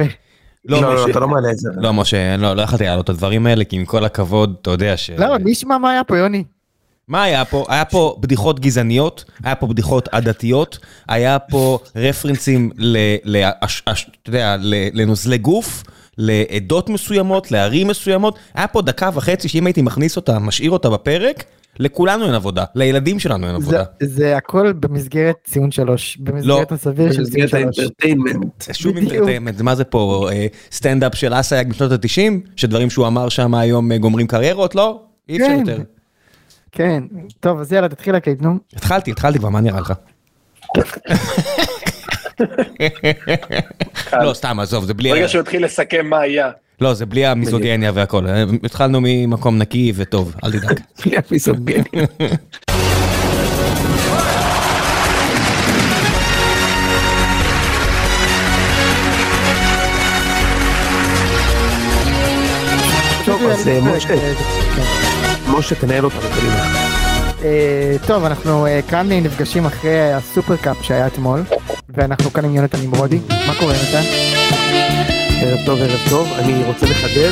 לא, 0.00 0.06
לא, 0.82 0.94
לא, 0.94 1.02
משה. 1.02 1.10
אתה 1.10 1.20
לא 1.20 1.28
מעלה 1.28 1.50
את 1.50 1.58
זה. 1.58 1.70
לא, 1.76 1.92
משה, 1.92 2.36
לא, 2.36 2.56
לא 2.56 2.62
יכולתי 2.62 2.84
להעלות 2.84 3.04
את 3.04 3.10
הדברים 3.10 3.46
האלה, 3.46 3.64
כי 3.64 3.76
עם 3.76 3.84
כל 3.84 4.04
הכבוד, 4.04 4.54
אתה 4.62 4.70
יודע 4.70 4.96
ש... 4.96 5.10
לא, 5.10 5.38
מי 5.38 5.50
ישמע 5.50 5.78
מה 5.78 5.90
היה 5.90 6.04
פה, 6.04 6.18
יוני? 6.18 6.44
מה 7.08 7.22
היה 7.22 7.44
פה? 7.44 7.64
היה 7.68 7.84
פה 7.84 8.16
בדיחות 8.20 8.60
גזעניות, 8.60 9.24
היה 9.44 9.54
פה 9.54 9.66
בדיחות 9.66 10.08
עדתיות, 10.12 10.78
היה 11.08 11.38
פה 11.38 11.78
רפרנסים 11.96 12.70
לנוזלי 14.92 15.38
גוף, 15.38 15.82
לעדות 16.18 16.88
מסוימות, 16.88 17.50
לערים 17.50 17.88
מסוימות. 17.88 18.38
היה 18.54 18.66
פה 18.66 18.82
דקה 18.82 19.10
וחצי 19.14 19.48
שאם 19.48 19.66
הייתי 19.66 19.82
מכניס 19.82 20.16
אותה, 20.16 20.38
משאיר 20.38 20.70
אותה 20.70 20.90
בפרק, 20.90 21.44
לכולנו 21.78 22.26
אין 22.26 22.34
עבודה, 22.34 22.64
לילדים 22.74 23.18
שלנו 23.18 23.46
אין 23.46 23.60
זה- 23.60 23.66
עבודה. 23.66 23.84
זה 24.02 24.36
הכל 24.36 24.72
במסגרת 24.72 25.36
ציון 25.44 25.70
שלוש, 25.70 26.16
במסגרת 26.16 26.72
הסביר 26.72 27.12
של 27.12 27.24
ציון 27.24 27.40
במסגרת 27.50 27.74
שלוש. 27.74 27.86
זה 28.60 28.74
שוב 28.74 28.92
בדיוק. 28.96 29.12
entertainment, 29.12 29.60
מה 29.60 29.74
זה 29.74 29.84
פה, 29.84 30.28
אה, 30.32 30.46
סטנדאפ 30.72 31.14
של 31.14 31.34
אסייג 31.34 31.68
בשנות 31.68 31.92
ה-90? 31.92 32.32
שדברים 32.56 32.90
שהוא 32.90 33.06
אמר 33.06 33.28
שם 33.28 33.54
היום 33.54 33.92
אה, 33.92 33.98
גומרים 33.98 34.26
קריירות? 34.26 34.74
לא, 34.74 35.00
אי 35.28 35.36
אפשר 35.36 35.46
כן. 35.46 35.58
יותר. 35.60 35.78
כן, 36.72 37.02
טוב, 37.40 37.60
אז 37.60 37.72
יאללה, 37.72 37.88
תתחיל 37.88 38.12
להקליט, 38.12 38.42
נו. 38.42 38.56
התחלתי, 38.76 39.10
התחלתי 39.10 39.38
כבר, 39.38 39.48
מה 39.48 39.60
נראה 39.60 39.80
לך? 39.80 39.92
לא, 44.24 44.34
סתם, 44.34 44.60
עזוב, 44.60 44.84
זה 44.84 44.94
בלי... 44.94 45.10
ברגע 45.10 45.28
שהוא 45.28 45.40
התחיל 45.40 45.64
לסכם 45.64 46.06
מה 46.06 46.20
היה. 46.20 46.50
לא, 46.80 46.94
זה 46.94 47.06
בלי 47.06 47.26
המיזוגניה 47.26 47.92
והכל. 47.94 48.26
אה, 48.26 48.44
התחלנו 48.64 48.98
ממקום 49.02 49.58
נקי 49.58 49.92
וטוב, 49.96 50.34
אל 50.44 50.52
תדאג. 50.52 50.80
בלי 51.04 51.16
המיזוגניה. 51.16 52.06
טוב, 63.24 63.42
אז 63.42 63.68
אה, 63.68 63.80
משה, 63.80 64.14
משה 65.48 65.74
תנהל 65.74 66.04
אותנו 66.04 66.20
קדימה. 66.20 66.86
אה, 67.44 67.96
טוב, 68.06 68.24
אנחנו 68.24 68.66
כאן 68.88 69.08
נפגשים 69.12 69.66
אחרי 69.66 70.12
הסופר 70.12 70.56
קאפ 70.56 70.76
שהיה 70.82 71.06
אתמול, 71.06 71.42
ואנחנו 71.88 72.30
כאן 72.30 72.44
עם 72.44 72.54
יונתן 72.54 72.78
נמרודי. 72.78 73.18
מה 73.28 73.54
קורה, 73.60 73.74
יונתן? 73.74 74.02
ערב 75.42 75.58
טוב, 75.66 75.78
ערב 75.78 76.00
טוב, 76.10 76.28
אני 76.38 76.64
רוצה 76.64 76.86
לחדד, 76.86 77.30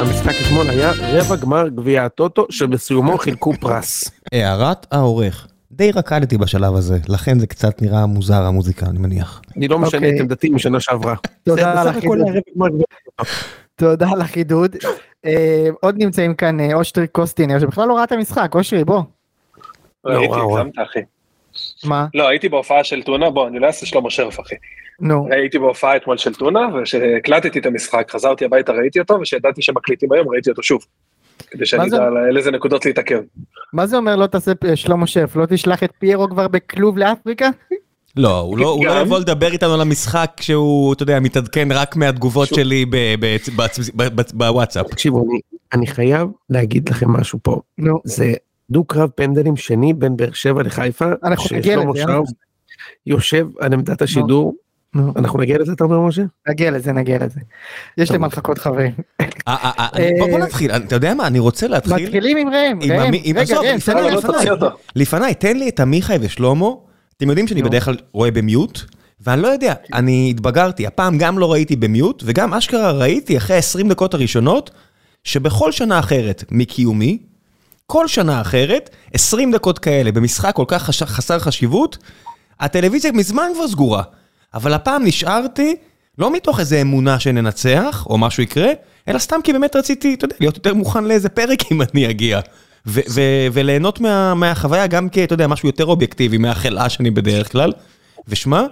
המשחק 0.00 0.32
אתמול 0.46 0.70
היה 0.70 0.92
רבע 1.00 1.36
גמר 1.36 1.68
גביע 1.68 2.04
הטוטו, 2.04 2.46
שבסיומו 2.50 3.18
חילקו 3.18 3.52
פרס. 3.60 4.10
הערת 4.32 4.86
העורך. 4.90 5.48
די 5.72 5.90
רקדתי 5.90 6.38
בשלב 6.38 6.74
הזה, 6.74 6.98
לכן 7.08 7.38
זה 7.38 7.46
קצת 7.46 7.82
נראה 7.82 8.06
מוזר 8.06 8.42
המוזיקה, 8.42 8.86
אני 8.86 8.98
מניח. 8.98 9.42
אני 9.56 9.68
לא 9.68 9.78
משנה 9.78 10.06
אוקיי. 10.06 10.16
את 10.16 10.20
עמדתי 10.20 10.50
משנה 10.50 10.80
שעברה. 10.80 11.14
תודה 11.42 11.80
על 11.80 11.88
החידוד. 11.88 12.18
תודה 13.76 14.08
על. 14.10 14.22
אה, 15.26 15.68
עוד 15.80 15.94
נמצאים 15.98 16.34
כאן 16.34 16.60
אה, 16.60 16.74
אושרי 16.74 17.06
קוסטינר, 17.06 17.58
שבכלל 17.58 17.88
לא 17.88 17.94
ראה 17.94 18.04
את 18.04 18.12
המשחק, 18.12 18.54
אושרי, 18.54 18.84
בוא. 18.84 19.02
ראיתי, 20.04 20.26
וואו. 20.26 20.58
הגזמת 20.58 20.74
אחי. 20.78 21.00
מה? 21.84 22.06
לא, 22.14 22.28
הייתי 22.28 22.48
בהופעה 22.48 22.84
של 22.84 23.02
טונה, 23.02 23.30
בוא, 23.30 23.48
אני 23.48 23.58
לא 23.58 23.66
אעשה 23.66 23.86
שלמה 23.86 24.10
שרף 24.10 24.40
אחי. 24.40 24.54
נו. 25.00 25.28
הייתי 25.30 25.58
בהופעה 25.58 25.96
אתמול 25.96 26.16
של 26.16 26.34
טונה, 26.34 26.60
וכשהקלטתי 26.74 27.58
את 27.58 27.66
המשחק, 27.66 28.10
חזרתי 28.10 28.44
הביתה, 28.44 28.72
ראיתי 28.72 29.00
אותו, 29.00 29.14
וכשידעתי 29.20 29.62
שמקליטים 29.62 30.12
היום, 30.12 30.28
ראיתי 30.28 30.50
אותו 30.50 30.62
שוב. 30.62 30.84
כדי 31.50 31.66
שאני 31.66 31.90
זה? 31.90 31.96
אדע 31.96 32.04
על 32.28 32.36
איזה 32.36 32.50
נקודות 32.50 32.86
להתעכב. 32.86 33.20
מה 33.72 33.86
זה 33.86 33.96
אומר 33.96 34.16
לא 34.16 34.26
תעשה 34.26 34.52
אה, 34.68 34.76
שלמה 34.76 35.06
שף? 35.06 35.36
לא 35.36 35.46
תשלח 35.46 35.82
את 35.82 35.90
פיירו 35.98 36.28
כבר 36.30 36.48
בכלוב 36.48 36.98
לאפריקה? 36.98 37.48
לא, 38.16 38.38
הוא 38.38 38.58
לא, 38.58 38.68
הוא 38.68 38.86
לא. 38.86 39.00
יבוא 39.00 39.18
לדבר 39.18 39.52
איתנו 39.52 39.74
על 39.74 39.80
המשחק 39.80 40.30
כשהוא, 40.36 40.92
אתה 40.92 41.02
יודע, 41.02 41.20
מתעדכן 41.20 41.68
רק 41.72 41.96
מהתגובות 41.96 42.48
שלי 42.48 42.84
ב- 42.86 42.96
ב- 43.20 43.36
בעצ- 43.56 43.90
ב- 43.96 44.20
ב- 44.20 44.22
בוואטסאפ. 44.34 44.86
תקשיבו, 44.90 45.24
אני- 45.30 45.40
אני 45.72 45.86
חייב 45.86 46.28
להגיד 46.50 46.88
לכם 46.88 47.10
משהו 47.10 47.38
פה. 47.42 47.60
נו. 47.78 48.00
זה 48.04 48.32
דו-קרב 48.72 49.10
פנדלים 49.14 49.56
שני 49.56 49.92
בין 49.94 50.16
באר 50.16 50.32
שבע 50.32 50.62
לחיפה, 50.62 51.04
אנחנו 51.24 51.56
נגיע 51.56 51.76
ששלמה 51.76 51.92
לזה? 51.92 52.02
שרף 52.02 52.28
יושב 53.06 53.46
על 53.60 53.72
עמדת 53.72 54.02
השידור. 54.02 54.54
נו. 54.94 55.12
אנחנו 55.16 55.38
נגיע 55.40 55.58
לזה, 55.58 55.72
אתה 55.72 55.84
אומר 55.84 56.00
משה? 56.00 56.22
נגיע 56.48 56.70
לזה, 56.70 56.92
נגיע 56.92 57.18
לזה. 57.24 57.40
יש. 57.98 58.10
למה 58.10 58.26
לחכות 58.26 58.58
חברים. 58.58 58.92
אה, 59.20 59.26
אה, 59.48 59.88
אה, 59.98 60.10
בוא 60.30 60.38
נתחיל, 60.38 60.70
אתה 60.70 60.94
יודע 60.96 61.14
מה, 61.14 61.26
אני 61.26 61.38
רוצה 61.38 61.68
להתחיל. 61.68 62.06
מתחילים 62.06 62.36
עם 62.36 62.48
ראם, 62.48 62.78
עם 62.82 62.92
ראם. 62.92 63.00
המי- 63.00 63.20
עם- 63.24 63.36
רגע, 63.36 63.42
עזוב, 63.54 63.64
ראם, 63.64 63.76
לפני, 63.76 63.94
תן 63.94 64.02
לו 64.02 64.08
לא, 64.08 64.16
לפני. 64.16 64.32
תוציא 64.32 64.50
אותו. 64.50 64.66
לפניי, 64.96 65.34
תן 65.34 65.56
לי 65.56 65.68
את 65.68 65.80
עמיחי 65.80 66.16
ושלמה, 66.20 66.66
אתם 67.16 67.28
יודעים 67.28 67.46
שאני. 67.48 67.62
בדרך 67.62 67.84
כלל 67.84 67.96
רואה 68.12 68.30
במיוט, 68.30 68.80
ואני 69.20 69.42
לא 69.42 69.48
יודע, 69.48 69.74
אני 69.94 70.28
התבגרתי, 70.30 70.86
הפעם 70.86 71.18
גם 71.18 71.38
לא 71.38 71.52
ראיתי 71.52 71.76
במיוט, 71.76 72.22
וגם 72.26 72.54
אשכרה 72.54 72.92
ראיתי 72.92 73.36
אחרי 73.36 73.56
20 73.56 73.88
דקות 73.88 74.14
הראשונות, 74.14 74.70
שבכל 75.24 75.72
שנה 75.72 75.98
אחרת 75.98 76.44
מקיומי, 76.50 77.18
כל 77.86 78.08
שנה 78.08 78.40
אחרת, 78.40 78.90
20 79.14 79.52
דקות 79.52 79.78
כאלה 79.78 80.12
במשחק 80.12 80.54
כל 80.54 80.64
כך 80.68 80.82
חש- 80.82 81.02
חסר 81.02 81.38
חשיבות, 81.38 81.98
הטלוויזיה 82.60 83.12
מזמן 83.12 83.48
כבר 83.54 83.68
סגורה. 83.68 84.02
אבל 84.54 84.74
הפעם 84.74 85.04
נשארתי, 85.04 85.76
לא 86.18 86.32
מתוך 86.32 86.60
איזה 86.60 86.80
אמונה 86.80 87.20
שננצח, 87.20 88.06
או 88.06 88.18
משהו 88.18 88.42
יקרה, 88.42 88.68
אלא 89.08 89.18
סתם 89.18 89.36
כי 89.44 89.52
באמת 89.52 89.76
רציתי, 89.76 90.14
אתה 90.14 90.24
יודע, 90.24 90.36
להיות 90.40 90.56
יותר 90.56 90.74
מוכן 90.74 91.04
לאיזה 91.04 91.28
פרק 91.28 91.72
אם 91.72 91.82
אני 91.82 92.10
אגיע. 92.10 92.40
ו- 92.86 93.00
ו- 93.10 93.20
וליהנות 93.52 94.00
מה- 94.00 94.34
מהחוויה 94.34 94.86
גם 94.86 95.08
כ, 95.12 95.18
אתה 95.18 95.34
יודע, 95.34 95.46
משהו 95.46 95.68
יותר 95.68 95.86
אובייקטיבי 95.86 96.38
מהחלאה 96.38 96.88
שאני 96.88 97.10
בדרך 97.10 97.52
כלל. 97.52 97.72
ושמע, 98.28 98.62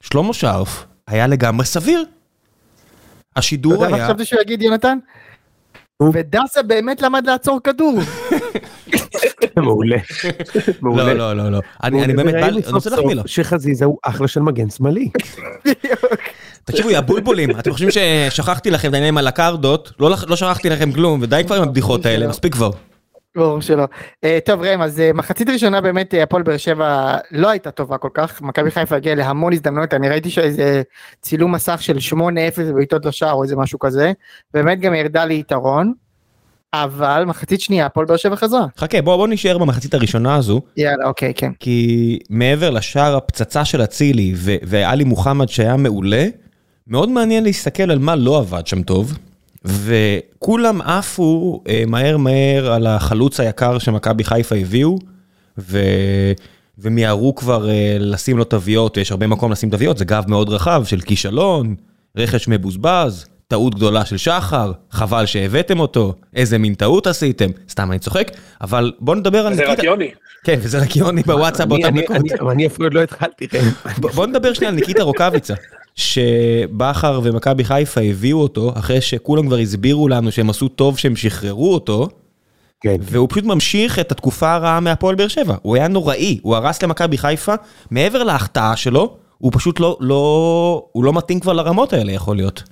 שלמה 0.00 0.32
שרף 0.34 0.84
היה 1.06 1.26
לגמרי 1.26 1.64
סביר. 1.66 2.02
אתה 2.02 2.10
השידור 3.40 3.72
יודע 3.72 3.88
מה 3.88 3.96
היה... 3.96 4.06
חשבתי 4.06 4.24
שהוא 4.24 4.40
יגיד 4.40 4.62
יונתן? 4.62 4.98
ודסה 6.02 6.62
באמת 6.62 7.02
למד 7.02 7.26
לעצור 7.26 7.60
כדור. 7.64 7.98
מעולה. 9.56 9.96
מעולה. 10.82 11.04
לא, 11.04 11.12
לא, 11.14 11.36
לא, 11.36 11.52
לא. 11.52 11.60
אני 11.82 12.04
אני 12.04 12.12
באמת, 12.14 12.34
אני 12.34 12.60
רוצה 12.72 12.90
להחמיא 12.90 13.14
לו. 13.14 13.22
שחזיזה 13.26 13.84
הוא 13.84 13.98
אחלה 14.02 14.28
של 14.28 14.40
מגן 14.40 14.70
שמאלי. 14.70 15.10
תקשיבו, 16.64 16.90
יא 16.90 17.00
בולבולים, 17.00 17.50
אתם 17.50 17.72
חושבים 17.72 17.90
ששכחתי 17.90 18.70
לכם 18.70 18.88
את 18.88 18.94
העניין 18.94 19.14
עם 19.14 19.18
הלקרדות? 19.18 19.92
לא 20.00 20.10
לא 20.26 20.36
שכחתי 20.36 20.68
לכם 20.68 20.92
כלום, 20.92 21.20
ודי 21.22 21.42
כבר 21.46 21.56
עם 21.56 21.62
הבדיחות 21.62 22.06
האלה, 22.06 22.28
מספיק 22.28 22.52
כבר. 22.52 22.70
ברור 23.36 23.60
שלא. 23.60 23.84
אה, 24.24 24.38
טוב 24.44 24.62
ראם 24.62 24.82
אז 24.82 25.00
אה, 25.00 25.12
מחצית 25.12 25.48
ראשונה 25.48 25.80
באמת 25.80 26.14
אה, 26.14 26.22
הפועל 26.22 26.42
באר 26.42 26.56
שבע 26.56 27.16
לא 27.30 27.48
הייתה 27.48 27.70
טובה 27.70 27.98
כל 27.98 28.08
כך 28.14 28.42
מכבי 28.42 28.70
חיפה 28.70 28.96
הגיעה 28.96 29.14
להמון 29.14 29.52
הזדמנויות 29.52 29.94
אני 29.94 30.08
ראיתי 30.08 30.30
שאיזה 30.30 30.82
צילום 31.20 31.54
מסך 31.54 31.82
של 31.82 31.96
8-0 32.14 32.16
בעיטות 32.74 33.04
לשער 33.06 33.32
או 33.32 33.42
איזה 33.42 33.56
משהו 33.56 33.78
כזה 33.78 34.12
באמת 34.54 34.80
גם 34.80 34.94
ירדה 34.94 35.24
ליתרון. 35.24 35.92
אבל 36.74 37.24
מחצית 37.26 37.60
שנייה 37.60 37.86
הפועל 37.86 38.06
באר 38.06 38.16
שבע 38.16 38.36
חזרה. 38.36 38.66
חכה, 38.78 39.02
בוא 39.02 39.16
בוא 39.16 39.28
נשאר 39.28 39.58
במחצית 39.58 39.94
הראשונה 39.94 40.34
הזו, 40.34 40.60
יאללה 40.76 41.06
אוקיי 41.06 41.34
כן. 41.34 41.52
כי 41.60 42.18
מעבר 42.30 42.70
לשער 42.70 43.16
הפצצה 43.16 43.64
של 43.64 43.84
אצילי 43.84 44.34
ועלי 44.36 45.04
מוחמד 45.04 45.48
שהיה 45.48 45.76
מעולה, 45.76 46.26
מאוד 46.86 47.08
מעניין 47.08 47.44
להסתכל 47.44 47.90
על 47.90 47.98
מה 47.98 48.16
לא 48.16 48.38
עבד 48.38 48.66
שם 48.66 48.82
טוב, 48.82 49.18
וכולם 49.66 50.80
עפו 50.80 51.62
אה, 51.68 51.82
מהר 51.86 52.16
מהר 52.16 52.72
על 52.72 52.86
החלוץ 52.86 53.40
היקר 53.40 53.78
שמכבי 53.78 54.24
חיפה 54.24 54.54
הביאו, 54.56 54.98
ו... 55.58 55.80
ומיהרו 56.78 57.34
כבר 57.34 57.68
אה, 57.70 57.96
לשים 58.00 58.38
לו 58.38 58.44
תוויות, 58.44 58.96
יש 58.96 59.10
הרבה 59.10 59.26
מקום 59.26 59.52
לשים 59.52 59.70
תוויות, 59.70 59.98
זה 59.98 60.04
גב 60.04 60.24
מאוד 60.28 60.48
רחב 60.48 60.82
של 60.84 61.00
כישלון, 61.00 61.74
רכש 62.16 62.48
מבוזבז, 62.48 63.24
טעות 63.48 63.74
גדולה 63.74 64.04
של 64.04 64.16
שחר, 64.16 64.72
חבל 64.90 65.26
שהבאתם 65.26 65.80
אותו, 65.80 66.14
איזה 66.34 66.58
מין 66.58 66.74
טעות 66.74 67.06
עשיתם, 67.06 67.50
סתם 67.70 67.90
אני 67.92 67.98
צוחק, 67.98 68.30
אבל 68.60 68.92
בוא 69.00 69.14
נדבר 69.14 69.46
על 69.46 69.54
זה 69.54 69.72
רק 69.72 69.82
יוני. 69.82 70.10
כן, 70.44 70.58
וזה 70.62 70.78
רק 70.82 70.96
יוני 70.96 71.22
בוואטסאפ 71.22 71.68
באותה 71.68 71.88
אני- 71.88 72.02
דקות. 72.02 72.16
אני- 72.50 72.66
אפילו 72.66 72.90
לא 72.90 73.02
התחלתי. 73.02 73.48
כן. 73.48 73.64
בוא 73.98 74.26
נדבר 74.26 74.52
שנייה 74.52 74.68
על 74.70 74.74
ניקיטה 74.76 75.02
רוקאביצה, 75.02 75.54
שבכר 75.96 77.20
ומכבי 77.22 77.64
חיפה 77.64 78.00
הביאו 78.00 78.38
אותו, 78.42 78.72
אחרי 78.74 79.00
שכולם 79.00 79.46
כבר 79.46 79.56
הסבירו 79.56 80.08
לנו 80.08 80.32
שהם 80.32 80.50
עשו 80.50 80.68
טוב 80.68 80.98
שהם 80.98 81.16
שחררו 81.16 81.74
אותו, 81.74 82.08
כן. 82.80 82.96
והוא 83.00 83.28
פשוט 83.30 83.44
ממשיך 83.44 83.98
את 83.98 84.12
התקופה 84.12 84.54
הרעה 84.54 84.80
מהפועל 84.80 85.14
באר 85.14 85.28
שבע. 85.28 85.56
הוא 85.62 85.76
היה 85.76 85.88
נוראי, 85.88 86.38
הוא 86.42 86.56
הרס 86.56 86.82
למכבי 86.82 87.18
חיפה, 87.18 87.54
מעבר 87.90 88.22
להחטאה 88.22 88.76
שלו, 88.76 89.16
הוא 89.38 89.52
פשוט 89.54 89.80
לא, 89.80 89.96
לא, 90.00 90.88
הוא 90.92 91.04
לא 91.04 91.12
מתאים 91.12 91.40
כבר 91.40 91.52
לרמות 91.52 91.92
האלה 91.92 92.12
יכול 92.12 92.36
להיות. 92.36 92.62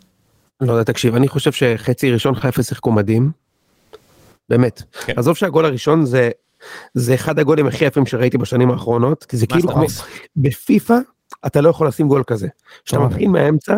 לא 0.61 0.73
יודע, 0.73 0.83
תקשיב, 0.83 1.15
אני 1.15 1.29
חושב 1.29 1.53
שחצי 1.53 2.13
ראשון 2.13 2.35
חיפה 2.35 2.63
שיחקו 2.63 2.93
מדהים. 2.93 3.31
באמת. 4.49 4.83
כן. 5.07 5.13
עזוב 5.17 5.37
שהגול 5.37 5.65
הראשון 5.65 6.07
זה, 6.07 6.31
זה 6.95 7.15
אחד 7.15 7.39
הגולים 7.39 7.67
הכי 7.67 7.85
יפים 7.85 8.07
שראיתי 8.07 8.39
בשנים 8.39 8.71
האחרונות, 8.71 9.25
כי 9.25 9.37
זה 9.37 9.47
כאילו 9.47 9.69
כמו? 9.69 9.87
בפיפא 10.37 10.99
אתה 11.47 11.61
לא 11.61 11.69
יכול 11.69 11.87
לשים 11.87 12.09
גול 12.09 12.23
כזה. 12.27 12.49
כשאתה 12.85 13.01
טוב. 13.03 13.11
מתחיל 13.11 13.29
מהאמצע, 13.29 13.77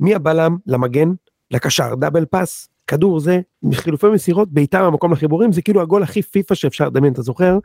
מהבלם 0.00 0.56
למגן, 0.66 1.08
לקשר, 1.50 1.94
דאבל 1.94 2.24
פאס, 2.24 2.68
כדור 2.86 3.20
זה, 3.20 3.40
מחילופי 3.62 4.06
מסירות, 4.06 4.48
בעיטה 4.52 4.82
מהמקום 4.82 5.12
לחיבורים, 5.12 5.52
זה 5.52 5.62
כאילו 5.62 5.80
הגול 5.82 6.02
הכי 6.02 6.22
פיפא 6.22 6.54
שאפשר 6.54 6.86
לדמיין, 6.86 7.12
אתה 7.12 7.22
זוכר? 7.22 7.58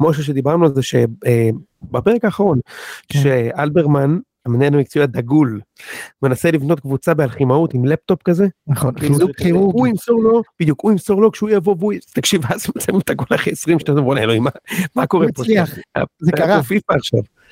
משה 0.00 0.22
שדיברנו 0.22 0.64
על 0.64 0.74
זה 0.74 0.82
שבפרק 0.82 2.24
האחרון, 2.24 2.60
כן. 3.08 3.18
שאלברמן 3.18 4.18
המנהל 4.46 4.74
המקצועי 4.74 5.02
הדגול, 5.02 5.60
מנסה 6.22 6.50
לבנות 6.50 6.80
קבוצה 6.80 7.14
באלכימאות 7.14 7.74
עם 7.74 7.84
לפטופ 7.84 8.22
כזה, 8.22 8.46
נכון, 8.66 8.94
כאילו, 8.94 9.14
הוא. 9.58 9.86
ימסור 9.88 10.22
לו, 10.22 10.42
בדיוק, 10.60 10.80
הוא 10.80 10.92
ימסור 10.92 11.22
לו 11.22 11.32
כשהוא 11.32 11.50
יבוא 11.50 11.76
והוא, 11.78 11.92
תקשיב, 12.14 12.42
אז 12.48 12.66
מצלם 12.76 12.98
את 12.98 13.10
הגול 13.10 13.26
אחרי 13.34 13.52
20 13.52 13.78
שניות, 13.78 14.04
בוא 14.04 14.16
אלוהים, 14.18 14.42
מה- 14.44 14.50
קורה 15.06 15.26
פה? 15.34 15.42
זה 16.20 16.32
קרה. 16.32 16.60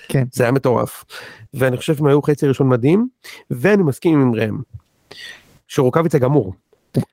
כן. 0.09 0.25
זה 0.33 0.45
היה 0.45 0.53
מטורף. 0.53 1.05
ואני 1.55 1.77
חושב 1.77 1.95
שהם 1.95 2.07
היו 2.07 2.23
חצי 2.23 2.47
ראשון 2.49 2.69
מדהים, 2.69 3.09
ואני 3.51 3.83
מסכים 3.83 4.21
עם 4.23 4.35
ראם, 4.35 4.59
שרוקאביצה 5.69 6.19
גמור. 6.19 6.55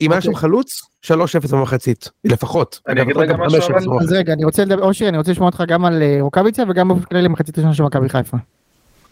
אם 0.01 0.11
היה 0.11 0.21
שם 0.21 0.35
חלוץ, 0.35 0.81
3-0 1.05 1.11
במחצית, 1.51 2.09
לפחות. 2.23 2.79
אני 2.87 3.01
אגיד 3.01 3.17
רגע 3.17 3.37
משהו, 3.37 3.59
5-0 3.61 3.65
אבל- 3.71 3.85
במחצית. 3.85 4.01
אז 4.09 4.13
רגע, 4.13 4.33
אני 4.33 4.45
רוצה 4.45 4.65
לדבר, 4.65 4.83
אושרי, 4.83 5.09
אני 5.09 5.17
רוצה 5.17 5.31
לשמוע 5.31 5.47
אותך 5.49 5.63
גם 5.67 5.85
על 5.85 6.01
אה, 6.03 6.17
רוקאביצה 6.21 6.63
וגם 6.69 6.87
באופן 6.87 7.03
כללי 7.03 7.23
למחצית 7.23 7.57
ראשונה 7.57 7.73
של 7.73 7.83
מכבי 7.83 8.09
חיפה. 8.09 8.37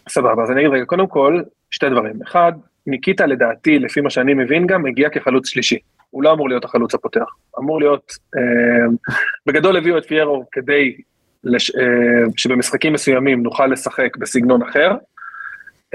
סבבה, 0.08 0.42
אז 0.42 0.50
אני 0.50 0.60
אגיד 0.60 0.70
רגע, 0.72 0.84
קודם 0.84 1.06
כל, 1.06 1.42
שתי 1.70 1.90
דברים. 1.90 2.22
אחד, 2.22 2.52
ניקיטה 2.86 3.26
לדעתי, 3.26 3.78
לפי 3.78 4.00
מה 4.00 4.10
שאני 4.10 4.34
מבין 4.34 4.66
גם, 4.66 4.86
הגיע 4.86 5.08
כחלוץ 5.10 5.46
שלישי. 5.48 5.78
הוא 6.10 6.22
לא 6.22 6.32
אמור 6.32 6.48
להיות 6.48 6.64
החלוץ 6.64 6.94
הפותח. 6.94 7.24
אמור 7.58 7.80
להיות, 7.80 8.12
אה, 8.36 8.86
בגדול 9.46 9.76
הביאו 9.76 9.98
את 9.98 10.04
פיירו 10.06 10.44
כדי 10.52 10.96
לש, 11.44 11.70
אה, 11.70 11.84
שבמשחקים 12.36 12.92
מסוימים 12.92 13.42
נוכל 13.42 13.66
לשחק 13.66 14.16
בסגנון 14.16 14.62
אחר. 14.62 14.90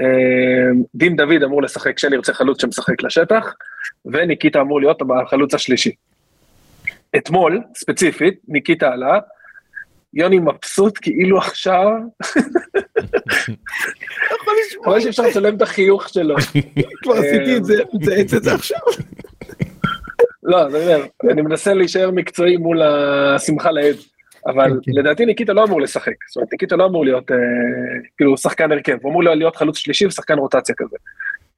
אה, 0.00 0.70
דין 0.94 1.16
דוד 1.16 1.42
אמור 1.44 1.62
לשחק 1.62 1.96
כשנרצה 1.96 2.32
חלוץ 2.32 2.62
שמשחק 2.62 3.02
לשטח, 3.02 3.54
וניקיטה 4.04 4.60
אמור 4.60 4.80
להיות 4.80 5.02
החלוץ 5.26 5.54
השלישי. 5.54 5.94
אתמול, 7.16 7.60
ספציפית, 7.76 8.40
ניקיטה 8.48 8.92
עלה, 8.92 9.18
יוני 10.14 10.38
מבסוט 10.38 10.98
כאילו 11.02 11.38
עכשיו, 11.38 11.86
ממש 14.86 15.06
אפשר 15.06 15.22
לצלם 15.22 15.56
את 15.56 15.62
החיוך 15.62 16.08
שלו. 16.08 16.36
כבר 17.02 17.14
עשיתי 17.14 17.56
את 17.56 17.64
זה, 17.64 17.82
מצייץ 17.92 18.34
את 18.34 18.42
זה 18.42 18.52
עכשיו. 18.52 18.78
לא, 20.42 20.66
אני 21.30 21.42
מנסה 21.42 21.74
להישאר 21.74 22.10
מקצועי 22.10 22.56
מול 22.56 22.82
השמחה 22.82 23.70
לאיד, 23.70 23.96
אבל 24.46 24.70
כן, 24.70 24.92
כן. 24.92 24.92
לדעתי 24.94 25.26
ניקיטה 25.26 25.52
לא 25.52 25.64
אמור 25.64 25.80
לשחק, 25.80 26.14
זאת 26.28 26.36
אומרת 26.36 26.52
ניקיטה 26.52 26.76
לא 26.76 26.86
אמור 26.86 27.04
להיות 27.04 27.30
אה, 27.30 27.36
כאילו 28.16 28.36
שחקן 28.36 28.72
הרכב, 28.72 28.96
הוא 29.02 29.10
אמור 29.10 29.22
להיות 29.22 29.56
חלוץ 29.56 29.76
שלישי 29.76 30.06
ושחקן 30.06 30.38
רוטציה 30.38 30.74
כזה. 30.78 30.96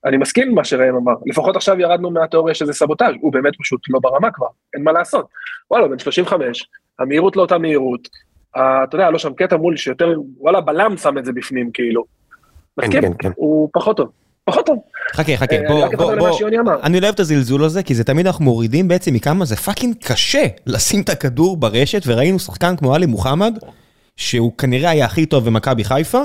אני 0.05 0.17
מסכים 0.17 0.49
עם 0.49 0.55
מה 0.55 0.65
שראם 0.65 0.95
אמר, 0.97 1.13
לפחות 1.27 1.57
עכשיו 1.57 1.81
ירדנו 1.81 2.11
מהתיאוריה 2.11 2.55
שזה 2.55 2.73
סבוטאז', 2.73 3.15
הוא 3.21 3.33
באמת 3.33 3.53
פשוט 3.59 3.81
לא 3.89 3.99
ברמה 4.03 4.31
כבר, 4.31 4.47
אין 4.75 4.83
מה 4.83 4.93
לעשות. 4.93 5.27
וואלה, 5.71 5.89
בן 5.89 5.99
35, 5.99 6.69
המהירות 6.99 7.37
לא 7.37 7.43
אותה 7.43 7.59
מהירות, 7.59 8.09
אתה 8.51 8.89
יודע, 8.93 9.11
לא 9.11 9.19
שם 9.19 9.35
קטע 9.35 9.57
מול 9.57 9.77
שיותר, 9.77 10.15
וואלה, 10.39 10.61
בלם 10.61 10.97
שם 10.97 11.19
את 11.19 11.25
זה 11.25 11.33
בפנים 11.33 11.71
כאילו. 11.75 12.05
מסכים, 12.79 13.03
כן, 13.03 13.13
כן. 13.19 13.31
הוא 13.37 13.69
פחות 13.73 13.97
טוב, 13.97 14.11
פחות 14.45 14.67
טוב. 14.67 14.79
חכה, 15.15 15.37
חכה, 15.37 15.57
אה, 15.57 15.69
בוא, 15.69 15.85
רק 15.85 15.95
בוא, 15.95 16.15
בוא. 16.15 16.39
אמר. 16.61 16.83
אני 16.83 17.01
לא 17.01 17.07
אוהב 17.07 17.15
את 17.15 17.21
הזלזול 17.21 17.65
הזה, 17.65 17.83
כי 17.83 17.95
זה 17.95 18.05
תמיד 18.05 18.27
אנחנו 18.27 18.45
מורידים 18.45 18.89
בעצם 18.89 19.15
מכמה 19.15 19.45
זה 19.45 19.57
fucking 19.57 19.95
קשה 20.05 20.47
לשים 20.67 21.03
את 21.03 21.09
הכדור 21.09 21.57
ברשת, 21.57 22.03
וראינו 22.07 22.39
שחקן 22.39 22.77
כמו 22.77 22.95
עלי 22.95 23.07
מוחמד, 23.07 23.59
שהוא 24.17 24.53
כנראה 24.59 24.91
היה 24.91 25.05
הכי 25.05 25.27
טוב 25.27 25.45
במכבי 25.45 25.85
חיפה, 25.85 26.23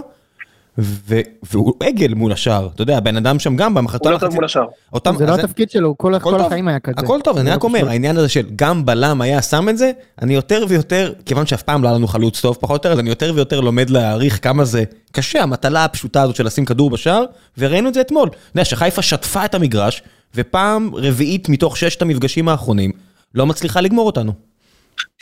והוא 0.78 1.74
עגל 1.84 2.14
מול 2.14 2.32
השער, 2.32 2.70
אתה 2.76 2.82
יודע, 2.82 2.98
הבן 2.98 3.18
אדם 3.18 3.40
שם 3.40 3.56
גם 3.56 3.74
במחצית, 3.74 4.06
הוא 4.06 4.12
לא 4.12 4.18
טוב 4.18 4.34
מול. 4.34 4.46
אותם, 4.94 5.16
זה 5.18 5.26
לא 5.26 5.36
התפקיד 5.36 5.70
שלו, 5.70 5.98
כל 5.98 6.16
הכל 6.16 6.32
כל 6.32 6.38
טוב. 6.38 6.46
החיים 6.46 6.68
היה 6.68 6.80
כזה. 6.80 6.96
הכל 6.98 7.20
טוב, 7.24 7.38
אני 7.38 7.50
רק 7.50 7.64
לא 7.64 7.68
אומר. 7.68 7.90
העניין 7.90 8.18
הזה 8.18 8.30
של 8.30 8.46
גם 8.56 8.86
בלם 8.86 9.22
היה 9.22 9.42
שם 9.42 9.70
את 9.70 9.78
זה, 9.78 9.92
אני 10.22 10.36
יותר 10.36 10.66
ויותר, 10.70 11.14
כיוון 11.26 11.46
שאף 11.46 11.62
פעם 11.62 11.84
לא 11.84 11.88
היה 11.88 11.98
לנו 11.98 12.08
חלוץ 12.08 12.42
טוב 12.42 12.58
פחות 12.60 12.72
או 12.72 12.76
יותר, 12.76 12.92
אז 12.92 13.00
אני 13.00 13.10
יותר 13.10 13.32
ויותר 13.36 13.60
לומד 13.60 13.90
להעריך 13.90 14.44
כמה 14.44 14.66
זה 14.66 14.84
קשה, 15.12 15.44
המטלה 15.44 15.86
הפשוטה 15.86 16.22
הזאת 16.22 16.36
של 16.36 16.46
לשים 16.46 16.66
כדור 16.66 16.90
בשער, 16.90 17.24
וראינו 17.58 17.90
את 17.90 17.94
זה 17.94 18.02
אתמול. 18.02 18.30
אתה 18.30 18.38
יודע, 18.56 18.66
שחיפה 18.66 19.02
שטפה 19.02 19.46
את 19.46 19.56
המגרש, 19.56 20.04
ופעם 20.36 20.92
רביעית 20.96 21.50
מתוך 21.50 21.78
ששת 21.78 22.02
המפגשים 22.02 22.50
האחרונים, 22.50 22.92
לא 23.36 23.46
מצליחה 23.46 23.82
לגמור 23.82 24.06
אותנו. 24.06 24.32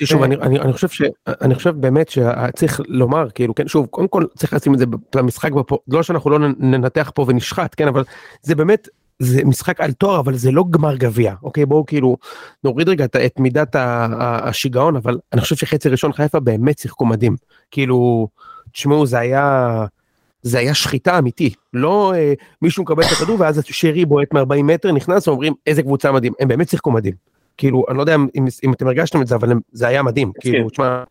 שוב, 0.04 0.24
אני, 0.24 0.36
אני, 0.36 0.60
אני 0.60 0.74
חושב 0.74 0.90
ש... 0.90 1.02
אני 1.28 1.56
חושב 1.56 1.70
באמת 1.70 2.10
שצריך 2.10 2.82
לומר, 2.88 3.30
כאילו, 3.30 3.56
כן, 3.56 3.68
שוב, 3.68 3.86
קודם 3.86 4.08
כל 4.08 4.24
צריך 4.38 4.54
לשים 4.54 4.74
את 4.74 4.80
זה 4.80 4.86
במשחק 5.16 5.52
בפו, 5.52 5.80
לא 5.88 6.04
שאנחנו 6.04 6.30
לא 6.30 6.40
ננתח 6.60 7.12
פה 7.16 7.26
ונשחט, 7.28 7.76
כן, 7.78 7.88
אבל 7.88 8.04
זה 8.42 8.56
באמת, 8.56 8.88
זה 9.20 9.46
משחק 9.46 9.82
על 9.82 9.92
תואר, 9.92 10.20
אבל 10.20 10.36
זה 10.36 10.52
לא 10.52 10.64
גמר 10.70 10.96
גביע, 10.96 11.34
אוקיי? 11.44 11.66
בואו 11.66 11.86
כאילו 11.86 12.18
נוריד 12.64 12.90
רגע 12.90 13.06
את, 13.06 13.16
את 13.16 13.40
מידת 13.40 13.76
השיגעון, 14.20 14.96
אבל 14.96 15.18
אני 15.34 15.42
חושב 15.42 15.56
שחצי 15.56 15.90
ראשון 15.90 16.14
חיפה 16.14 16.40
באמת 16.40 16.80
שיחקו 16.80 17.06
מדהים. 17.06 17.36
כאילו, 17.72 18.28
תשמעו, 18.72 19.06
זה 19.06 19.20
היה... 19.20 19.86
זה 20.42 20.60
היה 20.60 20.74
שחיטה 20.74 21.20
אמיתי, 21.20 21.54
לא 21.74 22.14
אה, 22.16 22.34
מישהו 22.62 22.84
מקבל 22.84 23.04
את 23.04 23.12
הכדור 23.12 23.40
ואז 23.40 23.62
שרי 23.64 24.06
בועט 24.06 24.34
מ-40 24.34 24.64
מטר, 24.64 24.92
נכנס 24.92 25.28
ואומרים 25.28 25.54
איזה 25.68 25.82
קבוצה 25.82 26.12
מדהים, 26.12 26.34
הם 26.40 26.48
באמת 26.48 26.70
שיחקו 26.70 26.92
מדהים. 26.92 27.35
כאילו, 27.58 27.86
אני 27.90 27.98
לא 27.98 28.02
יודע 28.04 28.16
אם, 28.16 28.28
אם 28.64 28.74
אתם 28.74 28.88
הרגשתם 28.88 29.22
את 29.22 29.28
זה, 29.28 29.36
אבל 29.36 29.50
זה 29.72 29.88
היה 29.88 30.04
מדהים. 30.04 30.32
כאילו, 30.40 30.70
תשמע, 30.70 31.04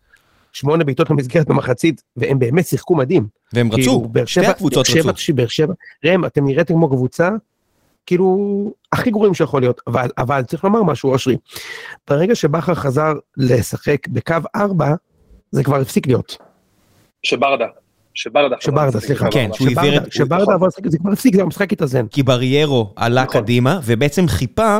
שמונה 0.52 0.84
בעיטות 0.84 1.10
למסגרת 1.10 1.46
במחצית, 1.48 2.02
והם 2.16 2.38
באמת 2.38 2.66
שיחקו 2.66 2.96
מדהים. 2.96 3.26
והם 3.52 3.70
כאילו, 3.70 4.02
רצו, 4.02 4.10
שתי 4.26 4.40
שבע- 4.42 4.50
הקבוצות 4.50 4.86
שבע, 4.86 5.10
רצו. 5.10 5.34
באר 5.34 5.46
שבע, 5.46 5.74
ראם, 6.04 6.24
אתם 6.24 6.44
נראיתם 6.46 6.74
כמו 6.74 6.88
קבוצה, 6.88 7.30
כאילו, 8.06 8.38
הכי 8.92 9.10
גרועים 9.10 9.34
שיכול 9.34 9.60
להיות, 9.62 9.80
אבל, 9.86 10.08
אבל 10.18 10.42
צריך 10.42 10.64
לומר 10.64 10.82
משהו, 10.82 11.10
אושרי. 11.12 11.36
ברגע 12.10 12.34
שבכר 12.34 12.74
חזר 12.74 13.12
לשחק 13.36 14.08
בקו 14.08 14.34
4, 14.56 14.94
זה 15.50 15.64
כבר 15.64 15.76
הפסיק 15.80 16.06
להיות. 16.06 16.36
שברדה. 17.22 17.66
שברדה. 18.14 18.56
שברדה, 18.60 19.00
סליחה. 19.00 19.30
כן, 19.30 19.50
שהוא 19.52 19.68
שברדה- 19.68 19.80
העביר 19.82 20.02
את- 20.06 20.12
שברדה 20.12 20.66
לשחק, 20.66 20.86
זה 20.86 20.98
כבר 20.98 21.12
הפסיק, 21.12 21.34
זה 21.36 21.42
המשחק 21.42 21.72
התאזן. 21.72 22.06
כי 22.06 22.22
בריירו 22.22 22.92
עלה 22.96 23.24
נכון. 23.24 23.40
קדימה, 23.40 23.80
ובעצם 23.84 24.28
חיפה 24.28 24.78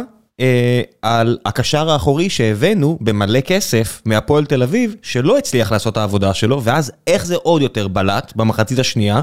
על 1.03 1.39
הקשר 1.45 1.91
האחורי 1.91 2.31
שהבאנו 2.31 2.99
במלא 3.01 3.41
כסף 3.41 4.03
מהפועל 4.05 4.45
תל 4.45 4.63
אביב, 4.63 4.97
שלא 5.03 5.39
הצליח 5.39 5.73
לעשות 5.73 5.97
העבודה 5.97 6.35
שלו, 6.35 6.63
ואז 6.63 6.93
איך 7.07 7.27
זה 7.27 7.37
עוד 7.37 7.63
יותר 7.63 7.89
בלט 7.89 8.33
במחצית 8.37 8.79
השנייה, 8.79 9.23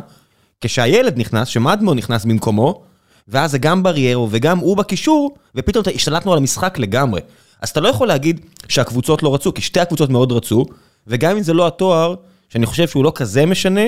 כשהילד 0.62 1.18
נכנס, 1.18 1.48
שמדמון 1.48 1.98
נכנס 1.98 2.26
במקומו, 2.26 2.82
ואז 3.28 3.52
זה 3.52 3.58
גם 3.58 3.84
בריירו 3.84 4.28
וגם 4.32 4.60
הוא 4.60 4.78
בקישור, 4.78 5.36
ופתאום 5.56 5.86
השתלטנו 5.96 6.32
על 6.32 6.38
המשחק 6.38 6.78
לגמרי. 6.78 7.22
אז 7.62 7.70
אתה 7.70 7.80
לא 7.80 7.88
יכול 7.88 8.08
להגיד 8.08 8.42
שהקבוצות 8.68 9.24
לא 9.24 9.34
רצו, 9.34 9.54
כי 9.54 9.62
שתי 9.62 9.80
הקבוצות 9.80 10.10
מאוד 10.10 10.32
רצו, 10.32 10.66
וגם 11.08 11.38
אם 11.38 11.44
זה 11.44 11.54
לא 11.54 11.68
התואר, 11.68 12.16
שאני 12.50 12.66
חושב 12.66 12.88
שהוא 12.88 13.04
לא 13.04 13.12
כזה 13.16 13.46
משנה, 13.46 13.86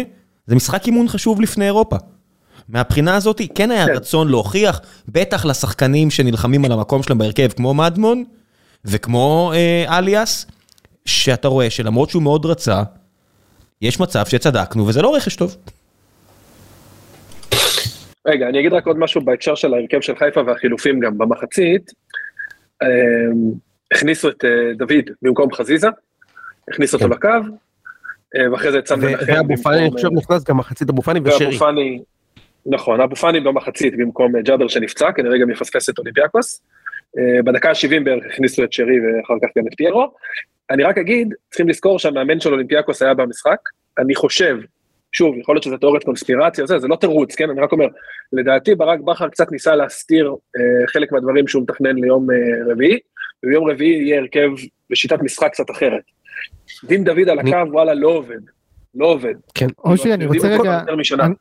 זה 0.48 0.56
משחק 0.56 0.86
אימון 0.86 1.08
חשוב 1.08 1.42
לפני 1.42 1.66
אירופה. 1.66 1.96
מהבחינה 2.70 3.16
הזאת 3.16 3.42
כן 3.56 3.72
היה 3.72 3.86
כן. 3.86 3.94
רצון 3.94 4.28
להוכיח, 4.28 4.82
בטח 5.08 5.46
לשחקנים 5.46 6.10
שנלחמים 6.12 6.66
על 6.66 6.72
המקום 6.72 7.04
שלהם 7.04 7.18
בהרכב, 7.18 7.48
כמו 7.48 7.74
מדמון 7.74 8.24
וכמו 8.86 9.52
אה, 9.56 9.98
אליאס, 9.98 10.46
שאתה 11.06 11.48
רואה 11.48 11.70
שלמרות 11.70 12.10
שהוא 12.10 12.24
מאוד 12.24 12.46
רצה, 12.46 12.84
יש 13.82 14.00
מצב 14.00 14.26
שצדקנו 14.26 14.88
וזה 14.88 15.02
לא 15.02 15.16
רכש 15.16 15.36
טוב. 15.36 15.58
רגע, 18.28 18.50
אני 18.50 18.60
אגיד 18.60 18.74
רק 18.74 18.88
עוד 18.88 18.98
משהו 18.98 19.22
בהקשר 19.22 19.56
של 19.56 19.74
ההרכב 19.74 20.02
של 20.02 20.16
חיפה 20.16 20.42
והחילופים 20.46 21.00
גם 21.00 21.18
במחצית. 21.18 21.92
אה, 22.82 22.88
הכניסו 23.92 24.30
את 24.30 24.46
אה, 24.46 24.74
דוד 24.78 25.10
במקום 25.22 25.54
חזיזה, 25.54 25.88
הכניסו 26.70 26.98
אותו 26.98 27.10
כן. 27.10 27.12
לקו, 27.12 27.48
אה, 28.36 28.52
ואחרי 28.52 28.72
זה 28.72 28.80
את 28.80 28.92
ו- 28.92 28.98
מנחם 28.98 29.34
ואבו 29.34 29.58
פאני, 29.58 29.80
אני 29.80 29.92
חושב, 29.92 30.10
נכנס 30.14 30.44
גם 30.44 30.58
מחצית 30.58 30.90
אבו 30.90 31.02
פאני 31.02 31.20
ואבו 31.20 31.36
ושרי. 31.36 31.58
פאני, 31.58 32.00
נכון, 32.66 33.02
אבו 33.02 33.16
פאני 33.16 33.40
במחצית 33.40 33.98
במקום 33.98 34.40
ג'אבר 34.42 34.68
שנפצע, 34.68 35.12
כנראה 35.12 35.38
גם 35.38 35.50
יפספס 35.50 35.90
את 35.90 36.00
אולימפיאקוס. 36.00 36.62
אה, 37.18 37.42
בדקה 37.44 37.70
ה-70 37.70 38.04
בערך 38.04 38.24
הכניסו 38.34 38.64
את 38.64 38.74
שרי 38.74 38.96
ואחר 39.00 39.34
כך 39.44 39.50
גם 39.58 39.64
את 39.68 39.74
פיירו. 39.78 40.14
אני 40.72 40.84
רק 40.84 40.98
אגיד, 40.98 41.34
צריכים 41.50 41.70
לזכור 41.70 42.00
שהמאמן 42.00 42.40
של 42.40 42.54
אולימפיאקוס 42.54 43.02
היה 43.02 43.14
במשחק, 43.14 43.58
אני 44.00 44.16
חושב, 44.16 44.58
שוב, 45.12 45.36
יכול 45.38 45.56
להיות 45.56 45.64
שזה 45.64 45.78
תיאוריית 45.78 46.04
קונספירציה, 46.04 46.66
זה, 46.66 46.80
זה 46.80 46.88
לא 46.88 46.96
תירוץ, 46.96 47.36
כן? 47.36 47.50
אני 47.50 47.62
רק 47.62 47.72
אומר, 47.72 47.86
לדעתי 48.34 48.76
ברק 48.76 49.00
בכר 49.00 49.30
קצת 49.30 49.52
ניסה 49.52 49.76
להסתיר 49.76 50.28
אה, 50.58 50.62
חלק 50.88 51.12
מהדברים 51.12 51.48
שהוא 51.48 51.64
מתכנן 51.64 51.96
ליום 51.96 52.28
אה, 52.32 52.36
רביעי, 52.72 53.00
וביום 53.46 53.70
רביעי 53.70 54.04
יהיה 54.04 54.20
הרכב 54.20 54.50
בשיטת 54.90 55.22
משחק 55.22 55.52
קצת 55.52 55.72
אחרת. 55.72 56.02
דין 56.84 57.04
דוד 57.04 57.30
על 57.30 57.40
אני- 57.40 57.56
הקו, 57.56 57.72
וואלה, 57.72 57.94
לא 57.94 58.08
עובד. 58.08 58.40
לא 58.96 59.06
עובד. 59.06 59.34
כן. 59.56 59.68
אושרי, 59.86 60.14
אני 60.14 60.26
רוצה 60.26 60.48
רגע. 60.48 60.80
אני- 61.24 61.34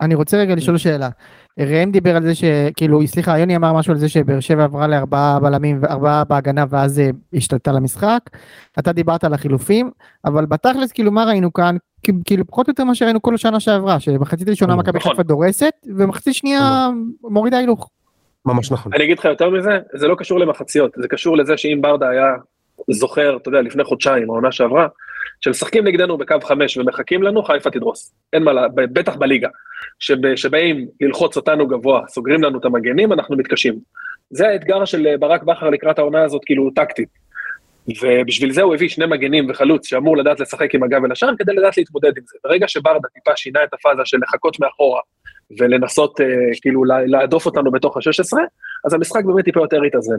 אני 0.00 0.14
רוצה 0.14 0.36
רגע 0.36 0.54
לשאול 0.54 0.78
שאלה. 0.78 1.08
ראם 1.60 1.90
דיבר 1.90 2.16
על 2.16 2.22
זה 2.22 2.34
שכאילו, 2.34 3.06
סליחה, 3.06 3.38
יוני 3.38 3.56
אמר 3.56 3.72
משהו 3.72 3.92
על 3.92 3.98
זה 3.98 4.08
שבאר 4.08 4.40
שבע 4.40 4.64
עברה 4.64 4.86
לארבעה 4.86 5.40
בלמים 5.40 5.78
וארבעה 5.82 6.24
בהגנה 6.24 6.64
ואז 6.70 7.00
אה, 7.00 7.10
השתלטה 7.34 7.72
למשחק. 7.72 8.20
אתה 8.78 8.92
דיברת 8.92 9.24
על 9.24 9.34
החילופים, 9.34 9.90
אבל 10.24 10.46
בתכלס 10.46 10.92
כאילו 10.92 11.12
מה 11.12 11.24
ראינו 11.24 11.52
כאן? 11.52 11.76
כאילו 12.24 12.46
פחות 12.46 12.68
או 12.68 12.70
יותר 12.70 12.84
מה 12.84 12.94
שראינו 12.94 13.22
כל 13.22 13.34
השנה 13.34 13.60
שעברה, 13.60 14.00
שבמחצית 14.00 14.48
ראשונה 14.48 14.76
מכבי 14.76 14.98
נכון. 14.98 15.12
חיפה 15.12 15.22
דורסת, 15.22 15.72
ובמחצית 15.86 16.34
שנייה 16.34 16.88
מורידה 17.22 17.58
הילוך. 17.58 17.90
ממש 18.46 18.72
נכון. 18.72 18.92
אני 18.94 19.04
אגיד 19.04 19.18
לך 19.18 19.24
יותר 19.24 19.50
מזה, 19.50 19.78
זה 19.94 20.08
לא 20.08 20.14
קשור 20.18 20.40
למחציות, 20.40 20.92
זה 20.96 21.08
קשור 21.08 21.36
לזה 21.36 21.56
שאם 21.56 21.78
ברדה 21.82 22.08
היה 22.08 22.26
זוכר, 22.90 23.36
אתה 23.36 23.48
יודע, 23.48 23.60
לפני 23.60 23.84
חודשיים, 23.84 24.30
העונה 24.30 24.52
שעברה, 24.52 24.86
כשמשחקים 25.40 25.84
נגדנו 25.86 26.18
בקו 26.18 26.34
חמש 26.42 26.76
ומחכים 26.76 27.22
לנו, 27.22 27.42
חיפה 27.42 27.70
תדרוס. 27.70 28.14
אין 28.32 28.42
מה, 28.42 28.52
לה- 28.52 28.68
בטח 28.74 29.16
בליגה. 29.16 29.48
שב- 29.98 30.34
שבאים 30.36 30.88
ללחוץ 31.00 31.36
אותנו 31.36 31.66
גבוה, 31.68 32.02
סוגרים 32.08 32.42
לנו 32.42 32.58
את 32.58 32.64
המגנים, 32.64 33.12
אנחנו 33.12 33.36
מתקשים. 33.36 33.74
זה 34.30 34.48
האתגר 34.48 34.84
של 34.84 35.06
אה, 35.06 35.16
ברק 35.18 35.42
בכר 35.42 35.70
לקראת 35.70 35.98
העונה 35.98 36.24
הזאת, 36.24 36.42
כאילו, 36.46 36.70
טקטית. 36.70 37.08
ובשביל 38.02 38.52
זה 38.52 38.62
הוא 38.62 38.74
הביא 38.74 38.88
שני 38.88 39.06
מגנים 39.06 39.46
וחלוץ 39.50 39.86
שאמור 39.86 40.16
לדעת 40.16 40.40
לשחק 40.40 40.74
עם 40.74 40.82
הגב 40.82 41.04
אל 41.04 41.12
השער 41.12 41.30
כדי 41.38 41.52
לדעת 41.54 41.76
להתמודד 41.76 42.12
עם 42.18 42.22
זה. 42.26 42.38
ברגע 42.44 42.68
שברדה 42.68 43.08
טיפה 43.14 43.36
שינה 43.36 43.64
את 43.64 43.74
הפאזה 43.74 44.02
של 44.04 44.18
לחכות 44.22 44.60
מאחורה 44.60 45.00
ולנסות 45.58 46.20
אה, 46.20 46.26
כאילו 46.62 46.84
לה- 46.84 47.06
להדוף 47.06 47.46
אותנו 47.46 47.70
בתוך 47.70 47.96
ה-16, 47.96 48.38
אז 48.86 48.94
המשחק 48.94 49.24
באמת 49.24 49.44
טיפה 49.44 49.60
יותר 49.60 49.82
התאזן. 49.82 50.16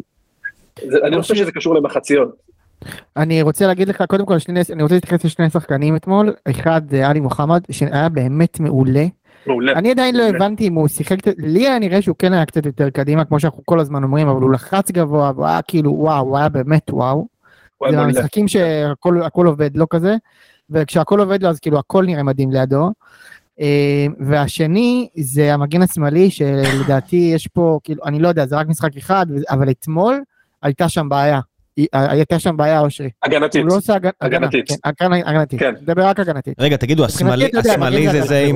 אני 1.04 1.22
חושב 1.22 1.36
שזה 1.36 1.52
קשור 1.52 1.76
למחציות. 1.76 2.30
אני 3.18 3.42
רוצה 3.42 3.68
להגיד 3.68 3.88
לך 3.88 4.04
קודם 4.08 4.26
כל 4.26 4.40
שני, 4.40 4.60
אני 4.74 4.84
רוצה 4.84 4.96
להתייחס 4.96 5.26
לשני 5.26 5.50
שחקנים 5.50 5.96
אתמול 5.96 6.34
אחד 6.50 6.82
זה 6.90 7.08
עלי 7.08 7.20
מוחמד 7.20 7.62
שהיה 7.72 8.10
באמת 8.10 8.60
מעולה 8.60 9.06
מעולה. 9.48 9.74
אני 9.74 9.92
עדיין 9.92 10.16
לא 10.16 10.24
מעולה. 10.24 10.38
הבנתי 10.38 10.68
אם 10.68 10.74
הוא 10.74 10.88
שיחק 10.88 11.18
לי 11.38 11.68
היה 11.68 11.80
נראה 11.80 12.02
שהוא 12.02 12.16
כן 12.20 12.34
היה 12.34 12.46
קצת 12.46 12.66
יותר 12.66 12.90
קדימה 12.90 13.26
כמו 13.26 13.40
שאנחנו 13.40 13.66
כל 13.66 13.80
הזמן 13.80 14.04
אומרים 14.04 14.28
אבל 14.28 14.42
הוא 14.42 14.52
לחץ 14.52 14.92
גבוה 14.92 15.32
והוא 15.36 15.46
היה 15.46 15.62
כאילו 15.62 15.94
וואו 15.94 16.26
הוא 16.26 16.38
היה 16.38 16.50
באמת 16.50 16.90
וואו. 16.90 17.28
זה 17.90 17.96
מעולה. 17.96 18.04
המשחקים 18.04 18.48
שהכל 18.48 19.22
הכל 19.22 19.48
עובד 19.48 19.78
לא 19.78 19.88
כזה 19.90 20.16
וכשהכל 20.70 21.20
עובד 21.20 21.44
לו 21.44 21.50
אז 21.50 21.60
כאילו 21.60 21.80
הכל 21.80 22.06
נראה 22.06 22.24
מדהים 22.24 22.52
לידו. 22.52 22.92
אה, 23.60 24.06
והשני 24.20 25.08
זה 25.16 25.54
המגן 25.54 25.82
השמאלי 25.82 26.32
שלדעתי 26.32 27.32
יש 27.36 27.48
פה 27.48 27.80
כאילו 27.84 28.06
אני 28.06 28.20
לא 28.20 28.28
יודע 28.28 28.46
זה 28.46 28.56
רק 28.56 28.68
משחק 28.68 28.98
אחד 28.98 29.26
אבל 29.50 29.70
אתמול 29.70 30.22
הייתה 30.64 30.90
שם 30.90 31.10
בעיה. 31.10 31.40
הייתה 31.94 32.40
שם 32.40 32.58
בעיה 32.58 32.80
אושרי. 32.80 33.10
הגנתית. 33.24 33.62
הוא 33.62 33.70
לא 33.70 33.76
עושה 33.76 33.96
הגנ- 33.96 34.10
הגנתית. 34.22 34.66
כן, 34.98 35.12
הגנתית, 35.28 35.60
כן. 35.60 35.74
דבר 35.82 36.04
רק 36.06 36.20
הגנתית. 36.20 36.54
רגע, 36.60 36.78
תגידו, 36.78 37.06
השמאלי 37.06 37.50
זה 38.12 38.22
זה 38.22 38.40
עם... 38.40 38.56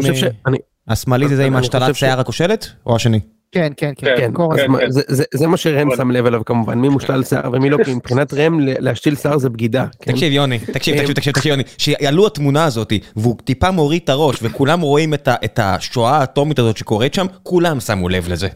השמאלי 0.87 1.27
זה 1.27 1.35
זה 1.35 1.45
עם 1.45 1.55
השתלת 1.55 1.95
שיער 1.95 2.19
הכושלת? 2.19 2.67
או 2.85 2.95
השני? 2.95 3.19
כן, 3.51 3.71
כן, 3.77 3.91
כן, 3.97 4.07
כן, 4.17 4.31
כן, 4.57 4.67
כן. 4.79 4.91
זה- 5.33 5.47
מה 5.47 5.57
שראם 5.57 5.87
אבל- 5.87 5.97
שם 5.97 6.11
לב 6.11 6.25
אליו 6.25 6.45
כמובן, 6.45 6.79
מי 6.79 6.89
מושתל 6.89 7.23
שיער 7.23 7.49
ומי 7.53 7.69
לא, 7.69 7.77
כי 7.83 7.93
מבחינת 7.93 8.33
ראם 8.33 8.59
ל- 8.59 8.73
להשתיל 8.79 9.15
שיער 9.15 9.37
זה 9.37 9.49
בגידה. 9.49 9.85
תקשיב 9.99 10.33
יוני, 10.33 10.59
תקשיב, 10.59 10.97
תקשיב, 10.97 11.13
תקשיב, 11.15 11.33
תקשיב 11.33 11.49
יוני, 11.51 11.63
שיעלו 11.77 12.27
התמונה 12.27 12.65
הזאת 12.65 12.93
והוא 13.15 13.35
טיפה 13.43 13.71
מוריד 13.71 14.01
את 14.03 14.09
הראש 14.09 14.37
וכולם 14.41 14.81
רואים 14.81 15.13
את 15.13 15.59
השואה 15.59 16.17
האטומית 16.17 16.59
הזאת 16.59 16.77
שקורית 16.77 17.13
שם, 17.13 17.25
כולם 17.43 17.79
שמו 17.79 18.09
לב 18.09 18.29
לזה. 18.29 18.47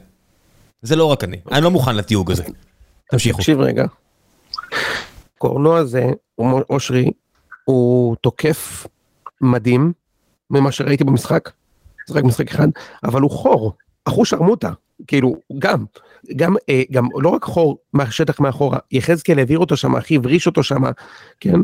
זה 0.81 0.95
לא 0.95 1.05
רק 1.05 1.23
אני, 1.23 1.37
אני 1.51 1.63
לא 1.63 1.71
מוכן 1.71 1.95
לתיוג 1.95 2.31
הזה. 2.31 2.43
תמשיכו. 3.11 3.37
תקשיב 3.37 3.59
רגע. 3.59 3.85
קורנו 5.37 5.77
הזה, 5.77 6.05
או- 6.37 6.61
אושרי, 6.69 7.11
הוא 7.65 8.15
תוקף 8.15 8.87
מדהים 9.41 9.93
ממה 10.49 10.71
שראיתי 10.71 11.03
במשחק. 11.03 11.49
זה 12.07 12.19
רק 12.19 12.23
משחק 12.23 12.51
אחד, 12.51 12.67
אבל 13.03 13.21
הוא 13.21 13.31
חור, 13.31 13.73
אחוש 14.05 14.29
שרמוטה, 14.29 14.71
כאילו, 15.07 15.35
גם, 15.59 15.85
גם, 16.35 16.55
אה, 16.69 16.81
גם 16.91 17.07
לא 17.21 17.29
רק 17.29 17.43
חור 17.43 17.77
מהשטח 17.93 18.39
מאחורה, 18.39 18.79
יחזקאל 18.91 19.37
העביר 19.39 19.59
אותו 19.59 19.77
שם, 19.77 19.95
אחי 19.95 20.15
הבריש 20.15 20.47
אותו 20.47 20.63
שם, 20.63 20.81
כן? 21.39 21.55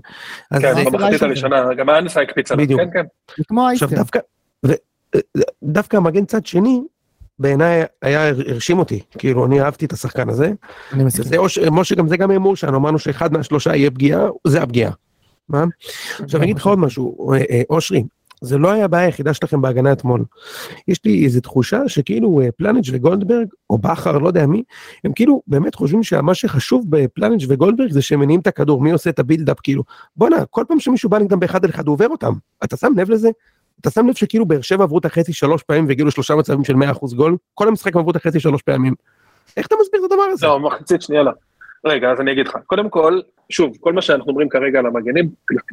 אז 0.51 0.61
כן, 0.61 0.75
זה- 0.75 0.83
במחצית 0.91 1.21
הראשונה, 1.21 1.73
גם 1.77 1.89
אנסה 1.89 2.21
הקפיץ 2.21 2.51
עליו. 2.51 2.65
בדיוק. 2.65 2.81
כן, 2.81 2.89
כן. 2.93 3.05
זה 3.37 3.43
כמו 3.47 3.67
עכשיו. 3.67 3.89
דווקא, 3.89 4.19
ו- 4.65 4.73
דווקא 5.63 5.97
המגן 5.97 6.25
צד 6.25 6.45
שני, 6.45 6.81
בעיניי 7.41 7.83
היה 8.01 8.27
הרשים 8.27 8.79
אותי, 8.79 8.99
כאילו 9.17 9.45
אני 9.45 9.61
אהבתי 9.61 9.85
את 9.85 9.93
השחקן 9.93 10.29
הזה, 10.29 10.51
אני 10.93 11.03
מסכים. 11.03 11.41
משה 11.71 11.95
גם 11.95 12.07
זה 12.07 12.17
גם 12.17 12.31
הימור 12.31 12.55
שלנו, 12.55 12.77
אמרנו 12.77 12.99
שאחד 12.99 13.33
מהשלושה 13.33 13.75
יהיה 13.75 13.91
פגיעה, 13.91 14.27
זה 14.47 14.61
הפגיעה. 14.61 14.91
מה? 15.49 15.65
עכשיו 16.23 16.39
אני 16.39 16.45
אגיד 16.45 16.57
לך 16.57 16.67
עוד 16.67 16.79
משהו, 16.79 17.33
אה, 17.33 17.37
אה, 17.49 17.61
אושרי, 17.69 18.03
זה 18.41 18.57
לא 18.57 18.71
היה 18.71 18.85
הבעיה 18.85 19.05
היחידה 19.05 19.33
שלכם 19.33 19.61
בהגנה 19.61 19.91
אתמול. 19.91 20.23
יש 20.87 20.99
לי 21.05 21.25
איזו 21.25 21.41
תחושה 21.41 21.79
שכאילו 21.87 22.41
אה, 22.41 22.51
פלניץ' 22.57 22.89
וגולדברג, 22.91 23.47
או 23.69 23.77
בכר, 23.77 24.17
לא 24.17 24.27
יודע 24.27 24.45
מי, 24.45 24.63
הם 25.03 25.13
כאילו 25.13 25.41
באמת 25.47 25.75
חושבים 25.75 26.03
שמה 26.03 26.33
שחשוב 26.33 26.85
בפלניץ' 26.89 27.45
וגולדברג 27.49 27.91
זה 27.91 28.01
שהם 28.01 28.19
מניעים 28.19 28.39
את 28.39 28.47
הכדור, 28.47 28.81
מי 28.81 28.91
עושה 28.91 29.09
את 29.09 29.19
הבילדאפ, 29.19 29.57
כאילו, 29.63 29.83
בואנה, 30.15 30.45
כל 30.49 30.63
פעם 30.67 30.79
שמישהו 30.79 31.09
בא 31.09 31.19
נגדם 31.19 31.39
באחד 31.39 31.65
על 31.65 31.71
אחד 31.71 31.87
הוא 31.87 31.93
עובר 31.93 32.07
אותם. 32.07 32.33
אתה 32.63 32.77
שם 32.77 32.93
לב 32.97 33.09
לזה? 33.09 33.29
אתה 33.81 33.89
שם 33.89 34.07
לב 34.07 34.15
שכאילו 34.15 34.45
באר 34.45 34.61
שבע 34.61 34.83
עברו 34.83 34.97
את 34.97 35.05
החצי 35.05 35.33
שלוש 35.33 35.63
פעמים 35.63 35.87
והגיעו 35.87 36.07
לשלושה 36.07 36.35
מצבים 36.35 36.63
של 36.63 36.73
100% 36.73 37.15
גול? 37.15 37.37
כל 37.53 37.67
המשחק 37.67 37.95
עברו 37.95 38.11
את 38.11 38.15
החצי 38.15 38.39
שלוש 38.39 38.61
פעמים. 38.61 38.93
איך 39.57 39.67
אתה 39.67 39.75
מסביר 39.81 40.01
את 40.05 40.11
הדבר 40.11 40.23
הזה? 40.23 40.47
לא, 40.47 40.59
מחצית 40.59 41.01
שנייה 41.01 41.23
לא. 41.23 41.31
רגע, 41.85 42.11
אז 42.11 42.19
אני 42.21 42.31
אגיד 42.31 42.47
לך. 42.47 42.57
קודם 42.65 42.89
כל, 42.89 43.19
שוב, 43.49 43.77
כל 43.79 43.93
מה 43.93 44.01
שאנחנו 44.01 44.29
אומרים 44.29 44.49
כרגע 44.49 44.79
על 44.79 44.85
המגנים, 44.85 45.29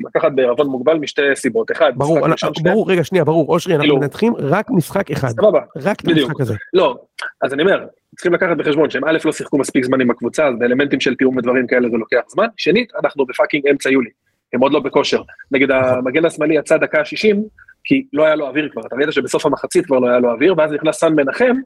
לקחת 0.07 0.33
בערבון 0.35 0.67
מוגבל 0.67 0.99
משתי 0.99 1.23
סיבות. 1.35 1.71
אחד, 1.71 1.93
ברור, 1.97 2.29
משחק 2.29 2.33
ראשון 2.33 2.53
ברור, 2.65 2.91
רגע, 2.91 3.05
שנייה, 3.05 3.25
ברור, 3.25 3.49
אושרי, 3.55 3.75
אנחנו 3.75 3.85
כאילו- 3.89 4.01
מנתחים 4.01 4.35
רק 4.39 4.71
משחק 4.71 5.11
אחד, 5.11 5.29
סבבה, 5.29 5.61
רק 5.77 6.01
את. 6.01 6.09
המשחק 6.09 6.41
הזה. 6.41 6.55
לא, 6.73 6.99
אז 7.43 7.55
אני 7.55 7.63
אומר, 7.63 7.87
צריכים 8.17 8.33
לקחת 8.35 8.57
בחשבון 8.57 8.91
שהם 8.91 9.05
א' 9.05 9.19
לא 9.25 9.33
שיחקו 9.33 9.59
מספיק 9.59 9.85
זמן 9.85 10.01
עם 10.01 10.11
הקבוצה, 10.11 10.47
אז 10.47 10.55
באלמנטים 10.59 11.01
של 11.01 11.15
תיאום 11.15 11.37
ודברים 11.37 11.67
כאלה 11.67 11.89
זה 11.91 11.97
לוקח 11.97 12.21
זמן. 12.29 12.47
שנית, 12.57 12.93
אנחנו 13.05 13.27
בפאקינג 13.27 13.67
אמצע 13.71 13.91
יולי, 13.91 14.11
הם 14.53 14.61
עוד 14.61 14.73
לא 14.73 14.81
בכושר. 14.81 15.23
נגד 15.51 15.71
המגן 15.71 16.25
השמאלי 16.25 16.55
יצא 16.59 16.77
דקה 16.77 17.05
60, 17.05 17.45
כי 17.89 18.05
לא 18.13 18.25
היה 18.25 18.35
לו 18.35 18.47
אוויר 18.47 18.69
כבר, 18.73 18.83
אתה 18.87 18.97
ראית 18.97 19.13
שבסוף 19.13 19.47
המחצית 19.47 19.87
כבר 19.87 19.99
לא 19.99 20.09
היה 20.09 20.19
לו 20.19 20.31
אוויר, 20.31 20.55
ואז 20.59 20.73
נכנס 20.73 20.97
סן 20.97 21.13
מנחם, 21.13 21.57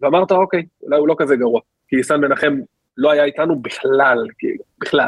ואמרת 0.00 0.32
אוקיי, 0.32 0.62
אולי 0.82 0.96
הוא 0.96 1.08
לא 1.08 1.14
כזה 1.18 1.36
גרוע, 1.36 1.60
כי 1.88 2.02
סן 2.02 2.20
מנחם 2.20 2.56
לא 2.96 3.10
היה 3.10 3.24
איתנו 3.24 3.58
בכלל, 3.58 4.18
כאילו, 4.38 4.64
בכלל. 4.80 5.06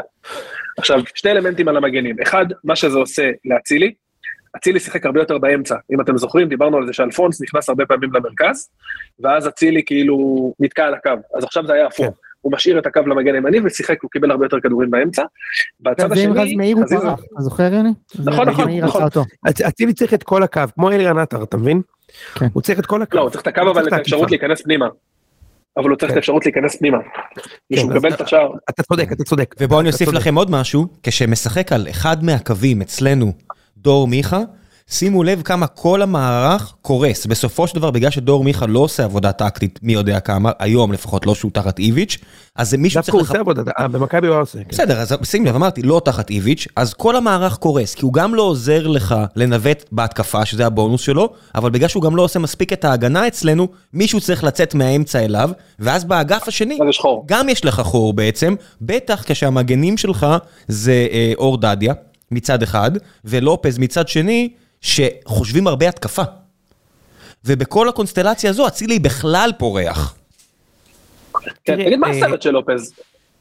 עכשיו, 0.77 0.99
שני 1.15 1.31
אלמנטים 1.31 1.67
על 1.67 1.77
המגנים, 1.77 2.15
אחד, 2.21 2.45
מה 2.63 2.75
שזה 2.75 2.97
עושה 2.97 3.31
לאצילי, 3.45 3.93
אצילי 4.55 4.79
שיחק 4.79 5.05
הרבה 5.05 5.19
יותר 5.19 5.37
באמצע, 5.37 5.75
אם 5.93 6.01
אתם 6.01 6.17
זוכרים, 6.17 6.49
דיברנו 6.49 6.77
על 6.77 6.87
זה 6.87 6.93
שאלפונס 6.93 7.41
נכנס 7.41 7.69
הרבה 7.69 7.85
פעמים 7.85 8.13
למרכז, 8.13 8.69
ואז 9.19 9.47
אצילי 9.47 9.83
כאילו 9.85 10.53
נתקע 10.59 10.85
על 10.85 10.93
הקו, 10.93 11.11
אז 11.35 11.43
עכשיו 11.43 11.67
זה 11.67 11.73
היה 11.73 11.87
הפוך. 11.87 12.05
כן. 12.05 12.26
הוא 12.47 12.53
משאיר 12.53 12.79
את 12.79 12.85
הקו 12.85 12.99
למגן 13.07 13.33
הימני 13.35 13.57
ושיחק, 13.63 14.03
הוא 14.03 14.11
קיבל 14.11 14.31
הרבה 14.31 14.45
יותר 14.45 14.57
כדורים 14.63 14.91
באמצע. 14.91 15.23
בצד 15.79 16.11
השני, 16.11 16.27
רז 16.27 16.47
מאיר 16.57 16.77
הוא 16.77 16.85
פרח, 16.89 17.19
אתה 17.33 17.41
זוכר 17.41 17.73
יוני? 17.73 17.89
נכון, 18.25 18.49
נכון, 18.49 18.71
נכון. 18.79 19.23
אצילי 19.67 19.93
צריך 19.93 20.13
את 20.13 20.23
כל 20.23 20.43
הקו, 20.43 20.61
כמו 20.75 20.91
אלירן 20.91 21.17
עטר, 21.17 21.43
אתה 21.43 21.57
מבין? 21.57 21.81
כן. 22.35 22.47
הוא 22.53 22.61
צריך 22.61 22.79
את 22.79 22.85
כל 22.85 23.01
הקו. 23.01 23.17
לא, 23.17 23.21
הוא 23.21 23.29
צריך 23.29 23.41
את 23.41 23.47
הקו 23.47 23.61
אבל 23.61 23.87
את 23.87 23.93
האפשרות. 23.93 24.31
להיכנס 24.31 24.61
פנימה. 24.61 24.87
אבל 25.77 25.89
הוא 25.89 25.97
צריך 25.97 26.09
את 26.09 26.13
כן. 26.13 26.17
האפשרות 26.17 26.45
להיכנס 26.45 26.75
פנימה. 26.75 26.97
ושהוא 27.73 27.89
אז- 27.89 27.95
מקבל 27.95 28.13
את 28.13 28.21
השער. 28.21 28.49
אתה 28.69 28.83
צודק, 28.83 29.11
אתה 29.11 29.23
צודק. 29.23 29.55
ובואו 29.59 29.79
אני 29.79 29.87
אוסיף. 29.89 30.13
לכם 30.13 30.35
עוד 30.35 30.51
משהו, 30.51 30.87
כשמשחק 31.03 31.71
על 31.71 31.87
אחד 31.89 32.23
מהקווים 32.23 32.81
אצלנו, 32.81 33.31
דור 33.77 34.07
מיכה, 34.07 34.39
שימו 34.89 35.23
לב 35.23 35.41
כמה 35.41 35.67
כל 35.67 36.01
המערך 36.01 36.73
קורס. 36.81 37.25
בסופו 37.25 37.67
של 37.67 37.75
דבר, 37.75 37.91
בגלל 37.91 38.11
שדור 38.11 38.43
מיכה 38.43 38.65
לא 38.65 38.79
עושה 38.79 39.03
עבודה 39.03 39.31
טקטית 39.31 39.79
מי 39.83 39.93
יודע 39.93 40.19
כמה, 40.19 40.51
היום 40.59 40.93
לפחות 40.93 41.25
לא 41.25 41.35
שהוא 41.35 41.51
תחת 41.51 41.79
איביץ', 41.79 42.17
אז 42.55 42.69
זה 42.69 42.77
מישהו 42.77 42.97
דווקא 42.97 43.11
צריך 43.11 43.15
הוא 43.15 43.21
לח... 43.21 43.29
עושה 43.29 43.39
עבודה, 43.39 43.71
אה, 43.79 43.87
במכבי 43.87 44.27
הוא 44.27 44.41
עושה. 44.41 44.59
כן. 44.59 44.69
בסדר, 44.69 44.99
אז 44.99 45.15
שים 45.23 45.45
לב, 45.45 45.55
אמרתי, 45.55 45.81
לא 45.81 46.01
תחת 46.05 46.29
איביץ', 46.29 46.67
אז 46.75 46.93
כל 46.93 47.15
המערך 47.15 47.57
קורס, 47.57 47.95
כי 47.95 48.05
הוא 48.05 48.13
גם 48.13 48.35
לא 48.35 48.41
עוזר 48.41 48.87
לך 48.87 49.15
לנווט 49.35 49.83
בהתקפה, 49.91 50.45
שזה 50.45 50.65
הבונוס 50.65 51.01
שלו, 51.01 51.29
אבל 51.55 51.69
בגלל 51.69 51.87
שהוא 51.87 52.03
גם 52.03 52.15
לא 52.15 52.21
עושה 52.21 52.39
מספיק 52.39 52.73
את 52.73 52.85
ההגנה 52.85 53.27
אצלנו, 53.27 53.67
מישהו 53.93 54.21
צריך 54.21 54.43
לצאת 54.43 54.75
מהאמצע 54.75 55.19
אליו, 55.19 55.49
ואז 55.79 56.03
באגף 56.03 56.47
השני. 56.47 56.79
גם 57.25 57.49
יש 57.49 57.65
לך 57.65 57.81
חור 57.81 58.13
בעצם, 58.13 58.55
בטח 58.81 59.23
כשהמגנים 59.25 59.97
שלך 59.97 60.27
זה 60.67 61.07
אה, 61.11 61.33
אור 61.37 61.57
דדיה 61.57 61.93
מצד 62.31 62.63
אחד, 62.63 62.91
ולופז 63.25 63.77
מצד 63.77 64.07
שני, 64.07 64.49
שחושבים 64.87 65.67
הרבה 65.67 65.89
התקפה. 65.89 66.23
ובכל 67.45 67.89
הקונסטלציה 67.89 68.49
הזו, 68.49 68.67
אצילי 68.67 68.99
בכלל 68.99 69.51
פורח. 69.57 70.15
כן, 71.65 71.75
תגיד, 71.85 71.99
מה 71.99 72.07
אה, 72.07 72.11
הסרט 72.17 72.41
של 72.41 72.51
לופז? 72.51 72.93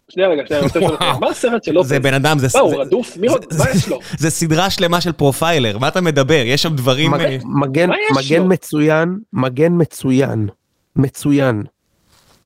שנייה 0.08 0.28
רגע, 0.28 0.42
שנייה, 0.46 0.60
אני 0.60 0.66
רוצה 0.66 0.78
לשאול 0.78 0.92
אותך, 0.92 1.04
וואו. 1.04 1.20
מה 1.20 1.28
הסרט 1.30 1.64
של 1.64 1.72
לופז? 1.72 1.88
זה 1.88 2.00
בן 2.00 2.14
אדם, 2.14 2.38
זה... 2.38 2.46
מה, 2.54 2.60
הוא 2.60 2.80
רדוף? 2.80 3.16
מי 3.16 3.26
עוד? 3.26 3.44
מה 3.58 3.64
יש 3.70 3.88
לו? 3.88 3.98
זה 4.18 4.30
סדרה 4.30 4.70
שלמה 4.70 5.00
של 5.00 5.12
profiler, 5.12 5.78
מה 5.78 5.88
אתה 5.88 6.00
מדבר? 6.00 6.42
יש 6.46 6.62
שם 6.62 6.76
דברים... 6.76 7.10
מג- 7.10 7.20
אה, 7.20 7.36
מגן, 7.44 7.88
מה 7.88 7.94
יש 8.10 8.26
מגן 8.26 8.42
לו? 8.42 8.48
מצוין, 8.48 9.18
מגן 9.32 9.72
מצוין. 9.76 10.48
מצוין. 10.96 11.62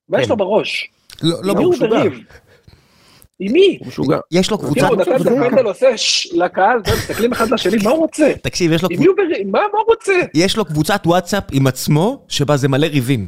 מה 0.09 0.19
יש 0.19 0.25
כן. 0.25 0.29
לו 0.29 0.37
בראש? 0.37 0.89
לא, 1.23 1.37
לא 1.43 1.53
ברור. 1.53 1.73
עם 3.43 3.53
מי? 3.53 3.77
הוא 3.79 3.87
משוגע. 3.87 4.17
יש 4.31 4.51
לו 4.51 4.57
קבוצת... 4.57 4.79
תראו, 4.81 4.95
נתן 4.95 5.15
את 5.15 5.21
הפנדל 5.21 5.65
עושה 5.65 5.87
לקהל, 6.33 6.79
והם 6.85 6.97
מסתכלים 6.97 7.31
אחד 7.31 7.51
לשני, 7.51 7.83
מה 7.83 7.91
הוא 7.91 7.99
רוצה? 7.99 8.31
תקשיב, 8.41 8.71
יש 8.71 8.83
לו, 8.83 8.89
עם 8.91 8.95
קבוצ... 8.95 9.07
מי 9.07 9.07
הוא 9.07 9.15
בריב? 9.17 9.47
מה 9.47 9.59
מה 9.73 9.79
הוא 9.79 9.95
רוצה? 9.95 10.13
יש 10.33 10.57
לו 10.57 10.65
קבוצת 10.65 11.01
וואטסאפ 11.05 11.43
עם 11.51 11.67
עצמו, 11.67 12.25
שבה 12.27 12.57
זה 12.57 12.67
מלא 12.67 12.85
ריבים. 12.87 13.27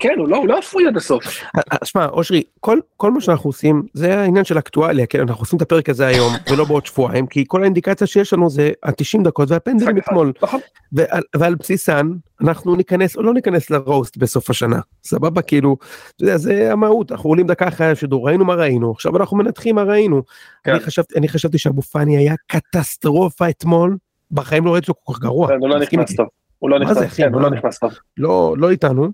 כן, 0.00 0.14
הוא 0.18 0.28
לא, 0.28 0.36
הוא 0.36 0.48
לא 0.48 0.58
אפוי 0.58 0.86
עד 0.86 0.96
הסוף. 0.96 1.24
אה, 1.56 1.60
אה, 1.72 1.78
שמע, 1.84 2.06
אושרי, 2.06 2.42
כל, 2.60 2.78
כל 2.96 3.10
מה 3.10 3.20
שאנחנו 3.20 3.48
עושים 3.50 3.82
זה 3.94 4.20
העניין 4.20 4.44
של 4.44 4.58
אקטואליה, 4.58 5.06
כן, 5.06 5.20
אנחנו 5.20 5.42
עושים 5.42 5.56
את 5.56 5.62
הפרק 5.62 5.88
הזה 5.88 6.06
היום 6.06 6.32
ולא 6.52 6.64
בעוד 6.64 6.86
שבועיים, 6.86 7.26
כי 7.26 7.44
כל 7.48 7.62
האינדיקציה 7.62 8.06
שיש 8.06 8.32
לנו 8.32 8.50
זה 8.50 8.70
ה-90 8.82 9.24
דקות 9.24 9.50
והפנדלים 9.50 9.98
אתמול, 9.98 10.32
נכון. 10.42 10.60
ועל, 10.92 11.22
ועל 11.36 11.54
בסיסן 11.54 12.10
אנחנו 12.40 12.76
ניכנס 12.76 13.16
או 13.16 13.22
לא 13.22 13.34
ניכנס 13.34 13.70
לרוסט 13.70 14.16
בסוף 14.16 14.50
השנה, 14.50 14.80
סבבה? 15.04 15.42
כאילו, 15.42 15.76
אתה 16.16 16.24
יודע, 16.24 16.36
זה 16.36 16.72
המהות, 16.72 17.12
אנחנו 17.12 17.30
עולים 17.30 17.46
דקה 17.46 17.68
אחרי 17.68 17.86
השידור, 17.86 18.28
ראינו 18.28 18.44
מה 18.44 18.54
ראינו, 18.54 18.90
עכשיו 18.90 19.16
אנחנו 19.16 19.36
מנתחים 19.36 19.74
מה 19.74 19.82
ראינו. 19.82 20.22
כן. 20.64 20.70
אני, 20.70 20.80
חשבתי, 20.80 21.14
אני 21.18 21.28
חשבתי 21.28 21.58
שאבו 21.58 21.82
פאני 21.82 22.16
היה 22.16 22.34
קטסטרופה 22.46 23.48
אתמול, 23.48 23.96
בחיים 24.30 24.64
לא 24.64 24.72
ראיתי 24.72 24.90
אותו 24.90 25.00
כל 25.04 25.12
כך 25.12 25.20
גרוע. 25.20 25.48
כן, 25.48 25.58
הוא 25.60 25.68
לא 25.68 25.78
נכנס? 25.78 26.16
טוב. 26.16 26.26
הוא 26.58 26.70
לא 26.70 26.78
נכנס? 26.78 27.14
כן, 27.16 27.34
הוא? 27.34 27.42
לא 27.42 27.50
נכנס 27.50 27.78
טוב. 27.78 27.92
לא, 28.16 28.54
לא 28.58 28.70
איתנו. 28.70 29.08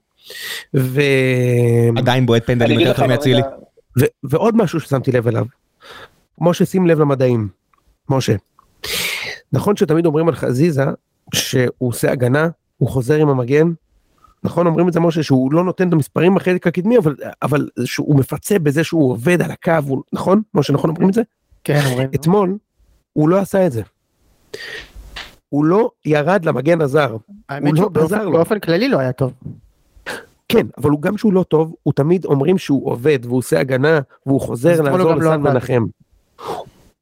ו... 0.76 1.00
עדיין 1.96 2.26
בועט 2.26 2.46
פנדלים 2.46 2.80
יותר 2.80 2.92
טוב 2.96 3.06
מאצילי. 3.06 3.42
ועוד 4.24 4.56
משהו 4.56 4.80
ששמתי 4.80 5.12
לב 5.12 5.28
אליו. 5.28 5.44
משה 6.40 6.64
שים 6.64 6.86
לב 6.86 7.00
למדעים. 7.00 7.48
משה. 8.10 8.34
נכון 9.52 9.76
שתמיד 9.76 10.06
אומרים 10.06 10.28
על 10.28 10.34
חזיזה 10.34 10.84
שהוא 11.34 11.68
עושה 11.78 12.12
הגנה, 12.12 12.48
הוא 12.78 12.88
חוזר 12.88 13.14
עם 13.14 13.28
המגן. 13.28 13.72
נכון 14.44 14.66
אומרים 14.66 14.88
את 14.88 14.92
זה 14.92 15.00
משה 15.00 15.22
שהוא 15.22 15.52
לא 15.52 15.64
נותן 15.64 15.88
את 15.88 15.92
המספרים 15.92 16.34
בחלק 16.34 16.66
הקדמי 16.66 16.98
אבל 16.98 17.14
אבל 17.42 17.68
שהוא 17.84 18.18
מפצה 18.18 18.58
בזה 18.58 18.84
שהוא 18.84 19.10
עובד 19.10 19.42
על 19.42 19.50
הקו 19.50 19.72
הוא, 19.88 20.02
נכון 20.12 20.42
משה 20.54 20.72
נכון 20.72 20.90
אומרים 20.90 21.08
את 21.08 21.14
זה 21.14 21.22
כן, 21.64 21.80
אומרים. 21.90 22.08
אתמול 22.14 22.56
הוא 23.12 23.28
לא 23.28 23.38
עשה 23.38 23.66
את 23.66 23.72
זה. 23.72 23.82
הוא 25.48 25.64
לא 25.64 25.90
ירד 26.04 26.44
למגן 26.44 26.80
הזר 26.80 27.16
האמת 27.48 27.72
לא 27.72 27.76
שהוא 27.78 27.90
באופן- 27.90 28.14
עזר 28.14 28.24
לו. 28.24 28.32
באופן 28.32 28.58
כללי 28.58 28.88
לא 28.88 28.98
היה 28.98 29.12
טוב. 29.12 29.32
כן 30.48 30.66
אבל 30.78 30.90
הוא 30.90 31.02
גם 31.02 31.16
שהוא 31.16 31.32
לא 31.32 31.42
טוב 31.42 31.74
הוא 31.82 31.94
תמיד 31.94 32.24
אומרים 32.24 32.58
שהוא 32.58 32.90
עובד 32.90 33.18
והוא 33.22 33.38
עושה 33.38 33.60
הגנה 33.60 34.00
והוא 34.26 34.40
חוזר 34.40 34.82
לעזור 34.82 35.14
לא 35.14 35.16
לסן. 35.16 35.40
מנחם. 35.40 35.84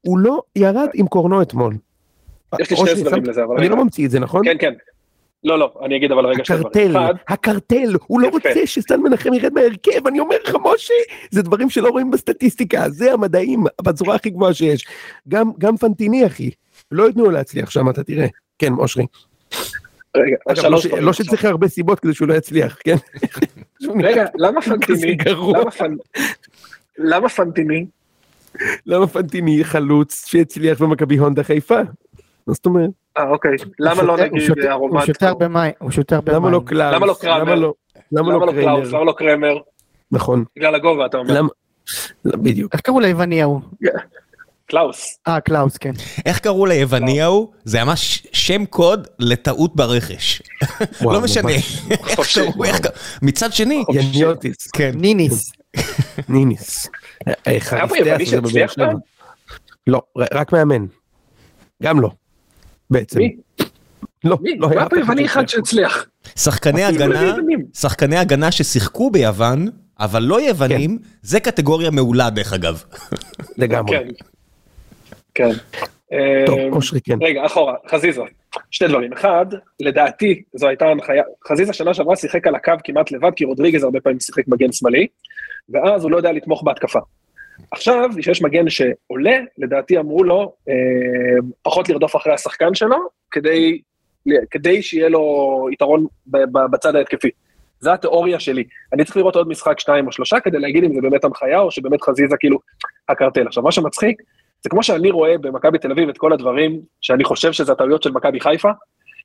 הוא 0.01 0.19
לא 0.19 0.41
ירד 0.55 0.87
עם 0.93 1.07
קורנו 1.07 1.41
אתמול. 1.41 1.75
יש 2.59 2.69
לי 2.69 2.77
שני 2.77 2.91
הסברים 2.91 3.23
לזה, 3.23 3.43
אבל 3.43 3.57
אני. 3.57 3.69
לא 3.69 3.83
ממציא 3.83 4.05
את 4.05 4.11
זה 4.11 4.19
נכון? 4.19 4.45
כן, 4.45 4.55
כן. 4.59 4.73
לא, 5.43 5.59
לא, 5.59 5.73
אני 5.85 5.97
אגיד 5.97 6.11
אבל 6.11 6.25
רגע 6.25 6.45
שני 6.45 6.57
דברים. 6.57 6.95
הקרטל, 6.95 7.33
הקרטל, 7.33 7.95
הוא 8.07 8.21
לא. 8.21 8.27
רוצה 8.29 8.65
שסן 8.65 9.01
מנחם 9.01 9.33
ירד 9.33 9.53
מהרכב, 9.53 10.07
אני 10.07 10.19
אומר 10.19 10.35
לך 10.43 10.55
משה, 10.63 10.93
זה 11.31 11.41
דברים 11.41 11.69
שלא 11.69 11.89
רואים 11.89 12.11
בסטטיסטיקה, 12.11 12.89
זה 12.89 13.13
המדעים 13.13 13.63
בצורה 13.81 14.15
הכי 14.15 14.29
גבוהה 14.29 14.53
שיש. 14.53 14.87
גם 15.27 15.51
גם 15.57 15.77
פנטיני 15.77 16.25
אחי, 16.25 16.49
לא 16.91 17.07
ייתנו 17.07 17.23
לו 17.23 17.31
להצליח 17.31 17.69
שם 17.69 17.89
אתה 17.89 18.03
תראה. 18.03 18.27
כן 18.59 18.73
אושרי. 18.73 19.05
רגע, 20.15 20.35
אגב, 20.47 20.65
לא 20.65 20.77
ש- 20.81 20.85
לא. 20.85 21.13
שצריך 21.13 21.45
הרבה 21.45 21.67
סיבות 21.67 21.99
כדי 21.99 22.13
שהוא 22.13 22.27
לא 22.27 22.33
יצליח, 22.33 22.77
כן? 22.83 22.95
רגע, 24.03 24.25
למה 24.35 24.61
פנטיני? 24.61 25.17
למה 25.55 25.71
פנ- 25.71 26.21
למה 26.97 27.29
פנטיני? 27.29 27.85
למה 28.85 29.07
פנטיני 29.07 29.63
חלוץ 29.63 30.25
שהצליח 30.27 30.81
במכבי 30.81 31.17
הונדה 31.17 31.43
חיפה? 31.43 31.79
מה 32.47 32.53
זאת 32.53 32.65
אומרת? 32.65 32.89
אה, 33.17 33.29
אוקיי. 33.29 33.51
למה 33.79 34.03
לא 34.03 34.17
נגיד 34.17 34.41
שותה- 34.41 34.71
ארומט? 34.71 34.93
הוא 34.93 35.05
שותה 35.05 35.27
הרבה 35.27 35.47
מים, 35.47 35.71
הוא 35.79 35.91
שותה 35.91 36.15
הרבה 36.15 36.31
מים. 36.31 36.41
למה 36.43 36.51
לא 36.51 36.61
קלאוס? 36.65 36.93
למה 36.95 37.05
לא 37.05 37.15
קראמר? 37.21 37.53
למה 38.11 38.31
לא- 38.33 38.39
לא 38.39 38.47
לא 38.47 38.51
קלאוס? 38.51 38.91
למה 38.93 39.03
לא 39.05 39.11
קרמר? 39.17 39.57
נכון. 40.11 40.43
בגלל 40.57 40.75
הגובה, 40.75 41.05
אתה 41.05 41.17
אומר. 41.17 41.33
למה? 41.33 41.49
לא, 42.25 42.37
בדיוק. 42.37 42.73
איך 42.73 42.81
קראו 42.81 42.99
ליווני 42.99 43.41
ההוא? 43.41 43.59
קלאוס. 44.67 45.17
אה, 45.27 45.39
קלאוס, 45.39 45.77
כן. 45.77 45.91
איך 46.25 46.39
קראו 46.39 46.65
ליווני 46.65 47.21
ההוא? 47.21 47.47
זה 47.63 47.83
ממש 47.83 48.27
שם 48.31 48.65
קוד 48.65 49.07
לטעות 49.19 49.75
ברכש. 49.75 50.41
לא 51.01 51.21
משנה. 51.21 51.51
מצד 53.21 53.53
שני, 53.53 53.83
יניוטיס. 53.93 54.67
כן. 54.73 54.91
ניניס. 54.95 55.51
ניניס. 56.29 56.87
היה 57.45 57.87
פה 57.87 57.97
יווני 57.97 58.25
שהצליח 58.25 58.73
פעם? 58.73 58.97
לא, 59.87 60.01
רק 60.33 60.53
מאמן. 60.53 60.85
גם 61.83 61.99
לא. 61.99 62.09
בעצם. 62.89 63.19
מי? 63.19 63.35
לא? 64.23 64.37
לא 64.57 64.69
היה 64.71 64.89
פה 64.89 64.99
יווני 64.99 65.25
אחד 65.25 65.49
שהצליח. 65.49 66.05
שחקני 66.35 66.83
הגנה. 66.83 67.35
שחקני 67.73 68.17
הגנה 68.17 68.51
ששיחקו 68.51 69.11
ביוון, 69.11 69.67
אבל 69.99 70.23
לא 70.23 70.41
יוונים, 70.41 70.97
זה 71.21 71.39
קטגוריה 71.39 71.91
מעולה 71.91 72.29
דרך 72.29 72.53
אגב. 72.53 72.83
לגמרי. 73.57 73.97
כן. 75.35 75.49
טוב, 76.45 76.59
אה, 76.59 76.67
אושרי 76.71 76.99
כן. 77.01 77.17
רגע, 77.21 77.45
אחורה, 77.45 77.75
חזיזה. 77.87 78.21
שני 78.71 78.87
דברים. 78.87 79.13
אחד, 79.13 79.45
לדעתי, 79.79 80.43
זו 80.53 80.67
הייתה 80.67 80.85
הנחיה, 80.85 81.23
חזיזה 81.47 81.73
שנה 81.73 81.93
שעברה 81.93 82.15
שיחק 82.15 82.47
על 82.47 82.55
הקו 82.55 82.73
כמעט 82.83 83.11
לבד, 83.11 83.31
כי 83.35 83.45
רודריגז 83.45 83.83
הרבה 83.83 83.99
פעמים 83.99 84.19
שיחק 84.19 84.47
מגן 84.47 84.71
שמאלי, 84.71 85.07
ואז 85.69 86.03
הוא 86.03 86.11
לא 86.11 86.17
יודע 86.17 86.31
לתמוך 86.31 86.63
בהתקפה. 86.63 86.99
עכשיו, 87.71 88.09
כשיש 88.17 88.41
מגן 88.41 88.69
שעולה, 88.69 89.39
לדעתי 89.57 89.97
אמרו 89.97 90.23
לו 90.23 90.53
אה, 90.69 90.73
פחות 91.61 91.89
לרדוף 91.89 92.15
אחרי 92.15 92.33
השחקן 92.33 92.73
שלו, 92.73 92.97
כדי, 93.31 93.81
כדי 94.51 94.81
שיהיה 94.81 95.09
לו 95.09 95.67
יתרון 95.71 96.05
בצד 96.71 96.95
ההתקפי. 96.95 97.29
זו 97.79 97.93
התיאוריה 97.93 98.39
שלי. 98.39 98.63
אני 98.93 99.05
צריך 99.05 99.17
לראות 99.17 99.35
עוד 99.35 99.47
משחק 99.47 99.79
שניים 99.79 100.07
או 100.07 100.11
שלושה 100.11 100.39
כדי 100.39 100.59
להגיד 100.59 100.83
אם 100.83 100.95
זה 100.95 101.01
באמת 101.01 101.23
הנחיה 101.23 101.59
או 101.59 101.71
שבאמת 101.71 102.01
חזיזה 102.01 102.35
כאילו 102.39 102.59
הקרטל. 103.09 103.47
עכשיו, 103.47 103.63
מה 103.63 103.71
שמצחיק, 103.71 104.21
זה 104.65 104.69
כמו 104.69 104.83
שאני 104.83 105.11
רואה 105.11 105.37
במכבי 105.37 105.77
תל 105.77 105.91
אביב 105.91 106.09
את 106.09 106.17
כל 106.17 106.33
הדברים 106.33 106.79
שאני 107.01 107.23
חושב 107.23 107.51
שזה 107.51 107.71
הטעויות 107.71 108.03
של 108.03 108.11
מכבי 108.11 108.39
חיפה, 108.39 108.69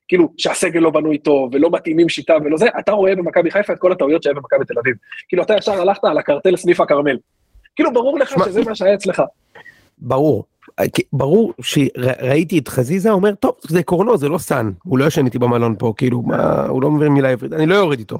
כאילו 0.07 0.33
שהסגל 0.37 0.79
לא 0.79 0.89
בנוי 0.89 1.17
טוב 1.17 1.49
ולא 1.53 1.69
מתאימים 1.71 2.09
שיטה 2.09 2.33
ולא 2.45 2.57
זה, 2.57 2.67
אתה 2.79 2.91
רואה 2.91 3.15
במכבי 3.15 3.51
חיפה 3.51 3.73
את 3.73 3.79
כל 3.79 3.91
הטעויות 3.91 4.23
שהיה 4.23 4.35
במכבי 4.35 4.65
תל 4.65 4.79
אביב. 4.79 4.95
כאילו 5.27 5.43
אתה 5.43 5.53
ישר 5.57 5.71
הלכת 5.71 6.03
על 6.03 6.17
הקרטל 6.17 6.55
סניף 6.55 6.81
הכרמל. 6.81 7.17
כאילו 7.75 7.93
ברור 7.93 8.19
לך 8.19 8.29
שזה 8.45 8.63
מה 8.63 8.75
שהיה 8.75 8.93
אצלך. 8.93 9.21
ברור. 9.97 10.43
ברור 11.13 11.53
שראיתי 11.61 12.59
את 12.59 12.67
חזיזה 12.67 13.11
אומר 13.11 13.35
טוב 13.35 13.55
זה 13.61 13.83
קורנו 13.83 14.17
זה 14.17 14.29
לא 14.29 14.37
סאן 14.37 14.71
הוא 14.83 14.99
לא 14.99 15.05
ישן 15.05 15.25
איתי 15.25 15.39
במלון 15.39 15.75
פה 15.79 15.93
כאילו 15.97 16.21
מה 16.21 16.65
הוא 16.65 16.81
לא 16.81 16.91
מבין 16.91 17.11
מילה 17.11 17.29
עברית 17.29 17.53
אני 17.53 17.65
לא 17.65 17.75
יורד 17.75 17.99
איתו. 17.99 18.17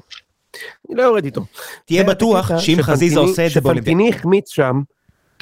אני 0.88 0.96
לא 0.96 1.02
יורד 1.02 1.24
איתו. 1.24 1.40
תהיה 1.84 2.04
בטוח 2.04 2.58
שאם 2.58 2.76
חזיזה 2.82 3.20
עושה 3.20 3.46
את 3.46 3.50
זה 3.50 3.60
באולימפיאדה, 3.60 3.98
שפנטיני 3.98 4.08
החמיץ 4.08 4.50
שם 4.50 4.80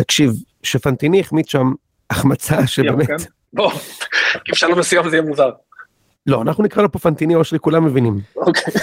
תקשיב 0.02 0.32
שפנטיני 0.62 1.20
החמיץ 1.20 1.50
שם 1.50 1.72
החמצה 2.10 2.66
שבאמת 2.66 3.06
כן? 3.06 3.16
בוא, 3.52 3.72
אם 4.50 4.54
שלום 4.54 4.78
מסוים 4.78 5.10
זה 5.10 5.16
יהיה 5.16 5.26
מוזר. 5.26 5.50
לא 6.26 6.42
אנחנו 6.42 6.64
נקרא 6.64 6.82
לו 6.82 6.92
פה 6.92 6.98
פנטיני 6.98 7.34
אושרי 7.34 7.58
כולם 7.58 7.84
מבינים. 7.84 8.20
אוקיי. 8.36 8.74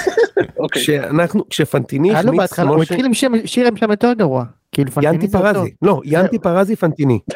אוקיי. 0.60 0.82
כשאנחנו 0.82 1.49
כשפנטיני 1.49 2.10
היה 2.10 2.21
לו 2.21 2.27
החמיץ 2.27 2.41
בהתחלה, 2.41 2.69
הוא 2.69 2.84
התחיל 2.84 3.06
עם 3.06 3.13
שיר 3.45 3.67
עם 3.67 3.77
שם 3.77 3.91
יותר 3.91 4.13
גרוע. 4.13 4.43
כאילו 4.71 4.91
פנטיני 4.91 5.13
ינטי 5.13 5.27
זה. 5.27 5.38
פרזי 5.38 5.73
לא 5.82 6.01
ינטי 6.06 6.39
פרזי 6.39 6.75
פנטיני 6.75 7.19
זה 7.27 7.36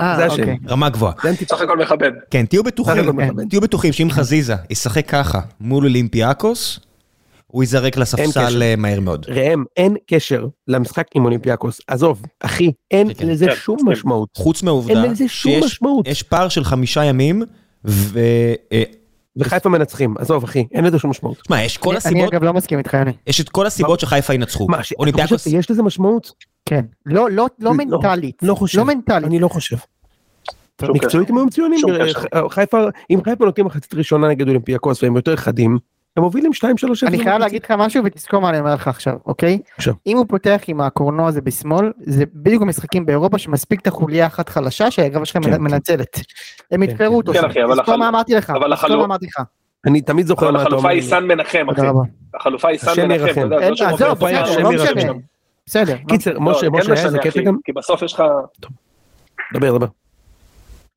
אה, 0.00 0.26
השם. 0.26 0.40
אוקיי. 0.40 0.58
רמה 0.68 0.88
גבוהה. 0.88 1.12
ינטי 1.24 1.44
סך 1.44 1.60
הכל 1.60 1.78
מכבד. 1.78 2.12
כן, 2.30 2.46
תהיו 2.46 2.62
בטוחים. 2.62 3.20
תהיו 3.50 3.60
בטוחים 3.60 3.92
שאם 3.92 4.10
חזיזה 4.10 4.54
ישחק 4.70 5.08
ככה 5.08 5.40
מול 5.60 5.84
אולימפיאקוס, 5.84 6.80
הוא 7.50 7.62
ייזרק. 7.62 7.96
לספסל 7.96 8.62
אה, 8.62 8.74
מהר 8.76 9.00
מאוד. 9.00 9.26
ראם 9.28 9.64
אין 9.76 9.96
קשר 10.06 10.46
למשחק 10.68 11.06
עם 11.14 11.24
אולימפיאקוס 11.24 11.80
עזוב 11.86 12.22
אחי 12.40 12.72
אין 12.90 13.14
כן, 13.14 13.28
לזה 13.28 13.46
כן, 13.46 13.54
שום. 13.54 13.78
משמעות. 13.88 14.28
חוץ 14.36 14.62
מהעובדה 14.62 15.02
אין 15.02 15.10
לזה 15.12 15.28
שום 15.28 15.52
שיש 15.52 15.64
משמעות. 15.64 16.08
יש 16.08 16.22
פער 16.22 16.48
של 16.48 16.64
חמישה 16.64 17.04
ימים, 17.04 17.42
ו... 17.84 18.18
אה, 18.72 18.82
וחיפה 19.36 19.68
מנצחים 19.68 20.14
עזוב 20.18 20.44
אחי 20.44 20.66
אין 20.72 20.84
לזה 20.84 20.98
שום 20.98 21.10
משמעות. 21.10 21.38
תשמע, 21.40 21.62
יש 21.62 21.76
כל 21.78 21.90
אני- 21.90 21.98
אני 21.98 21.98
הסיבות, 21.98 22.34
אגב 22.34 22.44
לא 22.44 22.52
מסכים 22.52 22.78
איתך 22.78 22.94
יוני. 22.94 23.12
יש 23.26 23.40
את 23.40 23.48
כל 23.48 23.66
הסיבות 23.66 24.00
שחיפה 24.00 24.34
ינצחו. 24.34 24.66
מה, 24.68 24.76
אתה 24.80 24.88
אולימפיאקוס, 24.98 25.32
חושב 25.44 25.50
שיש 25.50 25.70
לזה 25.70 25.82
משמעות? 25.82 26.32
כן. 26.64 26.84
לא, 27.06 27.30
לא, 27.30 27.30
לא 27.36 27.46
לא, 27.58 27.74
מנטלית. 27.74 28.36
לא 28.42 28.54
חושב. 28.54 28.78
לא 28.78 28.84
מנטלית. 28.84 29.24
אני 29.24 29.38
לא 29.38 29.48
חושב. 29.48 29.76
מקצועית. 30.82 31.30
הם 31.30 31.36
היו 31.36 31.46
מצוינים. 31.46 31.80
חיפה, 32.50 32.78
אם 33.10 33.24
חיפה 33.24 33.44
נותנים 33.44 33.66
מחצית 33.66 33.94
ראשונה 33.94 34.28
נגד 34.28 34.48
אולימפיאקוס 34.48 35.02
והם 35.02 35.16
יותר 35.16 35.36
חדים, 35.36 35.78
הם 36.16 36.22
מובילים 36.22 36.50
2-3 36.64 36.66
אני 37.06 37.22
חייב 37.22 37.38
להגיד 37.38 37.64
לך 37.64 37.70
משהו 37.70 38.04
ותזכור 38.04 38.40
מה 38.40 38.50
אני 38.50 38.58
אומר 38.58 38.74
לך 38.74 38.88
עכשיו, 38.88 39.14
אוקיי? 39.26 39.58
עכשיו. 39.76 39.94
אם 40.06 40.16
הוא 40.16 40.26
פותח 40.28 40.60
עם 40.66 40.80
הקורנו 40.80 41.28
הזה 41.28 41.40
בשמאל, 41.40 41.92
זה 42.00 42.24
בדיוק 42.34 42.62
המשחקים 42.62 43.06
באירופה 43.06 43.38
שמספיק 43.38 43.80
את 43.80 43.86
החוליה 43.86 44.26
אחת 44.26 44.48
חלשה 44.48 44.90
שהגרבה 44.90 45.26
שלכם 45.26 45.42
כן, 45.42 45.62
מנצלת. 45.62 46.20
הם 46.70 46.86
כן, 46.86 46.90
יתפרו 46.90 47.16
אותו. 47.16 47.32
כן, 47.32 47.40
שם. 47.40 47.46
אחי, 47.46 47.64
אבל 47.64 47.80
תזכור 47.80 47.96
מה 47.96 48.08
אמרתי 48.08 48.34
לך. 48.34 48.50
אבל 48.50 48.74
תזכור 48.74 48.96
מה 48.96 49.04
אמרתי 49.04 49.26
לך. 49.26 49.42
אני 49.86 50.00
תמיד 50.00 50.26
זוכר 50.26 50.50
מה 50.50 50.62
אתה 50.62 50.68
אומר. 50.68 50.78
החלופה 50.78 50.88
היא. 50.88 51.02
סן 51.02 51.24
מנחם, 51.24 51.66
אחי. 51.70 51.86
החלופה 52.34 52.68
היא 52.68 52.78
סן 52.78 52.90
השם 52.90 53.08
מנחם, 53.08 53.48
לא 53.48 53.56
עזוב, 53.86 54.18
בסדר, 55.66 55.94
לא. 55.94 56.08
קיצר, 56.08 56.32
לא, 56.32 56.40
משה, 56.40 56.60
כן 56.60 56.76
משה, 56.76 56.92
היה 56.94 57.04
איזה 57.04 57.18
קטע 57.18 57.42
גם? 57.42 57.56
כי 57.64 57.72
בסוף 57.72 58.02
יש 58.02 58.12
לך, 58.12 58.22
דבר, 59.54 59.78
דבר. 59.78 59.86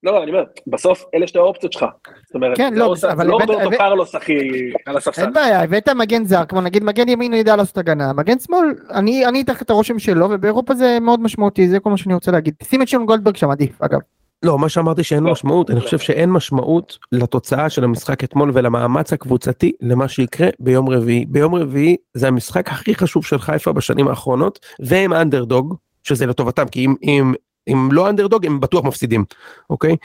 לא, 0.04 0.24
אני 0.24 0.32
אומר, 0.32 0.44
בסוף 0.68 1.06
אלה 1.16 1.28
שתי 1.28 1.38
האופציות 1.38 1.74
שלך. 1.74 1.86
זאת 2.26 2.36
אומרת, 2.36 2.58
כן, 2.58 2.74
לא, 2.74 2.86
עושה- 2.86 3.12
אבל 3.12 3.28
לא 3.28 3.36
הבאת- 3.38 3.50
רוברטו 3.50 3.68
הבאת- 3.68 3.78
קרלוס, 3.78 4.16
אחי, 4.16 4.38
על 4.86 4.98
הספסל. 4.98 5.22
אין 5.22 5.34
בעיה, 5.34 5.64
הבאת 5.64 5.90
מגן 5.90 6.26
זר, 6.26 6.46
כמו 6.46 6.62
נגיד 6.62 6.84
מגן 6.84 7.10
ימין 7.10 7.32
הוא 7.34 7.40
ידע 7.40 7.56
לעשות 7.56 7.78
הגנה, 7.78 8.14
מגן 8.14 8.40
שמאל, 8.40 8.66
אני 8.92 9.26
אני 9.26 9.44
תחת 9.44 9.70
הרושם 9.70 10.00
שלו, 10.00 10.28
ובאירופה 10.32 10.76
זה 10.76 10.98
מאוד 11.02 11.20
משמעותי, 11.20 11.70
זה 11.70 11.80
כל 11.80 11.90
מה 11.90 11.98
שאני 11.98 12.14
רוצה 12.14 12.32
להגיד. 12.32 12.54
שים 12.64 12.82
את 12.82 12.88
שון 12.88 13.06
גולדברג 13.06 13.36
שם 13.36 13.50
עדיף, 13.50 13.82
אגב. 13.82 14.00
לא, 14.44 14.58
מה 14.60 14.70
שאמרתי 14.70 15.04
שאין 15.04 15.24
לא. 15.24 15.32
משמעות, 15.32 15.72
אני 15.72 15.80
חושב 15.82 16.00
שאין 16.00 16.30
משמעות 16.30 16.98
לתוצאה 17.12 17.70
של 17.70 17.84
המשחק 17.84 18.24
אתמול 18.24 18.52
ולמאמץ 18.54 19.14
הקבוצתי 19.14 19.72
למה 19.82 20.08
שיקרה 20.08 20.48
ביום 20.60 20.90
רביעי. 20.90 21.26
ביום 21.26 21.56
רביעי 21.56 21.96
זה 22.14 22.28
המשחק 22.28 22.70
הכי 22.70 22.96
חשוב 22.96 23.26
של 23.26 23.40
חיפה 23.40 23.72
בשנים 23.74 24.08
האחרונות, 24.08 24.60
והם 24.80 25.14
אנדרדוג, 25.14 25.76
שזה 26.04 26.26
לטובתם, 26.26 26.66
כי 26.68 26.86
אם, 26.86 26.96
אם, 27.04 27.34
אם 27.68 27.90
לא 27.92 28.10
אנדרדוג 28.10 28.46
הם 28.46 28.60
בטוח 28.60 28.86
מפסידים, 28.86 29.26
אוקיי? 29.70 29.96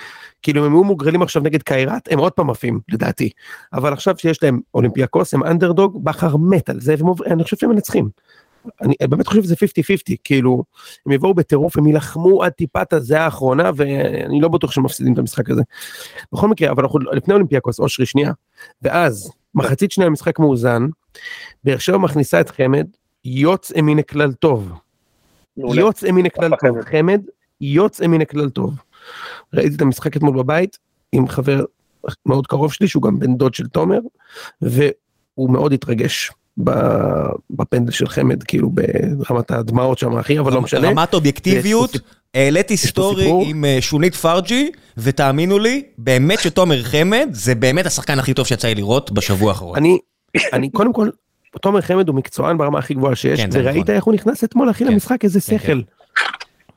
כאילו 0.43 0.67
הם 0.67 0.73
היו 0.73 0.85
מוגרלים 0.85 1.23
עכשיו 1.23 1.43
נגד 1.43 1.63
קיירת, 1.63 2.09
הם 2.13 2.19
עוד 2.19 2.33
פעם 2.33 2.51
עפים, 2.51 2.81
לדעתי. 2.89 3.31
אבל 3.73 3.93
עכשיו 3.93 4.15
שיש 4.19 4.43
להם 4.43 4.61
אולימפיאקוס, 4.75 5.35
הם 5.35 5.45
אנדרדוג, 5.45 6.05
בכר 6.05 6.37
מת 6.37 6.71
על 6.71 6.81
זה, 6.81 6.95
ואני 7.19 7.45
חושב 7.45 7.57
שהם 7.57 7.71
מנצחים. 7.71 8.09
אני 8.83 8.95
באמת 9.09 9.27
חושב 9.27 9.43
שזה 9.43 9.55
50-50, 9.55 10.17
כאילו, 10.25 10.65
הם 11.07 11.13
יבואו 11.13 11.35
בטירוף, 11.35 11.79
הם 11.79 11.87
יילחמו 11.87 12.43
עד 12.43 12.53
טיפת 12.53 12.93
הזה 12.93 13.21
האחרונה, 13.21 13.71
ואני 13.77 14.41
לא 14.41 14.49
בטוח 14.49 14.73
שהם 14.73 14.85
מפסידים 14.85 15.13
את 15.13 15.19
המשחק 15.19 15.51
הזה. 15.51 15.63
בכל 16.33 16.49
מקרה, 16.49 16.71
אבל 16.71 16.83
אנחנו 16.83 16.99
לפני 16.99 17.35
אולימפיאקוס, 17.35 17.81
אושרי 17.81 18.07
שנייה, 18.07 18.33
ואז, 18.83 19.33
מחצית 19.55 19.93
שנייה 19.93 20.07
המשחק 20.07 20.39
מאוזן, 20.39 20.87
באר 21.65 21.79
שבע 21.79 21.99
מכניסה 21.99 22.41
את 22.41 22.51
חמד, 22.51 22.87
יוצא 23.25 23.81
מן 23.81 23.99
הכלל 23.99 24.33
טוב. 24.33 24.73
יוצא 25.57 26.11
מן 26.11 26.27
הכלל 26.27 26.51
טוב, 26.61 26.81
חמד, 26.83 27.23
יוצא 27.61 28.07
מן 28.07 28.21
הכלל 28.21 28.49
טוב. 28.49 28.75
ראיתי 29.55 29.77
את 29.77 29.83
המשחק 29.83 30.17
אתמול 30.17 30.37
בבית, 30.37 30.79
עם 31.13 31.29
חבר 31.29 31.65
מאוד 32.27 32.47
קרוב 32.47 32.73
שלי, 32.73 32.89
שהוא 32.89 33.03
גם 33.03 33.19
בן 33.19 33.37
דוד 33.37 33.55
של 33.55 33.67
תומר, 33.67 33.99
והוא 34.63 35.51
מאוד 35.51 35.73
התרגש. 35.73 36.31
בפנדל 37.51 37.93
של 37.93 38.09
חמד 38.09 38.43
כאילו 38.43 38.71
ברמת 38.71 39.51
הדמעות 39.51 39.99
שם 39.99 40.17
אחי 40.17 40.39
אבל 40.39 40.53
לא 40.53 40.63
משנה. 40.63 40.89
רמת 40.89 41.15
אובייקטיביות, 41.15 41.97
העליתי 42.35 42.77
סטורי. 42.77 43.31
עם 43.45 43.65
אה, 43.65 43.79
שונית 43.81 44.15
פרג'י, 44.15 44.71
ותאמינו 44.97 45.59
לי, 45.59 45.83
באמת 45.99 46.39
שתומר 46.41 46.83
חמד 46.83 47.29
זה 47.33 47.55
באמת 47.55 47.87
השחקן 47.87 48.19
הכי 48.19 48.35
טוב 48.35 48.47
שיצא 48.47 48.69
לי 48.69 48.75
לראות 48.75 49.13
בשבוע 49.13 49.49
האחרון. 49.49 49.77
אני, 49.77 49.99
אני 50.53 50.71
קודם 50.71 50.93
כל, 50.93 51.09
תומר 51.61 51.81
חמד 51.81 52.09
הוא 52.09 52.17
מקצוען 52.17 52.59
ברמה 52.59 52.79
הכי 52.79 52.95
גבוהה 52.95 53.15
שיש, 53.17 53.41
כן, 53.41 53.49
וראית 53.53 53.83
נכון. 53.83 53.95
איך 53.95 54.05
הוא 54.05 54.15
נכנס 54.15 54.45
אתמול 54.45 54.71
אחי 54.71 54.85
כן. 54.85 54.93
למשחק 54.93 55.25
איזה 55.25 55.41
כן, 55.41 55.59
שכל. 55.59 55.81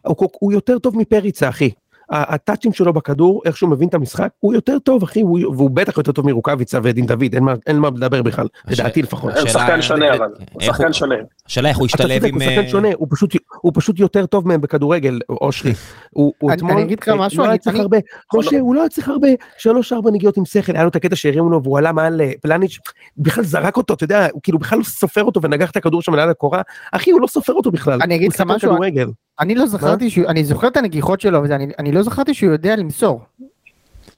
הוא, 0.08 0.30
הוא 0.40 0.52
יותר 0.54 0.80
טוב 0.80 0.98
מפריצה 0.98 1.50
אחי. 1.50 1.70
הטאצ'ים 2.14 2.74
שלו 2.74 2.94
בכדור, 2.94 3.42
איך 3.46 3.58
שהוא 3.58 3.70
מבין 3.70 3.88
את 3.88 3.94
המשחק, 3.94 4.30
הוא 4.40 4.54
יותר 4.54 4.80
טוב 4.80 5.04
אחי, 5.04 5.22
הוא, 5.22 5.40
והוא 5.40 5.70
בטח 5.70 5.98
יותר 5.98 6.12
טוב 6.12 6.26
מרוקאביצה 6.26 6.80
ודין 6.84 7.06
דוד, 7.06 7.24
אין 7.34 7.44
מה, 7.44 7.54
אין 7.68 7.78
מה 7.80 7.88
לדבר 7.96 8.22
בכלל, 8.22 8.48
הש- 8.66 8.80
לדעתי 8.80 9.02
לפחות. 9.02 9.34
השאלה- 9.34 9.50
שחקן 9.50 9.82
שונה 9.82 10.14
אבל, 10.16 10.28
הוא 10.54 10.62
שחקן 10.62 10.84
הוא- 10.84 10.92
שונה. 10.94 11.16
השאלה 11.48 11.70
איך 11.70 11.78
הוא 11.78 11.86
אתה 11.88 11.96
השתלב 12.04 12.20
צודק, 12.20 12.30
עם... 12.34 12.42
הוא 12.42 12.50
שחקן 12.50 12.60
אה, 12.64 12.70
שונה, 12.70 12.88
הוא 12.98 13.08
פשוט, 13.12 13.34
הוא 13.62 13.72
פשוט 13.76 14.00
יותר 14.00 14.26
טוב 14.26 14.48
מהם 14.48 14.62
בכדורגל, 14.62 15.20
אושרי. 15.30 15.74
הוא 16.12 16.34
הוא 16.40 16.54
אתמול, 16.54 16.72
אני 16.72 16.84
אגיד 16.84 17.00
לך 17.02 17.10
אה, 17.10 17.16
משהו, 17.16 17.44
לא 17.44 17.50
אני- 17.50 17.58
צריך 17.58 17.76
הרבה, 17.80 17.98
משה, 18.36 18.60
הוא 18.60 18.76
לא 18.76 18.80
היה 18.80 18.90
צריך 18.90 19.10
הרבה, 19.10 19.28
שלוש 19.58 19.94
ארבע 19.94 20.12
נגיעות 20.12 20.38
עם 20.38 20.46
שכל, 20.46 20.72
היה 20.76 20.84
לו 20.84 20.90
את 20.90 20.96
הקטע 20.96 21.16
שהרימו 21.16 21.50
לו 21.50 21.64
והוא 21.64 21.78
עלה 21.78 21.92
מעל 21.92 22.22
אה, 22.22 22.32
פלניץ', 22.42 22.78
בכלל 23.18 23.44
זרק 23.44 23.78
אותו, 23.78 23.94
אתה 23.94 24.04
יודע, 24.04 24.28
הוא 24.32 24.42
כאילו 24.44 24.60
בכלל 24.60 24.80
לא 24.80 24.84
סופר 24.84 25.24
אותו 25.24 25.42
ונגח 25.42 25.72
את 25.72 25.78
הכדור 25.78 26.02
שם 26.02 26.16
ליד 26.16 26.30
הקורה, 26.30 26.62
אחי, 26.92 27.12
הוא 27.12 27.22
לא 27.22 27.28
סופר 27.28 27.54
אותו 27.54 27.72
בכלל. 27.72 28.00
אני 28.02 28.16
אגיד 28.16 28.26
הוא 28.28 28.34
לך 28.34 28.38
שחקן 28.38 28.52
משהו, 28.56 28.70
כדורגל. 28.72 29.08
אני 29.40 29.56
לא 29.56 29.66
זכרתי 29.66 30.10
שהוא, 30.10 30.26
אני 30.28 30.44
זוכר 30.46 30.68
את 30.68 30.78
הנגיחות 30.78 31.22
שלו 31.22 31.44
וזה, 31.44 31.56
אני, 31.56 31.68
אני 31.80 31.92
לא 31.92 32.04
זכרתי 32.04 32.34
שהוא 32.34 32.52
יודע 32.52 32.76
למסור. 32.76 33.22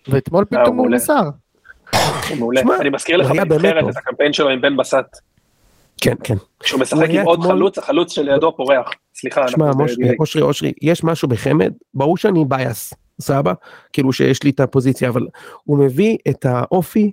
ואתמול 0.07 0.45
הוא 0.51 0.59
פתאום 0.59 0.77
הוא. 0.77 0.89
מסר. 0.89 1.29
מעולה. 2.39 2.61
אני 2.79 2.89
מזכיר 2.89 3.17
לך 3.17 3.31
בנבחרת. 3.31 3.89
את 3.89 3.97
הקמפיין 3.97 4.33
שלו 4.33 4.49
עם 4.49 4.61
בן 4.61 4.77
בסט. 4.77 5.17
כן, 5.97 6.15
כן. 6.23 6.35
כשהוא 6.59 6.77
הוא 6.77 6.81
משחק 6.81 7.09
עם 7.09 7.25
עוד 7.25 7.41
חלוץ, 7.43 7.77
החלוץ 7.77 8.11
שלידו 8.11 8.55
פורח. 8.55 8.91
סליחה, 9.15 9.47
שמע, 9.47 9.67
אנחנו 9.67 9.83
משה, 9.83 9.93
ב 9.93 9.96
delay. 9.96 10.15
אושרי, 10.19 10.41
אושרי, 10.41 10.73
יש 10.81 11.03
משהו 11.03 11.27
בחמד, 11.27 11.73
ברור 11.93 12.17
שאני 12.17 12.45
biased, 12.47 12.93
סבבה? 13.21 13.53
כאילו 13.93 14.13
שיש 14.13 14.43
לי 14.43 14.49
את 14.49 14.59
הפוזיציה, 14.59 15.09
אבל 15.09 15.27
הוא 15.63 15.77
מביא 15.77 16.17
את 16.29 16.45
האופי, 16.45 17.11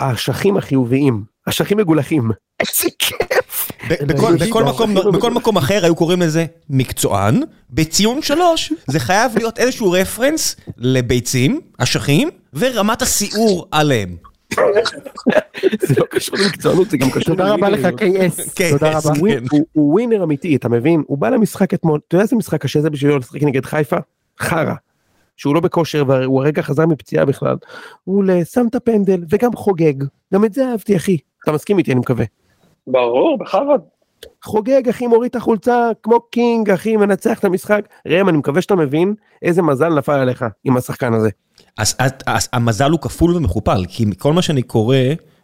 האשכים 0.00 0.56
החיוביים, 0.56 1.24
אשכים 1.48 1.78
מגולחים. 1.78 2.30
איזה 2.68 2.88
כיף. 2.98 3.70
בכל- 4.06 4.64
מקום- 4.64 4.96
הכי 4.96 5.10
בכל 5.12 5.30
מקום 5.30 5.56
אחר 5.56 5.84
היו 5.84 5.96
קוראים 5.96 6.22
לזה 6.22 6.46
מקצוען, 6.70 7.42
בציון 7.70 8.22
שלוש 8.22 8.72
זה 8.86 9.00
חייב 9.00 9.32
להיות 9.36 9.58
איזשהו 9.58 9.90
רפרנס 9.90 10.56
לביצים, 10.78 11.60
אשכים, 11.78 12.28
ורמת 12.54 13.02
הסיעור 13.02 13.66
עליהם. 13.70 14.16
זה 15.82 15.94
לא 15.98 16.04
קשור 16.10 16.38
למקצוענות, 16.38 16.90
זה 16.90 16.96
גם 16.96 17.10
קשור 17.10 17.22
תודה 17.36 17.52
רבה 17.52 17.68
לך. 17.68 17.84
KS, 17.84 18.50
כן, 18.54 18.70
תודה. 18.70 18.98
רבה. 18.98 19.10
הוא 19.72 19.92
ווינר 19.92 20.24
אמיתי, 20.24 20.56
אתה 20.56 20.68
מבין? 20.68 21.02
הוא 21.06 21.18
בא 21.18 21.28
למשחק 21.28 21.74
אתמול, 21.74 22.00
אתה 22.08 22.14
יודע 22.14 22.22
איזה 22.22 22.36
משחק 22.36 22.62
קשה 22.62 22.80
זה 22.80 22.90
בשבילו 22.90 23.18
לשחק 23.18 23.42
נגד 23.42 23.64
חיפה? 23.64 23.96
חרא. 24.40 24.74
שהוא 25.36 25.54
לא 25.54 25.60
בכושר 25.60 26.04
והוא 26.08 26.40
הרגע 26.42 26.62
חזר 26.62 26.86
מפציעה 26.86 27.24
בכלל. 27.24 27.56
הוא 28.04 28.24
שם 28.52 28.66
את 28.70 28.74
הפנדל 28.74 29.24
וגם 29.30 29.52
חוגג. 29.56 29.94
גם 30.34 30.44
את 30.44 30.52
זה 30.52 30.68
אהבתי 30.70 30.96
אחי. 30.96 31.16
אתה 31.44 31.52
מסכים 31.52 31.78
איתי 31.78 31.92
אני 31.92 32.00
מקווה. 32.00 32.24
ברור, 32.86 33.38
בכבוד. 33.38 33.80
חוגג 34.44 34.88
אחי 34.88 35.06
מוריד 35.06 35.30
את 35.30 35.36
החולצה 35.36 35.90
כמו 36.02 36.20
קינג 36.20 36.70
אחי 36.70 36.96
מנצח 36.96 37.38
את 37.38 37.44
המשחק. 37.44 37.88
ראם 38.08 38.28
אני 38.28 38.38
מקווה 38.38 38.62
שאתה 38.62 38.74
מבין 38.74 39.14
איזה 39.42 39.62
מזל 39.62 39.88
נפל 39.88 40.12
עליך 40.12 40.44
עם 40.64 40.76
השחקן 40.76 41.14
הזה. 41.14 41.30
אז, 41.78 41.96
אז, 41.98 42.10
אז 42.26 42.48
המזל 42.52 42.90
הוא 42.90 43.00
כפול 43.00 43.36
ומכופל, 43.36 43.84
כי 43.88 44.04
כל 44.18 44.32
מה 44.32 44.42
שאני 44.42 44.62
קורא 44.62 44.96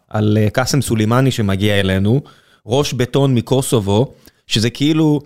על 0.09 0.39
אה, 0.41 0.51
קאסם 0.51 0.83
סולימני 0.83 1.31
שמגיע 1.31 1.81
אלינו, 1.81 2.21
ראש 2.67 2.93
בטון 2.93 3.35
מקוסובו, 3.35 4.13
שזה 4.47 4.71
כאילו 4.71 5.21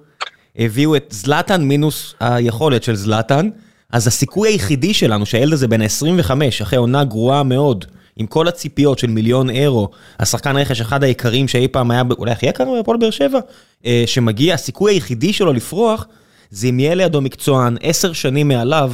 הביאו 0.57 0.97
את 0.97 1.07
זלאטן 1.11 1.65
מינוס 1.65 2.15
היכולת 2.21 2.83
של 2.83 2.95
זלאטן, 2.95 3.49
אז 3.93 4.07
הסיכוי 4.07 4.49
היחידי 4.49 4.95
שלנו 4.95 5.27
שהילד 5.27 5.53
הזה 5.53 5.69
בן 5.69 5.83
25, 5.83 6.63
אחרי 6.63 6.79
עונה 6.79 7.05
גרועה 7.05 7.43
מאוד, 7.43 7.85
עם 8.23 8.27
כל 8.27 8.49
הציפיות 8.49 8.99
של 8.99 9.07
מיליון 9.07 9.51
אירו, 9.51 9.89
השחקן 10.21 10.57
רכש 10.57 10.81
אחד 10.81 11.05
היקרים 11.05 11.49
שאי 11.49 11.69
פעם 11.69 11.91
היה, 11.91 12.03
אולי 12.19 12.33
הכי 12.33 12.47
יקר 12.47 12.65
בהפועל 12.65 12.99
באר 12.99 13.11
שבע, 13.11 13.39
אה, 13.87 14.03
שמגיע, 14.07 14.55
הסיכוי 14.55 14.93
היחידי 14.93 15.33
שלו 15.33 15.53
לפרוח, 15.53 16.07
זה 16.51 16.67
אם 16.67 16.81
יהיה 16.81 16.95
לידו 16.95 17.21
מקצוען 17.21 17.77
עשר 17.83 18.13
שנים 18.13 18.49
מעליו, 18.49 18.93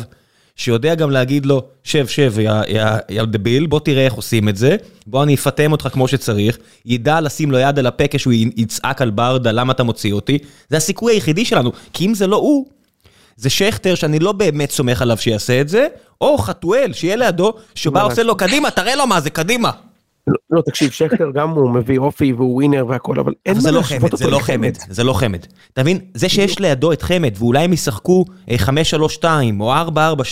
שיודע 0.57 0.95
גם 0.95 1.11
להגיד 1.11 1.47
לו, 1.47 1.62
שב, 1.85 2.07
שב, 2.07 2.35
יא- 3.11 3.25
דביל, 3.25 3.67
בוא 3.67 3.81
תראה 3.81 4.05
איך 4.05 4.14
עושים 4.14 4.49
את 4.49 4.57
זה, 4.57 4.77
בוא 5.07 5.23
אני 5.23 5.35
אפטם 5.35 5.73
אותך 5.73 5.88
כמו 5.93 6.09
שצריך, 6.09 6.59
ידע 6.87 7.21
לשים 7.21 7.51
לו 7.51 7.59
יד 7.59 7.79
על 7.79 7.87
הפה 7.87 8.05
כשהוא 8.11 8.33
יצעק 8.57 9.03
על 9.03 9.11
ברדה, 9.11 9.53
למה 9.53 9.73
אתה 9.73 9.83
מוציא 9.83 10.12
אותי, 10.12 10.38
זה 10.71 10.77
הסיכוי 10.77 11.12
היחידי 11.12 11.45
שלנו, 11.45 11.73
כי 11.93 12.07
אם 12.07 12.14
זה 12.14 12.27
לא 12.27 12.37
הוא, 12.37 12.67
זה 13.38 13.51
שכטר 13.51 13.94
שאני 13.94 14.18
לא 14.18 14.33
באמת 14.33 14.70
סומך 14.70 15.03
עליו 15.03 15.16
שיעשה 15.16 15.61
את 15.61 15.68
זה, 15.68 15.87
או 16.20 16.38
חתואל, 16.38 16.92
שיהיה 16.92 17.16
לידו, 17.16 17.55
שבא. 17.74 18.03
עושה 18.03 18.22
לו, 18.22 18.37
קדימה, 18.37 18.70
תראה 18.70 18.96
לו 18.96 19.07
מה 19.07 19.20
זה, 19.20 19.31
קדימה. 19.31 19.70
לא, 20.29 20.35
לא 20.51 20.62
תקשיב 20.62 20.91
שכטר 20.91 21.31
גם 21.35 21.51
הוא 21.51 21.71
מביא 21.71 21.99
אופי 21.99 22.33
והוא 22.33 22.55
ווינר 22.55 22.85
והכל 22.88 23.21
אבל 23.21 23.33
אין 23.47 23.55
מה 23.55 23.61
זה 23.61 23.71
לא 23.71 23.77
להשוות 23.81 24.01
חמד, 24.01 24.05
אותו 24.12 24.17
זה 24.17 24.31
לא 24.31 24.38
לחמד. 24.38 24.77
חמד, 24.79 24.93
זה 24.95 25.05
לא 25.05 25.12
חמד. 25.12 25.38
אתה 25.73 25.83
מבין? 25.83 25.99
זה 26.14 26.29
שיש 26.29 26.59
לידו 26.59 26.93
את 26.93 27.03
חמד, 27.03 27.35
ואולי 27.38 27.64
הם 27.64 27.73
ישחקו 27.73 28.25
אה, 28.51 28.57
5-3-2 29.21 29.25
או 29.61 29.73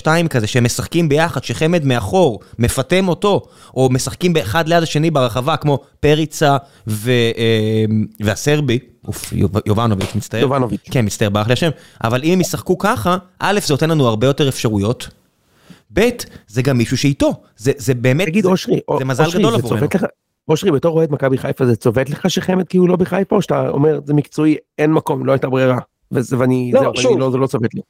4-4-2 0.04 0.28
כזה, 0.30 0.46
שהם 0.46 0.64
משחקים 0.64 1.08
ביחד, 1.08 1.44
שחמד 1.44 1.84
מאחור, 1.84 2.40
מפטם 2.58 3.08
אותו, 3.08 3.42
או 3.76 3.88
משחקים 3.90 4.32
באחד 4.32 4.68
ליד 4.68 4.82
השני 4.82 5.10
ברחבה, 5.10 5.56
כמו 5.56 5.78
פריצה 6.00 6.56
ו- 6.88 7.10
אה, 7.10 7.84
והסרבי, 8.20 8.78
אוף, 9.06 9.32
יוב- 9.32 9.58
יובנוביץ', 9.66 10.14
מצטער. 10.14 10.40
יובנוביץ'. 10.40 10.80
כן, 10.90 11.04
מצטער, 11.04 11.28
ברח 11.30 11.46
לי 11.46 11.52
השם. 11.52 11.70
אבל 12.04 12.20
אם 12.24 12.32
הם 12.32 12.40
ישחקו 12.40 12.78
ככה, 12.78 13.16
א', 13.38 13.58
זה 13.66 13.74
נותן 13.74 13.90
לנו 13.90 14.06
הרבה 14.08 14.26
יותר 14.26 14.48
אפשרויות. 14.48 15.08
ב', 15.92 16.08
זה 16.46 16.62
גם 16.62 16.78
מישהו 16.78 16.96
שאיתו. 16.98 17.32
זה, 17.56 17.72
זה 17.76 17.94
באמת, 17.94 18.28
תגיד 18.28 18.44
זה, 18.44 18.50
אושרי, 18.50 18.80
זה 18.98 19.04
מזל 19.04 19.24
אושרי, 19.24 19.40
גדול 19.40 19.52
זה 19.52 19.58
עבורנו. 19.58 19.78
צובט 19.80 19.94
לך- 19.94 20.04
אושרי 20.48 20.70
בתור 20.70 20.96
אוהד 20.96 21.12
מכבי 21.12 21.38
חיפה 21.38 21.66
זה 21.66 21.76
צובט 21.76 22.08
לך 22.10 22.30
שחמד 22.30 22.68
כי 22.68 22.78
הוא 22.78 22.88
לא 22.88 22.96
בחיפה 22.96 23.36
או 23.36 23.42
שאתה 23.42 23.68
אומר 23.68 24.00
זה 24.04 24.14
מקצועי 24.14 24.56
אין 24.78 24.92
מקום 24.92 25.26
לא 25.26 25.32
הייתה 25.32 25.48
ברירה. 25.48 25.78
וזה- 26.12 26.38
ואני 26.38 26.70
לא, 26.74 26.80
זהו, 26.80 26.88
ואני 26.90 27.02
שוב. 27.02 27.18
לא 27.18 27.30
זה 27.30 27.38
לא 27.38 27.46
צובט 27.46 27.74
לי. 27.74 27.80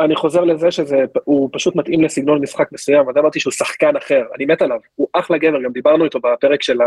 אני 0.00 0.16
חוזר 0.16 0.44
לזה 0.44 0.68
שהוא 0.70 1.48
פשוט 1.52 1.76
מתאים 1.76 2.02
לסגנון 2.02 2.40
משחק 2.42 2.68
מסוים, 2.72 3.08
אז 3.08 3.16
אמרתי 3.16 3.40
שהוא 3.40 3.52
שחקן 3.52 3.96
אחר, 3.96 4.22
אני 4.36 4.44
מת 4.44 4.62
עליו, 4.62 4.78
הוא 4.96 5.06
אחלה 5.12 5.38
גבר, 5.38 5.62
גם 5.64 5.72
דיברנו 5.72 6.04
איתו 6.04 6.18
בפרק 6.20 6.62
של 6.62 6.80
ה... 6.80 6.84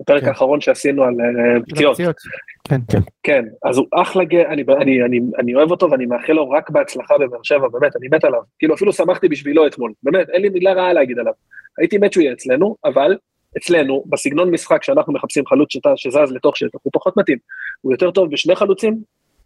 בפרק 0.00 0.22
כן. 0.22 0.28
האחרון 0.28 0.60
שעשינו 0.60 1.04
על 1.04 1.14
אה, 1.20 1.60
פציעות. 1.68 1.94
פציעות. 1.94 2.16
כן. 2.64 2.80
כן, 3.22 3.44
אז 3.64 3.78
הוא 3.78 3.86
אחלה 3.94 4.24
גבר, 4.24 4.46
אני, 4.52 4.64
אני, 4.82 5.02
אני, 5.04 5.20
אני 5.38 5.54
אוהב 5.54 5.70
אותו 5.70 5.90
ואני 5.90 6.06
מאחל 6.06 6.32
לו 6.32 6.50
רק 6.50 6.70
בהצלחה 6.70 7.18
בבאר 7.18 7.40
שבע, 7.42 7.68
באמת, 7.68 7.96
אני 7.96 8.08
מת 8.12 8.24
עליו. 8.24 8.40
כאילו 8.58 8.74
אפילו 8.74 8.92
שמחתי 8.92 9.28
בשבילו 9.28 9.66
אתמול, 9.66 9.92
באמת, 10.02 10.30
אין 10.30 10.42
לי 10.42 10.48
מילה 10.48 10.72
רעה 10.72 10.92
להגיד 10.92 11.18
עליו. 11.18 11.32
הייתי 11.78 11.98
מת 11.98 12.12
שהוא 12.12 12.22
יהיה 12.22 12.32
אצלנו, 12.32 12.76
אבל 12.84 13.16
אצלנו, 13.56 14.04
בסגנון 14.06 14.50
משחק 14.50 14.82
שאנחנו 14.82 15.12
מחפשים 15.12 15.46
חלוץ 15.46 15.72
שת, 15.72 15.82
שזז 15.96 16.32
לתוך 16.32 16.56
שטח, 16.56 16.78
הוא 16.82 16.90
פחות 16.94 17.16
מתאים. 17.16 17.38
הוא 17.80 17.92
יותר 17.92 18.10
טוב 18.10 18.30
בשני 18.30 18.56
חלוצים, 18.56 18.98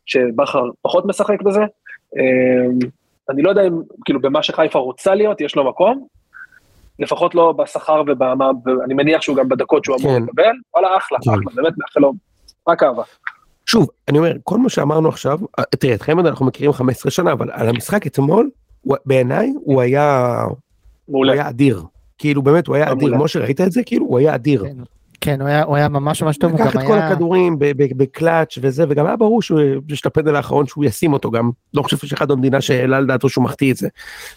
שבכר 0.06 0.64
פחות 0.82 1.06
משחק 1.06 1.42
בזה. 1.42 1.60
אמ, 2.16 2.78
אני 3.30 3.42
לא 3.42 3.50
יודע 3.50 3.62
אם, 3.62 3.72
כאילו, 4.04 4.20
במה 4.20 4.42
שחיפה 4.42 4.78
רוצה 4.78 5.14
להיות, 5.14 5.40
יש 5.40 5.56
לו 5.56 5.68
מקום. 5.68 6.06
לפחות 6.98 7.34
לא 7.34 7.52
בשכר 7.52 8.02
ובמה, 8.06 8.50
ואני 8.66 8.94
מניח 8.94 9.22
שהוא 9.22 9.36
גם 9.36 9.48
בדקות 9.48 9.84
שהוא 9.84 9.96
אמור 10.00 10.12
כן. 10.18 10.22
לקבל. 10.22 10.42
וואלה, 10.74 10.96
אחלה, 10.96 11.18
כן. 11.24 11.30
אחלה, 11.30 11.42
באמת 11.54 11.72
מאחל 11.78 12.00
לו 12.00 12.12
רק 12.68 12.82
אהבה. 12.82 13.02
שוב, 13.66 13.88
אני 14.08 14.18
אומר, 14.18 14.32
כל 14.44 14.58
מה 14.58 14.68
שאמרנו 14.68 15.08
עכשיו, 15.08 15.38
אה, 15.58 15.64
תראה, 15.64 15.94
את 15.94 16.02
חמד 16.02 16.26
אנחנו 16.26 16.46
מכירים 16.46 16.72
15 16.72 17.10
שנה, 17.10 17.32
אבל 17.32 17.50
על 17.52 17.68
המשחק 17.68 18.06
אתמול, 18.06 18.50
הוא- 18.80 18.96
בעיניי 19.06 19.52
הוא 19.64 19.80
היה, 19.80 20.36
הוא 20.44 20.56
מעולה. 21.08 21.32
היה 21.32 21.48
אדיר. 21.48 21.82
כאילו 22.18 22.42
באמת 22.42 22.66
הוא 22.66 22.76
היה 22.76 22.92
אדיר. 22.92 23.16
משה 23.16 23.38
ראית 23.40 23.60
את 23.60 23.72
זה? 23.72 23.82
כאילו 23.86 24.06
הוא 24.06 24.18
היה 24.18 24.34
אדיר. 24.34 24.64
כן, 25.24 25.40
הוא 25.40 25.48
היה- 25.48 25.62
הוא 25.62 25.76
היה 25.76 25.88
ממש 25.88 26.22
ממש 26.22 26.36
טוב, 26.36 26.52
הוא 26.52 26.60
לקח 26.60 26.74
גם 26.74 26.80
את 26.82 26.86
כל 26.86 26.92
היה... 26.92 27.08
הכדורים 27.08 27.58
ב- 27.58 27.64
ב- 27.76 27.96
בקלאץ' 28.02 28.58
וזה, 28.60 28.84
וגם 28.88 29.06
היה 29.06 29.16
ברור 29.16 29.42
שהוא, 29.42 29.60
יש 29.88 30.00
את 30.00 30.06
הפנדל 30.06 30.36
האחרון 30.36 30.66
שהוא 30.66 30.84
ישים 30.84 31.12
אותו 31.12 31.30
גם. 31.30 31.50
לא 31.74 31.82
חושב 31.82 31.96
שיש 31.96 32.12
אחד 32.12 32.28
במדינה 32.28 32.60
שהעלה 32.60 32.96
על 32.96 33.06
דעתו 33.06 33.28
שהוא 33.28 33.44
מחטיא 33.44 33.72
את 33.72 33.76
זה. 33.76 33.88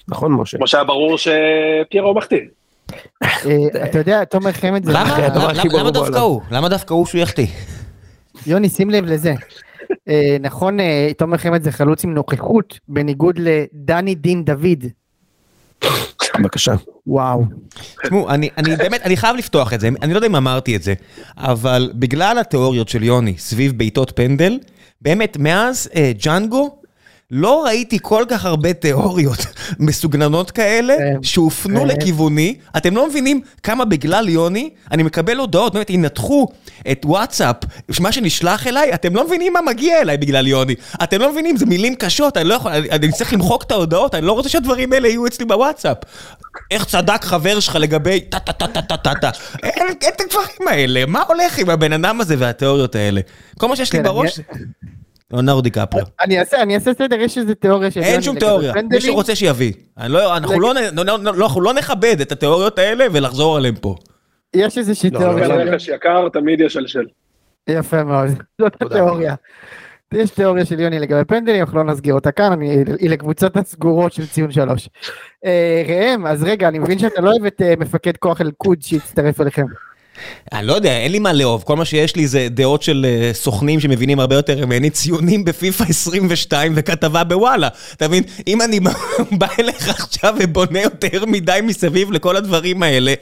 נכון 0.07 0.31
משה? 0.31 0.57
כמו 0.57 0.67
שהיה 0.67 0.83
ברור 0.83 1.17
שפיירו 1.17 2.13
מחטיא. 2.15 2.39
אה, 3.23 3.29
אתה 3.89 3.97
יודע, 3.99 4.23
תומר 4.23 4.51
חמד 4.51 4.85
זה... 4.85 4.91
למה? 4.91 5.17
דווקא. 5.91 6.17
הוא? 6.19 6.41
למה 6.51 6.69
דווקא 6.69 6.93
הוא 6.93 7.05
שהוא 7.05 7.21
יחטיא? 7.21 7.47
יוני, 8.47 8.69
שים 8.69 8.89
לב 8.89 9.05
לזה. 9.05 9.33
אה, 10.09 10.37
נכון, 10.39 10.79
אה, 10.79 11.09
תומר 11.17 11.37
חמד 11.37 11.63
זה 11.63 11.71
חלוץ 11.71 12.03
עם 12.03 12.13
נוכחות, 12.13 12.79
בניגוד 12.87 13.35
לדני 13.39 14.15
דין 14.15 14.43
דוד. 14.45 14.85
בבקשה. 16.39 16.73
וואו. 17.07 17.43
תשמעו, 18.03 18.29
אני, 18.29 18.49
אני 18.57 18.75
באמת, 18.75 19.01
אני 19.01 19.17
חייב 19.17 19.35
לפתוח 19.35 19.73
את 19.73 19.79
זה, 19.79 19.89
אני 20.01 20.13
לא 20.13 20.17
יודע 20.17 20.27
אם 20.27 20.35
אמרתי 20.35 20.75
את 20.75 20.83
זה, 20.83 20.93
אבל 21.37 21.91
בגלל 21.95 22.37
התיאוריות 22.39 22.89
של 22.89 23.03
יוני 23.03 23.37
סביב 23.37 23.77
בעיטות 23.77 24.11
פנדל, 24.15 24.59
באמת, 25.01 25.37
מאז 25.37 25.89
אה, 25.95 26.11
ג'אנגו, 26.23 26.75
לא 27.37 27.63
ראיתי 27.65 27.97
כל 28.01 28.25
כך 28.27 28.45
הרבה 28.45 28.73
תיאוריות 28.73 29.45
מסוגננות 29.79 30.51
כאלה, 30.51 30.95
כן. 30.97 31.23
שהופנו 31.23 31.79
כן. 31.79 31.87
לכיווני. 31.87 32.55
אתם 32.77 32.95
לא 32.95 33.09
מבינים 33.09 33.41
כמה 33.63 33.85
בגלל 33.85 34.29
יוני, 34.29 34.69
אני 34.91 35.03
מקבל 35.03 35.37
הודעות, 35.37 35.73
באמת, 35.73 35.89
ינתחו 35.89 36.47
את 36.91 37.01
וואטסאפ, 37.05 37.55
מה 37.99 38.11
שנשלח 38.11 38.67
אליי, 38.67 38.93
אתם 38.93 39.15
לא 39.15 39.25
מבינים 39.25 39.53
מה 39.53 39.61
מגיע 39.61 40.01
אליי 40.01 40.17
בגלל 40.17 40.47
יוני. 40.47 40.75
אתם 41.03 41.19
לא 41.19 41.31
מבינים, 41.31 41.57
זה 41.57 41.65
מילים 41.65 41.95
קשות, 41.95 42.37
אני 42.37 42.49
לא 42.49 42.53
יכול, 42.53 42.71
אני, 42.71 42.89
אני 42.89 43.11
צריך 43.11 43.33
למחוק 43.33 43.63
את 43.63 43.71
ההודעות, 43.71 44.15
אני 44.15 44.25
לא 44.25 44.31
רוצה 44.31 44.49
שהדברים 44.49 44.93
האלה 44.93 45.07
יהיו 45.07 45.27
אצלי 45.27 45.45
בוואטסאפ. 45.45 45.97
איך 46.71 46.85
צדק 46.85 47.23
חבר 47.23 47.59
שלך 47.59 47.75
לגבי 47.75 48.19
טה 48.19 48.39
טה 48.39 48.53
טה 48.53 48.67
טה 48.67 48.81
טה 48.81 48.97
טה 48.97 49.13
טה. 49.21 49.29
אין 49.63 49.87
אין 50.01 50.11
את 50.15 50.21
הדברים 50.21 50.67
האלה, 50.67 51.05
מה 51.05 51.23
הולך 51.27 51.57
עם 51.57 51.69
הבן 51.69 51.93
אדם 51.93 52.21
הזה 52.21 52.35
והתיאוריות 52.39 52.95
האלה? 52.95 53.21
כל 53.57 53.67
מה 53.67 53.75
שיש 53.75 53.93
לי 53.93 53.99
כן, 53.99 54.05
בראש 54.05 54.39
זה... 55.35 55.41
ליאונרדו 55.41 55.61
דיקפריו. 55.61 56.05
אני 56.21 56.39
אעשה, 56.39 56.61
אני 56.61 56.75
אעשה 56.75 56.93
סדר, 56.93 57.15
יש 57.19 57.37
איזה 57.37 57.55
תיאוריה 57.55 57.91
של 57.91 57.99
אין 58.01 58.21
שום 58.21 58.39
תיאוריה, 58.39 58.73
מי. 58.91 59.01
שרוצה 59.01 59.35
שיביא. 59.35 59.73
לא- 60.07 60.37
אנחנו 60.37 60.59
לא 60.59 60.73
לא- 61.05 61.15
אנחנו 61.15 61.61
לא 61.61 61.73
נכבד 61.73 62.15
את 62.21 62.31
התיאוריות 62.31 62.79
האלה 62.79 63.05
ולחזור 63.13 63.57
עליהם 63.57 63.75
פה. 63.75 63.95
יש 64.55 64.77
איזושהי 64.77 65.09
לא, 65.09 65.19
תיאוריה. 65.19 65.47
לא, 65.47 65.55
של. 65.55 65.69
רכש 65.69 65.87
יקר 65.87 66.29
תמיד 66.29 66.61
ישלשל. 66.61 67.05
יפה 67.69 68.03
מאוד, 68.03 68.27
זאת. 68.61 68.81
התיאוריה. 68.81 69.35
יש 70.13 70.29
תיאוריה 70.29 70.65
של 70.65 70.79
יוני 70.79 70.99
לגבי 70.99 71.25
פנדלים, 71.25 71.59
אנחנו 71.61 71.77
לא 71.77 71.83
נסגיר 71.83 72.13
אותה 72.13 72.31
כאן, 72.31 72.51
אני- 72.51 72.83
היא 72.99 73.09
לקבוצת 73.09 73.57
הסגורות 73.57 74.13
של 74.13 74.27
ציון 74.27 74.51
שלוש. 74.51 74.89
אה, 75.45 75.83
ראם, 75.87 76.27
אז 76.27 76.43
רגע, 76.43 76.67
אני 76.67 76.79
מבין 76.79 76.99
שאתה 76.99 77.21
לא 77.21 77.31
אוהב 77.31 77.45
את 77.45 77.61
אה, 77.61 77.73
מפקד 77.79 78.17
כוח 78.17 78.41
אל-קוד 78.41 78.77
שהצטרף 78.81 79.41
אליכם. 79.41 79.65
אני 80.54 80.67
לא 80.67 80.73
יודע, 80.73 80.97
אין 80.97 81.12
לי 81.12 81.19
מה 81.19 81.34
לאהוב, 81.34 81.63
כל 81.63 81.75
מה 81.75 81.86
שיש 81.86 82.15
לי 82.15 82.28
זה 82.28 82.47
דעות 82.49 82.82
של 82.82 83.06
אה, 83.10 83.34
סוכנים 83.34 83.80
שמבינים 83.80 84.19
הרבה 84.19 84.36
יותר 84.36 84.65
ממני, 84.65 84.89
ציונים 84.89 85.45
בפיפא 85.45 85.84
22 85.89 86.73
וכתבה 86.75 87.23
בוואלה. 87.23 87.67
אתה 87.93 88.08
מבין, 88.08 88.23
אם 88.47 88.62
אני 88.62 88.80
בא 89.39 89.47
אליך 89.60 89.89
עכשיו 89.89 90.36
ובונה 90.39 90.82
יותר 90.82 91.25
מדי 91.25 91.60
מסביב 91.63 92.12
לכל 92.12 92.36
הדברים 92.36 92.84
האלה, 92.84 93.13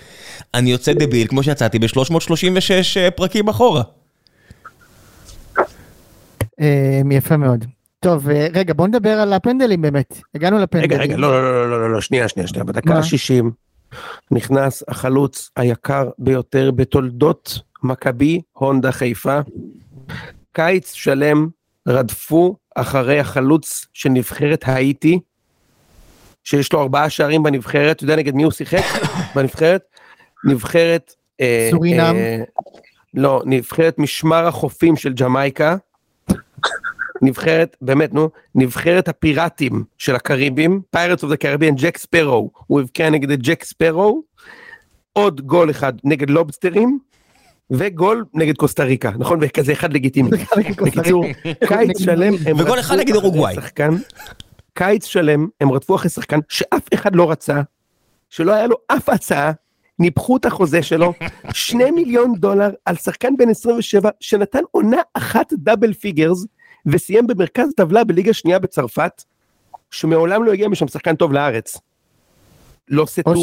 אני 0.53 0.71
יוצא 0.71 0.93
דביל 0.93 1.27
כמו 1.27 1.43
שיצאתי 1.43 1.79
ב-336 1.79 2.97
אה, 2.97 3.11
פרקים 3.11 3.47
אחורה. 3.47 3.83
אה, 6.61 7.01
יפה 7.11 7.37
מאוד. 7.37 7.65
טוב, 7.99 8.27
רגע, 8.53 8.73
בוא 8.73 8.87
נדבר 8.87 9.09
על 9.09 9.33
הפנדלים 9.33 9.81
באמת. 9.81 10.19
הגענו 10.35 10.59
לפנדלים. 10.59 10.91
רגע, 10.91 11.03
רגע, 11.03 11.17
לא, 11.17 11.31
לא, 11.31 11.43
לא, 11.43 11.69
לא, 11.69 11.81
לא, 11.81 11.93
לא, 11.93 12.01
שנייה, 12.01 12.27
שנייה, 12.27 12.47
שנייה. 12.47 12.63
בדקה 12.63 12.89
מה? 12.89 12.99
ה-60 12.99 13.43
נכנס 14.31 14.83
החלוץ 14.87 15.49
היקר 15.55 16.09
ביותר 16.17 16.71
בתולדות 16.71 17.59
מכבי 17.83 18.41
הונדה 18.53 18.91
חיפה. 18.91 19.39
קיץ 20.51 20.93
שלם 20.93 21.47
רדפו 21.87 22.55
אחרי 22.75 23.19
החלוץ 23.19 23.85
של 23.93 24.09
נבחרת 24.09 24.63
האיטי, 24.67 25.19
שיש 26.43 26.73
לו 26.73 26.81
ארבעה 26.81 27.09
שערים 27.09 27.43
בנבחרת, 27.43 27.95
אתה 27.95 28.03
יודע 28.03 28.15
נגד 28.15 28.35
מי 28.35 28.43
הוא 28.43 28.51
שיחק 28.51 28.83
בנבחרת? 29.35 29.81
נבחרת... 30.45 31.13
אה, 31.41 31.67
סורינם? 31.71 32.15
אה, 32.15 32.43
לא, 33.13 33.41
נבחרת 33.45 33.99
משמר 33.99 34.47
החופים 34.47 34.95
של 34.95 35.13
ג'מייקה. 35.13 35.75
נבחרת, 37.23 37.77
באמת, 37.81 38.13
נו, 38.13 38.29
נבחרת 38.55 39.07
הפיראטים 39.07 39.83
של 39.97 40.15
הקריבים, 40.15 40.81
Pirates 40.91 41.23
of 41.23 41.31
the 41.31 41.37
Caribbean, 41.37 41.75
ג'ק 41.75 41.97
ספרו, 41.97 42.51
הוא 42.67 42.81
הבקיע 42.81 43.09
נגד 43.09 43.41
ג'ק 43.41 43.63
ספרו, 43.63 44.23
עוד 45.13 45.41
גול 45.41 45.71
אחד 45.71 45.93
נגד 46.03 46.29
לובסטרים, 46.29 46.99
וגול 47.71 48.25
נגד 48.33 48.57
קוסטה 48.57 48.83
ריקה, 48.83 49.11
נכון? 49.17 49.39
וכזה 49.41 49.73
אחד 49.73 49.93
לגיטימי. 49.93 50.29
בקיצור, 50.85 51.25
קיץ 51.69 52.01
שלם, 52.01 52.33
הם 52.45 52.59
וגול 52.59 52.79
אחד 52.79 52.95
נגד 52.95 53.15
אורוגוואי. 53.15 53.55
קיץ 54.73 55.05
שלם, 55.05 55.47
הם 55.61 55.71
רדפו 55.71 55.95
אחרי 55.95 56.09
שחקן 56.09 56.39
שאף 56.49 56.87
אחד 56.93 57.15
לא 57.15 57.31
רצה, 57.31 57.61
שלא 58.29 58.53
היה 58.53 58.67
לו 58.67 58.75
אף 58.87 59.09
הצעה, 59.09 59.51
ניפחו 59.99 60.37
את 60.37 60.45
החוזה 60.45 60.83
שלו, 60.83 61.13
שני 61.53 61.91
מיליון 61.91 62.33
דולר 62.35 62.69
על 62.85 62.95
שחקן 62.95 63.37
בן 63.37 63.49
27 63.49 64.09
שנתן 64.19 64.61
עונה 64.71 65.01
אחת 65.13 65.53
double 65.53 65.93
figures, 65.93 66.45
וסיים 66.85 67.27
במרכז 67.27 67.69
הטבלה 67.69 68.03
בליגה 68.03 68.33
שנייה 68.33 68.59
בצרפת, 68.59 69.23
שמעולם 69.91 70.43
לא 70.43 70.51
הגיע 70.51 70.67
משם 70.67 70.87
שחקן 70.87 71.15
טוב 71.15 71.33
לארץ. 71.33 71.77
לא 72.89 73.05
סטו, 73.05 73.33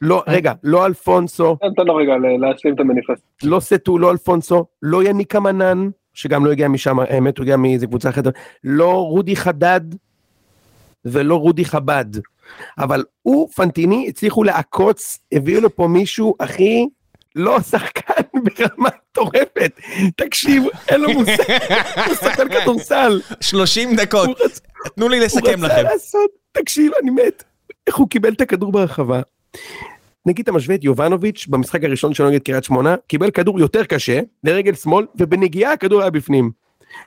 לא, 0.00 0.22
רגע, 0.26 0.52
לא 0.62 0.86
אלפונסו, 0.86 1.56
תן 1.76 1.86
לו 1.86 1.96
רגע 1.96 2.12
להשלים 2.40 2.74
את 2.74 2.80
המניפסט. 2.80 3.22
לא 3.42 3.60
סטו, 3.60 3.98
לא 3.98 4.10
אלפונסו, 4.10 4.66
לא 4.82 5.04
יניקה 5.04 5.40
מנן, 5.40 5.88
שגם 6.14 6.46
לא 6.46 6.50
הגיע 6.52 6.68
משם, 6.68 6.98
האמת 6.98 7.38
הוא 7.38 7.44
הגיע 7.44 7.56
מאיזה 7.56 7.86
קבוצה 7.86 8.08
אחרת, 8.08 8.24
לא 8.64 8.92
רודי 8.92 9.36
חדד 9.36 9.80
ולא 11.04 11.36
רודי 11.36 11.64
חבד. 11.64 12.04
אבל 12.78 13.04
הוא, 13.22 13.48
פנטיני, 13.48 14.06
הצליחו 14.08 14.44
לעקוץ, 14.44 15.18
הביאו 15.32 15.60
לפה 15.60 15.88
מישהו, 15.88 16.34
אחי, 16.38 16.86
לא 17.36 17.60
שחקן 17.60 18.22
ברמה 18.44 18.88
מטורפת. 19.12 19.80
תקשיב, 20.16 20.64
אין 20.88 21.00
לו 21.00 21.12
מושג, 21.12 21.52
הוא 22.06 22.14
שחקן 22.14 22.48
כדורסל. 22.60 23.20
30 23.40 23.96
דקות, 23.96 24.40
הוא 24.40 24.48
תנו 24.96 25.08
לי 25.08 25.16
הוא 25.16 25.24
לסכם 25.24 25.64
רצה 25.64 25.66
לכם. 25.66 25.82
לעשות, 25.82 26.30
תקשיב, 26.52 26.92
אני 27.02 27.10
מת. 27.10 27.44
איך 27.86 27.96
הוא 27.96 28.08
קיבל 28.08 28.32
את 28.32 28.40
הכדור 28.40 28.72
ברחבה. 28.72 29.20
נגיד 30.26 30.42
אתה 30.42 30.52
משווה 30.52 30.74
את 30.74 30.84
יובנוביץ' 30.84 31.46
במשחק 31.48 31.84
הראשון 31.84 32.14
שלו 32.14 32.30
נגד 32.30 32.42
קריית 32.42 32.64
שמונה, 32.64 32.96
קיבל 33.06 33.30
כדור 33.30 33.60
יותר 33.60 33.84
קשה, 33.84 34.20
לרגל 34.44 34.74
שמאל, 34.74 35.06
ובנגיעה 35.14 35.72
הכדור 35.72 36.00
היה 36.00 36.10
בפנים. 36.10 36.50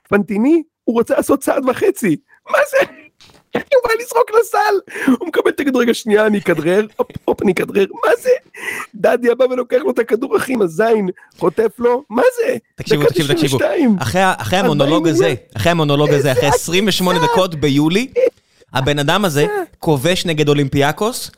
פנטיני, 0.09 0.63
הוא 0.83 0.95
רוצה 0.95 1.15
לעשות 1.15 1.39
צעד 1.39 1.69
וחצי. 1.69 2.17
מה 2.49 2.57
זה? 2.71 3.00
הוא 3.55 3.61
בא 3.83 4.03
לזרוק 4.03 4.31
לסל, 4.41 4.93
הוא 5.19 5.27
מקבל 5.27 5.49
את 5.51 5.59
הכדור 5.59 5.81
רגע 5.81 5.93
שנייה, 5.93 6.25
אני 6.27 6.37
אכדרר, 6.37 6.85
הופ, 6.97 7.07
הופ, 7.25 7.41
אני 7.41 7.51
אכדרר, 7.51 7.85
מה 8.05 8.11
זה? 8.21 8.29
דדיה 8.95 9.35
בא 9.35 9.43
ולוקח 9.43 9.77
לו 9.83 9.91
את 9.91 9.99
הכדור 9.99 10.37
אחי 10.37 10.53
עם 10.53 10.61
הזין, 10.61 11.09
חוטף 11.39 11.71
לו, 11.79 12.03
מה 12.09 12.21
זה? 12.37 12.55
תקשיבו, 12.75 13.03
תקשיבו, 13.05 13.27
תקשיבו. 13.33 13.57
92. 13.57 13.95
אחרי 13.99 14.21
ה- 14.21 14.33
אחרי 14.37 14.59
40 14.59 14.71
המונולוג 14.71 15.07
הזה. 15.07 15.33
אחרי 15.57 15.71
המונולוג 15.71 16.09
הזה, 16.09 16.31
אחרי 16.31 16.45
איזה 16.45 16.55
28 16.57 17.19
דקות 17.19 17.55
ביולי, 17.55 18.07
הבן 18.73 18.99
אדם 18.99 19.25
הזה 19.25 19.45
כובש 19.79 20.25
נגד 20.25 20.49
אולימפיאקוס, 20.49 21.31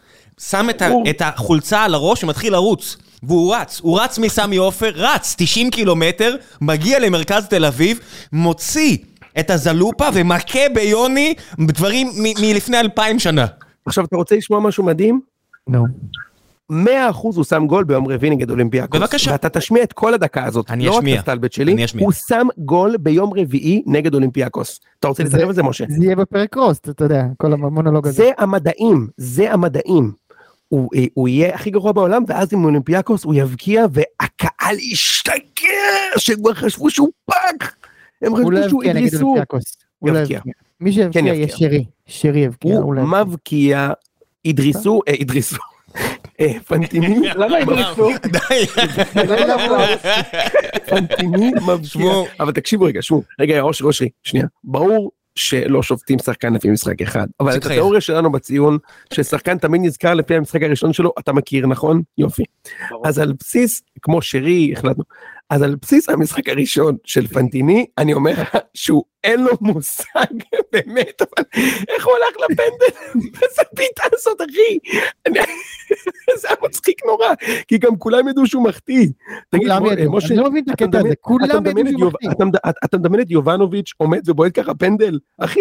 שם. 0.50 0.68
את 1.10 1.22
החולצה 1.26 1.84
על 1.84 1.94
הראש 1.94 2.24
ומתחיל 2.24 2.54
לרוץ. 2.54 2.98
והוא 3.24 3.56
רץ, 3.56 3.80
הוא 3.84 4.00
רץ 4.00 4.18
מסמי 4.18 4.58
עופר, 4.58 4.92
רץ 4.96 5.36
90 5.38 5.70
קילומטר, 5.72 6.36
מגיע 6.62 7.00
למרכז 7.00 7.46
תל 7.48 7.66
אביב, 7.66 8.00
מוציא 8.34 8.98
את 9.40 9.50
הזלופה 9.50 10.06
ומכה 10.14 10.70
ביוני 10.74 11.34
דברים 11.60 12.10
מלפני 12.42 12.80
אלפיים 12.80 13.20
שנה. 13.20 13.46
עכשיו 13.86 14.06
אתה 14.06 14.16
רוצה 14.16 14.36
לשמוע 14.36 14.60
משהו 14.60 14.84
מדהים? 14.84 15.22
נו. 15.68 15.86
100% 16.72 16.76
הוא 17.22 17.44
שם 17.44 17.66
גול 17.68 17.84
ביום 17.84 18.08
רביעי 18.08 18.36
נגד 18.36 18.50
אולימפיאקוס. 18.50 19.02
בבקשה. 19.02 19.32
ואתה 19.32 19.50
תשמיע 19.50 19.84
את 19.84 19.94
כל 19.94 20.14
הדקה 20.14 20.46
הזאת. 20.46 20.72
אני 20.72 20.86
לא 20.86 20.98
אשמיע. 20.98 21.16
רק 21.16 21.24
את 21.24 21.28
הסטלבט 21.28 21.52
שלי, 21.52 21.74
אני 21.74 21.86
אשמיע. 21.86 22.06
הוא 22.06 22.14
שם 22.28 22.48
גול 22.58 22.98
ביום 22.98 23.34
רביעי 23.36 23.84
נגד 23.86 24.14
אולימפיאקוס. 24.14 24.80
אתה 25.00 25.08
רוצה 25.08 25.24
להתערב 25.24 25.48
על 25.48 25.54
זה 25.54 25.64
משה? 25.64 25.86
זה 25.90 26.06
יהיה 26.06 26.16
בפרק 26.16 26.56
רוסט, 26.56 26.90
אתה 26.90 27.04
יודע, 27.06 27.26
כל 27.38 27.54
המונולוג 27.54 28.08
הזה. 28.08 28.16
זה 28.24 28.32
המדעים, 28.38 29.08
זה 29.18 29.54
המדעים. 29.54 30.12
הוא, 30.68 30.90
אה, 30.96 31.06
הוא 31.14 31.28
יהיה 31.28 31.56
הכי 31.56 31.70
גרוע 31.70 31.92
בעולם 31.92 32.24
ואז 32.28 32.54
עם 32.54 32.66
אולימפיאקוס 32.66 33.24
הוא 33.24 33.34
יבקיע 33.36 33.86
והקהל 33.94 34.76
ישתגע 34.80 36.18
שכבר 36.18 36.54
חשבו 36.54 36.90
שהוא 36.90 37.10
fuck. 37.26 37.76
הם 38.24 38.52
לא 38.52 38.60
חשבו 38.60 38.70
שהוא. 38.70 38.84
אולימפיאקוס. 38.84 39.78
הוא 40.00 40.10
לא. 40.10 40.20
מי 40.80 40.92
שיבקיע 40.92 41.22
כן 41.22 41.28
יהיה. 41.28 41.48
שרי. 41.48 41.86
שרי 42.06 42.40
יבקיע. 42.40 42.78
הוא. 42.78 42.96
מבקיע, 42.96 43.92
ידריסו, 44.46 45.02
אה, 45.08 45.14
ידריסו. 45.20 45.58
אה, 46.40 46.54
פנטיני, 46.68 47.30
למה? 47.36 47.58
די. 48.32 48.66
פנטיני 50.86 51.52
מבקיע. 51.68 52.12
אבל 52.40 52.52
תקשיבו 52.52 52.86
רגע, 52.86 53.02
שמעו, 53.02 53.24
רגע, 53.40 53.62
אושרי, 53.62 53.88
אושרי, 53.88 54.10
שנייה. 54.24 54.46
ברור 54.64 55.12
שלא 55.36 55.84
שופטים 55.84 56.20
שחקן 56.20 56.54
לפי 56.54 56.70
משחק 56.70 57.02
אחד, 57.02 57.28
אבל 57.40 57.58
את. 57.58 57.66
התיאוריה 57.66 58.02
שלנו 58.02 58.32
בציון, 58.32 58.78
ששחקן 59.14 59.58
תמיד 59.58 59.82
נזכר 59.82 60.14
לפי 60.14 60.36
המשחק 60.36 60.64
הראשון 60.64 60.94
שלו, 60.94 61.14
אתה 61.20 61.34
מכיר, 61.34 61.68
נכון? 61.68 62.02
יופי. 62.18 62.44
אז 63.06 63.20
על 63.20 63.34
בסיס, 63.40 63.82
כמו 64.02 64.22
שרי, 64.22 64.74
החלטנו, 64.74 65.04
אז 65.50 65.62
על 65.62 65.76
בסיס 65.82 66.10
המשחק 66.10 66.50
הראשון 66.50 66.96
של 67.06 67.28
פנטיני, 67.28 67.86
אני 67.98 68.14
אומר 68.14 68.32
לך 68.32 68.58
שהוא 68.74 69.04
אין 69.24 69.44
לו 69.44 69.52
מושג, 69.62 70.06
באמת, 70.72 71.22
אבל 71.22 71.46
איך 71.90 72.06
הוא 72.08 72.14
הלך 72.16 72.38
לפנדל? 72.52 73.20
איזה 73.44 73.62
בעיטה 73.76 74.04
הזאת, 74.14 74.42
אחי? 74.42 74.78
אני- 75.26 75.40
זה 76.42 76.48
היה 76.48 76.58
מצחיק 76.64 77.06
נורא, 77.06 77.28
כי 77.68 77.78
גם 77.78 77.98
כולם 77.98 78.28
ידעו 78.28 78.48
שהוא 78.48 78.64
מחטיא. 78.64 79.08
תגיד, 79.50 79.68
משה, 80.10 80.28
אני 80.28 80.44
לא 80.44 80.50
מבין 80.50 80.64
את 80.64 80.70
הקטע 80.70 81.00
הזה, 81.00 81.16
כולם 81.22 81.46
ידעו 81.68 81.84
שהוא 81.92 82.12
מחטיא. 82.12 82.30
אתה 82.32 82.46
מד- 82.46 82.56
אתה- 82.56 82.70
אתה 82.86 82.98
מדמיין 82.98 83.22
את 83.24 83.32
יובנוביץ' 83.32 83.92
עומד 83.98 84.30
ובועט 84.30 84.60
ככה 84.60 84.74
פנדל? 84.74 85.20
אחי, 85.40 85.60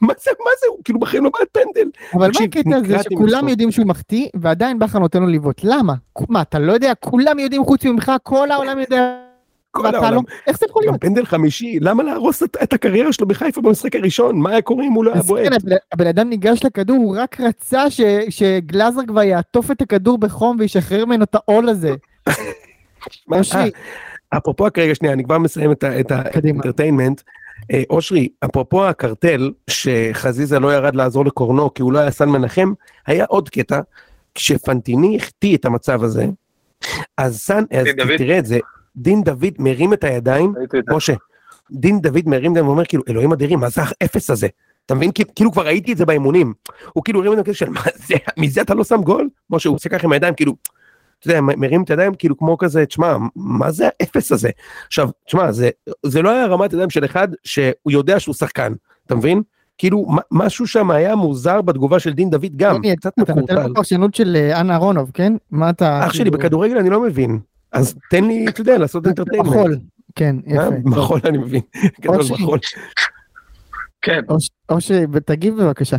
מה 0.00 0.12
זה, 0.24 0.30
מה 0.44 0.50
זה, 0.60 0.66
הוא 0.68 0.78
כאילו 0.84 0.98
בחיים 1.00 1.24
לא 1.24 1.30
בעט 1.38 1.48
פנדל. 1.52 1.90
אבל 2.14 2.30
מה 2.34 2.44
הקטע 2.44 2.76
הזה 2.76 2.96
שכולם. 3.02 3.48
יודעים 3.48 3.70
שהוא 3.70 3.86
מחטיא 3.86 4.28
ועדיין 4.40 4.78
בכר 4.78 4.98
נותן 4.98 5.20
לו 5.22 5.28
לבעוט 5.28 5.60
למה? 5.64 5.94
מה 6.28 6.42
אתה 6.42 6.58
לא 6.58 6.72
יודע 6.72 6.92
כולם 7.00 7.38
יודעים 7.38 7.64
חוץ 7.64 7.84
ממך 7.84 8.12
כל 8.22 8.50
העולם 8.50 8.78
יודע 8.78 9.16
כל 9.70 9.86
העולם. 9.94 10.14
לא 10.14 10.20
איך 10.46 10.58
זה 10.58 10.66
יכול 10.68 10.82
גם 10.82 10.88
להיות? 10.88 11.00
פנדל 11.00 11.24
חמישי, 11.24 11.78
למה 11.80 12.02
להרוס 12.02 12.42
את- 12.42 12.56
את 12.62 12.72
הקריירה 12.72 13.12
שלו 13.12 13.26
בחיפה 13.28 13.60
במשחק 13.60 13.96
הראשון? 13.96 14.38
מה 14.38 14.50
היה 14.50 14.62
קורה 14.62 14.84
אם 14.84 14.92
הוא 14.92 15.04
לא 15.04 15.12
היה 15.12 15.22
בועט? 15.22 15.44
כן, 15.48 15.52
הבן- 15.92 16.06
אדם 16.06 16.28
ניגש 16.28 16.64
לכדור 16.64 16.96
הוא 16.96 17.16
רק 17.18 17.40
רצה 17.40 17.90
ש- 17.90 18.00
שגלאזר 18.30 19.00
כבר 19.06 19.22
יעטוף 19.22 19.70
את 19.70 19.82
הכדור 19.82 20.18
בחום 20.18 20.56
וישחרר 20.60 21.04
ממנו 21.04 21.24
את 21.24 21.34
העול 21.34 21.68
הזה. 21.68 21.94
אושרי. 23.32 23.62
אה, 24.32 24.38
אפרופו 24.38 24.66
כרגע 24.74 24.94
שנייה 24.94 25.14
אני 25.14 25.24
כבר 25.24 25.38
מסיים 25.38 25.72
את 25.72 25.84
ה- 25.84 26.00
את 26.00 26.12
קדימה. 26.32 26.58
האנטרטיינמנט. 26.58 27.20
אה, 27.72 27.82
אושרי 27.90 28.28
אפרופו 28.44 28.84
הקרטל 28.86 29.50
שחזיזה 29.70 30.58
לא 30.58 30.74
ירד 30.74 30.94
לעזור 30.94 31.24
לקורנו 31.24 31.74
כי 31.74 31.82
הוא 31.82 31.92
לא 31.92 31.98
היה 31.98 32.10
סן 32.10 32.28
מנחם 32.28 32.72
היה 33.06 33.24
עוד 33.28 33.48
קטע 33.48 33.80
כשפנטיני 34.34 35.16
החטיא 35.16 35.56
את 35.56 35.64
המצב 35.64 36.02
הזה 36.04 36.26
אז 37.16 37.38
סן 37.38 37.64
אז. 37.70 37.86
תראה 38.18 38.38
את 38.38 38.46
זה 38.46 38.58
דין 38.96 39.22
דוד 39.24 39.54
מרים 39.58 39.92
את 39.92 40.04
הידיים. 40.04 40.54
משה 40.96 41.14
דין 41.70 42.00
דוד 42.00 42.22
מרים 42.26 42.52
את 42.52 42.56
הידיים 42.56 42.66
ואומר 42.66 42.84
כאילו 42.84 43.02
אלוהים 43.08 43.32
אדירים 43.32 43.60
מה 43.60 43.68
זה 43.68 43.80
האפס 44.00 44.30
הזה 44.30 44.48
אתה 44.86 44.94
מבין 44.94 45.10
כאילו- 45.34 45.52
כבר 45.52 45.66
ראיתי 45.66 45.92
את 45.92 45.96
זה 45.96 46.06
באימונים 46.06 46.52
הוא 46.92 47.04
כאילו 47.04 47.20
הרים 47.20 47.32
את 47.32 47.38
הידיים 47.38 47.54
של 47.54 47.68
מה 47.70 47.80
זה 47.94 48.14
מזה 48.36 48.60
אתה 48.60 48.74
לא 48.74 48.84
שם 48.84 49.02
גול 49.02 49.28
משה 49.50 49.68
הוא 49.68 49.76
עושה 49.76 49.88
ככה 49.88 50.06
עם 50.06 50.12
הידיים 50.12 50.34
כאילו 50.34 50.54
אתה 51.24 51.32
יודע, 51.32 51.40
מרים 51.40 51.82
את 51.82 51.90
הידיים 51.90 52.14
כאילו 52.14 52.38
כמו 52.38 52.58
כזה, 52.58 52.86
תשמע, 52.86 53.16
מה 53.36 53.70
זה 53.70 53.88
האפס 54.00 54.32
הזה? 54.32 54.50
עכשיו, 54.86 55.08
תשמע, 55.26 55.52
זה, 55.52 55.70
זה 56.06 56.22
לא 56.22 56.30
היה 56.30 56.46
רמת 56.46 56.72
ידיים 56.72 56.90
של 56.90 57.04
אחד 57.04 57.28
שהוא 57.44 57.92
יודע 57.92 58.20
שהוא 58.20 58.34
שחקן, 58.34 58.72
אתה 59.06 59.14
מבין? 59.14 59.42
כאילו, 59.78 60.06
משהו 60.30 60.66
שם 60.66 60.90
היה 60.90 61.16
מוזר 61.16 61.62
בתגובה 61.62 61.98
של 61.98 62.12
דין 62.12 62.30
דוד 62.30 62.56
גם, 62.56 62.74
יוני, 62.74 62.96
קצת 62.96 63.12
אתה 63.22 63.34
נותן 63.34 63.54
מקורטל. 63.54 63.74
פרשנות 63.74 64.14
של 64.14 64.36
אה, 64.36 64.60
אנה 64.60 64.72
אהרונוב 64.72 65.10
כן? 65.14 65.32
מה 65.50 65.70
אתה? 65.70 66.06
אח 66.06 66.12
שלי, 66.12 66.24
כאילו, 66.24 66.38
בכדורגל 66.38 66.78
אני 66.78 66.90
לא 66.90 67.00
מבין, 67.00 67.38
אז 67.72 67.94
תן 68.10 68.24
לי, 68.24 68.46
אתה 68.48 68.60
יודע, 68.60 68.78
לעשות 68.78 69.06
אינטרטיינמנט. 69.06 69.50
מחול. 69.50 69.76
כן 70.14 70.36
אה? 70.48 70.54
יפה. 70.54 70.70
מחול 70.84 71.20
אני 71.24 71.38
מבין. 71.38 71.60
מחול. 72.30 72.58
כן. 74.02 74.20
אושרי 74.68 75.06
תגיב 75.24 75.62
בבקשה. 75.62 75.96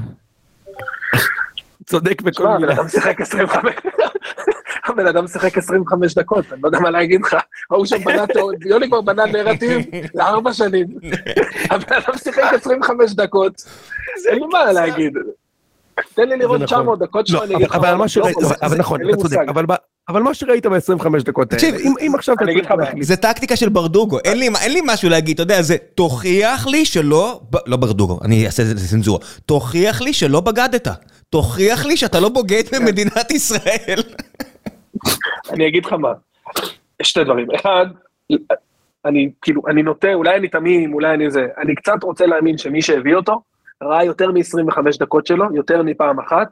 צודק 1.85 2.21
בכל 2.21 2.57
מילה. 2.57 2.73
אדם 2.73 2.87
שיחק 2.87 3.21
25, 3.21 3.73
הבן 4.87 5.07
אדם 5.07 5.27
שיחק 5.27 5.57
25 5.57 6.13
דקות, 6.15 6.45
אני 6.53 6.61
לא 6.61 6.67
יודע 6.67 6.79
מה 6.79 6.89
להגיד 6.89 7.21
לך. 7.21 7.35
ההוא 7.71 7.85
שם 7.85 8.03
בנה, 8.05 8.27
תיאור- 8.27 8.51
יוני 8.69 8.87
כבר 8.87 9.01
בנה 9.01 9.25
נרטיב 9.25 9.81
לארבע 10.15 10.53
שנים. 10.53 10.87
הבן 11.71 11.93
אדם 11.95 12.17
שיחק 12.23 12.43
25 12.53 13.13
דקות, 13.13 13.53
אין 14.29 14.39
לי 14.39 14.45
מה 14.51 14.71
להגיד. 14.71 15.13
תן 16.13 16.29
לי 16.29 16.37
לראות 16.37 16.55
נכון. 16.61 16.65
900 16.65 16.99
דקות 16.99 17.29
לא, 17.29 17.39
שלו, 17.39 17.43
אני 17.43 17.55
אבל- 17.55 17.55
אגיד 17.55 17.69
לך 17.69 17.75
אבל 17.75 17.91
לא 17.91 18.05
נכון, 18.77 19.01
אתה 19.09 19.17
צודק. 19.17 19.37
אבל 19.49 19.65
אבל 20.09 20.21
מה 20.21 20.33
שראית 20.33 20.65
ב-25 20.65 20.77
דקות 21.25 21.53
האלה, 21.53 21.61
תקשיב, 21.61 21.75
אם- 21.75 21.93
אם 22.07 22.11
עכשיו 22.15 22.35
אתה 22.35 22.43
אני 22.43 22.51
אגיד 22.51 22.61
צריך 22.63 22.71
לך 22.71 22.77
מה, 22.79 22.83
להחליט, 22.85 23.03
זה 23.03 23.15
טקטיקה 23.15 23.55
של 23.55 23.69
ברדוגו, 23.69 24.19
אין 24.19 24.37
לי, 24.39 24.49
אין 24.61 24.73
לי 24.73 24.81
משהו 24.85 25.09
להגיד, 25.09 25.33
אתה 25.33 25.43
יודע, 25.43 25.61
זה 25.61 25.77
תוכיח 25.95 26.67
לי 26.67 26.85
שלא, 26.85 27.39
ב- 27.49 27.57
לא 27.65 27.77
ברדוגו, 27.77 28.19
אני 28.23 28.45
אעשה 28.45 28.63
את 28.63 28.67
זה 28.67 28.73
לצנזורה, 28.73 29.19
תוכיח 29.45 30.01
לי 30.01 30.13
שלא 30.13 30.41
בגדת, 30.41 30.87
תוכיח 31.29 31.85
לי 31.85 31.97
שאתה 31.97 32.19
לא 32.19 32.29
בוגד 32.29 32.63
במדינת 32.71 33.31
ישראל. 33.31 34.01
אני 35.49 35.67
אגיד 35.67 35.85
לך 35.85 35.93
מה, 35.93 36.13
שתי 37.01 37.23
דברים, 37.23 37.47
אחד, 37.55 37.85
אני 39.05 39.31
כאילו, 39.41 39.61
אני 39.67 39.83
נוטה, 39.83 40.13
אולי 40.13 40.35
אני 40.35 40.47
תמים, 40.47 40.93
אולי 40.93 41.13
אני 41.13 41.31
זה, 41.31 41.47
אני 41.57 41.75
קצת 41.75 42.03
רוצה 42.03 42.25
להאמין 42.25 42.57
שמי 42.57 42.81
שהביא 42.81 43.15
אותו, 43.15 43.41
ראה 43.83 44.03
יותר 44.03 44.31
מ-25 44.31 44.79
דקות 44.99 45.27
שלו, 45.27 45.45
יותר 45.55 45.83
מפעם 45.83 46.19
אחת, 46.19 46.47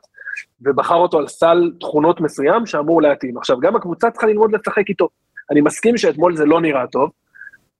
ובחר 0.61 0.95
אותו 0.95 1.19
על 1.19 1.27
סל 1.27 1.71
תכונות 1.79 2.21
מסוים 2.21 2.65
שאמור 2.65 3.01
להתאים. 3.01 3.37
עכשיו, 3.37 3.59
גם 3.59 3.75
הקבוצה 3.75 4.11
צריכה 4.11 4.27
ללמוד 4.27 4.51
לשחק 4.51 4.89
איתו. 4.89 5.09
אני 5.51 5.61
מסכים 5.61 5.97
שאתמול 5.97 6.35
זה 6.35 6.45
לא 6.45 6.61
נראה 6.61 6.87
טוב, 6.87 7.09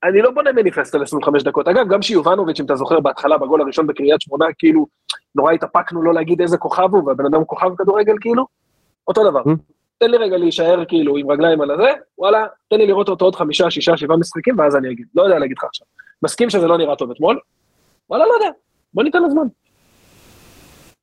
אני 0.04 0.22
לא 0.22 0.32
בונה 0.32 0.52
מניפסט 0.52 0.96
על 0.96 1.04
25 1.04 1.44
דקות. 1.44 1.68
אגב, 1.68 1.88
גם 1.88 2.02
שיובנוביץ', 2.02 2.60
אם 2.60 2.66
אתה 2.66 2.76
זוכר, 2.76 3.00
בהתחלה, 3.00 3.38
בגול 3.38 3.62
הראשון 3.62 3.88
בקריית 3.88 4.22
שמונה, 4.22 4.46
כאילו, 4.58 4.88
נורא 5.36 5.52
התאפקנו 5.52 6.04
לא 6.04 6.14
להגיד 6.14 6.42
איזה 6.42 6.58
כוכב 6.58 6.90
הוא, 6.92 7.04
והבן 7.08 7.26
אדם 7.26 7.46
כוכב 7.46 7.76
כדורגל, 7.78 8.16
כאילו, 8.22 8.46
אותו 9.08 9.30
דבר. 9.30 9.42
תן 10.04 10.12
לי 10.12 10.18
רגע 10.18 10.38
להישאר 10.38 10.84
כאילו 10.88 11.18
עם 11.18 11.32
רגליים 11.32 11.62
על 11.62 11.72
הזה, 11.72 11.90
וואלה, 12.18 12.46
תן 12.70 12.78
לי 12.78 12.88
לראות 12.88 13.10
אותו 13.10 13.26
עוד 13.26 13.36
חמישה, 13.36 13.72
שישה, 13.72 13.98
שבעה 13.98 14.18
משחקים, 14.18 14.60
ואז 14.60 14.76
אני 14.76 14.92
אגיד. 14.92 15.06
לא 15.16 15.24
יודע 15.24 15.40
להגיד 15.40 15.58
לך 15.58 15.64
עכשיו. 15.64 15.88
מסכים 16.24 16.50
שזה 16.50 16.68
לא 16.68 16.78
נראה 16.78 16.96
טוב 16.96 17.12
אתמול? 17.12 17.40
וואלה, 18.10 18.26
לא 18.26 18.34
יודע. 18.34 18.50
בוא 18.94 19.04
ניתן 19.04 19.22
לו 19.22 19.30
זמן. 19.32 19.48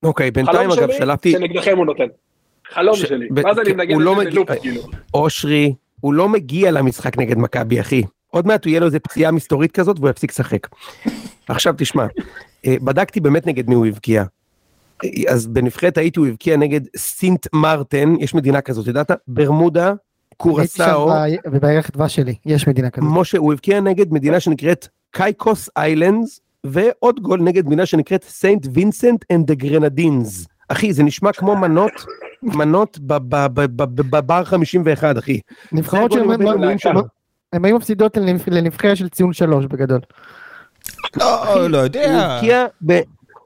אוקיי, 0.03 0.31
בינתיים 0.31 0.71
אגב 0.71 0.89
שלפתי, 0.93 1.31
שנגדכם 1.33 1.77
הוא 1.79 1.87
נותן. 1.87 2.05
חלום 2.73 2.97
ש- 2.97 3.03
שלי. 3.03 3.29
ב- 3.31 3.41
ואז 3.45 3.59
אני 3.59 3.71
כן, 3.71 3.77
מנגן 3.77 3.95
הוא 3.95 4.03
לא 4.03 4.17
מגיע- 4.17 4.31
בלופ, 4.31 4.51
כאילו. 4.61 4.81
אושרי, 5.15 5.75
הוא 6.01 6.15
לא 6.15 6.29
מגיע 6.29 6.71
למשחק 6.71 7.19
נגד 7.19 7.39
מכבי, 7.39 7.81
אחי. 7.81 8.03
עוד 8.31 8.47
מעט 8.47 8.65
הוא 8.65 8.71
יהיה 8.71 8.81
לו 8.81 8.87
איזה 8.87 9.01
פציעה 9.01 9.33
מסתורית 9.33 9.73
כזאת 9.73 9.99
והוא 9.99 10.11
יפסיק 10.11 10.31
לשחק. 10.31 10.69
עכשיו 11.49 11.75
תשמע, 11.79 12.07
אה, 12.67 12.75
בדקתי 12.83 13.21
באמת 13.21 13.47
נגד 13.47 13.69
מי 13.69 13.75
הוא 13.75 13.87
הבקיע. 13.87 14.25
אז 15.29 15.47
בנבחרת 15.47 15.99
הייתי 15.99 16.21
הוא 16.21 16.27
הבקיע 16.27 16.57
נגד 16.57 16.81
סינט 16.97 17.47
מרטן, 17.53 18.15
יש 18.19 18.35
מדינה 18.35 18.61
כזאת, 18.61 18.87
ידעת? 18.87 19.11
ברמודה, 19.29 19.87
הייתי 19.87 19.97
קורסאו, 20.37 21.11
שם 21.11 21.51
ב- 21.51 21.57
בירך 21.67 21.91
דבש 21.91 22.15
שלי 22.17 22.35
יש 22.47 22.69
מדינה 22.69 22.91
כזאת. 22.91 23.09
משה, 23.13 23.39
הוא 23.39 23.53
הבקיע 23.53 23.81
נגד 23.81 24.13
מדינה 24.13 24.41
שנקראת 24.41 24.89
Caicos 25.11 25.69
Islands, 25.77 26.41
ועוד 26.65 27.21
גול 27.21 27.41
נגד 27.43 27.67
מדינה 27.67 27.87
שנקראת 27.87 28.25
Saint 28.25 28.67
Vincent 28.73 29.25
and 29.33 29.47
the 29.47 29.55
Grenadines. 29.55 30.47
אחי, 30.69 30.93
זה 30.93 31.03
נשמע 31.03 31.33
כמו 31.33 31.57
מנות, 31.57 31.93
מנות 32.43 32.99
ב- 32.99 33.17
ב- 33.17 33.47
ב- 33.61 33.61
ב- 33.83 33.83
ב- 33.83 34.11
בבר 34.17 34.45
51, 34.45 35.19
אחי. 35.19 35.41
נבחרות 35.73 36.13
הבינלאומיים 36.13 36.79
שלו. 36.79 37.01
הם 37.53 37.65
היו 37.65 37.77
מפסידות 37.77 38.17
לנבח- 38.17 38.49
לנבחרת 38.49 38.97
של 38.97 39.09
ציון 39.09 39.33
שלוש 39.33 39.67
בגדול. 39.67 40.01
לא, 41.17 41.69
לא 41.69 41.79
הוא 41.79 41.85
יודע. 41.85 42.39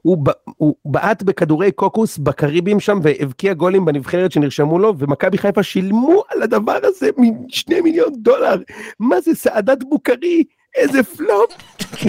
הוא 0.05 0.17
ב- 0.23 0.31
הוא 0.57 0.75
בעט 0.85 1.23
בכדורי 1.23 1.71
קוקוס 1.71 2.17
בקריבים 2.17 2.79
שם 2.79 2.99
והבקיע 3.03 3.53
גולים 3.53 3.85
בנבחרת 3.85 4.31
שנרשמו 4.31 4.79
לו 4.79 4.93
ומכבי 4.97 5.37
חיפה 5.37 5.63
שילמו 5.63 6.23
על 6.29 6.41
הדבר 6.43 6.77
הזה 6.83 7.09
משני 7.17 7.81
מיליון 7.81 8.09
דולר. 8.17 8.55
מה 8.99 9.21
זה 9.21 9.35
סעדת 9.35 9.83
בוקרי? 9.83 10.43
איזה 10.75 11.03
פלופ, 11.03 11.51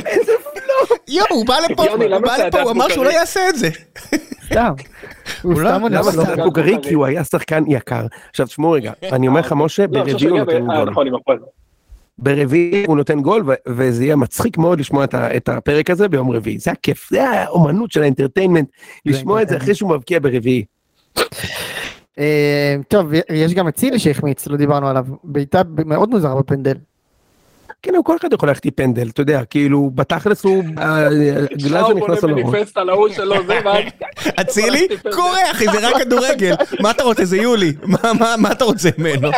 איזה 0.07 0.33
פלופ. 0.43 0.99
יואו, 1.09 1.27
הוא 1.31 1.47
בא 1.47 1.55
לפה, 1.71 1.85
יוני, 1.87 2.05
הוא 2.15 2.19
בא 2.23 2.37
לפה, 2.37 2.63
הוא 2.63 2.71
אמר 2.71 2.89
שהוא 2.89 3.05
לא? 3.05 3.11
יעשה 3.11 3.49
את 3.49 3.57
זה. 3.59 3.69
סתם. 4.47 4.73
הוא 5.43 5.61
לא- 5.61 5.69
סתם 5.71 5.83
עונה. 5.83 6.03
סעדת 6.03 6.39
בוקרי? 6.45 6.77
כי 6.83 6.95
הוא 6.95 7.07
היה 7.07 7.25
שחקן 7.25 7.65
יקר. 7.69 8.07
עכשיו 8.31 8.47
תשמעו 8.47 8.71
רגע, 8.71 8.93
אני 9.13 9.29
אומר 9.29 9.41
לך 9.41 9.53
משה, 9.57 9.87
לא, 9.91 10.01
חושב 10.05 10.13
ברביעי 10.13 10.31
הוא 10.31 10.39
נותן 10.39 10.71
אה, 10.71 10.85
ברביעי 12.19 12.85
הוא 12.87 12.97
נותן 12.97 13.21
גול 13.21 13.43
ו- 13.47 13.53
וזה 13.69 14.05
יהיה 14.05 14.17
מצחיק 14.17 14.59
מאוד 14.59 14.81
לשמוע 14.81 15.05
את 15.05 15.15
ה- 15.15 15.37
את 15.37 15.49
הפרק 15.49 15.91
הזה 15.91 16.09
ביום 16.09 16.31
רביעי. 16.31 16.59
זה 16.59 16.71
הכיף, 16.71 17.09
זה 17.11 17.29
האומנות 17.31 17.93
של 17.93 18.03
האינטרטיינמנט, 18.03 18.69
לשמוע 19.07 19.43
את 19.43 19.49
זה 19.49 19.57
אחרי 19.57 19.75
שהוא 19.75 19.91
מבקיע 19.91 20.19
ברביעי. 20.23 20.65
אה, 22.19 22.77
טוב 22.89 23.11
יש 23.33 23.55
גם 23.55 23.69
את 23.69 23.75
צילי 23.75 23.99
שהחמיץ 23.99 24.47
לא 24.47 24.57
דיברנו 24.57 24.89
עליו 24.89 25.05
בעיטה 25.25 25.63
מאוד 25.87 26.11
מוזרה 26.11 26.35
בפנדל. 26.35 26.75
כן, 27.83 27.95
אבל 27.95 28.03
כל 28.05 28.17
אחד 28.17 28.33
יכול 28.33 28.49
ללכת 28.49 28.65
עם 28.65 28.71
פנדל, 28.71 29.09
אתה 29.09 29.21
יודע, 29.23 29.45
כאילו, 29.45 29.91
בתכלס 29.95 30.45
הוא, 30.45 30.65
אה, 30.79 31.09
גלאזר 31.53 31.81
הוא 31.87 32.01
נכנס 32.01 32.21
בונה 32.21 32.33
לו 32.35 32.41
לראש. 32.41 32.55
מניפסט 32.55 32.77
על 32.77 32.89
ההוא 32.89 33.09
שלו, 33.09 33.35
זה 33.47 33.61
מה... 33.65 33.75
אצילי? 34.41 34.87
קורה 35.15 35.51
אחי, 35.51 35.65
זה 35.65 35.89
רק 35.89 36.03
כדורגל. 36.03 36.55
מה 36.81 36.91
אתה 36.91 37.03
רוצה, 37.03 37.25
זה 37.25 37.37
יולי. 37.37 37.73
מה- 37.83 38.13
מה- 38.21 38.35
מה 38.39 38.53
אתה 38.53 38.65
רוצה 38.65 38.89
ממנו? 38.99 39.29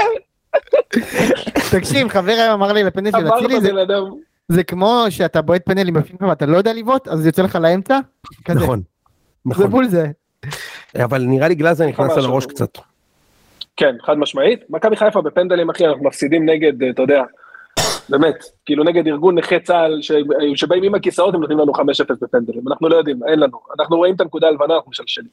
תקשיב 1.79 2.09
חבר 2.09 2.33
היום 2.33 2.53
אמר 2.53 2.73
לי 2.73 2.85
לפנדל 2.85 3.11
של 3.11 3.29
אצילי 3.29 3.61
זה- 3.61 3.71
זה 4.49 4.62
כמו 4.64 5.05
שאתה 5.11 5.42
בועט 5.42 5.62
פנדלים 5.64 5.94
בפנים 5.94 6.31
ואתה 6.31 6.47
לא 6.47 6.57
יודע 6.57 6.73
לבעוט 6.73 7.09
אז 7.09 7.18
זה 7.18 7.29
יוצא 7.29 7.42
לך 7.42 7.57
לאמצע. 7.57 7.99
כזה. 8.44 8.61
נכון, 8.61 8.79
זה 8.79 8.85
נכון. 9.47 9.66
בול 9.71 9.88
זה. 9.88 10.07
אבל 11.05 11.23
נראה 11.23 11.49
לי 11.49 11.55
גלאזר 11.55 11.87
נכנס. 11.87 12.16
על 12.16 12.25
הראש 12.25 12.47
קצת. 12.47 12.79
כן, 13.77 13.94
חד 14.02 14.15
משמעית. 14.19 14.61
מכבי 14.71 14.96
חיפה 14.96 15.23
בפנדלים, 15.23 15.71
אחי, 15.71 15.87
אנחנו 15.87 16.04
מפסידים 16.04 16.48
נגד, 16.48 16.83
אה, 16.83 16.90
אתה 16.90 17.02
יודע, 17.02 17.23
באמת, 18.08 18.35
כאילו 18.66 18.85
נגד 18.85 19.06
ארגון 19.06 19.38
נכי 19.38 19.60
צה"ל 19.60 19.98
שבאים 20.56 20.83
עם 20.83 20.94
הכיסאות, 20.94 21.35
הם 21.35 21.40
נותנים 21.40 21.58
לנו 21.58 21.72
5-0 21.72 21.79
בפנדלים. 22.22 22.60
אנחנו 22.68 22.88
לא 22.88 22.96
יודעים, 22.96 23.20
אין 23.31 23.38
לנו. 23.40 23.58
אנחנו 23.81 23.96
רואים 23.96 24.14
את 24.14 24.20
הנקודה 24.20 24.46
הלבנה, 24.46 24.74
אנחנו 24.74 24.90
משלשלים. 24.90 25.29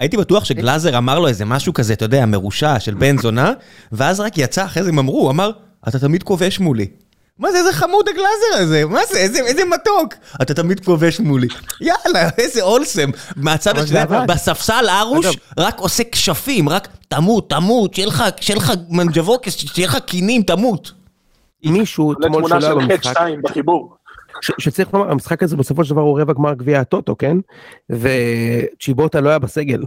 הייתי, 0.00 0.16
בטוח 0.16 0.44
שגלאזר 0.44 0.98
אמר 0.98 1.18
לו 1.18 1.28
איזה 1.28 1.44
משהו 1.44 1.72
כזה, 1.72 1.92
אתה 1.92 2.04
יודע, 2.04 2.26
מרושע 2.26 2.80
של 2.80 2.94
בן 2.94 3.18
זונה, 3.18 3.52
ואז 3.92 4.20
רק 4.20 4.38
יצא 4.38 4.64
אחרי 4.64 4.82
זה 4.82 4.88
הם 4.88 4.98
אמרו, 4.98 5.20
הוא 5.20 5.30
אמר, 5.30 5.50
אתה 5.88 5.98
תמיד 5.98 6.22
כובש 6.22 6.60
מולי. 6.60 6.86
מה 7.38 7.52
זה, 7.52 7.58
איזה 7.58 7.72
חמוד 7.72 8.08
הגלאזר 8.08 8.64
הזה, 8.64 8.84
מה 8.84 9.00
זה, 9.12 9.18
איזה, 9.18 9.38
איזה 9.38 9.62
מתוק. 9.64 10.14
אתה 10.42 10.54
תמיד 10.54 10.84
כובש 10.84 11.20
מולי. 11.20 11.48
יאללה, 11.80 12.28
איזה 12.38 12.62
wholesome. 12.62 13.10
מהצד 13.36 13.78
השני. 13.78 13.98
בספסל 14.28 14.84
ארוש, 15.00 15.26
אגב- 15.26 15.34
רק 15.58 15.78
עושה 15.80 16.02
כשפים, 16.12 16.68
רק 16.68 16.88
תמות, 17.08 17.50
תמות, 17.50 17.94
שיהיה 17.94 18.08
לך 18.56 18.72
monkeypox, 18.88 19.56
שיהיה 19.56 19.88
לך 19.88 19.98
כינים, 20.06 20.42
תמות. 20.42 20.92
מישהו 21.72 22.12
אתמול 22.12 22.48
שלא 22.48 22.56
היה 22.66 22.74
במשחק, 22.74 23.00
חטף 23.00 23.10
2 23.10 23.42
בחיבור. 23.42 23.96
ש- 24.40 24.52
שצריך 24.58 24.94
לומר, 24.94 25.10
המשחק 25.10 25.42
הזה 25.42 25.56
בסופו 25.56 25.84
של 25.84 25.90
דבר 25.90 26.00
הוא 26.02 26.20
רבע 26.20 26.32
גמר 26.32 26.54
גביע 26.54 26.80
הטוטו, 26.80 27.16
כן? 27.18 27.36
וצ'יבוטה 27.90 29.20
לא 29.20 29.28
היה 29.28 29.38
בסגל. 29.38 29.82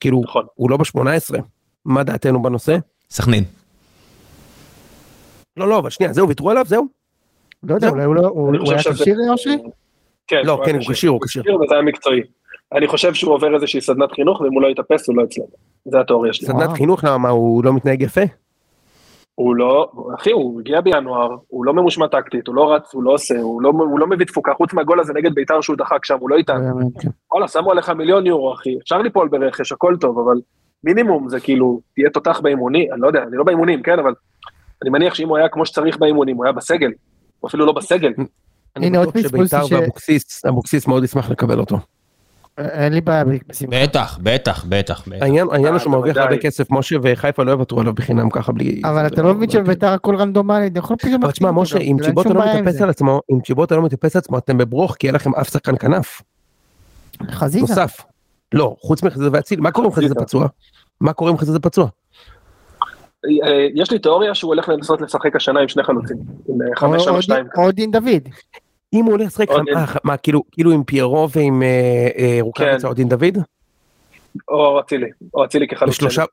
כאילו, 0.00 0.20
נכון. 0.24 0.44
הוא 0.54 0.70
לא 0.70 0.76
ב-18. 0.76 1.36
מה 1.84 2.02
דעתנו 2.04 2.42
בנושא? 2.42 2.76
סכנין. 3.10 3.44
לא, 5.56 5.68
לא, 5.68 5.78
אבל 5.78 5.90
שנייה, 5.90 6.12
זהו, 6.12 6.28
ויתרו 6.28 6.50
עליו, 6.50 6.64
זהו? 6.68 6.86
לא 7.62 7.74
יודע. 7.74 7.88
אולי 7.88 8.04
הוא 8.04 8.14
לא, 8.14 8.20
הוא 8.26 8.72
היה 8.72 8.78
כשיר 8.94 9.16
אושרי? 9.30 9.56
כן, 10.26 10.40
לא, 10.44 10.60
כן, 10.64 10.74
הוא 10.74 10.82
כשיר, 10.92 11.10
הוא 11.10 11.20
כשיר. 11.24 11.42
וזה 11.42 11.74
היה 11.74 11.82
מקצועי. 11.82 12.20
אני 12.72 12.86
חושב 12.88 13.14
שהוא 13.14 13.34
עובר 13.34 13.54
איזושהי 13.54 13.80
סדנת 13.80 14.12
חינוך, 14.12 14.40
ואם 14.40 14.52
הוא 14.52 14.62
לא 14.62 14.68
יתאפס, 14.68 15.08
הוא 15.08 15.16
לא 15.16 15.24
אצלנו. 15.24 15.46
זה 15.84 16.00
התיאוריה 16.00 16.32
שלי. 16.32 16.46
סדנת 16.46 16.58
וואו. 16.66 16.74
חינוך, 16.76 17.04
למה, 17.04 17.18
מה, 17.18 17.28
הוא 17.28 17.64
לא 17.64 17.72
מתנהג 17.72 18.02
יפה? 18.02 18.20
הוא 19.38 19.56
לא, 19.56 19.90
אחי, 20.14 20.30
הוא 20.30 20.60
הגיע 20.60 20.80
בינואר, 20.80 21.36
הוא 21.48 21.64
לא 21.64 21.74
ממושמע 21.74 22.06
טקטית, 22.06 22.46
הוא 22.46 22.54
לא 22.54 22.74
רץ, 22.74 22.94
הוא 22.94 23.02
לא 23.02 23.10
עושה, 23.10 23.40
הוא 23.40 23.62
לא, 23.62 23.68
הוא 23.68 23.98
לא 23.98 24.06
מביא 24.06 24.26
תפוקה, 24.26 24.52
חוץ 24.54 24.72
מהגול 24.72 25.00
הזה 25.00 25.12
נגד 25.12 25.34
בית"ר 25.34 25.60
שהוא 25.60 25.76
דחק 25.76 26.04
שם, 26.04 26.16
הוא 26.20 26.30
לא 26.30 26.36
איתנו. 26.36 26.90
כן. 27.00 27.08
וואלה, 27.32 27.48
שמו 27.48 27.70
עליך 27.70 27.90
מיליון 27.90 28.26
יורו, 28.26 28.54
אחי, 28.54 28.78
אפשר 28.82 28.98
ליפול 28.98 29.28
ברכש, 29.28 29.72
הכל 29.72 29.96
טוב, 30.00 30.18
אבל 30.18 30.40
מינימום 30.84 31.28
זה 31.28 31.40
כאילו, 31.40 31.80
תהיה 31.94 32.10
תותח 32.10 32.40
באימוני, 32.40 32.92
אני 32.92 33.00
לא 33.00 33.06
יודע, 33.06 33.22
אני 33.22 33.36
לא 33.36 33.44
באימונים, 33.44 33.82
כן, 33.82 33.98
אבל 33.98 34.14
אני 34.82 34.90
מניח 34.90 35.14
שאם 35.14 35.28
הוא 35.28 35.36
היה 35.36 35.48
כמו 35.48 35.66
שצריך 35.66 35.98
באימונים, 35.98 36.36
הוא 36.36 36.44
היה 36.44 36.52
בסגל, 36.52 36.90
הוא 37.40 37.48
אפילו 37.48 37.66
לא 37.66 37.72
בסגל. 37.72 38.12
אני 38.76 38.86
הנה, 38.86 38.98
עוד 38.98 39.08
בטוח 39.08 39.22
פספוס 39.22 39.50
שביתר 39.50 39.66
ש- 39.66 39.72
ואבוקסיס, 39.72 40.44
אבוקסיס 40.46 40.86
מאוד 40.86 41.04
ישמח 41.04 41.30
לקבל 41.30 41.58
אותו. 41.58 41.78
אין 42.58 42.92
לי 42.92 43.00
בעיה 43.00 43.24
בשמחה. 43.24 43.82
בטח, 43.82 44.18
בטח, 44.22 44.64
בטח, 44.68 45.08
בטח. 45.08 45.22
העניין 45.22 45.46
הוא 45.46 45.78
שהוא 45.78 45.92
מרוויח. 45.92 46.16
הרבה 46.16 46.36
כסף, 46.36 46.70
משה 46.70 46.96
וחיפה 47.02 47.42
לא 47.42 47.50
יוותרו 47.50 47.80
עליו 47.80 47.92
בחינם 47.92 48.30
ככה 48.30 48.52
בלי... 48.52 48.82
אבל 48.84 49.06
אתה 49.06 49.22
לא 49.22 49.34
מבין 49.34 49.50
שבביתר 49.50 49.88
הכל 49.88 50.16
רנדומלי, 50.16 50.66
אתה 50.66 50.78
יכול 50.78 50.96
פתאום... 50.96 51.22
אבל 51.24 51.32
תשמע, 51.32 51.50
משה, 51.50 51.78
אם 51.78 51.96
צ'יבוטה 52.04 52.28
לא 52.28 52.42
עם 52.42 52.64
מתאפס. 52.64 52.82
על 52.82 52.90
עצמו, 52.90 53.20
אם 53.32 53.40
צ'יבוטה 53.40 53.76
לא 53.76 53.82
מתאפס 53.82 54.16
על 54.16 54.20
עצמו, 54.20 54.38
אתם 54.38 54.58
בברוך, 54.58 54.96
כי 54.98 55.06
אין 55.06 55.14
לכם 55.14 55.34
אף 55.34 55.50
שחקן 55.50 55.76
כנף. 55.76 56.22
חזיזה. 57.30 57.60
נוסף. 57.60 58.00
לא, 58.52 58.76
חוץ 58.80 59.02
מחזיזה 59.02 59.28
ואצילי, 59.32 59.62
מה 59.62 59.70
קורה 59.70 59.86
אם 59.86 59.92
חזיזה. 59.92 60.14
פצוע? 60.14 60.46
מה 61.00 61.12
קורה 61.12 61.30
אם 61.30 61.38
חזיזה 61.38 61.58
פצוע? 61.58 61.86
אה, 63.24 63.66
יש 63.74 63.90
לי 63.90 63.98
תיאוריה 63.98 64.34
שהוא 64.34 64.48
הולך 64.48 64.68
לנסות 64.68 65.00
לשחק 65.00 65.36
השנה 65.36 65.60
עם 65.60 65.68
שני 65.68 65.82
חלוצים, 65.82 66.16
עם 66.48 66.62
אה, 66.62 66.66
חמש, 66.76 67.04
שלוש, 67.04 67.24
שתיים. 67.24 67.46
או 67.56 67.72
דין 67.72 67.90
דוד. 67.90 68.28
אם 68.92 69.04
הוא 69.04 69.12
הולך 69.12 69.26
לשחק, 69.26 69.50
אה, 69.50 69.84
מה, 70.04 70.16
כאילו 70.16 70.42
כאילו 70.52 70.70
עם 70.70 70.84
פיירו 70.84 71.28
ועם 71.30 71.62
אה, 71.62 72.08
אה, 72.18 72.38
רוקאביצה 72.40 72.82
כן. 72.82 72.88
או 72.88 72.94
דין 72.94 73.08
דוד? 73.08 73.38
או 74.48 74.80
אצילי, 74.80 75.10
או 75.34 75.44
אצילי 75.44 75.68
כחלוץ. 75.68 75.94
שלושה. 75.94 76.24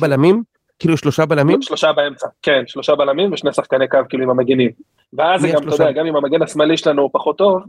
בלמים? 0.00 0.42
כאילו 0.78 0.96
שלושה 0.96 1.26
בלמים? 1.26 1.62
שלושה 1.62 1.92
באמצע, 1.92 2.26
כן, 2.42 2.62
שלושה 2.66 2.94
בלמים 2.94 3.32
ושני 3.32 3.52
שחקני 3.52 3.88
קו 3.88 3.98
כאילו 4.08 4.24
עם 4.24 4.30
המגינים. 4.30 4.70
ואז 5.12 5.40
זה 5.40 5.48
גם, 5.48 5.62
אתה? 5.62 5.74
יודע, 5.74 5.92
גם 5.92 6.06
אם 6.06 6.16
המגן 6.16 6.42
השמאלי 6.42 6.76
שלנו 6.76 7.02
הוא 7.02 7.10
פחות 7.12 7.38
טוב, 7.38 7.62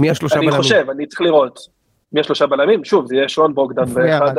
מי 0.00 0.10
השלושה 0.10 0.36
אני 0.36 0.46
בלמים? 0.46 0.62
חושב, 0.62 0.86
אני 0.90 1.06
צריך 1.06 1.20
לראות. 1.20 1.58
מי 2.12 2.20
השלושה 2.20 2.46
בלמים? 2.46 2.84
שוב, 2.84 3.06
זה 3.06 3.16
יהיה 3.16 3.28
שון 3.28 3.54
בוגדן 3.54 3.84
ואחד, 3.92 4.32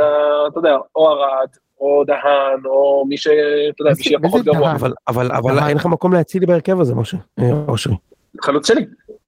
אתה 0.48 0.60
יודע, 0.60 0.76
או 0.96 1.10
ארד, 1.10 1.50
או 1.80 2.04
דהן, 2.08 2.66
או 2.66 3.06
מי 3.10 3.18
ש... 3.18 3.28
אתה 3.28 3.82
יודע, 3.82 3.92
מי 3.98 4.04
שיהיה 4.04 4.20
פחות 4.24 4.46
גרוע. 4.46 4.72
אבל 4.72 4.94
אבל 5.08 5.32
אבל. 5.32 5.60
אין 5.68 5.78
לך 5.78 5.86
מקום 5.86 6.14
להצילי 6.14 6.46
בהרכב 6.46 6.82
הזה 6.82 6.96
משה 6.96 7.18
אה, 7.40 7.52
אושרי. 7.68 7.96
חלוץ 8.42 8.68
שני. 8.68 8.86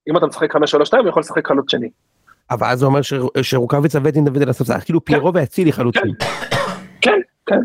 אם 0.10 0.18
אתה 0.18 0.26
משחק 0.26 0.56
5-3-2, 0.56 0.60
הוא 1.00 1.10
יכול 1.10 1.20
לשחק 1.20 1.48
חלוץ 1.48 1.72
שני. 1.72 1.90
אבל 2.52 2.68
אז 2.68 2.80
זה 2.80 2.86
אומר 2.86 3.00
שרוקאביצה 3.42 4.00
ודין 4.04 4.26
דוד 4.26 4.42
על 4.42 4.50
הספסל 4.50 4.80
כאילו 4.80 5.06
פיירו 5.06 5.34
ואצילי 5.34 5.72
חלוצים. 5.72 6.14
כן, 7.02 7.20
כן. 7.46 7.60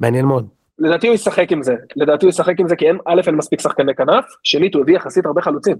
מעניין 0.00 0.24
מאוד. 0.24 0.46
לדעתי 0.78 1.06
הוא 1.06 1.14
ישחק 1.14 1.52
עם 1.52 1.62
זה. 1.62 1.74
לדעתי 1.96 2.26
הוא 2.26 2.30
ישחק 2.30 2.60
עם 2.60 2.68
זה 2.68 2.76
כי 2.76 2.86
אין, 2.86 2.98
א', 3.04 3.20
אין 3.26 3.34
מספיק 3.34 3.60
שחקני 3.60 3.94
כנף, 3.94 4.24
שנית, 4.42 4.74
הוא 4.74 4.82
הביא 4.82 4.96
יחסית 4.96 5.26
הרבה 5.26 5.42
חלוצים. 5.42 5.76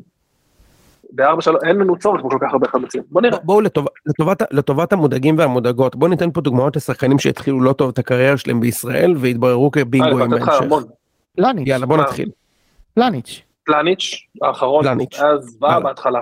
בארבע 1.13 1.43
שלוש, 1.43 1.61
אין 1.65 1.77
לנו 1.77 1.99
צורך 1.99 2.21
בכל 2.25 2.39
כך 2.41 2.53
הרבה 2.53 2.69
חלוצים. 2.69 3.03
בוא 3.11 3.23
נראה. 3.23 3.39
בואו 3.43 3.61
לטוב- 3.61 3.87
לטובת, 4.07 4.43
לטובת 4.53 4.93
המודאגים 4.93 5.39
והמודאגות 5.39 5.97
בואו 5.97 6.11
ניתן 6.11 6.31
פה 6.31 6.41
דוגמאות 6.41 6.77
לשחקנים 6.77 7.19
שהתחילו 7.19 7.61
לא 7.61 7.73
טוב 7.73 7.89
את 7.91 7.99
הקריירה 7.99 8.37
שלהם 8.37 8.61
בישראל 8.61 9.15
והתבררו 9.19 9.67
אה, 9.67 9.71
כבינגויים 9.71 10.33
לך 10.33 10.49
בהמשך. 10.49 10.87
פלניץ'. 11.37 11.69
יאללה 11.69 11.87
בוא 11.87 11.97
מה? 11.97 12.03
נתחיל. 12.03 12.31
פלניץ'. 12.95 13.43
פלניץ', 13.65 14.17
האחרון, 14.43 14.83
פלניץ'. 14.85 15.19
זוועה 15.41 15.73
הלאה. 15.73 15.85
בהתחלה. 15.85 16.21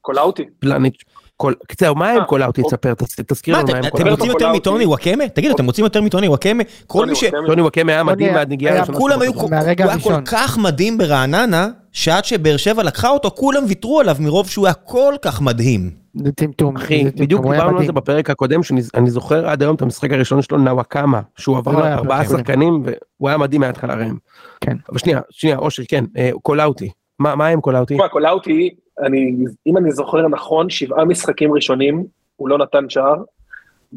קולאוטי. 0.00 0.44
פלניץ'. 0.58 1.02
כל, 1.40 1.52
קצר, 1.68 1.94
מה 1.94 2.10
עם 2.10 2.18
אה, 2.20 2.24
קולאוטי? 2.24 2.62
אוקיי. 2.62 2.78
תספר, 2.78 2.94
תס- 2.94 3.20
תזכיר 3.26 3.54
מה, 3.56 3.60
לנו 3.62 3.72
מה 3.72 3.78
עם 3.78 3.84
אתם. 3.86 4.08
רוצים 4.08 4.26
יותר. 4.30 4.52
מטוני 4.52 4.86
וואקמה? 4.86 5.28
תגידו, 5.28 5.54
אתם 5.54 5.66
רוצים 5.66 5.84
יותר 5.84 6.02
מטוני 6.02 6.28
וואקמה? 6.28 6.62
כל 6.86 7.06
מי 7.06 7.14
ש... 7.14 7.24
טוני 7.46 7.62
וואקמה 7.62 7.92
היה 7.92 8.02
מדהים 8.04 8.34
מהנגיעה 8.34 8.76
הראשונה. 8.76 8.98
כולם 8.98 9.22
היו, 9.22 9.34
כל. 9.34 10.14
כך 10.24 10.58
מדהים 10.58 10.98
ברעננה, 10.98 11.68
שעד 11.92 12.24
שבאר 12.24 12.56
שבע 12.56 12.82
לקחה 12.82 13.08
אותו, 13.08 13.30
כולם 13.30 13.62
ויתרו 13.68 14.00
עליו 14.00 14.16
מרוב 14.20 14.48
שהוא 14.48 14.66
היה 14.66 14.74
כל 14.74 15.14
כך 15.22 15.40
מדהים. 15.40 15.90
זה 16.14 16.32
טמטום. 16.32 16.76
אחי, 16.76 17.04
בדיוק 17.04 17.42
דיברנו 17.42 17.78
על 17.78 17.86
זה. 17.86 17.92
בפרק 17.92 18.30
הקודם, 18.30 18.62
שאני 18.62 19.10
זוכר 19.10 19.48
עד 19.48 19.62
היום 19.62 19.76
את 19.76 19.82
המשחק 19.82 20.12
הראשון 20.12 20.42
שלו, 20.42 20.58
נוואקמה, 20.58 21.20
שהוא 21.36 21.56
עבר 21.58 21.86
ארבעה. 21.92 22.24
שחקנים, 22.24 22.82
והוא 22.84 23.28
היה 23.28 23.38
מדהים 23.38 23.60
מההתחלה 23.60 23.94
ראם. 23.94 24.16
כן. 24.60 24.76
אבל 24.90 24.98
שנייה, 24.98 25.20
שנייה, 25.30 25.56
אושרי, 25.58 25.86
כן, 25.86 26.04
אה, 26.18 26.30
קולאוטי. 26.42 26.90
מה 27.18 27.34
מה 27.34 27.46
עם 27.46 27.60
קולאוטי? 27.60 27.94
תשמע, 27.94 28.08
קולאוטי, 28.08 28.70
אני, 29.02 29.36
אם 29.66 29.76
אני 29.76 29.92
זוכר 29.92 30.28
נכון, 30.28 30.70
שבעה 30.70 31.04
משחקים 31.04 31.52
ראשונים, 31.52 32.06
הוא 32.36 32.48
לא 32.48 32.58
נתן 32.58 32.88
שער, 32.88 33.22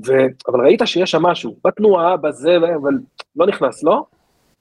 ו... 0.07 0.11
אבל 0.47 0.65
ראית 0.65 0.81
שיש 0.85 1.11
שם 1.11 1.21
משהו, 1.21 1.55
בתנועה, 1.65 2.17
בזה, 2.17 2.57
אבל 2.81 2.93
לא 3.35 3.47
נכנס, 3.47 3.83
לא? 3.83 4.05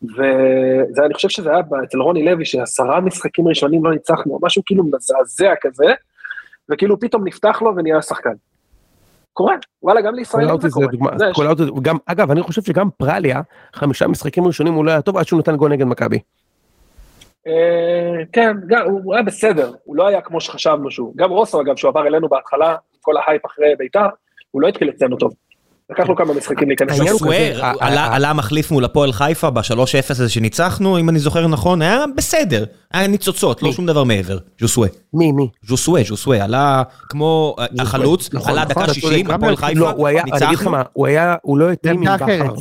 וזה, 0.02 1.04
אני 1.04 1.14
חושב 1.14 1.28
שזה 1.28 1.50
היה 1.50 1.60
אצל 1.84 1.98
רוני 1.98 2.24
לוי, 2.24 2.44
שעשרה 2.44 3.00
משחקים 3.00 3.48
ראשונים 3.48 3.84
לא 3.84 3.92
ניצחנו, 3.92 4.38
משהו 4.42 4.62
כאילו 4.66 4.84
מזעזע 4.84 5.52
כזה, 5.60 5.84
וכאילו 6.70 7.00
פתאום 7.00 7.26
נפתח 7.26 7.62
לו 7.62 7.76
ונהיה 7.76 8.02
שחקן. 8.02 8.34
קורה, 9.32 9.54
וואלה, 9.82 10.00
גם 10.00 10.14
לישראלים 10.14 10.60
זה 10.60 10.68
זה 10.68 10.74
קורה. 10.74 10.86
דוגמה, 10.86 11.10
זה 11.18 11.64
גם, 11.82 11.96
אגב, 12.06 12.30
אני 12.30 12.42
חושב 12.42 12.62
שגם 12.62 12.88
פרליה, 12.96 13.40
חמישה 13.74 14.06
משחקים 14.06 14.46
ראשונים 14.46 14.74
הוא 14.74 14.84
לא 14.84 14.90
היה 14.90 15.02
טוב 15.02 15.16
עד 15.16 15.26
שהוא 15.26 15.40
נתן 15.40 15.56
גול 15.56 15.72
נגד 15.72 15.86
מכבי. 15.86 16.18
אה, 17.46 17.52
כן, 18.32 18.56
גם, 18.66 18.86
הוא 18.86 19.14
היה 19.14 19.22
בסדר, 19.22 19.72
הוא 19.84 19.96
לא 19.96 20.06
היה 20.08 20.20
כמו 20.20 20.40
שחשבנו 20.40 20.90
שהוא. 20.90 21.12
גם 21.16 21.30
רוסו, 21.30 21.60
אגב, 21.60 21.76
שהוא 21.76 21.88
עבר 21.88 22.06
אלינו 22.06 22.28
בהתחלה, 22.28 22.74
כל 23.00 23.14
ההייפ 23.16 23.46
אחרי 23.46 23.66
בית"ר, 23.78 24.06
הוא 24.50 24.62
לא 24.62 24.68
התחיל 24.68 24.90
אצלנו 24.96 25.16
טוב. 25.16 25.32
לקח 25.90 26.08
לו 26.08 26.16
כמה 26.16 26.34
משחקים 26.34 26.68
להיכנס. 26.68 26.98
לסוף. 26.98 27.18
סוואר, 27.18 27.60
עלה 27.80 28.00
ה- 28.04 28.14
עלה 28.16 28.32
מחליף 28.32 28.70
מול 28.70 28.84
הפועל 28.84 29.12
חיפה 29.12 29.50
ב-3-0 29.50 29.62
הזה 30.10 30.28
שניצחנו, 30.28 30.98
אם 30.98 31.08
אני 31.08 31.18
זוכר 31.18 31.46
נכון, 31.46 31.82
היה 31.82 32.04
בסדר. 32.16 32.64
היה 32.94 33.06
ניצוצות, 33.08 33.62
לא? 33.62 33.72
שום 33.72 33.86
דבר 33.86 34.04
מעבר. 34.04 34.38
ז'וסווה. 34.60 34.88
מי, 35.14 35.32
מי? 35.32 35.48
ז'וסווה, 35.62 36.02
ז'וסווה, 36.02 36.44
עלה 36.44 36.82
כמו 37.08 37.56
אה. 37.58 37.66
החלוץ, 37.80 38.34
נכון, 38.34 38.50
עלה 38.52 38.60
נכון, 38.62 38.72
דקה 38.74 38.84
אתה 38.84 38.94
60, 38.94 39.26
צודק. 39.26 39.34
הפועל 39.34 39.56
חיפה, 39.56 39.80
לא, 39.80 39.90
הוא 39.90 40.06
היה, 40.06 40.22
אני 40.22 40.30
אגיד 40.30 40.42
לך 40.42 40.50
ניצחנו. 40.50 40.70
מה, 40.70 40.82
הוא 40.92 41.06
היה, 41.06 41.34
הוא 41.42 41.58
לא 41.58 41.70
התאים 41.70 42.08
עם 42.08 42.14
בכר. 42.16 42.54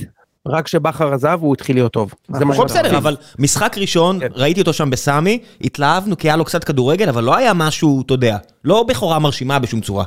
רק 0.47 0.65
כשבכר 0.65 1.13
עזב 1.13 1.37
הוא 1.41 1.53
התחיל 1.53 1.75
להיות 1.75 1.93
טוב. 1.93 2.13
זה. 2.27 2.45
מה 2.45 2.63
בסדר. 2.65 2.97
אבל 2.97 3.17
משחק 3.39 3.77
ראשון, 3.77 4.19
כן. 4.19 4.27
ראיתי 4.33 4.59
אותו 4.59 4.73
שם 4.73 4.89
בסמי, 4.89 5.39
התלהבנו 5.61 6.17
כי 6.17 6.27
היה 6.27 6.35
לו 6.35 6.45
קצת 6.45 6.63
כדורגל, 6.63 7.09
אבל 7.09 7.23
לא 7.23 7.35
היה 7.35 7.53
משהו, 7.53 8.01
אתה 8.05 8.13
יודע, 8.13 8.37
לא 8.63 8.83
בכורה 8.83 9.19
מרשימה 9.19 9.59
בשום 9.59 9.81
צורה. 9.81 10.05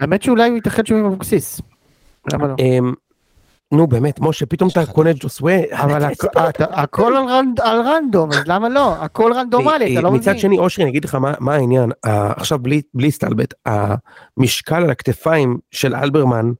האמת 0.00 0.22
שאולי 0.22 0.48
הוא 0.48 0.58
יתאחד 0.58 0.86
שוב 0.86 0.98
עם 0.98 1.04
אבוקסיס. 1.04 1.60
למה 2.32 2.46
לא? 2.48 2.54
אמ, 2.58 2.92
נו 3.72 3.86
באמת, 3.86 4.20
משה, 4.20 4.46
פתאום 4.46 4.70
אתה 4.70 4.86
קונה 4.86 5.10
את 5.10 5.16
ג'וסווה. 5.20 5.56
אבל 5.72 6.04
הכל 6.60 7.16
על 7.16 7.24
רנד- 7.28 7.60
על 7.60 7.80
random, 7.80 8.32
אז 8.32 8.38
למה 8.46 8.68
לא? 8.68 8.94
הכל 8.94 9.32
רנדומלי, 9.32 9.92
אתה 9.92 10.00
לא 10.00 10.10
מבין. 10.10 10.20
מצד 10.20 10.38
שני, 10.38 10.58
אושרי, 10.58 10.84
אני 10.84 10.90
אגיד 10.90 11.04
לך 11.04 11.14
מה 11.14 11.32
מה 11.40 11.54
העניין, 11.54 11.90
אה, 12.04 12.32
עכשיו 12.36 12.58
בלי 12.58 12.80
להסתלבט, 12.94 13.54
המשקל 13.66 14.74
על 14.82 14.90
הכתפיים 14.90 15.58
של 15.70 15.94
אלברמן 15.94 16.50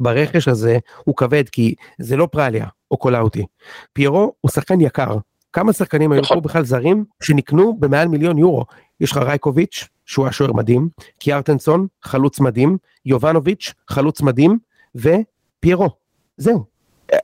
ברכש 0.00 0.48
הזה 0.48 0.78
הוא 1.04 1.16
כבד, 1.16 1.48
כי 1.48 1.74
זה 1.98 2.16
לא 2.16 2.28
פרליה 2.32 2.66
או 2.90 2.96
קולאוטי. 2.96 3.46
פיירו 3.92 4.34
הוא 4.40 4.50
שחקן 4.50 4.80
יקר. 4.80 5.16
כמה 5.52 5.72
שחקנים 5.72 6.12
היו 6.12 6.20
נכון. 6.20 6.36
פה 6.36 6.40
בכלל 6.40 6.64
זרים 6.64 7.04
שנקנו 7.22 7.76
במעל 7.78 8.08
מיליון 8.08 8.38
יורו? 8.38 8.64
יש 9.00 9.12
לך 9.12 9.16
רייקוביץ', 9.16 9.88
שהוא 10.06 10.24
היה 10.24 10.32
שוער 10.32 10.52
מדהים, 10.52 10.88
קיארטנסון, 11.18 11.86
חלוץ 12.02 12.40
מדהים, 12.40 12.78
יובנוביץ', 13.06 13.74
חלוץ 13.90 14.22
מדהים, 14.22 14.58
ופיירו. 14.94 15.90
זהו. 16.36 16.64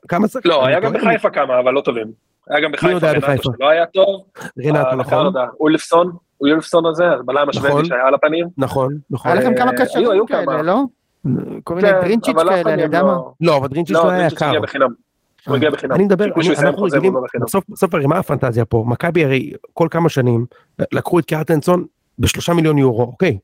כמה 0.09 0.29
שחקנים? 0.29 0.55
לא, 0.55 0.67
היה 0.67 0.79
אני 0.79 0.87
גם? 0.87 0.93
בחיפה 0.93 1.31
כמה, 1.31 1.61
אבל 1.61 1.73
לא 1.73 1.81
טובים. 1.81 2.13
היה 2.51 2.61
גם 2.61 2.73
בחיפה 2.73 3.11
רנטו? 3.11 3.51
שלא 3.59 3.69
היה 3.69 3.87
טוב. 3.87 4.25
רנטו, 4.65 4.89
אה, 4.89 4.95
נכון? 4.95 5.35
אולפסון, 5.61 6.13
אולפסון 6.41 6.87
הזה, 6.87 7.05
הבלם 7.07 7.49
נכון. 7.49 7.49
השוודי 7.49 7.89
שהיה 7.89 8.07
על 8.07 8.15
הפנים. 8.15 8.49
נכון, 8.59 8.99
נכון. 9.11 9.33
היה 9.33 9.41
לכם 9.41 9.55
כמה 9.55 9.71
אה, 9.71 9.77
קשרים 9.77 10.27
כאלה, 10.27 10.47
כמה. 10.47 10.63
לא? 10.63 10.83
כל 11.65 11.75
מיני 11.75 11.89
כן, 11.89 11.97
אף 11.97 12.37
אחד 12.37 12.49
כאלה, 12.49 12.75
אני 12.75 12.83
יודע 12.83 13.03
מה. 13.03 13.09
לא- 13.09 13.33
לא, 13.41 13.57
אבל 13.57 13.69
דרינצ'יץ' 13.69 13.97
לא, 13.97 14.05
לא 14.05 14.11
היה 14.11 14.19
דרינצ'יץ' 14.19 14.39
יקר. 14.39 14.53
הוא 15.47 15.57
הגיע 15.57 15.71
בחינם. 15.71 15.93
אני 15.95 16.05
מדבר, 16.05 16.25
אנחנו 16.59 16.83
רגילים, 16.83 17.15
לא. 17.15 17.21
בסוף, 17.69 17.95
הרי 17.95 18.07
מה 18.07 18.19
הפנטזיה 18.19 18.65
פה? 18.65 18.85
מכבי 18.87 19.25
הרי 19.25 19.53
כל 19.75 19.89
כמה 19.91 20.09
שנים 20.09 20.47
לקחו 20.93 21.19
את 21.19 21.25
קיארטנסון 21.25 21.85
בשלושה 22.19 22.55
מיליון 22.55 22.79
יורו, 22.79 23.03
אוקיי. 23.03 23.39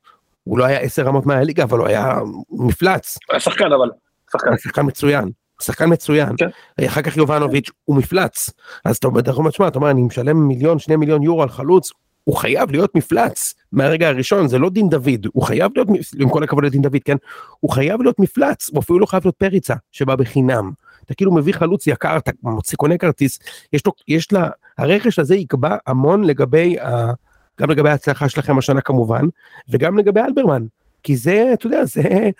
הוא 0.44 0.58
לא 0.58 0.64
היה 0.64 0.78
עשר 0.78 1.02
רמות 1.02 1.26
מהליגה, 1.26 1.62
אבל 1.62 1.78
הוא 1.78 1.86
היה 1.86 2.18
מפלץ. 2.50 3.18
היה 3.30 3.40
שחקן 3.40 3.72
אבל. 3.72 3.90
שחקן. 4.32 4.48
הוא 4.48 4.56
שחקן 4.56 4.86
מצוין. 4.86 5.30
שחקן 5.62 5.92
מצוין. 5.92 6.28
כן. 6.38 6.48
אחר 6.86 7.02
כך 7.02 7.16
יובנוביץ' 7.16 7.70
הוא 7.84 7.96
מפלץ. 7.96 8.50
אז 8.84 8.96
אתה 8.96 9.06
אומר, 9.06 9.20
אתה 9.20 9.30
אומר, 9.30 9.50
תשמע, 9.50 9.68
אתה 9.68 9.78
אומר, 9.78 9.90
אני 9.90 10.02
משלם 10.02 10.48
מיליון, 10.48 10.78
שני 10.78 10.96
מיליון 10.96 11.22
יורו 11.22 11.42
על 11.42 11.48
חלוץ, 11.48 11.90
הוא 12.24 12.36
חייב 12.36 12.70
להיות 12.70 12.94
מפלץ 12.94 13.54
מהרגע 13.72 14.08
הראשון, 14.08 14.48
זה 14.48 14.58
לא 14.58 14.70
דין 14.70 14.88
דוד, 14.88 15.26
הוא 15.32 15.42
חייב 15.42 15.72
להיות, 15.74 15.88
עם 16.18 16.28
כל 16.28 16.42
הכבוד 16.42 16.64
לדין 16.64 16.82
דוד, 16.82 17.00
כן? 17.04 17.16
הוא 17.60 17.70
חייב 17.70 18.02
להיות 18.02 18.18
מפלץ, 18.18 18.70
הוא 18.70 18.80
אפילו 18.80 18.98
לא 18.98 19.06
חייב 19.06 19.22
להיות 19.24 19.36
פריצה, 19.36 19.74
שבא 19.92 20.16
בחינם. 20.16 20.72
אתה 21.04 21.14
כאילו 21.14 21.34
מביא 21.34 21.52
חלוץ 21.52 21.86
יקר, 21.86 22.16
אתה 22.16 22.30
מוציא, 22.42 22.76
קונה 22.76 22.98
כרטיס, 22.98 23.38
יש 23.72 23.86
לו, 23.86 23.92
יש 24.08 24.32
לה, 24.32 24.48
הרכש 24.78 25.18
הזה 25.18 25.34
יקבע 25.34 25.76
המון 25.86 26.24
לגבי, 26.24 26.80
ה, 26.80 27.12
גם 27.60 27.70
לגבי 27.70 27.90
ההצלחה 27.90 28.28
שלכם 28.28 28.58
השנה 28.58 28.80
כמובן, 28.80 29.24
וגם 29.68 29.98
לגבי 29.98 30.20
אלברמן, 30.20 30.62
כי 31.02 31.16
זה, 31.16 31.50
אתה 31.52 31.66
יודע, 31.66 31.84
זה, 31.84 32.30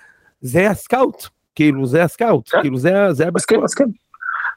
זה 0.41 0.71
הסקאוט, 0.71 1.27
כאילו 1.55 1.87
זה 1.87 2.05
הסקאוט, 2.05 2.49
כן. 2.51 2.61
כאילו 2.61 2.79
זה, 2.79 3.13
זה 3.13 3.31
מסכים, 3.35 3.61
הבסקוט. 3.61 3.87
מסכים. 3.87 4.03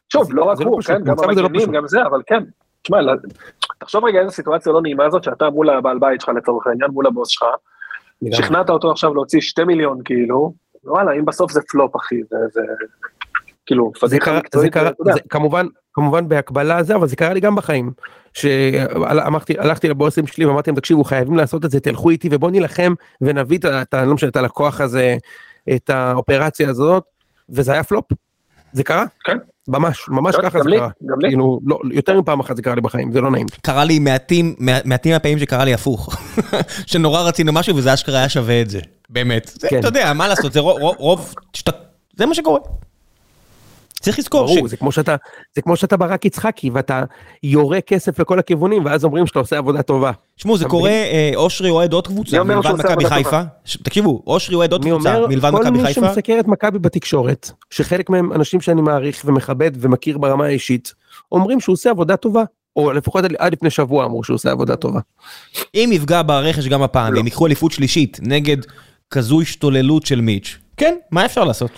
שוב, 0.10 0.34
לא 0.34 0.44
רק 0.44 0.60
לא 0.60 0.66
הוא, 0.66 0.82
כן, 0.82 1.04
גם 1.04 1.16
לא 1.18 1.24
המגנים. 1.24 1.72
גם 1.72 1.88
זה, 1.88 2.06
אבל 2.06 2.22
כן. 2.26 2.44
תשמע, 2.86 3.02
לא- 3.02 3.14
תחשוב 3.80 4.06
רגע 4.06 4.20
איזה 4.20 4.32
סיטואציה 4.32 4.72
לא 4.72 4.82
נעימה 4.82 5.10
זאת, 5.10 5.24
שאתה 5.24 5.50
מול 5.50 5.70
הבעל 5.70 6.00
בית 6.00 6.22
שלך 6.22 6.30
לצורך 6.30 6.68
העניין, 6.68 6.92
מול 6.92 7.08
הבוס 7.08 7.30
שלך, 7.30 7.46
שכנעת 8.32 8.70
אותו 8.70 8.92
עכשיו 8.92 9.14
להוציא 9.14 9.42
שתי 9.42 9.64
מיליון 9.64 10.02
כאילו, 10.06 10.54
וואלה, 10.84 11.12
אם 11.12 11.26
בסוף 11.26 11.52
זה 11.52 11.62
פלופ 11.70 11.96
אחי, 11.96 12.16
זה, 12.30 12.38
זה, 12.52 12.62
כאילו, 13.66 13.92
זה 13.96 14.08
פדיחה 14.08 14.38
מקצועית, 14.38 14.74
קרה, 14.74 14.90
אתה 14.90 15.02
יודע. 15.02 15.14
זה, 15.14 15.20
כמובן, 15.30 15.66
כמובן 15.94 16.28
בהקבלה 16.30 16.84
זה, 16.84 16.96
אבל 16.96 17.08
זה 17.08 17.16
קרה 17.16 17.34
לי 17.34 17.40
גם 17.40 17.56
בחיים. 17.56 17.92
שהלכתי, 18.34 19.60
הלכתי 19.60 19.90
לבוסים 19.90 20.28
שלי 20.28 20.46
ואמרתי 20.46 20.70
להם, 20.70 20.80
תקשיבו, 20.80 21.04
חייבים 21.04 21.36
לעשות 21.36 21.66
את 21.66 21.72
זה, 21.72 21.80
תלכו 21.80 22.10
איתי 22.10 22.30
ובואו 22.32 22.52
נילחם 22.52 22.94
ונביא 23.22 23.58
את. 23.58 23.94
לא 23.94 24.14
משנה, 24.14 24.30
את 24.30 24.36
הלקוח 24.36 24.82
הזה, 24.82 25.18
את 25.76 25.90
האופרציה 25.90 26.70
הזאת, 26.70 27.04
וזה 27.50 27.74
היה 27.74 27.84
פלופ. 27.84 28.06
זה 28.74 28.84
קרה? 28.84 29.06
כן. 29.24 29.38
ממש, 29.68 30.06
ממש 30.10 30.36
ככה 30.44 30.60
זה 30.64 30.70
קרה. 30.78 30.90
גם 31.10 31.20
לי. 31.22 31.30
כאילו, 31.30 31.60
לא, 31.66 31.80
יותר 31.92 32.20
מפעם 32.22 32.40
אחת 32.40 32.56
זה 32.56 32.62
קרה 32.62 32.76
לי 32.76 32.82
בחיים, 32.82 33.12
זה 33.12 33.22
לא 33.22 33.32
נעים. 33.32 33.48
קרה 33.62 33.84
לי 33.86 34.00
מעטים, 34.00 34.56
מע- 34.60 34.80
מעטים 34.86 35.12
מהפעמים 35.12 35.40
שקרה 35.40 35.66
לי 35.66 35.74
הפוך. 35.74 36.16
שנורא 36.92 37.22
רצינו 37.22 37.54
משהו 37.54 37.76
וזה 37.76 37.94
אשכרה 37.94 38.20
היה 38.20 38.30
שווה 38.30 38.62
את 38.62 38.70
זה. 38.70 38.80
באמת. 39.10 39.52
כן. 39.70 39.80
אתה 39.80 39.88
יודע, 39.88 40.14
מה 40.14 40.28
לעשות, 40.28 40.54
זה 40.54 40.60
רוב, 40.60 41.34
זה 42.18 42.26
מה 42.26 42.34
שקורה. 42.36 42.60
צריך 44.06 44.20
לזכור 44.20 44.46
ברור, 44.46 44.68
זה 44.68 44.78
כמו 44.78 44.92
שאתה, 44.92 45.16
זה 45.56 45.62
כמו 45.62 45.76
שאתה 45.76 45.98
ברק 45.98 46.26
יצחקי 46.26 46.70
ואתה 46.70 47.04
יורה 47.44 47.82
כסף 47.82 48.20
לכל 48.20 48.40
הכיוונים 48.40 48.86
ואז 48.86 49.04
אומרים 49.06 49.28
שאתה 49.28 49.40
עושה 49.40 49.58
עבודה 49.58 49.82
טובה. 49.82 50.12
תשמעו, 50.36 50.58
זה 50.58 50.66
קורה, 50.66 50.90
אה, 50.90 51.32
אושרי 51.36 51.70
אוהד 51.70 51.94
עוד 51.94 52.08
מי 52.08 52.14
קבוצה, 52.16 52.44
מלבד 52.44 52.72
מכבי 52.80 53.06
חיפה. 53.10 53.42
ש- 53.66 53.78
תקשיבו, 53.78 54.24
אושרי 54.28 54.56
אוהד 54.56 54.72
עוד 54.72 54.82
אני 54.82 54.92
קבוצה, 54.92 55.16
אומר, 55.16 55.28
מלבד 55.28 55.52
כל 55.52 55.58
מכבי 55.60 55.78
מי 55.78 55.84
חיפה. 55.86 56.08
שמסקר 56.08 56.38
את 56.40 56.48
מכבי 56.48 56.80
בתקשורת, 56.80 57.52
שחלק 57.70 58.10
מהם 58.10 58.34
אנשים 58.34 58.62
שאני 58.62 58.82
מעריך 58.82 59.22
ומכבד 59.26 59.72
ומכיר 59.80 60.18
ברמה 60.18 60.46
האישית, 60.46 60.94
אומרים 61.32 61.60
שהוא 61.60 61.74
עושה 61.74 61.90
עבודה 61.90 62.18
טובה, 62.18 62.44
או 62.76 62.92
לפחות 62.94 63.24
עד- 63.38 63.54
לפני 63.54 63.70
שבוע 63.70 64.06
אמרו 64.06 64.24
שהוא 64.24 64.36
עושה 64.36 64.52
עבודה 64.52 64.76
טובה. 64.76 65.00
אם 65.76 65.90
יפגע 65.94 66.22
ברכש 66.22 66.68
גם 66.68 66.82
הפעם, 66.82 67.14
לא. 67.14 67.18
והם 67.18 67.26
ייקחו 67.26 67.46
אליפות 67.46 67.72
שלישית 67.72 68.20
נגד 68.22 68.58
כזו 69.10 69.42
השתוללות 69.42 70.06
של 70.06 70.22
מיץ', 70.22 70.58
כן, 70.78 70.96
מה 71.12 71.26
אפשר 71.26 71.44
לעשות? 71.44 71.72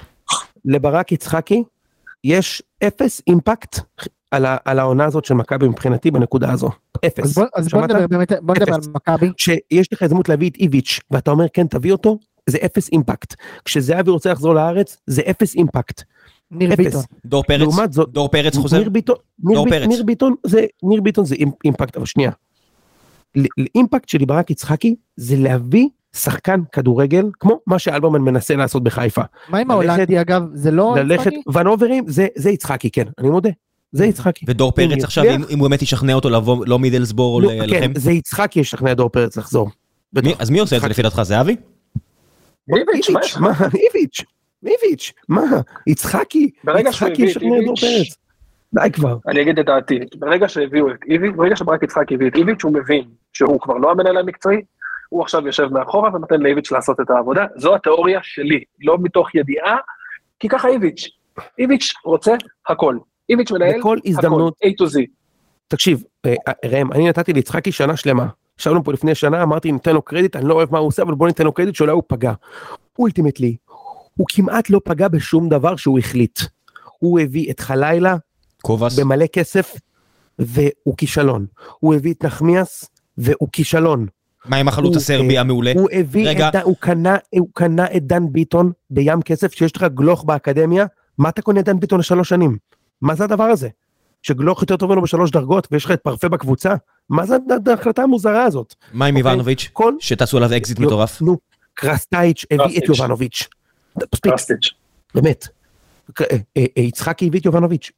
לברק 0.65 1.11
יצחקי 1.11 1.63
יש 2.28 2.63
אפס 2.88 3.21
אימפקט 3.28 3.80
על, 4.32 4.45
ה, 4.45 4.57
על 4.65 4.80
העונה 4.80 5.05
הזאת 5.05 5.25
של 5.25 5.34
מכבי 5.34 5.67
מבחינתי 5.67 6.11
בנקודה 6.11 6.51
הזו. 6.51 6.69
אפס. 7.05 7.23
אז 7.25 7.34
בוא- 7.34 7.45
אז 7.55 7.67
בוא? 7.67 7.82
נדבר 7.82 8.07
באמת, 8.07 8.32
בוא 8.41 8.55
נדבר 8.55 8.73
על. 8.73 8.80
מכבי. 8.93 9.30
כשיש 9.38 9.93
לך 9.93 10.01
הזדמנות 10.01 10.30
להביא 10.30 10.49
את 10.49 10.55
איביץ' 10.55 10.99
ואתה 11.11 11.32
אומר 11.32 11.45
כן 11.53 11.67
תביא 11.67 11.91
אותו, 11.91 12.17
זה 12.49 12.57
אפס 12.65 12.89
אימפקט. 12.91 13.36
כשזהבי 13.65 14.11
רוצה 14.11 14.32
לחזור 14.32 14.53
לארץ, 14.55 14.97
זה 15.07 15.21
אפס 15.30 15.55
אימפקט. 15.55 16.03
ניר 16.51 16.73
אפס. 16.73 16.86
ביטון. 16.86 17.01
דור 17.25 17.43
פרץ, 17.43 17.59
לעומת 17.61 17.93
זאת- 17.93 18.09
דור 18.09 18.30
פרץ 18.30 18.55
חוזר? 18.57 18.78
ניר 18.80 18.89
ביטון, 18.89 19.15
ניר, 19.43 19.63
פרץ. 19.69 19.88
ניר 19.88 20.03
ביטון 20.03 20.34
זה, 20.45 20.65
ניר 20.84 21.01
ביטון 21.01 21.25
זה 21.25 21.36
אימ- 21.36 21.51
אימפקט, 21.65 21.97
אבל 21.97 22.05
שנייה. 22.05 22.32
לאימפקט 23.57 24.09
של 24.09 24.25
ברק 24.25 24.49
יצחקי 24.51 24.95
זה 25.15 25.36
להביא 25.38 25.88
שחקן 26.18 26.59
כדורגל 26.72 27.26
כמו 27.39 27.59
מה 27.68 27.80
שאלברמן 27.80 28.22
מנסה 28.22 28.55
לעשות 28.55 28.84
בחיפה. 28.84 29.22
מה 29.49 29.57
עם 29.57 29.72
ההולנדי 29.72 30.22
אגב? 30.22 30.43
זה 30.53 30.72
לא... 30.72 30.95
ללכת? 30.97 31.32
ונוברים 31.53 32.03
זה, 32.07 32.28
זה 32.36 32.49
יצחקי 32.49 32.89
כן, 32.89 33.03
אני 33.20 33.30
מודה. 33.30 33.49
זה 33.91 34.05
יצחקי. 34.05 34.45
ודור 34.49 34.72
פרץ 34.72 35.03
עכשיו, 35.03 35.24
אם 35.24 35.43
אם 35.49 35.59
הוא 35.59 35.70
באמת 35.70 35.82
ישכנע 35.82 36.13
אותו 36.13 36.30
לבוא 36.30 36.65
לא 36.68 36.80
מידלסבור 36.80 37.36
או 37.36 37.41
לא, 37.41 37.53
לכם, 37.53 37.93
כן, 37.93 37.99
זה 37.99 38.11
יצחקי 38.11 38.59
ישכנע 38.59 38.93
דור 38.93 39.09
פרץ 39.09 39.38
לחזור. 39.38 39.70
מי- 40.13 40.34
אז 40.39 40.49
מי 40.49 40.59
עושה 40.59 40.76
את 40.78 40.82
זה. 40.82 40.88
לפי 40.88 41.01
דעתך, 41.01 41.22
זהבי? 41.22 41.55
איביץ', 42.76 43.09
מה 43.39 43.51
איביץ', 43.63 44.24
איביץ', 44.65 45.13
מה, 45.30 45.41
יצחקי, 45.88 46.49
יצחקי 46.80 47.22
ישכנע 47.22 47.49
דור 47.65 47.76
פרץ. 47.76 48.18
די 48.74 48.91
כבר. 48.93 49.18
אני 49.28 49.41
אגיד 49.41 49.59
את 49.59 49.65
דעתי, 49.65 49.99
ברגע 50.20 50.49
שהביאו 50.49 50.91
את 50.91 50.95
איביץ', 51.09 51.34
ברגע 51.36 51.55
שברק 51.55 51.84
יצחק 51.84 52.11
הביא 52.11 52.28
את 52.28 52.36
איביץ', 52.36 52.63
הוא 52.63 52.74
מבין 52.74 53.03
שהוא 53.34 53.59
כבר 53.61 53.74
לא 53.78 53.91
המנהל 53.91 54.18
המקצועי, 54.18 54.61
הוא 55.10 55.22
עכשיו 55.22 55.47
יושב 55.47 55.68
מאחורה 55.72 56.16
ונותן 56.16 56.41
לאיביץ' 56.41 56.72
לעשות 56.72 56.99
את 56.99 57.10
העבודה, 57.10 57.45
זו 57.55 57.76
התיאוריה 57.76 58.20
שלי, 58.24 58.64
לא 58.82 58.97
מתוך 59.01 59.36
ידיעה, 59.36 59.78
כי 60.39 60.49
ככה 60.49 60.68
איביץ', 60.68 61.10
איביץ' 61.60 61.93
רוצה 62.05 62.36
הכל, 62.68 62.97
איביץ' 63.30 63.51
מנהל 63.51 63.80
בכל 63.80 63.97
הזדמנות, 64.05 64.53
הכל, 64.58 64.86
A 64.86 64.88
to 64.88 64.91
Z. 64.91 64.99
תקשיב, 65.68 66.03
אה, 66.26 66.34
ראם, 66.66 66.91
אני 66.91 67.10
נתתי 67.10 67.34
ליצחקי 67.34 67.72
שנה 67.72 67.97
שלמה. 67.97 68.28
ישבנו 68.60 68.84
פה 68.84 68.93
לפני 68.93 69.16
שנה, 69.16 69.43
אמרתי 69.43 69.72
ניתן 69.72 69.93
לו 69.93 70.01
קרדיט, 70.01 70.36
אני 70.36 70.47
לא 70.47 70.53
אוהב 70.53 70.72
מה 70.72 70.80
הוא 70.80 70.88
עושה, 70.88 71.03
אבל 71.03 71.16
בוא 71.16 71.28
ניתן 71.28 71.43
לו 71.43 71.51
קרדיט 71.51 71.76
שאולי 71.76 71.91
הוא 71.91 72.03
פגע. 72.08 72.34
אולטימטלי, 72.99 73.55
הוא 74.14 74.28
כמעט 74.30 74.70
לא 74.70 74.82
פגע 74.84 75.08
בשום 75.08 75.49
דבר 75.49 75.76
שהוא 75.76 75.99
החליט. 75.99 76.39
הוא 76.99 77.20
הביא 77.20 77.51
את 77.51 77.60
חלילה 77.60 78.16
קובאס? 78.62 78.99
במלא 78.99 79.28
כסף, 79.28 79.76
והוא 80.39 80.97
כישלון. 80.97 81.45
הוא 81.80 81.95
הביא 81.95 82.14
את 82.14 82.24
נחמיאס, 82.24 82.86
והוא 83.18 83.49
כישלון. 83.51 84.08
מה 84.48 84.58
עם 84.58 84.68
החלוץ 84.68 84.95
הסרבי 84.95 85.36
אה, 85.36 85.41
המעולה? 85.41 85.72
הוא 85.76 85.89
הביא 85.91 86.30
רגע. 86.30 86.50
את, 86.50 86.56
הוא 86.56 86.76
קנה, 86.80 87.16
הוא 87.30 87.48
קנה 87.54 87.86
את 87.98 88.04
דן 88.08 88.24
ביטון 88.32 88.72
בים 88.89 89.22
כסף, 89.22 89.54
שיש 89.54 89.76
לך 89.76 89.86
גלוך 89.93 90.24
באקדמיה, 90.24 90.86
מה 91.18 91.30
אתה 91.30 91.41
קונה 91.41 91.60
את 91.60 91.66
דן 91.66 91.80
ביטון 91.80 92.00
לשלוש 92.00 92.30
שנים? 92.30 92.58
מה 93.02 93.16
זה 93.16 93.24
הדבר 93.24 93.43
הזה? 93.43 93.70
שגלוך 94.22 94.62
יותר 94.62 94.78
טוב 94.78 94.89
ממנו 94.89 95.02
בשלוש 95.02 95.32
דרגות, 95.32 95.68
ויש 95.72 95.86
לך 95.86 95.91
את 95.91 96.02
פרפה 96.02 96.30
בקבוצה? 96.30 96.74
מה 97.10 97.26
זה 97.26 97.38
ההחלטה 97.68 98.04
המוזרה 98.04 98.43
הזאת? 98.43 98.76
מה 98.93 99.06
עם 99.06 99.18
אוקיי. 99.18 99.32
איבנוביץ'? 99.32 99.70
כל... 99.74 99.93
שטסו 100.00 100.38
עליו 100.38 100.58
אקזיט 100.58 100.80
מטורף? 100.80 101.22
נו, 101.22 101.38
קרסטייץ' 101.74 102.45
הביא 102.52 102.64
את 102.64 102.70
קרסטייץ'. 102.70 102.89
יובנוביץ'. 103.00 103.48
מספיק, 104.14 104.32
קרסטיץ'. 104.32 104.70
באמת. 105.16 105.48
אה, 106.22 106.38
אה, 106.58 106.66
אה, 106.78 106.84
יצחקי 106.84 107.28
הביא 107.28 107.39
את 107.39 107.45
יובנוביץ', 107.45 107.91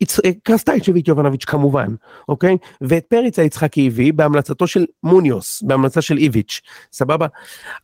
קרסטייץ' 0.43 0.89
הביא 0.89 1.01
את 1.01 1.07
יובנוביץ' 1.07 1.45
כמובן, 1.45 1.87
אוקיי? 2.29 2.57
ואת 2.81 3.05
פריצה 3.05 3.43
יצחקי 3.43 3.87
הביא 3.87 4.13
בהמלצתו 4.13 4.67
של 4.67 4.85
מוניוס, 5.03 5.61
בהמלצה 5.61 6.01
של 6.01 6.17
איביץ', 6.17 6.61
סבבה? 6.93 7.27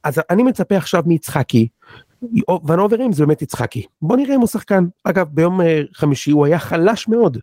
אז 0.03 0.21
אני 0.30 0.43
מצפה 0.43 0.78
עכשיו 0.78 1.03
מיצחקי, 1.05 1.67
ונוברים 2.67 3.11
זה 3.11 3.26
באמת 3.26 3.41
יצחקי. 3.41 3.84
בוא 4.01 4.17
נראה 4.17 4.36
אם 4.36 4.39
הוא 4.39 4.47
שחקן. 4.47 4.86
אגב, 5.03 5.28
ביום 5.32 5.59
חמישי 5.93 6.32
הוא 6.32 6.45
היה 6.45 6.59
חלש 6.59 7.07
מאוד. 7.07 7.38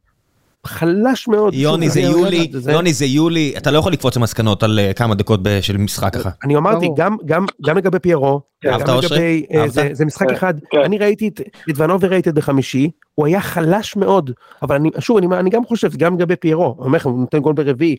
חלש 0.67 1.29
מאוד. 1.29 1.55
יוני 1.55 1.91
זה 1.91 2.01
יולי, 2.01 2.51
יוני 2.73 2.93
זה 2.93 3.07
יולי, 3.07 3.55
אתה 3.57 3.71
לא 3.71 3.79
יכול 3.79 3.93
לקפוץ 3.93 4.17
למסקנות 4.17 4.63
על 4.63 4.79
אה, 4.79 4.93
כמה 4.93 5.15
דקות 5.15 5.41
של 5.61 5.77
משחק 5.77 6.15
ככה. 6.15 6.31
אני 6.45 6.57
אמרתי. 6.57 6.89
גם 6.97 7.17
גם 7.25 7.47
גם 7.67 7.77
לגבי 7.77 7.99
פיירו, 7.99 8.41
אהבת, 8.67 8.87
גם 8.89 8.95
אושרי? 8.97 9.43
לגבי 9.51 9.59
אה? 9.63 9.69
זה- 9.69 9.89
זה 9.93 10.05
משחק 10.05 10.29
כן, 10.29 10.35
אחד, 10.35 10.55
כן. 10.71 10.79
אני 10.85 10.99
ראיתי 10.99 11.29
את 11.29 11.41
ונובר 11.77 12.09
רייטד 12.09 12.35
בחמישי, 12.35 12.91
הוא 13.15 13.27
היה 13.27 13.41
חלש 13.41 13.97
מאוד, 13.97 14.31
אבל 14.63 14.77
אני 14.77 14.91
שוב 14.99 15.17
אני 15.17 15.27
אני 15.37 15.51
גם 15.51 15.65
חושב 15.65 15.97
גם 15.97 16.15
לגבי 16.19 16.37
פיירו, 16.37 16.75
אני 16.79 16.87
אומר 16.87 16.97
לך 16.97 17.07
הוא 17.07 17.19
נותן 17.21 17.39
גול 17.39 17.53
ברביעי, 17.55 17.97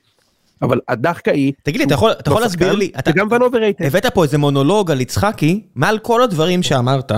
אבל 0.61 0.80
הדחקה 0.88 1.32
היא, 1.32 1.53
תגיד 1.64 1.78
לי, 1.82 1.86
אתה 1.86 1.93
יכול- 1.93 2.11
אתה 2.11 2.30
יכול 2.30 2.41
לא 2.41 2.45
להסביר 2.45 2.74
לי, 2.74 2.91
אתה- 2.99 3.11
וגם 3.11 3.28
ונובר 3.32 3.57
רייטד, 3.57 3.86
הבאת 3.86 4.05
פה 4.05 4.24
איזה 4.24 4.38
מונולוג 4.38 4.91
על 4.91 5.01
יצחקי, 5.01 5.61
מעל 5.76 5.99
כל 5.99 6.24
הדברים 6.24 6.64
שאמרת, 6.64 7.11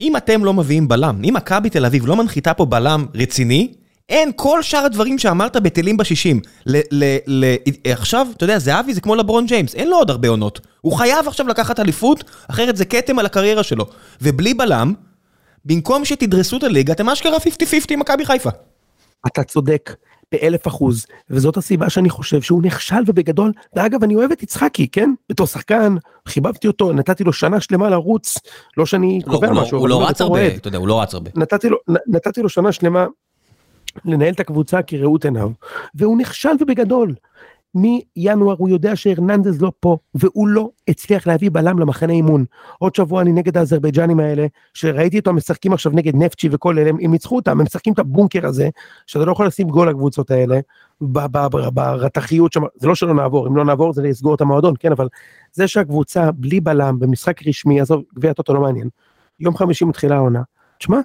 אם 0.00 0.16
אתם 0.16 0.44
לא 0.44 0.54
מביאים 0.54 0.88
בלם, 0.88 1.20
אם 1.24 1.34
מכבי 1.36 1.70
תל 1.70 1.84
אביב 1.86 2.06
לא 2.06 2.16
מנחיתה 2.16 2.54
פה 2.54 2.64
בלם 2.64 3.06
רציני, 3.14 3.72
אין 4.08 4.30
כל 4.36 4.62
שאר 4.62 4.84
הדברים 4.84 5.18
שאמרת 5.18 5.56
בטלים 5.56 5.96
בשישים. 5.96 6.40
עכשיו, 7.84 8.26
אתה 8.36 8.44
יודע, 8.44 8.58
זהבי 8.58 8.94
זה 8.94 9.00
כמו 9.00 9.14
לברון 9.14 9.46
ג'יימס, 9.46 9.74
אין 9.74 9.88
לו 9.88 9.96
עוד 9.96 10.10
הרבה 10.10 10.28
עונות. 10.28 10.60
הוא 10.80 10.92
חייב 10.92 11.28
עכשיו 11.28 11.48
לקחת 11.48 11.80
אליפות, 11.80 12.24
אחרת 12.50 12.76
זה 12.76 12.84
כתם 12.84 13.18
על 13.18 13.26
הקריירה 13.26 13.62
שלו. 13.62 13.86
ובלי 14.22 14.54
בלם, 14.54 14.94
במקום 15.64 16.04
שתדרסו 16.04 16.56
את 16.56 16.62
הליגה, 16.62 16.92
אתם 16.92 17.08
אשכרה 17.08 17.36
50-50 17.36 17.40
עם 17.90 18.00
מכבי 18.00 18.26
חיפה. 18.26 18.50
אתה 19.26 19.42
צודק 19.42 19.94
באלף 20.32 20.68
אחוז, 20.68 21.06
וזאת 21.30 21.56
הסיבה 21.56 21.90
שאני 21.90 22.10
חושב 22.10 22.42
שהוא 22.42 22.62
נכשל 22.62 23.02
ובגדול, 23.06 23.52
ואגב 23.76 24.04
אני 24.04 24.14
אוהב 24.14 24.32
את 24.32 24.42
יצחקי, 24.42 24.88
כן? 24.88 25.10
בתור 25.30 25.46
שחקן, 25.46 25.96
חיבבתי 26.28 26.66
אותו, 26.66 26.92
נתתי 26.92 27.24
לו 27.24 27.32
שנה 27.32 27.60
שלמה 27.60 27.90
לרוץ, 27.90 28.38
לא 28.76 28.86
שאני 28.86 29.20
לא, 29.26 29.32
קובע 29.32 29.46
לא- 29.46 29.62
משהו, 29.62 29.78
הוא 29.78 29.88
לא 29.88 30.08
רץ 30.08 30.20
הרבה. 30.20 30.46
אתה 30.46 30.68
יודע, 30.68 30.78
הוא 30.78 30.88
לא 30.88 31.02
רץ 31.02 31.14
הרבה. 31.14 31.30
נתתי 31.34 31.68
לו, 31.68 31.76
נתתי 32.06 32.42
לו 32.42 32.48
שנה 32.48 32.72
שלמה 32.72 33.06
לנהל 34.04 34.32
את 34.32 34.40
הקבוצה 34.40 34.82
כראות 34.82 35.24
עיניו, 35.24 35.50
והוא 35.94 36.18
נכשל 36.18 36.52
ובגדול. 36.60 37.14
מינואר 37.76 38.54
הוא 38.58 38.68
יודע 38.68 38.96
שהרננדז 38.96 39.62
לא 39.62 39.72
פה, 39.80 39.96
והוא 40.14 40.48
לא 40.48 40.70
הצליח 40.88 41.26
להביא 41.26 41.50
בלם 41.52 41.78
למחנה 41.78 42.12
אימון. 42.12 42.44
עוד 42.78 42.94
שבוע 42.94 43.22
אני 43.22 43.32
נגד 43.32 43.56
האזרבייג'נים 43.56 44.20
האלה, 44.20 44.46
שראיתי 44.74 45.18
אותם 45.18 45.36
משחקים 45.36 45.72
עכשיו 45.72 45.92
נגד 45.92 46.16
נפצ'י 46.16 46.48
וכל 46.52 46.78
אלה, 46.78 46.90
הם 46.90 47.10
ניצחו 47.10 47.36
אותם, 47.36 47.50
הם 47.50 47.62
משחקים 47.62 47.92
את 47.92 47.98
הבונקר 47.98 48.46
הזה, 48.46 48.68
שאתה 49.06 49.24
לא 49.24 49.32
יכול 49.32 49.46
לשים 49.46 49.68
גול 49.68 49.88
לקבוצות 49.88 50.30
האלה, 50.30 50.60
ברתחיות 51.00 52.52
שם, 52.52 52.62
זה 52.74 52.88
לא 52.88 52.94
שלא 52.94 53.14
נעבור, 53.14 53.48
אם 53.48 53.56
לא 53.56 53.64
נעבור 53.64 53.92
זה 53.92 54.02
לסגור 54.02 54.34
את 54.34 54.40
המועדון, 54.40 54.74
כן, 54.78 54.92
אבל 54.92 55.08
זה 55.52 55.68
שהקבוצה 55.68 56.32
בלי 56.32 56.60
בלם 56.60 56.98
במשחק 56.98 57.46
רשמי, 57.48 57.80
עזוב, 57.80 58.02
גביע 58.14 58.30
הטוטו 58.30 58.54
לא 58.54 58.60
מעניין, 58.60 58.88
יום 59.40 59.56
חמישי 59.56 59.84
מתחילה 59.84 60.16
העונה, 60.16 60.42
תשמע, 60.78 60.98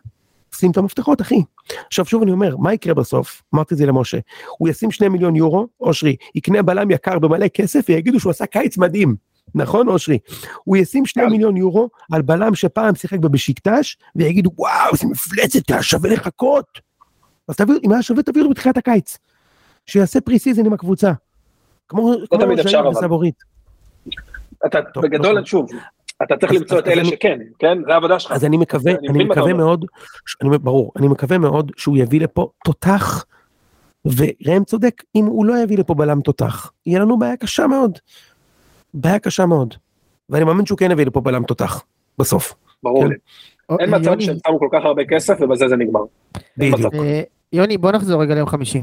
שים 0.56 0.72
את 0.72 0.78
המפתחות 0.78 1.22
אחי. 1.22 1.44
עכשיו 1.88 2.06
שוב 2.06 2.22
אני 2.22 2.32
אומר, 2.32 2.58
מה 2.58 2.74
יקרה 2.74 2.94
בסוף? 2.94 3.44
אמרתי 3.56 3.74
את 3.74 3.78
זה 3.78 3.86
למשה. 3.86 4.18
הוא 4.58 4.70
ישים 4.70 4.92
שני 4.92 5.10
מיליון 5.10 5.36
יורו, 5.36 5.68
אושרי, 5.80 6.16
יקנה 6.36 6.62
בלם 6.62 6.92
יקר 6.92 7.20
במלא 7.20 7.48
כסף 7.48 7.86
ויגידו 7.90 8.20
שהוא 8.20 8.30
עשה 8.30 8.46
קיץ 8.46 8.78
מדהים. 8.78 9.16
נכון 9.56 9.88
אושרי? 9.88 10.20
הוא 10.64 10.78
ישים 10.78 11.06
שני 11.06 11.26
מיליון 11.26 11.58
יורו 11.58 11.90
על 12.12 12.22
בלם 12.22 12.56
שפעם 12.56 12.96
שיחק 12.96 13.20
בבשיקטש 13.20 13.98
ויגידו 14.16 14.52
וואו 14.58 14.96
זה 14.96 15.08
מפלצת, 15.08 15.70
היה 15.70 15.84
שווה 15.84 16.10
לחכות. 16.10 16.80
אז 17.48 17.56
תביאו, 17.56 17.78
אם 17.84 17.92
היה 17.92 18.02
שווה 18.02 18.24
תביאו 18.24 18.50
בתחילת 18.50 18.78
הקיץ. 18.78 19.18
שיעשה 19.86 20.22
pre 20.22 20.40
season 20.40 20.66
עם 20.66 20.74
הקבוצה. 20.74 21.12
כמו 21.88 22.14
כמו 22.30 22.40
תמיד 22.40 22.60
אפשר, 22.60 22.80
אבל. 22.80 23.30
אתה 24.66 24.80
טוב, 24.94 25.04
בגדול, 25.04 25.32
נכון. 25.32 25.46
שוב, 25.46 25.70
אתה 26.24 26.38
צריך 26.38 26.52
למצוא 26.54 26.80
את 26.80 26.88
אלה 26.88 27.06
שכן, 27.06 27.40
כן? 27.60 27.78
זה 27.88 27.94
העבודה 27.94 28.20
שלך. 28.20 28.32
אז 28.32 28.46
אני 28.46 28.58
מקווה, 28.58 28.92
אני 29.10 29.24
מקווה. 29.24 29.54
מאוד, 29.54 29.86
ברור, 30.44 30.92
אני 30.98 31.08
מקווה 31.08 31.38
מאוד 31.38 31.72
שהוא 31.78 31.98
יביא 31.98 32.22
לפה 32.22 32.50
תותח, 32.66 33.26
וראם 34.06 34.64
צודק, 34.64 35.04
אם 35.16 35.26
הוא 35.26 35.46
לא 35.46 35.58
יביא 35.64 35.78
לפה 35.78 35.94
בלם 35.94 36.22
תותח, 36.22 36.72
יהיה 36.86 37.00
לנו 37.00 37.20
בעיה 37.20 37.38
קשה 37.38 37.68
מאוד. 37.68 37.98
בעיה 38.94 39.20
קשה 39.20 39.46
מאוד. 39.46 39.74
ואני 40.30 40.44
מאמין 40.46 40.66
שהוא 40.66 40.78
כן 40.78 40.92
יביא 40.92 41.06
לפה 41.06 41.22
בלם 41.22 41.44
תותח, 41.44 41.84
בסוף. 42.18 42.54
ברור 42.84 43.04
כן. 43.04 43.10
לי. 43.10 43.16
אין 43.80 43.96
מצב 43.96 44.06
יוני, 44.06 44.24
שהם 44.26 44.38
שמו 44.48 44.60
כל 44.60 44.68
כך 44.72 44.86
הרבה 44.86 45.02
כסף 45.06 45.38
ובזה 45.42 45.68
זה 45.68 45.76
נגמר. 45.76 46.00
בדיוק. 46.58 46.80
מצב. 46.80 46.96
אה, 46.96 47.22
יוני 47.54 47.78
בוא 47.78 47.92
נחזור 47.92 48.22
רגע 48.22 48.36
ליום 48.36 48.48
חמישי. 48.48 48.82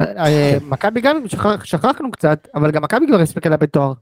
אה, 0.00 0.06
אה, 0.26 0.56
מכבי 0.68 1.00
גם 1.00 1.28
שכח- 1.28 1.64
שכחנו 1.64 2.10
קצת 2.10 2.48
אבל 2.54 2.70
גם 2.70 2.82
מכבי 2.82 3.06
כבר 3.06 3.20
הספיקה 3.20 3.48
לאבד 3.48 3.66
תואר. 3.66 3.92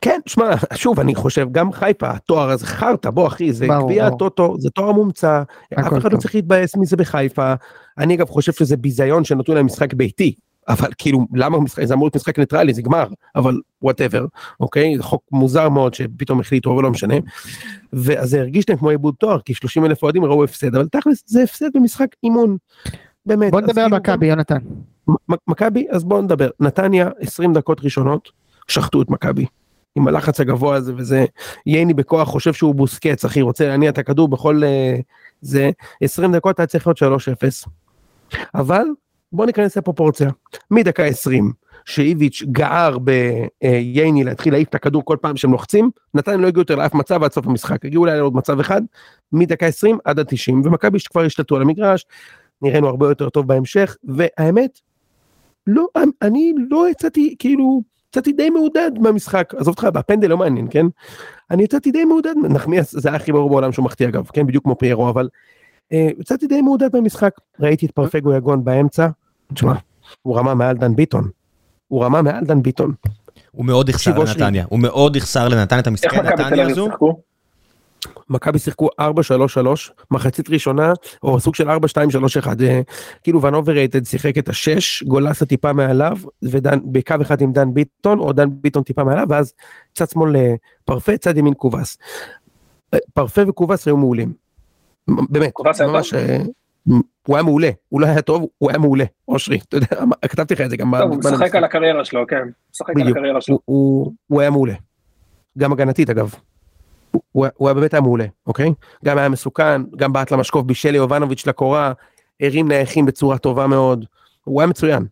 כן, 0.00 0.20
שמע, 0.26 0.54
שוב, 0.74 1.00
אני 1.00 1.14
חושב, 1.14 1.48
גם 1.52 1.72
חיפה, 1.72 2.10
התואר 2.10 2.50
הזה 2.50 2.66
חרטא, 2.66 3.10
בוא 3.10 3.26
אחי, 3.26 3.52
זה 3.52 3.66
גביע. 3.66 4.06
הטוטו, 4.06 4.56
זה 4.58 4.70
תואר 4.70 4.92
מומצא, 4.92 5.42
אף 5.80 5.92
אחד 5.98 6.12
לא. 6.12 6.18
צריך 6.18 6.34
להתבאס 6.34 6.76
מזה 6.76 6.96
בחיפה. 6.96 7.54
אני 7.98 8.14
אגב 8.14 8.28
חושב 8.28 8.52
שזה 8.52 8.76
ביזיון 8.76 9.24
שנתנו 9.24 9.54
להם 9.54 9.66
משחק 9.66 9.94
ביתי, 9.94 10.34
אבל 10.68 10.90
כאילו, 10.98 11.26
למה 11.34 11.60
משחק, 11.60 11.84
זה 11.84 11.94
אמור 11.94 12.06
להיות 12.06 12.16
משחק 12.16 12.38
ניטרלי, 12.38 12.74
זה 12.74 12.82
גמר, 12.82 13.06
אבל 13.36 13.60
whatever, 13.82 14.26
אוקיי? 14.60 14.96
זה 14.96 15.02
חוק 15.02 15.22
מוזר 15.32 15.68
מאוד 15.68 15.94
שפתאום 15.94 16.40
החליטו, 16.40 16.74
אבל 16.74 16.82
לא 16.82 16.90
משנה. 16.90 17.14
ואז 17.92 18.30
זה 18.30 18.40
הרגיש 18.40 18.68
להם 18.68 18.78
כמו 18.78 18.90
איבוד 18.90 19.14
תואר, 19.18 19.40
כי 19.40 19.54
30 19.54 19.84
אלף 19.84 20.02
אוהדים 20.02 20.24
ראו 20.24 20.44
הפסד, 20.44 20.74
אבל 20.74 20.88
תכלס 20.88 21.22
זה 21.26 21.42
הפסד 21.42 21.68
במשחק 21.74 22.08
אימון. 22.22 22.56
באמת. 23.26 23.50
בוא 23.50 23.60
נדבר 23.60 23.80
על 23.80 23.90
כאילו, 23.90 23.96
מכבי 23.96 24.26
יונתן. 24.26 24.58
מכבי, 25.48 25.86
אז 25.90 26.04
בואו 26.04 26.22
נדבר. 26.22 26.48
נתניה, 26.60 27.08
20 27.20 27.52
דקות 27.52 27.80
ראשונות, 27.84 28.28
שחטו 28.68 29.02
את 29.02 29.10
מכבי. 29.10 29.46
עם 29.98 30.08
הלחץ 30.08 30.40
הגבוה 30.40 30.76
הזה 30.76 30.92
וזה, 30.96 31.24
ייני 31.66 31.94
בכוח 31.94 32.28
חושב 32.28 32.52
שהוא 32.52 32.74
בוסקץ, 32.74 33.24
אחי, 33.24 33.40
רוצה 33.40 33.68
להניע 33.68 33.90
את 33.90 33.98
הכדור 33.98 34.28
בכל 34.28 34.62
אה, 34.64 34.96
זה, 35.40 35.70
20 36.00 36.32
דקות 36.32 36.60
היה 36.60 36.66
צריך 36.66 36.86
להיות 36.86 36.98
3-0. 37.02 37.68
אבל 38.54 38.84
בוא 39.32 39.46
ניכנס 39.46 39.76
לפרופורציה. 39.76 40.30
מדקה 40.70 41.04
20, 41.04 41.52
שאיביץ' 41.84 42.42
גער 42.52 42.98
בייני 42.98 44.24
להתחיל 44.24 44.52
להעיף 44.52 44.68
את 44.68 44.74
הכדור 44.74 45.04
כל 45.04 45.16
פעם 45.20 45.36
שהם 45.36 45.52
לוחצים, 45.52 45.90
נתניה 46.14 46.36
לא 46.36 46.46
הגיעו 46.46 46.60
יותר 46.60 46.74
לאף 46.74 46.94
מצב 46.94 47.22
עד 47.22 47.32
סוף 47.32 47.46
המשחק, 47.46 47.84
הגיעו 47.84 48.00
אולי 48.00 48.16
לעוד 48.16 48.34
מצב 48.34 48.60
אחד, 48.60 48.82
מדקה 49.32 49.66
20 49.66 49.98
עד 50.04 50.18
ה-90, 50.18 50.52
ומכבי 50.64 50.98
שכבר 50.98 51.24
השתלטו 51.24 51.56
על 51.56 51.62
המגרש, 51.62 52.06
נראינו 52.62 52.88
הרבה 52.88 53.08
יותר 53.08 53.28
טוב 53.28 53.46
בהמשך, 53.46 53.96
והאמת, 54.04 54.80
לא, 55.66 55.86
אני 56.22 56.52
לא 56.70 56.90
יצאתי, 56.90 57.36
כאילו, 57.38 57.82
יצאתי 58.12 58.32
די 58.32 58.50
מעודד 58.50 58.90
מהמשחק, 59.00 59.54
עזוב 59.56 59.68
אותך, 59.68 59.84
בפנדל 59.84 60.28
לא 60.28 60.36
מעניין, 60.36 60.66
כן? 60.70 60.86
אני 61.50 61.62
יצאתי 61.62 61.90
די 61.90 62.04
מעודד, 62.04 62.34
נחמיאס 62.50 62.96
זה 62.98 63.08
היה 63.08 63.16
הכי 63.16 63.32
ברור 63.32 63.50
בעולם 63.50 63.72
שהוא 63.72 63.84
מחטיא 63.84 64.08
אגב, 64.08 64.26
כן? 64.32 64.46
בדיוק 64.46 64.64
כמו 64.64 64.78
פיירו, 64.78 65.10
אבל 65.10 65.28
אה, 65.92 66.08
יצאתי 66.18 66.46
די 66.46 66.62
מעודד 66.62 66.88
מהמשחק. 66.92 67.34
ראיתי 67.60 67.86
את 67.86 67.90
פרפגו 67.90 68.34
יגון 68.34 68.64
באמצע, 68.64 69.08
תשמע, 69.54 69.74
הוא 70.22 70.38
רמה 70.38 70.54
מעל 70.54 70.76
דן 70.76 70.96
ביטון. 70.96 71.28
הוא 71.88 72.04
רמה 72.04 72.22
מעל 72.22 72.44
דן 72.44 72.62
ביטון. 72.62 72.92
הוא 73.50 73.64
מאוד 73.64 73.88
יחסר. 73.88 74.18
לנתניה, 74.18 74.64
הוא 74.68 74.78
מאוד 74.78 75.16
יחסר 75.16 75.48
לנתניה, 75.48 75.80
אתה 75.80 75.90
איך 75.90 75.94
מסתכל 75.94 76.16
על 76.16 76.26
מכבי 76.26 76.36
תל 76.36 76.42
נתניה 76.42 76.64
אביב 76.64 76.78
הזו? 76.78 76.88
מכבי 78.30 78.58
שיחקו 78.58 78.88
4-3-3, 79.00 79.04
מחצית 80.10 80.50
ראשונה, 80.50 80.92
או 81.22 81.40
סוג 81.40 81.54
של 81.54 81.70
4-2-3-1, 81.70 81.72
אה, 82.62 82.80
כאילו 83.22 83.42
ון 83.42 83.54
overrated 83.54 84.04
שיחק 84.04 84.38
את 84.38 84.48
השש, 84.48 85.02
גולסה 85.02 85.46
טיפה 85.46 85.72
מעליו, 85.72 86.18
ודן, 86.42 86.78
בקו 86.84 87.14
אחד 87.22 87.40
עם 87.40 87.52
דן 87.52 87.74
ביטון, 87.74 88.18
או 88.18 88.32
דן 88.32 88.48
ביטון 88.50 88.82
טיפה 88.82 89.04
מעליו, 89.04 89.26
ואז 89.28 89.52
צד 89.94 90.08
שמאל 90.08 90.36
אה, 90.36 90.54
פרפה, 90.84 91.16
צד 91.16 91.36
ימין 91.36 91.54
קובס. 91.54 91.98
אה, 92.94 92.98
פרפה 93.14 93.42
וקובס 93.48 93.86
היו 93.86 93.96
מעולים. 93.96 94.32
באמת, 95.28 95.52
ממש, 95.80 96.14
הוא 97.26 97.36
היה 97.36 97.42
מעולה, 97.42 97.70
הוא 97.88 98.00
לא 98.00 98.06
היה 98.06 98.22
טוב, 98.22 98.46
הוא 98.58 98.70
היה 98.70 98.78
מעולה, 98.78 99.04
אושרי, 99.28 99.58
אתה 99.68 99.76
יודע, 99.76 99.86
כתבתי 100.22 100.54
לך 100.54 100.60
את 100.60 100.70
זה 100.70 100.76
גם 100.76 100.94
טוב, 100.98 101.10
הוא 101.10 101.18
משחק. 101.18 101.54
על 101.54 101.64
הקריירה 101.64 102.04
שלו, 102.04 102.26
כן. 102.26 102.36
הוא 102.36 102.50
משחק 102.70 103.00
על. 103.00 103.08
הקריירה 103.08 103.40
שלו. 103.40 103.58
הוא 104.26 104.40
היה 104.40 104.50
מעולה. 104.50 104.74
גם 105.58 105.72
הגנתית 105.72 106.10
אגב. 106.10 106.34
הוא, 107.10 107.46
הוא, 107.56 107.68
היה 107.68 107.74
באמת 107.74 107.94
היה 107.94 108.00
מעולה, 108.00 108.26
אוקיי? 108.46 108.72
גם 109.04 109.18
היה 109.18 109.28
מסוכן, 109.28 109.82
גם 109.96 110.12
בעט 110.12 110.30
למשקוף, 110.30 110.64
בישל 110.64 110.90
ליובנוביץ' 110.90 111.46
לקורה, 111.46 111.92
הרים 112.40 112.68
נייחים 112.68 113.06
בצורה 113.06 113.38
טובה 113.38 113.66
מאוד, 113.66 114.04
הוא 114.44 114.60
היה 114.60 114.66
מצוין. 114.66 115.06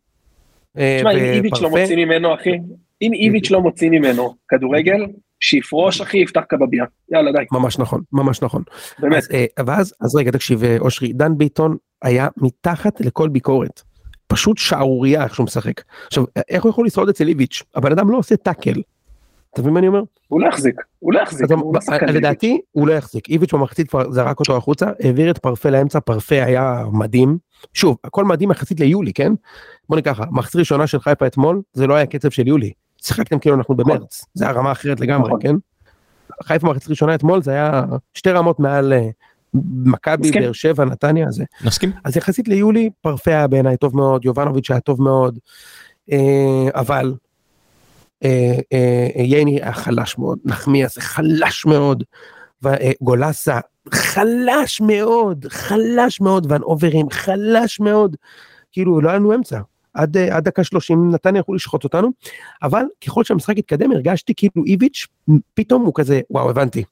אה, 0.79 0.97
תשמע, 0.99 1.13
אם 1.13 1.19
איביץ' 1.19 1.61
לא 1.61 1.71
מוציא 1.71 1.97
ממנו, 1.97 2.35
אחי, 2.35 2.51
אם 3.03 3.13
איביץ' 3.13 3.51
לא 3.51 3.61
מוציא 3.61 3.91
ממנו 3.91 4.35
כדורגל, 4.49 5.07
שיפרוש, 5.41 6.01
אחי, 6.01 6.19
יפתח 6.19 6.41
קבבייה. 6.49 6.85
יאללה, 7.13 7.33
די, 7.33 7.39
ממש 7.53 7.79
נכון, 7.79 8.03
ממש 8.13 8.43
נכון. 8.43 8.63
באמת. 8.99 9.17
אז, 9.17 9.29
אה, 9.33 9.45
ואז, 9.67 9.95
אז 10.01 10.17
רגע, 10.17 10.31
תקשיב, 10.31 10.65
אה, 10.65 10.77
אושרי, 10.81 11.13
דן 11.13 11.39
ביטון 11.39 11.77
היה 12.03 12.29
מתחת 12.37 13.01
לכל 13.01 13.29
ביקורת. 13.29 13.83
פשוט 14.27 14.59
שערורייה 14.59 15.25
איך 15.25 15.35
שהוא 15.35 15.45
משחק. 15.45 15.83
עכשיו, 16.07 16.25
איך 16.49 16.65
הוא 16.65 16.71
יכול 16.71 16.87
לשרוד 16.87 17.09
אצל 17.09 17.29
איביץ'? 17.29 17.63
הבן 17.75 17.93
אדם 17.93 18.11
לא 18.11 18.19
עושה 18.19 18.37
טאקל. 18.37 18.81
אתה 19.57 19.63
מבין 19.63 19.75
מה 19.75 19.79
אני 19.81 19.89
אומר? 19.89 20.03
הוא 20.29 20.41
לא 20.41 20.49
יחזיק, 20.49 20.75
הוא 20.99 21.13
לא 21.13 21.21
יחזיק, 21.21 21.45
אז 21.45 21.51
הוא 21.51 21.75
לא 21.75 21.81
שחקן. 21.81 22.09
לדעתי 22.09 22.61
הוא 22.73 22.89
לא 22.89 22.93
יחזיק 22.93 23.29
איביץ' 23.29 23.55
במחצית 23.55 23.89
כבר 23.89 24.11
זרק 24.13 24.41
אותו 24.41 24.57
החוצה 24.57 24.87
העביר 25.01 25.31
את 25.31 25.39
פרפה 25.39 25.71
לאמצע 25.71 26.01
פרפה 26.01 26.45
היה 26.45 26.85
מדהים 26.93 27.39
שוב 27.75 27.97
הכל 28.05 28.25
מדהים 28.25 28.51
יחסית 28.51 28.81
ליולי 28.81 29.13
כן 29.13 29.33
בוא 29.89 29.97
ניקח 29.97 30.13
ככה 30.13 30.25
מחצית 30.31 30.57
ראשונה 30.57 30.87
של 30.87 31.01
חיפה 31.01 31.27
אתמול 31.27 31.63
זה 31.73 31.87
לא 31.87 31.95
היה 31.95 32.07
קצב 32.07 32.31
של 32.31 32.49
יולי 32.49 32.73
שיחקתם 33.03 33.39
כאילו 33.39 33.57
אנחנו 33.57 33.77
במרץ 33.77 34.25
זה 34.35 34.45
היה 34.45 34.53
רמה 34.53 34.73
אחרת 34.73 35.01
לגמרי 35.01 35.29
נכון. 35.29 35.41
כן. 35.43 35.55
חיפה 36.43 36.67
מחצית 36.67 36.91
ראשונה 36.91 37.15
אתמול 37.15 37.43
זה 37.43 37.51
היה 37.51 37.85
שתי 38.15 38.31
רמות 38.31 38.61
מעל 38.61 38.93
אה, 38.93 39.09
מכבי. 39.85 40.31
באר 40.31 40.53
שבע 40.53 40.85
נתניה 40.85 41.31
זה 41.31 41.45
נסכים? 41.65 41.93
אז 42.05 42.17
יחסית 42.17 42.49
ליולי 42.49 42.91
פרפה 43.01 43.31
היה 43.31 43.47
בעיניי 43.47 43.77
טוב 43.77 43.97
מאוד 43.97 44.25
יובנוביץ' 44.25 44.71
היה 44.71 44.81
טוב 44.81 45.03
מאוד 45.03 45.39
אה, 46.13 46.69
אבל 46.75 47.15
ייני 49.17 49.63
היה 49.63 49.73
חלש 49.73 50.19
מאוד 50.19 50.39
נחמיאס 50.45 50.99
חלש 50.99 51.67
מאוד 51.67 52.05
ו- 52.65 52.69
גולסה 53.03 53.61
חלש 53.91 54.81
מאוד 54.81 55.47
חלש 55.49 56.21
מאוד 56.21 56.53
ון 56.53 56.63
אוברים 56.63 57.11
חלש 57.11 57.81
מאוד 57.81 58.17
כאילו 58.73 59.01
לא 59.01 59.09
היה 59.09 59.19
לנו 59.19 59.35
אמצע 59.35 59.61
עד, 59.95 60.17
אה, 60.17 60.41
דקה 60.41 60.65
30 60.65 61.11
נתניה 61.11 61.41
יכלו 61.41 61.55
לשחוט 61.55 61.85
אותנו 61.85 62.09
אבל 62.63 62.85
ככל 63.07 63.25
שהמשחק 63.25 63.59
התקדם 63.59 63.93
הרגשתי 63.93 64.33
כאילו 64.37 64.65
איביץ' 64.67 65.07
פתאום 65.55 65.85
הוא 65.85 65.93
כזה 65.95 66.21
וואו 66.31 66.51
הבנתי. 66.51 66.85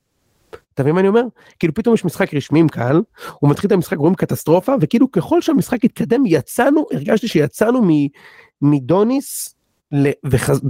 אתה 0.74 0.82
מבין 0.82 0.94
מה 0.94 1.00
אני 1.00 1.08
אומר? 1.08 1.22
כאילו 1.58 1.74
פתאום 1.74 1.94
יש 1.94 2.04
משחק 2.04 2.34
רשמי 2.34 2.60
עם 2.60 2.68
קהל, 2.68 3.02
הוא 3.40 3.50
מתחיל 3.50 3.68
את 3.68 3.72
המשחק 3.72 3.96
רואים 3.96 4.14
קטסטרופה 4.14 4.72
וכאילו 4.80 5.12
ככל 5.12 5.40
שהמשחק 5.40 5.84
התקדם 5.84 6.26
יצאנו 6.26 6.86
הרגשתי 6.92 7.28
שיצאנו 7.28 7.80
מדוניס 8.62 9.54
ל- 9.92 10.10
וחז-. 10.24 10.60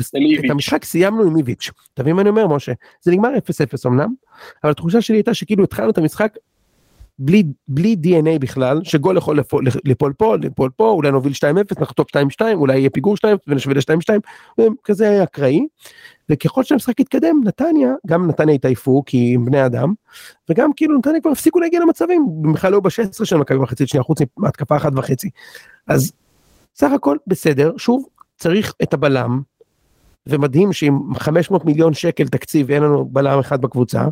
את 0.44 0.50
המשחק 0.50 0.84
סיימנו 0.84 1.22
עם 1.22 1.36
איביץ'. 1.36 1.70
אתה 1.94 2.02
מבין 2.02 2.16
מה 2.16 2.22
אני 2.22 2.30
אומר 2.30 2.46
משה? 2.46 2.72
זה 3.02 3.12
נגמר 3.12 3.28
0-0 3.28 3.86
אמנם, 3.86 4.14
אבל 4.64 4.70
התחושה 4.70 5.00
שלי 5.00 5.16
הייתה 5.16 5.34
שכאילו 5.34 5.64
התחלנו 5.64 5.90
את 5.90 5.98
המשחק 5.98 6.36
בלי, 7.18 7.42
בלי 7.68 7.96
DNA 8.04 8.38
בכלל, 8.40 8.80
שגול 8.84 9.16
יכול 9.16 9.36
ליפול, 9.36 9.64
ליפול 9.84 10.12
פה, 10.12 10.36
ליפול 10.36 10.70
פה, 10.76 10.90
אולי 10.90 11.10
נוביל 11.10 11.32
2-0, 11.32 11.80
נחטוף 11.80 12.08
2-2, 12.40 12.40
אולי 12.54 12.78
יהיה 12.78 12.90
פיגור 12.90 13.16
2 13.16 13.36
ונשווה 13.46 13.74
ל-2-2, 13.74 14.62
כזה 14.84 15.22
אקראי. 15.22 15.66
וככל 16.28 16.64
שהמשחק 16.64 17.00
התקדם, 17.00 17.40
נתניה, 17.44 17.92
גם 18.06 18.28
נתניה 18.28 18.54
התעייפו 18.54 19.02
כי 19.06 19.34
הם 19.34 19.44
בני 19.44 19.66
אדם, 19.66 19.94
וגם 20.50 20.70
כאילו 20.76 20.98
נתניה 20.98 21.20
כבר 21.20 21.30
הפסיקו 21.30 21.60
להגיע 21.60 21.80
למצבים, 21.80 22.26
בכלל 22.52 22.72
לא 22.72 22.80
ב-16 22.80 23.24
של 23.24 23.36
מכבי 23.36 23.58
מחצית 23.58 23.88
שנייה, 23.88 24.02
חוץ 24.02 24.18
מהתקפה 24.36 24.76
אחת 24.76 24.92
וחצי. 24.96 25.30
אז 25.86 26.12
סך 26.74 26.90
הכל 26.92 27.16
בסדר, 27.26 27.72
שוב, 27.76 28.06
צריך 28.44 28.74
את 28.82 28.94
הבלם, 28.94 29.40
ומדהים 30.26 30.72
שעם 30.72 31.14
500 31.14 31.64
מיליון 31.64 31.94
שקל 31.94 32.28
תקציב 32.28 32.70
אין 32.70 32.82
לנו 32.82 33.04
בלם 33.04 33.38
אחד 33.38 33.60
בקבוצה, 33.60 34.04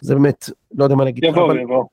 זה 0.00 0.14
באמת, 0.14 0.50
לא 0.74 0.84
יודע 0.84 0.96
מה 0.96 1.04
להגיד, 1.04 1.24
יבוא, 1.24 1.46
אבל, 1.46 1.60
יבוא. 1.60 1.84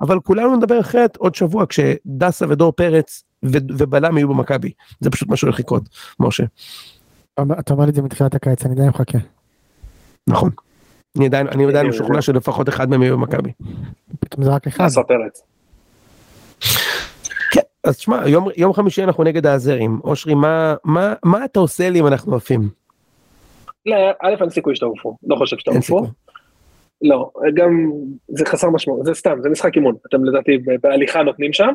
אבל 0.00 0.20
כולנו 0.20 0.56
נדבר 0.56 0.80
אחרת 0.80 1.16
עוד 1.16 1.34
שבוע 1.34 1.64
כשדסה 1.68 2.46
ודור 2.48 2.72
פרץ 2.72 3.24
ו- 3.44 3.58
ובלם 3.78 4.18
יהיו 4.18 4.28
במכבי, 4.28 4.72
זה 5.00 5.10
פשוט 5.10 5.28
מה 5.28 5.36
שהולך 5.36 5.58
לקרות, 5.58 5.82
משה, 6.20 6.44
אתה 7.34 7.72
אומר 7.72 7.84
לי 7.84 7.90
את 7.90 7.94
זה 7.94 8.02
מתחילת 8.02 8.34
הקיץ, 8.34 8.64
אני 8.64 8.74
עדיין 8.74 8.88
מחכה. 8.88 9.18
נכון. 10.26 10.50
אני 11.16 11.26
עדיין, 11.26 11.48
אני 11.48 11.66
עדיין 11.66 11.86
משוכנע 11.86 12.22
שלפחות 12.22 12.68
אחד 12.68 12.90
מהם 12.90 13.02
יהיה 13.02 13.12
במכבי. 13.12 13.52
פתאום 14.20 14.44
זה 14.44 14.50
רק 14.50 14.66
אחד. 14.66 14.84
עשה 14.84 15.00
פרץ. 15.02 15.42
אז 17.86 17.96
תשמע, 17.96 18.28
יום, 18.28 18.48
יום 18.56 18.72
חמישי 18.72 19.04
אנחנו 19.04 19.24
נגד 19.24 19.46
האזרים, 19.46 20.00
אושרי, 20.04 20.34
מה, 20.34 20.74
מה, 20.84 21.14
מה 21.24 21.44
אתה 21.44 21.60
עושה 21.60 21.90
לי 21.90 22.00
אם 22.00 22.06
אנחנו 22.06 22.36
עפים? 22.36 22.68
לא, 23.86 23.96
א', 24.22 24.34
אין 24.40 24.50
סיכוי 24.50 24.76
שתעופו, 24.76 25.16
לא 25.26 25.36
חושב 25.36 25.56
שתעופו. 25.58 26.06
לא, 27.02 27.30
גם 27.54 27.90
זה 28.28 28.46
חסר 28.46 28.70
משמעות, 28.70 29.04
זה 29.04 29.14
סתם, 29.14 29.38
זה 29.42 29.48
משחק 29.48 29.76
אימון, 29.76 29.94
אתם 30.08 30.24
לדעתי 30.24 30.58
בהליכה 30.82 31.22
נותנים 31.22 31.52
שם. 31.52 31.68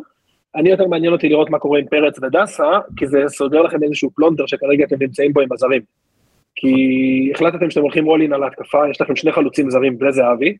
אני 0.55 0.69
יותר 0.69 0.87
מעניין 0.87 1.13
אותי 1.13 1.29
לראות 1.29 1.49
מה 1.49 1.59
קורה 1.59 1.79
עם 1.79 1.85
פרץ 1.85 2.19
ודסה, 2.19 2.69
כי 2.97 3.07
זה 3.07 3.23
סוגר 3.27 3.61
לכם 3.61 3.83
איזשהו 3.83 4.09
פלונטר 4.15 4.45
שכרגע 4.45 4.85
אתם 4.85 4.95
נמצאים 4.99 5.33
בו 5.33 5.41
עם 5.41 5.53
הזרים. 5.53 5.81
כי 6.55 6.71
החלטתם 7.35 7.69
שאתם 7.69 7.81
הולכים 7.81 8.05
all 8.05 8.22
in 8.22 8.33
על 8.33 8.43
ההתקפה, 8.43 8.77
יש 8.91 9.01
לכם 9.01 9.15
שני 9.15 9.31
חלוצים 9.31 9.69
זרים 9.69 9.97
בלי 9.97 10.11
זהבי. 10.11 10.55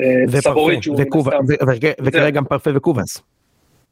אה, 0.00 0.24
וכרגע 2.02 2.30
גם 2.30 2.44
פרפה 2.44 2.70
וקובאס. 2.74 3.22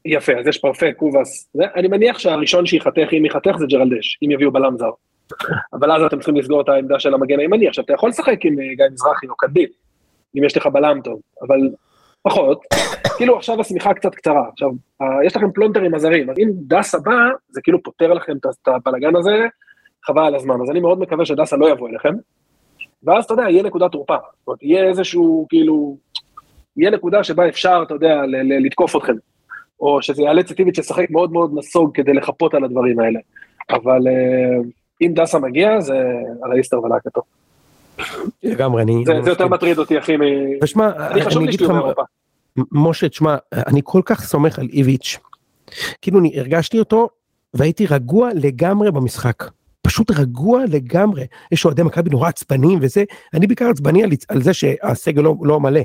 יפה, 0.05 0.31
אז 0.39 0.47
יש 0.47 0.57
פרפה, 0.57 0.93
קובאס. 0.97 1.51
אני 1.75 1.87
מניח 1.87 2.19
שהראשון 2.19 2.65
שייחתך, 2.65 3.07
אם 3.17 3.25
ייחתך, 3.25 3.51
זה 3.57 3.65
ג'רלדש, 3.69 4.19
אם 4.23 4.31
יביאו 4.31 4.51
בלם 4.51 4.77
זר. 4.77 4.89
אבל 5.73 5.91
אז 5.91 6.01
אתם 6.03 6.17
צריכים 6.17 6.35
לסגור 6.35 6.61
את 6.61 6.69
העמדה 6.69 6.99
של 6.99 7.13
המגן 7.13 7.39
הימני. 7.39 7.67
עכשיו, 7.67 7.83
אתה 7.83 7.93
יכול 7.93 8.09
לשחק 8.09 8.45
עם 8.45 8.59
אה, 8.59 8.75
גיא 8.75 8.85
מזרחי 8.91 9.27
או 9.27 9.35
קדיל, 9.35 9.69
אם 10.37 10.43
יש 10.43 10.57
לך 10.57 10.67
בלם 10.67 11.01
טוב, 11.03 11.19
אבל 11.41 11.57
פחות. 12.21 12.61
כאילו 13.17 13.37
עכשיו 13.37 13.61
השמיכה 13.61 13.93
קצת 13.93 14.15
קצרה. 14.15 14.43
עכשיו, 14.51 14.69
אה, 15.01 15.25
יש 15.25 15.35
לכם 15.35 15.51
פלונטר 15.51 15.81
עם 15.81 15.93
הזרים, 15.95 16.29
אז 16.29 16.35
אם 16.39 16.49
דסה 16.67 16.97
בא, 16.99 17.11
זה 17.49 17.61
כאילו 17.61 17.83
פותר 17.83 18.13
לכם 18.13 18.33
את- 18.37 18.67
הבלגן 18.67 19.15
הזה, 19.15 19.45
חבל 20.05 20.25
על 20.25 20.35
הזמן. 20.35 20.55
אז 20.63 20.69
אני 20.69 20.79
מאוד 20.79 20.99
מקווה 20.99 21.25
שדסה 21.25 21.57
לא 21.57 21.69
יבוא 21.69 21.89
אליכם. 21.89 22.13
ואז, 23.03 23.25
אתה 23.25 23.33
יודע, 23.33 23.43
יהיה 23.49 23.63
נקודת 23.63 23.91
תורפה. 23.91 24.15
זאת 24.15 24.47
אומרת, 24.47 24.63
יהיה 24.63 24.83
איזשהו, 24.89 25.45
כאילו, 25.49 25.97
יהיה 26.77 26.91
נקודה 26.91 27.23
שבה 27.23 27.49
אפשר, 27.49 27.83
אתה 27.85 27.93
יודע, 27.93 28.21
לתקוף 28.65 28.95
אתכם. 28.95 29.13
או 29.83 30.01
שזה 30.01 30.23
יאלץ 30.23 30.51
את 30.51 30.59
איביץ' 30.59 30.79
לשחק 30.79 31.09
מאוד 31.09 31.31
מאוד 31.31 31.51
נסוג 31.55 31.91
כדי 31.93 32.13
לחפות 32.13 32.53
על 32.53 32.63
הדברים 32.63 32.99
האלה. 32.99 33.19
אבל 33.69 34.07
אה, 34.07 34.63
אם 35.01 35.13
דסה 35.13 35.39
מגיע, 35.39 35.79
זה 35.79 35.93
על 36.43 36.51
האיסטר 36.51 36.83
ולהקתו. 36.83 37.21
לגמרי, 38.43 38.83
אני... 38.83 39.03
זה 39.23 39.29
יותר 39.29 39.47
מטריד 39.47 39.77
אותי, 39.77 39.99
אחי, 39.99 40.17
מ... 40.17 40.21
ושמע, 40.63 41.07
אני 41.11 41.21
חשוב 41.21 41.43
לי 41.43 41.51
שתהיו 41.51 41.69
באירופה. 41.69 42.01
משה, 42.71 43.09
תשמע, 43.09 43.35
אני 43.53 43.81
כל 43.83 44.01
כך 44.05 44.21
סומך 44.21 44.59
על 44.59 44.67
איביץ'. 44.73 45.19
כאילו, 46.01 46.19
אני 46.19 46.39
הרגשתי 46.39 46.79
אותו, 46.79 47.09
והייתי 47.53 47.85
רגוע 47.85 48.29
לגמרי 48.35 48.91
במשחק. 48.91 49.43
פשוט 49.81 50.11
רגוע 50.11 50.63
לגמרי. 50.67 51.25
יש 51.51 51.65
אוהדי 51.65 51.83
מכבי 51.83 52.09
נורא 52.09 52.29
עצבניים 52.29 52.79
וזה, 52.81 53.03
אני 53.33 53.47
בעיקר 53.47 53.69
עצבני 53.69 54.03
על, 54.03 54.09
על 54.29 54.41
זה 54.41 54.53
שהסגל 54.53 55.21
לא, 55.21 55.35
לא 55.41 55.59
מלא. 55.59 55.81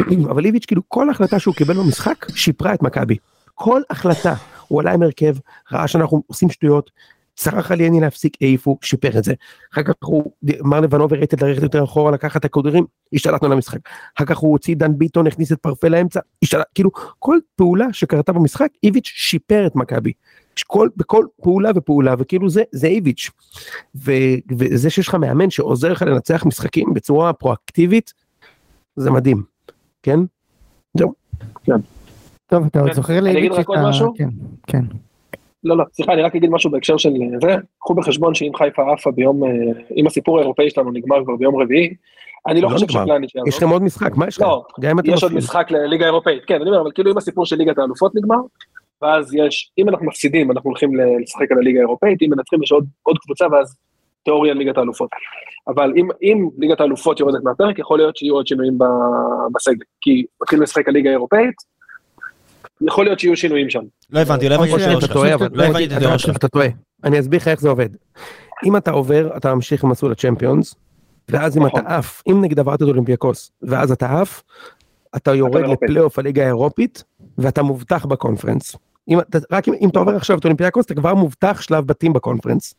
אבל 0.30 0.44
איביץ', 0.44 0.64
כאילו, 0.64 0.82
כל 0.88 1.10
החלטה 1.10 1.38
שהוא 1.38 1.54
קיבל 1.54 1.74
במשחק, 1.74 2.26
שיפרה 2.34 2.74
את 2.74 2.82
מכבי. 2.82 3.16
כל 3.54 3.82
החלטה. 3.90 4.34
הוא 4.68 4.80
עלה 4.80 4.92
עם 4.92 5.02
הרכב, 5.02 5.34
ראה 5.72 5.88
שאנחנו 5.88 6.22
עושים 6.26 6.50
שטויות, 6.50 6.90
צרח 7.36 7.72
על 7.72 7.80
יני 7.80 8.00
להפסיק, 8.00 8.36
העיפו, 8.40 8.78
שיפר 8.82 9.18
את 9.18 9.24
זה. 9.24 9.34
אחר 9.72 9.82
כך 9.82 9.94
הוא 10.00 10.32
אמר 10.60 10.80
לבנובר 10.80 11.16
רייטד 11.16 11.44
ללכת 11.44 11.62
יותר 11.62 11.84
אחורה, 11.84 12.12
לקחת 12.12 12.40
את 12.40 12.44
הכדורים, 12.44 12.84
השתלטנו 13.12 13.48
למשחק. 13.48 13.78
אחר 14.16 14.24
כך 14.24 14.38
הוא 14.38 14.52
הוציא 14.52 14.76
דן 14.76 14.98
ביטון, 14.98 15.26
הכניס 15.26 15.52
את 15.52 15.58
פרפה 15.58 15.88
לאמצע, 15.88 16.20
השתלט, 16.42 16.66
כאילו 16.74 16.90
כל 17.18 17.38
פעולה 17.56 17.86
שקרתה 17.92 18.32
במשחק, 18.32 18.68
איביץ' 18.82 19.12
שיפר 19.14 19.66
את 19.66 19.76
מכבי. 19.76 20.12
כל, 20.66 20.88
בכל 20.96 21.26
פעולה 21.42 21.70
ופעולה, 21.74 22.14
וכאילו 22.18 22.50
זה, 22.50 22.62
זה 22.72 22.86
איביץ'. 22.86 23.30
ו, 23.96 24.12
וזה 24.58 24.90
שיש 24.90 25.08
לך 25.08 25.14
מאמן 25.14 25.50
שעוזר 25.50 25.92
לך 25.92 26.02
לנצח 26.02 26.46
משחקים 26.46 26.94
בצורה 26.94 27.32
פרואקטיבית, 27.32 28.12
זה 28.96 29.10
מדהים, 29.10 29.42
כן? 30.02 30.20
זהו. 30.94 31.12
טוב, 32.46 32.66
אתה 32.66 32.80
עוד 32.80 32.88
כן. 32.88 32.94
זוכר 32.94 33.18
אני 33.18 33.32
לי 33.32 33.38
אגיד 33.38 33.52
רק 33.52 33.68
עוד 33.68 33.78
משהו? 33.88 34.14
כן, 34.16 34.28
כן. 34.66 34.84
לא, 35.64 35.76
לא, 35.76 35.84
סליחה, 35.92 36.12
אני 36.12 36.22
רק 36.22 36.36
אגיד 36.36 36.50
משהו 36.50 36.70
בהקשר 36.70 36.96
של 36.96 37.10
זה. 37.42 37.54
קחו 37.78 37.94
בחשבון 37.94 38.34
שאם 38.34 38.50
חיפה 38.54 38.92
עפה 38.92 39.10
ביום, 39.10 39.44
אה, 39.44 39.50
אם 39.96 40.06
הסיפור 40.06 40.38
האירופאי 40.38 40.70
שלנו 40.70 40.90
נגמר 40.90 41.24
כבר 41.24 41.36
ביום 41.36 41.62
רביעי, 41.62 41.94
אני 42.46 42.60
לא 42.60 42.68
לא 42.68 42.74
חושב. 42.74 42.88
שפלניץ' 42.88 43.34
יעזוב. 43.34 43.48
יש 43.48 43.56
לכם 43.56 43.68
עוד 43.68 43.82
משחק, 43.82 44.16
מה 44.16 44.26
יש 44.28 44.36
לך? 44.36 44.42
לא, 44.42 44.64
יש 45.04 45.22
עוד. 45.22 45.34
משחק 45.34 45.70
לליגה 45.70 46.04
האירופאית, 46.04 46.44
כן, 46.44 46.54
אני 46.60 46.70
אומר, 46.70 46.80
אבל 46.80 46.90
כאילו 46.94 47.12
אם 47.12 47.18
הסיפור 47.18 47.46
של 47.46 47.56
ליגת 47.56 47.78
האלופות 47.78 48.14
נגמר, 48.14 48.40
ואז 49.02 49.34
יש, 49.34 49.72
אם 49.78 49.88
אנחנו 49.88 50.06
מפסידים, 50.06 50.50
אנחנו 50.50 50.70
הולכים 50.70 50.90
לשחק 51.22 51.52
על 51.52 51.58
הליגה 51.58 51.78
האירופאית, 51.78 52.22
אם 52.22 52.30
מנצחים 52.30 52.62
יש 52.62 52.72
עוד, 52.72 52.86
עוד 53.02 53.18
קבוצה, 53.18 53.46
ואז 53.52 53.76
תיאוריה 54.24 54.54
ליגת 54.54 54.78
האלופות. 54.78 55.10
אבל 55.68 55.92
אם, 55.96 56.08
אם 56.22 56.48
ליגת 56.58 56.80
האלופות 56.80 57.20
יורדת 57.20 57.44
מהפרק, 57.44 57.78
יכול 57.78 57.98
להיות 57.98 58.16
שיהיו 58.16 58.34
עוד 58.34 58.46
שינויים 58.46 58.78
בסגל. 59.54 59.84
כי 60.00 60.24
מתחילים 60.42 60.62
לשחק 60.62 60.88
על 60.88 60.94
ליגה 60.94 61.08
האירופאית, 61.10 61.54
יכול 62.80 63.04
להיות 63.04 63.18
שיהיו 63.18 63.36
שינויים 63.36 63.70
שם. 63.70 63.82
לא 64.10 64.20
הבנתי, 64.20 64.48
לא 64.48 64.54
הבנתי 64.54 64.74
את 64.74 64.98
אתה 64.98 65.00
שלך. 65.00 65.12
טועה, 65.12 65.34
אבל 65.34 65.48
לא 65.52 65.64
הבנתי 65.64 65.84
את 65.84 66.20
שלך. 66.20 66.36
אתה 66.36 66.48
טועה. 66.48 66.68
אני 67.04 67.20
אסביר 67.20 67.40
לך 67.40 67.48
איך 67.48 67.60
זה 67.60 67.68
עובד. 67.68 67.88
אם 68.64 68.76
אתה 68.76 68.90
עובר, 68.90 69.36
אתה 69.36 69.54
ממשיך 69.54 69.84
במסלול 69.84 70.12
הצ'מפיונס, 70.12 70.74
ואז 71.28 71.56
אם 71.56 71.66
אתה 71.66 71.76
נכון. 71.78 71.86
עף, 71.86 72.22
אם 72.30 72.40
נגיד 72.40 72.58
עברת 72.58 72.82
את 72.82 72.88
אולימפיאקוס, 72.88 73.52
ואז 73.62 73.92
אתה 73.92 74.20
עף, 74.20 74.42
אתה 75.16 75.34
יורד. 75.34 75.56
לפלייאוף 75.56 76.18
הליגה 76.18 76.42
האירופית, 76.42 77.04
ואתה 77.38 77.62
מובטח 77.62 78.06
בקונפרנס. 78.06 78.76
רק 79.50 79.68
אם, 79.68 79.74
אם 79.80 79.88
אתה 79.88 79.98
עובר 79.98 80.16
עכשיו 80.16 80.38
את 80.38 80.44
אולימפיאקוס, 80.44 80.86
אתה 80.86 80.94
כבר 80.94 81.14
מובטח 81.14 81.60
שלב 81.60 81.86
בתים 81.86 82.12
בקונפרנס. 82.12 82.74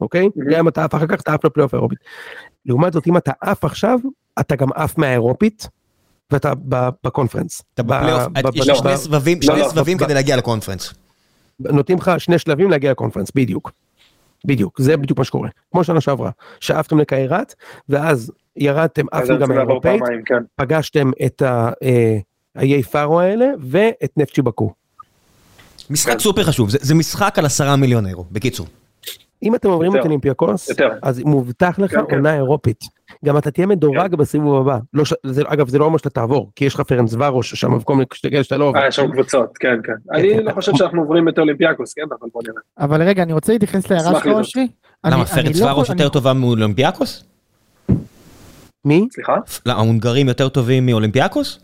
אוקיי? 0.00 0.28
גם 0.50 0.58
אם 0.58 0.68
אתה 0.68 0.84
עף 0.84 0.94
אחר 0.94 1.06
כך, 1.06 1.20
אתה 1.20 1.34
עף 1.34 1.44
לפלייאוף 1.44 1.74
האירופית. 1.74 1.98
לעומת 2.66 2.92
זאת, 2.92 3.06
אם 3.06 3.16
אתה 3.16 3.32
עף 3.40 3.64
עכשיו, 3.64 3.98
אתה 4.40 4.56
גם 4.56 4.68
עף 4.74 4.98
מהאירופית, 4.98 5.68
ואתה 6.30 6.52
בקונפרנס. 7.04 7.62
אתה 7.74 7.82
בפלייאוף, 7.82 8.22
ב- 8.32 8.38
יש 8.54 8.70
ב- 8.70 8.74
שני 8.74 8.96
סבבים, 8.96 9.38
לא, 9.38 9.46
שני 9.54 9.60
לא, 9.60 9.68
סבבים 9.68 9.98
כדי 9.98 10.14
להגיע 10.14 10.36
לקונפרנס. 10.36 10.94
נותנים 11.60 11.98
לך 11.98 12.12
שני 12.18 12.38
שלבים 12.38 12.70
להגיע 12.70 12.90
לקונפרנס, 12.90 13.30
בדיוק. 13.34 13.72
בדיוק, 14.46 14.80
זה 14.80 14.96
בדיוק 14.96 15.18
מה 15.18 15.24
שקורה. 15.24 15.48
כמו 15.72 15.84
שנה 15.84 16.00
שעברה, 16.00 16.30
שאפתם 16.60 16.98
לקיירת, 16.98 17.54
ואז 17.88 18.32
ירדתם, 18.56 19.04
עפתם 19.12 19.38
גם 19.38 19.48
פעמיים, 19.82 20.22
כן. 20.26 20.34
פגשתם 20.56 21.10
את 21.26 21.42
ה- 21.42 21.70
אה, 21.82 22.18
האיי 22.54 22.82
פארו 22.82 23.20
האלה, 23.20 23.46
ואת 23.60 24.10
נפצ'י 24.16 24.42
בקו. 24.42 24.72
משחק 25.90 26.12
כן. 26.12 26.18
סופר 26.18 26.44
חשוב, 26.44 26.70
זה- 26.70 26.78
זה 26.80 26.94
משחק 26.94 27.38
על 27.38 27.46
עשרה 27.46 27.76
מיליון 27.76 28.06
אירו, 28.06 28.24
בקיצור. 28.32 28.66
אם 29.42 29.54
אתם 29.54 29.68
עוברים 29.68 29.96
את. 29.96 30.04
אולימפיאקוס. 30.04 30.70
אז 31.02 31.22
מובטח 31.24 31.78
לך 31.78 31.90
כן, 31.90 32.00
כן. 32.08 32.16
עונה 32.16 32.34
אירופית. 32.34 32.80
גם 33.24 33.38
אתה 33.38 33.50
תהיה 33.50 33.66
מדורג 33.66 34.14
בסיבוב 34.14 34.56
הבא. 34.68 34.78
לא 34.94 35.04
ש- 35.04 35.14
זה- 35.26 35.42
אגב, 35.46 35.68
זה 35.68 35.78
לא 35.78 35.84
אומר 35.84 35.96
שאתה 35.98 36.10
תעבור, 36.10 36.50
כי 36.56 36.64
יש 36.64 36.74
לך 36.74 36.80
פרנצווארוש 36.80 37.54
שם, 37.54 37.78
כאלה 38.30 38.44
שאתה 38.44 38.56
לא 38.56 38.64
עובר. 38.64 38.78
אה, 38.78 38.88
יש 38.88 38.96
שם 38.96 39.12
קבוצות, 39.12 39.58
כן, 39.60 39.76
כן. 39.84 39.92
אני 40.14 40.42
לא 40.44 40.52
חושב 40.52 40.72
שאנחנו 40.76 41.00
עוברים 41.02 41.28
את 41.28 41.38
אולימפיאקוס, 41.38 41.94
כן, 41.94 42.02
אבל 42.20 42.28
בוא 42.32 42.42
נראה. 42.42 42.86
אבל 42.86 43.02
רגע, 43.02 43.22
אני 43.22 43.32
רוצה 43.32 43.52
להתייחס 43.52 43.90
להערה 43.90 44.14
שלך. 44.20 44.26
אושרי. 44.26 44.68
למה, 45.06 45.24
פרץ 45.24 45.60
לא 45.60 45.66
ורוש 45.70 45.88
יותר 45.88 46.08
טובה 46.08 46.32
מאולימפיאקוס? 46.32 47.24
מי? 48.84 49.08
סליחה? 49.12 49.36
לא, 49.66 49.72
ההונגרים 49.72 50.28
יותר 50.28 50.48
טובים 50.48 50.86
מאולימפיאקוס? 50.86 51.60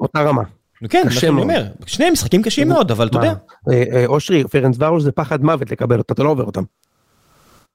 אותה 0.00 0.22
רמה. 0.22 0.42
כן, 0.88 1.02
מה 1.04 1.10
שאני. 1.10 1.40
אומר, 1.42 1.64
שני 1.86 2.10
משחקים 2.10 2.42
קשים 2.42 2.68
מאוד, 2.68 2.90
אבל 2.90 3.06
אתה? 3.06 3.16
יודע. 3.18 3.32
אה, 3.72 3.82
אה, 3.92 4.06
אושרי, 4.06 4.44
פרנס 4.44 4.76
ורוש 4.80 5.02
זה 5.02 5.12
פחד 5.12 5.42
מוות 5.44 5.70
לקבל 5.70 5.98
אותה, 5.98 6.14
אתה 6.14 6.22
לא 6.22 6.28
עובר 6.28 6.44
אותם. 6.44 6.62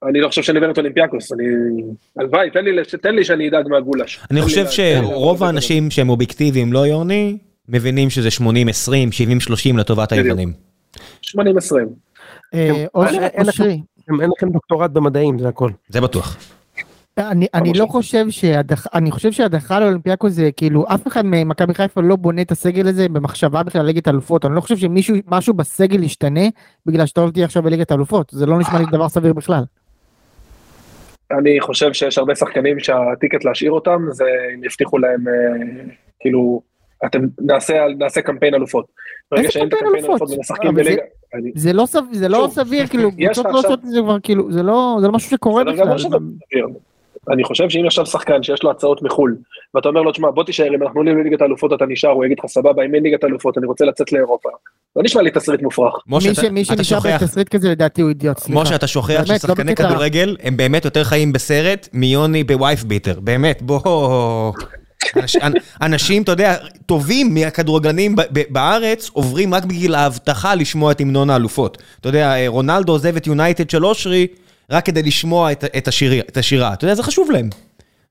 אני 0.04 0.20
לא 0.22 0.28
חושב 0.28 0.42
שאני 0.44 0.58
עובר 0.60 0.72
את 0.72 0.78
אולימפיאקוס, 0.78 1.34
אני... 1.34 1.44
הלוואי, 2.20 2.50
תן 2.52 2.60
תן 3.02 3.16
לי 3.16 3.26
שאני 3.26 3.50
אדאג 3.50 3.68
מהגולש. 3.68 4.20
אני 4.32 4.42
חושב 4.42 4.66
שרוב 4.70 5.44
האנשים 5.44 5.92
שהם 5.92 6.10
אובייקטיביים, 6.10 6.74
לא 6.74 6.80
יוני, 6.88 7.38
מבינים 7.70 8.10
שזה 8.10 8.30
80-20, 8.40 8.42
70-30 9.74 9.78
לטובת. 9.78 10.12
היוונים. 10.12 10.54
80-20. 10.96 11.38
אה, 12.54 12.60
אין- 12.70 12.88
אושרי, 12.96 13.82
אין 14.22 14.30
לכם- 14.38 14.50
דוקטורט 14.54 14.92
במדעים, 14.92 15.40
זה 15.40 15.48
הכל. 15.48 15.72
זה 15.90 16.02
בטוח. 16.02 16.38
אני, 17.18 17.48
אני 17.54 17.74
לא 17.74 17.86
חושב 17.86 18.30
שהדח... 18.30 18.88
אני 18.94 19.12
חושב 19.12 19.32
שהדחה 19.32 19.80
לאולימפיאקו 19.80 20.30
זה 20.30 20.50
כאילו 20.58 20.86
אף 20.88 21.08
אחד 21.08 21.22
ממכבי 21.26 21.74
חיפה 21.74 22.02
לא 22.02 22.16
בונה 22.16 22.42
את 22.42 22.52
הסגל 22.52 22.88
הזה 22.88 23.10
במחשבה 23.10 23.64
בכלל 23.64 23.86
ליגת 23.86 24.08
אלופות 24.08 24.46
אני 24.46 24.56
לא 24.56 24.62
חושב 24.62 24.78
שמישהו 24.78 25.16
משהו 25.28 25.54
בסגל 25.54 26.04
ישתנה 26.04 26.42
בגלל 26.86 27.06
שאתה 27.06 27.22
לא 27.26 27.30
תהיה 27.32 27.46
עכשיו 27.46 27.64
בליגת 27.64 27.92
אלופות 27.92 28.30
זה 28.34 28.46
לא 28.46 28.60
נשמע 28.60 28.80
לי 28.80 28.86
דבר 28.92 29.10
סביר 29.10 29.34
בכלל. 29.34 29.64
אני 31.32 31.60
חושב 31.62 31.94
שיש 31.94 32.18
הרבה 32.18 32.36
שחקנים 32.36 32.80
שהטיקט 32.80 33.44
להשאיר 33.46 33.72
אותם 33.72 34.02
זה 34.12 34.24
אם 34.56 34.64
יבטיחו 34.64 34.98
להם 34.98 35.28
אה, 35.28 35.34
כאילו 36.20 36.62
אתם 37.06 37.20
נעשה 37.42 37.86
נעשה 37.98 38.22
קמפיין 38.22 38.54
אלופות. 38.56 38.86
איזה 39.38 39.48
קמפיין 39.60 39.86
אלופות? 39.96 40.10
אלופות 40.10 40.32
ומשחקים 40.38 40.70
אבל 40.70 40.84
זה- 40.84 40.90
בליגה. 40.90 41.02
אני- 41.34 41.52
זה 41.56 41.74
לא 41.74 41.86
סביר 41.86 42.10
זה 42.14 42.28
לא 42.30 42.38
שוב, 42.38 42.52
סביר 42.52 42.88
כאילו 42.88 43.12
קבוצות 43.12 43.46
לא 43.46 43.60
עושות 43.60 43.80
את 43.84 43.90
זה 43.90 44.00
כבר 44.02 44.18
כאילו 44.24 44.52
זה 44.52 44.64
לא 44.64 44.98
זה 45.02 45.08
לא 45.08 45.14
משהו 45.14 45.30
שקורה 45.30 45.64
בכלל. 45.64 45.88
אני 47.34 47.44
חושב 47.44 47.70
שאם 47.70 47.86
עכשיו 47.86 48.06
שחקן 48.06 48.44
שיש 48.44 48.64
לו 48.64 48.72
הצעות 48.72 49.02
מחול 49.02 49.38
ואתה 49.76 49.90
אומר 49.90 50.02
לו 50.02 50.12
תשמע 50.12 50.32
בוא 50.32 50.44
תישאר 50.44 50.76
אם 50.76 50.84
אנחנו 50.84 51.00
עולים 51.00 51.18
לליגת 51.18 51.42
האלופות 51.42 51.74
אתה 51.74 51.86
נשאר 51.86 52.10
הוא 52.10 52.26
יגיד 52.26 52.40
לך 52.40 52.46
סבבה 52.46 52.86
אם 52.86 52.96
אין 52.96 53.04
ליגת 53.04 53.24
האלופות 53.24 53.58
אני 53.58 53.66
רוצה 53.66 53.86
לצאת 53.86 54.12
לאירופה. 54.12 54.50
לא 54.96 55.04
נשמע 55.04 55.22
לי 55.22 55.32
תסריט 55.32 55.62
מופרך. 55.62 55.94
מי 56.52 56.66
שנשאר 56.66 57.00
בתסריט 57.00 57.50
כזה 57.50 57.70
לדעתי 57.70 58.02
הוא 58.02 58.10
אידיוט. 58.10 58.38
סליחה. 58.40 58.62
משה, 58.62 58.76
אתה 58.76 58.88
שוכח 58.88 59.24
לא 59.30 59.38
ששחקני. 59.38 59.76
כדורגל 59.76 60.38
הם 60.44 60.58
באמת 60.58 60.86
יותר 60.86 61.04
חיים 61.04 61.34
בסרט 61.34 61.88
מיוני 61.94 62.44
בווייף 62.44 62.84
ביטר. 62.84 63.20
באמת, 63.20 63.62
בוא... 63.62 64.52
אנש- 65.18 65.42
אנ- 65.44 65.54
אנשים, 65.82 66.22
אתה 66.24 66.32
יודע, 66.32 66.56
טובים 66.86 67.34
מהכדורגלנים 67.34 68.16
בארץ 68.50 69.10
עוברים 69.14 69.54
רק 69.54 69.66
בגלל 69.66 69.96
ההבטחה 69.96 70.56
לשמוע 70.56 70.92
את 70.92 71.02
המנון 71.02 71.30
האלופות. 71.30 71.78
אתה 72.02 72.10
יודע, 72.10 72.36
אה, 72.36 72.46
רונלדו 72.48 72.92
עוזב 72.92 73.16
את 73.16 73.28
יונייטד 73.28 73.70
של 73.70 73.86
אושרי 73.86 74.28
רק 74.70 74.86
כדי 74.86 75.04
לשמוע 75.04 75.52
את- 75.52 75.64
את 75.78 75.88
השיר- 75.88 76.22
את 76.30 76.38
השירה. 76.38 76.74
אתה 76.74 76.86
יודע, 76.86 76.96
זה 76.96 77.04
חשוב 77.04 77.32
להם. 77.32 77.50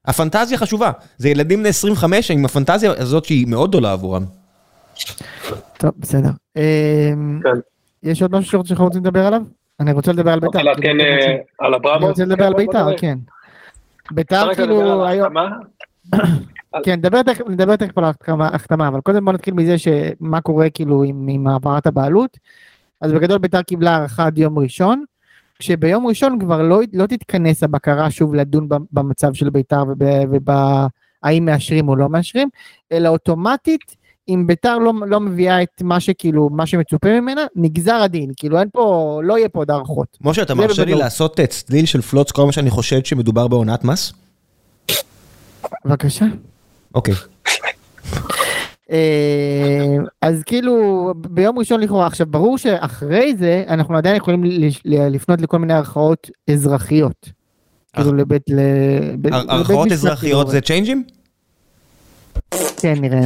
הפנטזיה 0.05 0.59
חשובה. 0.59 0.91
זה 1.19 1.29
ילדים 1.29 1.59
בני 1.61 1.69
25 1.69 2.31
עם 2.31 2.45
הפנטזיה 2.45 2.93
הזאת 2.99 3.25
שהיא 3.25 3.47
מאוד 3.49 3.71
גדולה 3.71 3.93
עבורם. 3.93 4.25
טוב 5.79 5.91
בסדר. 5.99 6.31
אמ, 6.57 7.41
כן. 7.43 7.61
יש 8.03 8.23
עוד 8.23 8.33
משהו 8.33 8.65
שאנחנו 8.67 8.85
רוצים 8.85 9.01
לדבר 9.01 9.27
עליו? 9.27 9.43
אני 9.81 9.93
רוצה 9.93 10.13
לדבר 10.13 10.31
על 10.33 10.41
בית"ר. 10.41 10.63
לעדכן 10.63 10.83
כאילו, 10.83 11.01
אה, 11.05 11.37
על 11.59 11.75
אני 11.75 11.77
אברמוב? 11.77 12.09
רוצה 12.11 12.25
לדבר 12.25 12.45
על 12.47 12.53
בוא 12.53 12.59
בית"ר. 12.61 12.97
כן. 12.97 13.19
בית"ר 14.11 14.55
כאילו 14.55 15.03
על 15.03 15.07
היום? 15.07 15.35
כן, 16.85 16.93
נדבר 17.49 17.77
תכף, 17.77 17.99
על 17.99 18.05
ההחתמה, 18.41 18.89
אבל 18.89 19.01
קודם 19.01 19.25
בוא 19.25 19.33
נתחיל 19.33 19.55
מזה 19.55 19.77
שמה 19.79 20.41
קורה 20.41 20.71
כאילו 20.71 21.03
עם 21.03 21.47
העברת 21.47 21.87
הבעלות. 21.87 22.39
אז 23.01 23.13
בגדול 23.13 23.39
בית"ר 23.39 23.63
קיבלה 23.63 23.97
הארכה 23.97 24.27
עד 24.27 24.39
יום 24.39 24.59
ראשון, 24.59 25.05
כשביום 25.65 26.07
ראשון 26.07 26.39
כבר 26.41 26.63
לא, 26.63 26.81
לא 26.93 27.07
תתכנס 27.07 27.63
הבקרה 27.63 28.11
שוב 28.11 28.35
לדון 28.35 28.69
במצב 28.93 29.35
של 29.35 29.51
בית"ר 29.51 29.85
ובהאם 30.31 31.45
מאשרים 31.45 31.89
או 31.89 31.97
לא 31.97 32.09
מאשרים, 32.09 32.49
אלא 32.93 33.09
אוטומטית, 33.09 33.97
אם 34.29 34.47
בית"ר 34.47 34.79
לא, 34.79 34.93
לא 35.07 35.21
מביאה 35.21 35.63
את 35.63 35.83
מה 35.83 36.01
שכאילו, 36.01 36.49
מה 36.53 36.67
שמצופה 36.67 37.21
ממנה, 37.21 37.47
נגזר 37.57 37.95
הדין, 37.95 38.31
כאילו 38.37 38.61
אין 38.61 38.69
פה, 38.73 39.21
לא 39.25 39.39
יהיה 39.39 39.49
פה 39.49 39.59
עוד 39.59 39.71
הארכות. 39.71 40.19
משה, 40.21 40.43
אתה 40.43 40.55
מרשה 40.55 40.85
לי. 40.85 40.95
לעשות 40.95 41.41
אה, 41.41 41.47
צליל 41.47 41.87
של 41.87 42.01
פלוץ 42.01 42.31
כל 42.31 42.47
מה 42.47 42.53
שאני 42.53 42.71
חושד 42.71 43.07
שמדובר 43.07 43.49
בעונת 43.49 43.85
מס? 43.85 44.13
בבקשה. 45.85 46.27
אוקיי. 46.95 47.15
אה, 48.91 49.87
אז 50.23 50.43
כאילו 50.43 50.75
ביום 51.17 51.59
ראשון 51.59 51.81
לכאורה 51.81 52.07
עכשיו 52.07 52.27
ברור 52.27 52.59
שאחרי 52.59 53.35
זה 53.37 53.65
אנחנו 53.69 53.97
עדיין 53.97 54.17
יכולים 54.17 54.45
ל- 54.45 54.49
ל- 54.85 55.09
לפנות 55.09 55.41
לכל 55.41 55.59
מיני 55.59 55.73
ערכאות 55.75 56.31
אזרחיות. 56.51 57.31
כאילו 57.97 58.15
לבית 58.15 58.43
ערכאות 59.49 59.87
משפט, 59.87 59.93
אזרחיות 59.93 60.21
כאילו. 60.47 60.51
זה 60.51 60.61
צ'יינג'ים? 60.61 61.05
כן 62.81 62.95
נראה. 63.01 63.21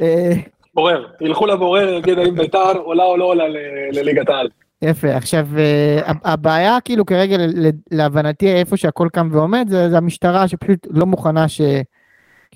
אה, 0.00 0.32
בורר, 0.74 1.06
ילכו 1.20 1.46
לבורר 1.46 1.88
יגיד 1.88 2.18
האם 2.18 2.34
בית"ר 2.36 2.72
עולה 2.84 3.04
או 3.04 3.16
לא 3.16 3.24
עולה 3.24 3.48
ל- 3.48 3.56
לליגת 3.92 4.28
העל. 4.28 4.48
יפה 4.82 5.16
עכשיו 5.16 5.46
אה, 5.58 6.00
הב- 6.10 6.16
הבעיה 6.24 6.78
כאילו 6.84 7.06
כרגע 7.06 7.36
ל- 7.36 7.66
ל- 7.66 7.70
להבנתי 7.90 8.52
איפה 8.52 8.76
שהכל 8.76 9.08
קם 9.12 9.28
ועומד 9.32 9.66
זה 9.70 9.96
המשטרה 9.96 10.48
שפשוט 10.48 10.86
לא 10.90 11.06
מוכנה 11.06 11.48
ש... 11.48 11.60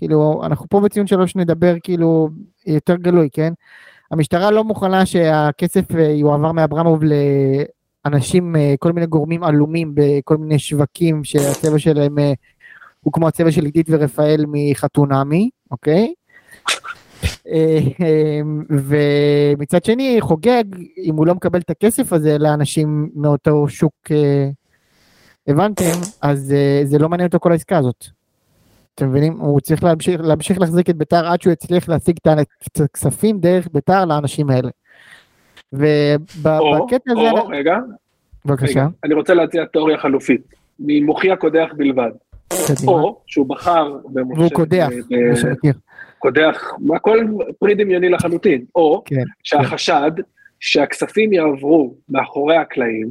כאילו 0.00 0.42
אנחנו 0.44 0.66
פה 0.68 0.80
בציון 0.80 1.06
שלוש 1.06 1.36
נדבר 1.36 1.74
כאילו 1.82 2.28
יותר 2.66 2.96
גלוי 2.96 3.28
כן. 3.32 3.52
המשטרה 4.10 4.50
לא 4.50 4.64
מוכנה 4.64 5.06
שהכסף 5.06 5.94
אה, 5.94 6.02
יועבר 6.02 6.52
מאברמוב 6.52 7.00
לאנשים 8.04 8.56
אה, 8.56 8.74
כל 8.78 8.92
מיני 8.92 9.06
גורמים 9.06 9.44
עלומים 9.44 9.92
בכל 9.94 10.36
מיני 10.36 10.58
שווקים 10.58 11.24
שהצבע 11.24 11.78
שלהם 11.78 12.18
אה, 12.18 12.32
הוא 13.00 13.12
כמו 13.12 13.28
הצבע 13.28 13.50
של 13.50 13.64
עידית 13.64 13.86
ורפאל 13.90 14.44
מחתונמי 14.48 15.50
אוקיי. 15.70 16.12
אה, 17.48 17.78
אה, 18.02 18.40
ומצד 18.70 19.84
שני 19.84 20.16
חוגג 20.20 20.64
אם 21.04 21.16
הוא 21.16 21.26
לא 21.26 21.34
מקבל 21.34 21.60
את 21.60 21.70
הכסף 21.70 22.12
הזה 22.12 22.38
לאנשים 22.38 23.10
מאותו 23.14 23.68
שוק 23.68 23.94
אה, 24.10 24.48
הבנתם 25.46 26.00
אז 26.22 26.52
אה, 26.52 26.80
זה 26.84 26.98
לא 26.98 27.08
מעניין 27.08 27.26
אותו 27.26 27.40
כל 27.40 27.52
העסקה 27.52 27.78
הזאת. 27.78 28.19
אתם 28.94 29.08
מבינים 29.08 29.32
הוא 29.32 29.60
צריך 29.60 29.84
להמשיך, 29.84 30.20
להמשיך 30.20 30.60
להחזיק 30.60 30.90
את 30.90 30.96
ביתר 30.96 31.26
עד 31.26 31.42
שהוא 31.42 31.52
יצליח 31.52 31.88
להשיג 31.88 32.16
את 32.24 32.80
הכספים 32.80 33.40
דרך 33.40 33.68
ביתר 33.72 34.04
לאנשים 34.04 34.50
האלה. 34.50 34.70
ובקטע 35.72 37.12
הזה 37.12 37.30
או, 37.30 37.46
רגע, 37.46 37.76
בבקשה 38.44 38.86
אני 39.04 39.14
רוצה 39.14 39.34
להציע 39.34 39.64
תיאוריה 39.64 39.98
חלופית. 39.98 40.54
ממוחי 40.78 41.30
הקודח 41.30 41.68
בלבד. 41.76 42.10
או 42.86 43.20
שהוא 43.26 43.48
בחר 43.48 43.96
במשה... 44.04 44.40
והוא 44.40 44.50
קודח 44.50 44.88
מי 45.10 45.36
שמכיר 45.36 45.72
קודח, 46.18 46.72
הכל 46.96 47.18
פרי 47.58 47.74
דמיוני 47.74 48.08
לחלוטין. 48.08 48.64
או 48.74 49.02
כן 49.04 49.24
שהחשד 49.42 50.10
שהכספים 50.60 51.32
יעברו 51.32 51.94
מאחורי 52.08 52.56
הקלעים 52.56 53.08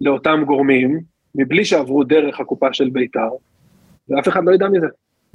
לאותם 0.00 0.42
גורמים, 0.46 1.00
מבלי 1.34 1.64
שעברו 1.64 2.04
דרך 2.04 2.40
הקופה 2.40 2.72
של 2.72 2.90
בית"ר, 2.90 3.28
ואף 4.16 4.28
אחד 4.28 4.40
לא 4.44 4.52
ידע 4.54 4.68
מזה. 4.68 4.86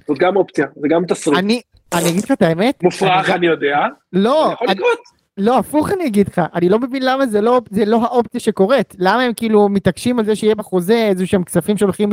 זאת 0.07 0.17
גם 0.17 0.36
אופציה, 0.36 0.65
זה 0.75 0.88
גם 0.88 1.05
תסריט. 1.05 1.38
אני 1.39 1.61
אני 1.93 2.09
אגיד 2.09 2.23
לך 2.23 2.32
את 2.32 2.41
האמת 2.41 2.80
מופרך, 2.84 3.30
אני- 3.30 3.47
יודע, 3.47 3.78
לא 4.13 4.49
יכול 4.53 4.67
אני- 4.69 4.75
לקרות. 4.78 4.97
לא, 5.38 5.57
הפוך 5.57 5.91
אני 5.91 6.05
אגיד 6.05 6.28
לך, 6.28 6.41
אני 6.55 6.69
לא 6.69 6.80
מבין 6.80 7.03
למה 7.05 7.28
זה 7.28 7.41
לא, 7.41 7.61
זה 7.71 7.86
לא 7.86 8.03
האופציה 8.03 8.39
שקורית, 8.39 8.95
למה 8.99 9.21
הם 9.21 9.32
כאילו 9.36 9.69
מתעקשים 9.69 10.19
על 10.19 10.25
זה 10.25 10.36
שיהיה 10.36 10.55
בחוזה 10.55 10.93
איזה 11.09 11.25
שהם 11.28 11.43
כספים 11.43 11.78
שהולכים 11.78 12.09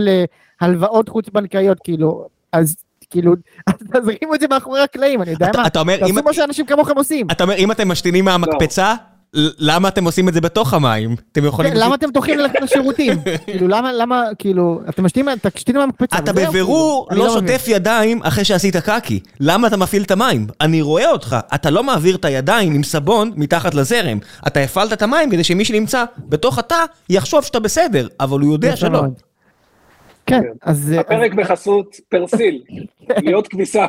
להלוואות 0.60 1.08
חוץ 1.08 1.28
בנקאיות, 1.28 1.78
כאילו, 1.84 2.26
אז 2.52 2.76
כאילו, 3.10 3.34
אז 3.66 3.74
תזרימו 3.74 4.34
את 4.34 4.40
זה 4.40 4.46
מאחורי 4.50 4.80
הקלעים, 4.80 5.22
אני 5.22 5.30
יודע 5.30 5.50
אתה- 5.50 5.58
מה, 5.60 5.66
אתה 5.66 5.80
אומר, 5.80 5.94
אם- 5.94 6.00
תעשו 6.00 6.22
מה 6.24 6.32
שאנשים 6.32 6.66
כמוכם 6.66 6.96
עושים, 6.96 7.26
אתה 7.32 7.44
אומר, 7.44 7.54
אם 7.56 7.70
אתם 7.70 7.88
משתינים 7.88 8.24
מהמקפצה, 8.24 8.94
ל- 8.94 9.13
למה 9.58 9.88
אתם 9.88 10.04
עושים 10.04 10.28
את 10.28 10.34
זה 10.34 10.40
בתוך 10.40 10.74
המים? 10.74 11.16
אתם 11.32 11.44
יכולים... 11.44 11.72
כן, 11.72 11.80
למה 11.80 11.94
אתם 11.94 12.10
טורחים 12.10 12.38
ללכת 12.38 12.60
לשירותים, 12.62 13.18
כאילו 13.46 13.68
למה, 13.68 13.92
למה, 13.92 14.22
כאילו, 14.38 14.80
אתם 14.88 15.04
משתינים, 15.04 15.28
תשתינו 15.54 15.80
מהמקפצה, 15.80 16.18
אתה 16.18 16.32
בבירור 16.32 17.08
לא 17.10 17.24
מבין. 17.24 17.48
שוטף 17.48 17.64
ידיים 17.68 18.22
אחרי 18.22 18.44
שעשית 18.44 18.76
קקי. 18.76 19.20
למה 19.40 19.68
אתה 19.68 19.76
מפעיל 19.76 20.02
את 20.02 20.10
המים? 20.10 20.46
אני 20.60 20.82
רואה 20.82 21.10
אותך, 21.10 21.36
אתה 21.54 21.70
לא 21.70 21.84
מעביר 21.84 22.16
את 22.16 22.24
הידיים 22.24 22.74
עם 22.74 22.82
סבון 22.82 23.32
מתחת 23.36 23.74
לזרם. 23.74 24.18
אתה 24.46 24.60
הפעלת 24.60 24.92
את 24.92 25.02
המים 25.02 25.30
כדי 25.30 25.44
שמי 25.44 25.64
שנמצא 25.64 26.04
בתוך 26.18 26.58
התא 26.58 26.84
יחשוב 27.08 27.44
שאתה 27.44 27.60
בסדר, 27.60 28.08
אבל 28.20 28.40
הוא 28.40 28.52
יודע 28.52 28.76
שלא. 28.76 29.02
מאוד. 30.30 30.42
כן, 30.42 30.48
אז... 30.62 30.94
הפרק 31.00 31.34
בחסות 31.34 31.96
פרסיל, 32.08 32.62
להיות 33.08 33.48
כביסה. 33.48 33.86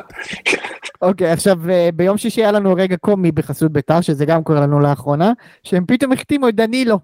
אוקיי, 1.02 1.30
עכשיו 1.30 1.70
אה, 1.70 1.88
ביום 1.94 2.18
שישי 2.18 2.40
היה 2.40 2.52
לנו 2.52 2.74
רגע 2.74 2.96
קומי 2.96 3.32
בחסות 3.32 3.72
בית"ר, 3.72 4.00
שזה 4.00 4.24
גם 4.24 4.42
קורה 4.42 4.60
לנו 4.60 4.80
לאחרונה, 4.80 5.32
שהם 5.62 5.84
פתאום 5.86 6.12
החתימו 6.12 6.48
את 6.48 6.54
דנילו. 6.54 6.98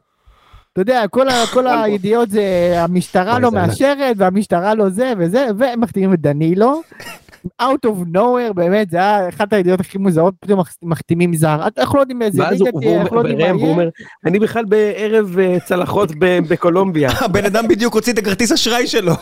אתה 0.72 0.80
יודע, 0.80 1.08
כל, 1.10 1.28
ה, 1.28 1.34
כל 1.52 1.66
הידיעות 1.66 2.30
זה 2.30 2.74
המשטרה 2.76 3.32
אוי, 3.32 3.42
לא 3.42 3.50
זה 3.50 3.56
מאשרת 3.56 4.16
והמשטרה 4.18 4.74
לא 4.74 4.88
זה 4.88 5.12
וזה, 5.18 5.46
והם 5.58 5.80
מחתימים 5.80 6.14
את 6.14 6.20
דנילו. 6.20 6.82
Out 7.62 7.86
of 7.86 8.16
nowhere, 8.16 8.52
באמת, 8.54 8.90
זה 8.90 8.96
היה 8.96 9.28
אחת 9.28 9.52
הידיעות 9.52 9.80
הכי 9.80 9.98
מוזרות, 9.98 10.34
פתאום 10.40 10.60
מח- 10.60 10.76
מחתימים 10.82 11.34
זר. 11.34 11.58
אנחנו 11.78 11.96
לא 11.96 12.02
יודעים 12.02 12.18
באיזה 12.18 12.42
ואז 12.42 12.60
ליגה 12.62 12.78
תהיה, 12.80 13.00
אנחנו 13.00 13.16
לא 13.16 13.20
יודעים 13.20 13.38
מה 13.56 13.62
יהיה. 13.82 13.90
אני 14.26 14.38
בכלל 14.38 14.64
בערב 14.64 15.38
אה, 15.38 15.56
צלחות 15.64 16.10
ב- 16.18 16.38
בקולומביה. 16.48 17.10
הבן 17.24 17.44
אדם 17.44 17.68
בדיוק 17.68 17.94
הוציא 17.94 18.12
את 18.12 18.18
הכרטיס 18.18 18.52
אשראי 18.52 18.86
שלו. 18.86 19.12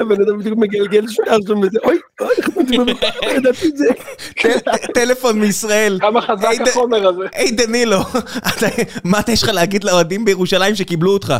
הבן 0.00 0.22
אדם 0.22 0.38
בדיוק 0.38 0.58
מגלגל 0.58 1.04
שער 1.08 1.38
שם 1.46 1.58
וזה, 1.58 1.78
אוי, 1.84 1.98
אוי, 2.20 2.34
ידעתי 3.36 3.68
את 3.68 3.76
זה. 3.76 3.86
טל- 4.42 4.58
טלפון 4.94 5.40
מישראל. 5.40 5.98
כמה 6.00 6.20
חזק 6.20 6.48
החומר 6.68 7.08
הזה. 7.08 7.22
היי 7.34 7.50
דנילו, 7.50 7.98
מה 9.04 9.20
אתה 9.20 9.32
יש 9.32 9.42
לך 9.42 9.48
להגיד 9.48 9.84
לאוהדים 9.84 10.24
בירושלים 10.24 10.74
שקיבלו 10.74 11.12
אותך? 11.12 11.34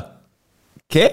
כן? 0.89 1.07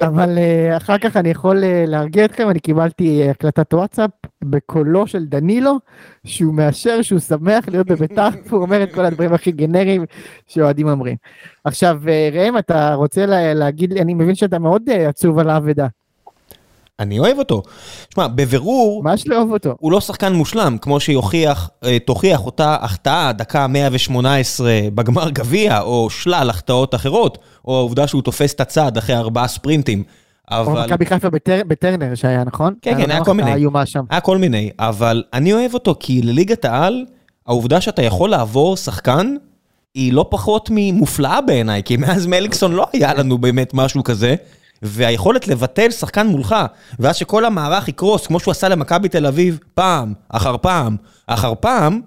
אבל 0.00 0.38
אה, 0.38 0.76
אחר 0.76 0.98
כך 0.98 1.16
אני 1.16 1.28
יכול 1.30 1.64
אה, 1.64 1.84
להרגיע 1.86 2.24
אתכם, 2.24 2.50
אני 2.50 2.60
קיבלתי 2.60 3.22
אה, 3.22 3.30
הקלטת 3.30 3.74
וואטסאפ 3.74 4.10
בקולו 4.44 5.06
של 5.06 5.26
דנילו, 5.26 5.78
שהוא 6.24 6.54
מאשר 6.54 7.02
שהוא 7.02 7.18
שמח 7.20 7.68
להיות 7.68 7.86
בביתר, 7.86 8.28
והוא 8.46 8.62
אומר 8.62 8.82
את 8.82 8.94
כל 8.94 9.04
הדברים 9.04 9.32
הכי 9.32 9.52
גנריים 9.52 10.04
שאוהדים 10.46 10.88
אומרים. 10.88 11.16
עכשיו, 11.64 12.00
ראם, 12.32 12.58
אתה 12.58 12.94
רוצה 12.94 13.26
לה- 13.26 13.54
להגיד 13.54 13.92
אני 13.96 14.14
מבין 14.14 14.34
שאתה 14.34 14.58
מאוד 14.58 14.90
עצוב 14.90 15.38
על 15.38 15.50
האבדה, 15.50 15.86
אני 17.00 17.18
אוהב 17.18 17.38
אותו. 17.38 17.62
שמע, 18.14 18.26
בבירור, 18.28 19.02
ממש 19.02 19.26
לא 19.26 19.36
אוהב 19.36 19.50
אותו. 19.52 19.74
הוא 19.80 19.92
לא 19.92 20.00
שחקן 20.00 20.32
מושלם, 20.32 20.76
כמו 20.80 21.00
שיוכיח, 21.00 21.70
אה, 21.84 21.98
תוכיח 21.98 22.46
אותה 22.46 22.76
החטאה, 22.80 23.32
דקה 23.32 23.66
118 23.66 24.70
בגמר 24.94 25.30
גביע, 25.30 25.80
או 25.80 26.10
שלל 26.10 26.50
החטאות 26.50 26.94
אחרות, 26.94 27.38
או 27.64 27.76
העובדה 27.76 28.06
שהוא 28.06 28.22
תופס 28.22 28.54
את 28.54 28.60
הצד 28.60 28.96
אחרי 28.96 29.16
ארבעה 29.16 29.48
ספרינטים. 29.48 30.02
או 30.50 30.56
אבל... 30.60 30.84
מכבי 30.86 31.06
חיפה 31.06 31.30
בטר- 31.30 31.62
בטרנר 31.66 32.14
שהיה, 32.14 32.44
נכון? 32.44 32.74
כן, 32.82 32.94
כן, 33.02 33.10
היה 33.10 33.24
כל 33.24 33.34
מיני. 33.34 33.50
היה 34.10 34.20
כל 34.20 34.38
מיני, 34.38 34.70
אבל 34.78 35.22
אני 35.32 35.52
אוהב 35.52 35.74
אותו 35.74 35.94
כי 36.00 36.22
לליגת 36.22 36.64
העל, 36.64 37.04
העובדה 37.46 37.80
שאתה 37.80 38.02
יכול 38.02 38.30
לעבור 38.30 38.76
שחקן, 38.76 39.34
היא 39.94 40.12
לא 40.12 40.26
פחות 40.30 40.68
ממופלאה 40.72 41.40
בעיניי, 41.40 41.82
כי 41.82 41.96
מאז 41.96 42.26
מליקסון 42.26 42.72
לא 42.72 42.86
היה 42.92 43.14
לנו 43.14 43.38
באמת 43.38 43.74
משהו 43.74 44.04
כזה, 44.04 44.34
והיכולת 44.82 45.48
לבטל 45.48 45.90
שחקן 45.90 46.26
מולך, 46.26 46.56
ואז 46.98 47.16
שכל 47.16 47.44
המערך 47.44 47.88
יקרוס, 47.88 48.26
כמו 48.26 48.40
שהוא 48.40 48.52
עשה 48.52 48.68
למכבי 48.68 49.08
תל 49.08 49.26
אביב, 49.26 49.58
פעם, 49.74 50.12
אחר 50.28 50.56
פעם, 50.56 50.96
אחר 51.26 51.54
פעם, 51.60 52.00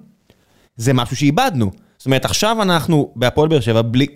זה 0.75 0.93
משהו 0.93 1.15
שאיבדנו. 1.15 1.71
זאת 1.97 2.05
אומרת, 2.05 2.25
עכשיו 2.25 2.61
אנחנו 2.61 3.11
בהפועל 3.15 3.49
באר 3.49 3.59
שבע 3.59 3.81
בלי... 3.81 4.07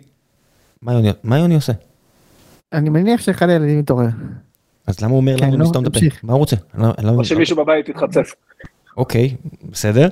מה 0.81 0.93
יוני, 0.93 1.09
מה 1.23 1.37
יוני 1.39 1.55
עושה? 1.55 1.73
אני 2.73 2.89
מניח 2.89 3.21
שאחד 3.21 3.49
הילדים 3.49 3.79
מתעורר. 3.79 4.07
אז 4.87 4.99
למה 4.99 5.11
הוא 5.11 5.17
אומר 5.17 5.37
כן, 5.37 5.47
לנו 5.47 5.57
נו, 5.57 5.63
לסתום 5.63 5.83
את 5.85 5.95
הפה? 5.95 6.05
מה 6.23 6.33
הוא 6.33 6.39
רוצה? 6.39 6.55
לא- 6.77 6.87
לא 7.03 7.09
או. 7.09 7.25
שמישהו 7.25 7.57
בבית 7.57 7.89
יתחצף. 7.89 8.31
אוקיי, 8.97 9.35
בסדר. 9.71 10.07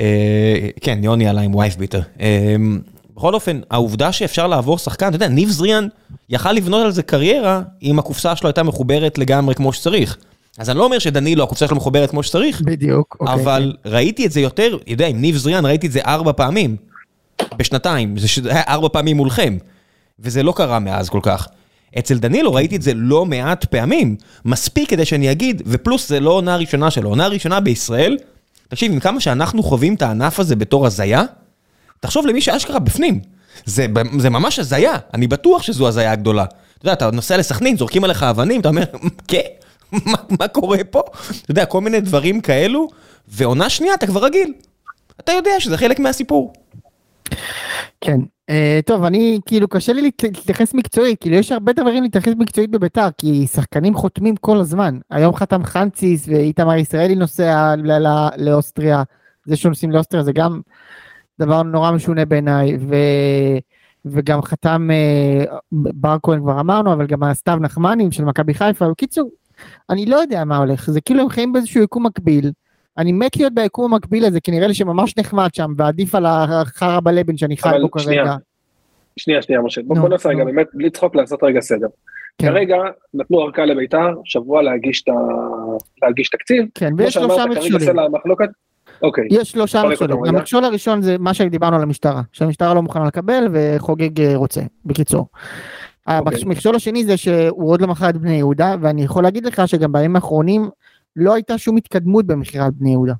אה, 0.00 0.68
כן, 0.80 0.98
יוני 1.02 1.28
עלה 1.28 1.40
עם 1.40 1.54
וייף 1.54 1.76
ביטר. 1.76 2.00
בכל 3.16 3.34
אופן, 3.34 3.60
העובדה 3.70 4.12
שאפשר 4.12 4.46
לעבור 4.46 4.78
שחקן, 4.78 5.08
אתה 5.08 5.16
יודע, 5.16 5.28
ניב 5.28 5.48
זריאן 5.48 5.88
יכל 6.28 6.52
לבנות 6.52 6.84
על 6.84 6.90
זה 6.90 7.02
קריירה 7.02 7.62
אם 7.82 7.98
הקופסה 7.98 8.36
שלו 8.36 8.48
הייתה 8.48 8.62
מחוברת 8.62 9.18
לגמרי 9.18 9.54
כמו 9.54 9.72
שצריך. 9.72 10.16
אז 10.58 10.70
אני 10.70 10.78
לא 10.78 10.84
אומר 10.84 10.98
שדנילו, 10.98 11.44
הקופסה 11.44 11.66
שלו 11.68 11.76
מחוברת 11.76 12.10
כמו 12.10 12.22
שצריך, 12.22 12.60
בדיוק. 12.60 13.16
אוקיי. 13.20 13.34
אבל 13.34 13.72
ראיתי 13.84 14.26
את 14.26 14.32
זה 14.32 14.40
יותר, 14.40 14.76
יודע, 14.86 15.06
עם 15.06 15.20
ניב 15.20 15.36
זריאן 15.36 15.66
ראיתי 15.66 15.86
את 15.86 15.92
זה 15.92 16.00
ארבע 16.00 16.32
פעמים, 16.32 16.76
בשנתיים, 17.56 18.18
זה 18.18 18.28
ש- 18.28 18.38
היה 18.38 18.62
ארבע 18.68 18.88
פעמים 18.92 19.16
מולכם, 19.16 19.56
וזה 20.20 20.42
לא 20.42 20.52
קרה 20.56 20.78
מאז 20.78 21.08
כל 21.08 21.20
כך. 21.22 21.48
אצל 21.98 22.18
דנילו 22.18 22.54
ראיתי 22.54 22.76
את 22.76 22.82
זה 22.82 22.94
לא 22.94 23.26
מעט 23.26 23.64
פעמים, 23.64 24.16
מספיק 24.44 24.90
כדי 24.90 25.04
שאני 25.04 25.32
אגיד, 25.32 25.62
ופלוס 25.66 26.08
זה 26.08 26.20
לא 26.20 26.30
עונה 26.30 26.56
ראשונה 26.56 26.90
שלו, 26.90 27.08
עונה 27.08 27.26
ראשונה 27.26 27.60
בישראל, 27.60 28.16
תקשיב, 28.68 28.92
עם 28.92 29.00
כמה 29.00 29.20
שאנחנו 29.20 29.62
חווים 29.62 29.94
את 29.94 30.02
הענף 30.02 30.40
הזה 30.40 30.56
בתור 30.56 30.86
הזיה, 30.86 31.22
תחשוב 32.06 32.26
למי 32.26 32.40
שאשכרה 32.40 32.78
בפנים. 32.78 33.20
זה, 33.64 33.86
זה 34.18 34.30
ממש 34.30 34.58
הזיה, 34.58 34.94
אני 35.14 35.26
בטוח 35.26 35.62
שזו 35.62 35.88
הזיה 35.88 36.14
גדולה. 36.14 36.44
אתה 36.44 36.54
יודע, 36.84 36.92
אתה 36.92 37.10
נוסע 37.10 37.36
לסכנין, 37.36 37.76
זורקים 37.76 38.04
עליך 38.04 38.22
אבנים, 38.22 38.60
אתה 38.60 38.68
אומר, 38.68 38.82
כן, 39.28 39.40
מה, 40.06 40.18
מה 40.40 40.48
קורה 40.48 40.78
פה? 40.90 41.00
אתה 41.42 41.50
יודע, 41.50 41.64
כל 41.66 41.80
מיני 41.80 42.00
דברים 42.00 42.40
כאלו, 42.40 42.88
ועונה 43.28 43.70
שנייה 43.70 43.94
אתה 43.94 44.06
כבר 44.06 44.24
רגיל. 44.24 44.52
אתה 45.20 45.32
יודע 45.32 45.50
שזה 45.58 45.76
חלק 45.78 45.98
מהסיפור. 45.98 46.52
כן. 48.00 48.18
אה, 48.50 48.80
טוב, 48.86 49.04
אני, 49.04 49.38
כאילו, 49.46 49.68
קשה 49.68 49.92
לי 49.92 50.02
להת- 50.02 50.22
להתייחס 50.22 50.74
מקצועית, 50.74 51.20
כאילו, 51.20 51.36
יש 51.36 51.52
הרבה 51.52 51.72
דברים 51.72 52.02
להתייחס 52.02 52.32
מקצועית 52.38 52.70
בביתר, 52.70 53.08
כי 53.18 53.46
שחקנים 53.52 53.94
חותמים 53.94 54.36
כל 54.36 54.58
הזמן. 54.60 54.98
היום 55.10 55.36
חתם 55.36 55.64
חנציס 55.64 56.24
ואיתמר 56.28 56.76
ישראלי 56.76 57.14
נוסע 57.14 57.74
לאוסטריה, 58.36 59.02
זה 59.46 59.56
שנוסעים 59.56 59.90
לאוסטריה 59.90 60.22
זה 60.22 60.32
גם 60.32 60.60
דבר 61.40 61.62
נורא 61.62 61.90
משונה 61.90 62.24
בעיניי, 62.24 62.76
ו... 62.80 62.94
וגם 64.04 64.42
חתם 64.42 64.88
אה, 64.92 65.44
בר 65.72 66.16
כהן 66.22 66.40
כבר 66.40 66.60
אמרנו, 66.60 66.92
אבל 66.92 67.06
גם 67.06 67.22
הסתיו 67.22 67.56
נחמנים 67.60 68.12
של 68.12 68.24
מכבי 68.24 68.54
חיפה, 68.54 68.88
בקיצור, 68.90 69.30
אני 69.90 70.06
לא 70.06 70.16
יודע 70.16 70.44
מה 70.44 70.56
הולך, 70.56 70.90
זה 70.90 71.00
כאילו 71.00 71.22
הם 71.22 71.28
חיים 71.28 71.52
באיזשהו 71.52 71.82
יקום 71.82 72.06
מקביל. 72.06 72.50
אני 72.98 73.12
מת 73.12 73.36
להיות 73.36 73.54
ביקום 73.54 73.94
המקביל 73.94 74.24
הזה, 74.24 74.40
כי 74.40 74.50
נראה 74.50 74.66
לי 74.66 74.74
שממש 74.74 75.16
נחמד 75.18 75.54
שם, 75.54 75.72
ועדיף 75.76 76.14
על 76.14 76.26
החרא 76.26 77.00
בלבן 77.00 77.36
שאני 77.36 77.56
חי 77.56 77.68
בו 77.92 77.98
שנייה, 77.98 78.24
כרגע. 78.24 78.36
שנייה, 79.16 79.42
שנייה, 79.42 79.60
משה. 79.60 79.80
בוא 79.84 79.96
בוא 79.96 80.08
נעשה 80.08 80.28
רגע. 80.28 80.44
באמת, 80.44 80.66
בלי 80.74 80.90
צחוק, 80.90 81.16
לעשות 81.16 81.42
רגע 81.42 81.60
סדר. 81.60 81.86
כן. 82.38 82.48
כרגע 82.48 82.76
נתנו 83.14 83.42
ארכה 83.42 83.64
לביתר, 83.64 84.14
שבוע 84.24 84.62
להגיש 84.62 85.04
ה- 85.08 85.12
להגיש 86.02 86.28
תקציב. 86.30 86.64
כן, 86.74 86.92
ויש 86.98 87.14
שלושה 87.14 87.46
מכשולים. 87.46 87.96
אוקיי, 89.02 89.24
יש 89.30 89.50
שלושה 89.50 89.82
מכשולים. 89.82 90.24
המכשול 90.24 90.64
הראשון 90.64 91.02
זה 91.02 91.18
מה 91.18 91.34
שדיברנו 91.34 91.76
על 91.76 91.82
המשטרה, 91.82 92.22
שהמשטרה 92.32 92.74
לא 92.74 92.82
מוכנה 92.82 93.06
לקבל 93.06 93.48
וחוגג 93.52 94.20
אה, 94.20 94.36
רוצה, 94.36 94.60
בקיצור. 94.84 95.26
אוקיי. 96.08 96.42
המכשול 96.42 96.76
השני 96.76 97.04
זה 97.04 97.16
שהוא 97.16 97.70
עוד 97.70 97.80
לא 97.80 97.86
מכר 97.86 98.08
את 98.08 98.16
בני 98.16 98.36
יהודה, 98.36 98.74
ואני 98.80 99.02
יכול 99.02 99.22
להגיד 99.22 99.44
לך 99.44 99.68
שגם 99.68 99.92
בימים 99.92 100.16
האחרונים 100.16 100.68
לא 101.16 101.34
הייתה 101.34 101.58
שום 101.58 101.76
התקדמות 101.76 102.26
במכירת 102.26 102.72
בני 102.74 102.90
יהודה. 102.90 103.14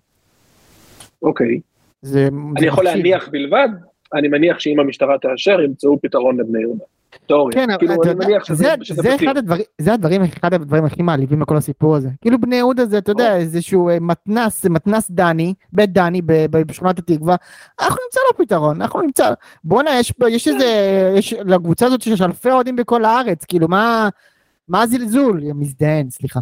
אוקיי. 1.23 1.61
זה 2.03 2.29
אני 2.57 2.67
יכול. 2.67 2.85
להניח 2.85 3.29
בלבד, 3.29 3.69
אני 4.15 4.29
מניח 4.29 4.59
שאם 4.59 4.81
המשטרה 4.81 5.19
תאשר, 5.19 5.61
ימצאו 5.61 5.99
פתרון 6.03 6.41
לבני 6.41 6.61
יהודה. 6.61 6.85
תיאוריה. 7.27 7.53
כן, 7.55 7.79
כאילו, 7.79 7.95
אני 8.05 8.15
מניח 8.15 8.45
שזה 8.45 8.65
זה-. 9.03 9.15
אחד 9.15 9.37
הדברים, 9.37 9.63
זה 9.81 9.93
הדברים, 9.93 10.23
אחד 10.23 10.55
הדברים 10.55 10.85
הכי 10.85 11.03
מעליבים 11.03 11.41
בכל 11.41 11.57
הסיפור 11.57 11.97
הזה. 11.97 12.09
כאילו 12.21 12.41
בני 12.41 12.57
יהודה 12.57 12.87
זה, 12.87 12.99
אתה 12.99 13.11
יודע, 13.11 13.37
איזשהו 13.37 13.89
אה, 13.89 14.01
מתנס, 14.01 14.65
מתנס 14.67 15.11
דני, 15.11 15.55
בית 15.73 15.93
דני 15.93 16.23
בשכונת 16.51 16.99
התקווה, 16.99 17.37
אנחנו 17.81 17.97
נמצא 18.07 18.21
לו 18.31 18.45
פתרון, 18.47 18.83
אנחנו 18.83 19.01
נמצא, 19.01 19.33
בואנה, 19.65 19.91
יש, 20.29 20.49
איזה, 20.49 20.65
יש, 21.17 21.33
לקבוצה 21.33 21.87
הזאת 21.87 22.07
יש 22.07 22.21
אלפי 22.21 22.51
אוהדים 22.51 22.77
בכל 22.77 23.05
הארץ, 23.05 23.45
כאילו 23.45 23.69
מה, 23.69 24.09
מה 24.69 24.83
הזלזול? 24.83 25.41
מזדיין, 25.55 26.11
סליחה. 26.11 26.41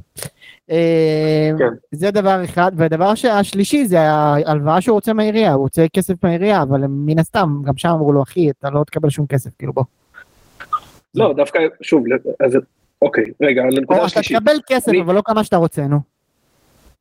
אה, 0.71 1.51
כן. 1.59 1.69
זה 1.93 2.11
דבר 2.11 2.45
אחד, 2.45 2.73
והדבר 2.77 3.05
הש- 3.09 3.25
השלישי 3.25 3.87
זה 3.87 4.01
ההלוואה 4.01 4.81
שהוא 4.81 4.95
רוצה 4.95 5.13
מהעירייה, 5.13 5.53
הוא 5.53 5.63
רוצה 5.63 5.87
כסף 5.93 6.15
מהעירייה, 6.23 6.63
אבל 6.63 6.85
מן 6.89 7.19
הסתם, 7.19 7.63
גם 7.65 7.77
שם 7.77 7.89
אמרו 7.89 8.13
לו, 8.13 8.23
אחי, 8.23 8.51
אתה 8.51 8.71
לא 8.71 8.85
תקבל 8.85 9.11
שום 9.11 9.27
כסף, 9.27 9.51
כאילו 9.59 9.73
בוא. 9.73 9.85
לא, 11.15 11.33
דווקא, 11.37 11.59
שוב, 11.83 12.05
אז 12.41 12.59
אוקיי, 13.03 13.25
רגע, 13.43 13.63
לנקודה 13.71 13.99
אתה 13.99 14.05
השלישית. 14.07 14.37
תקבל 14.37 14.57
כסף, 14.67 14.89
אני- 14.89 15.01
אבל 15.01 15.15
לא 15.15 15.23
כמה 15.25 15.45
שאתה 15.45 15.57
רוצה, 15.57 15.87
נו. 15.87 15.97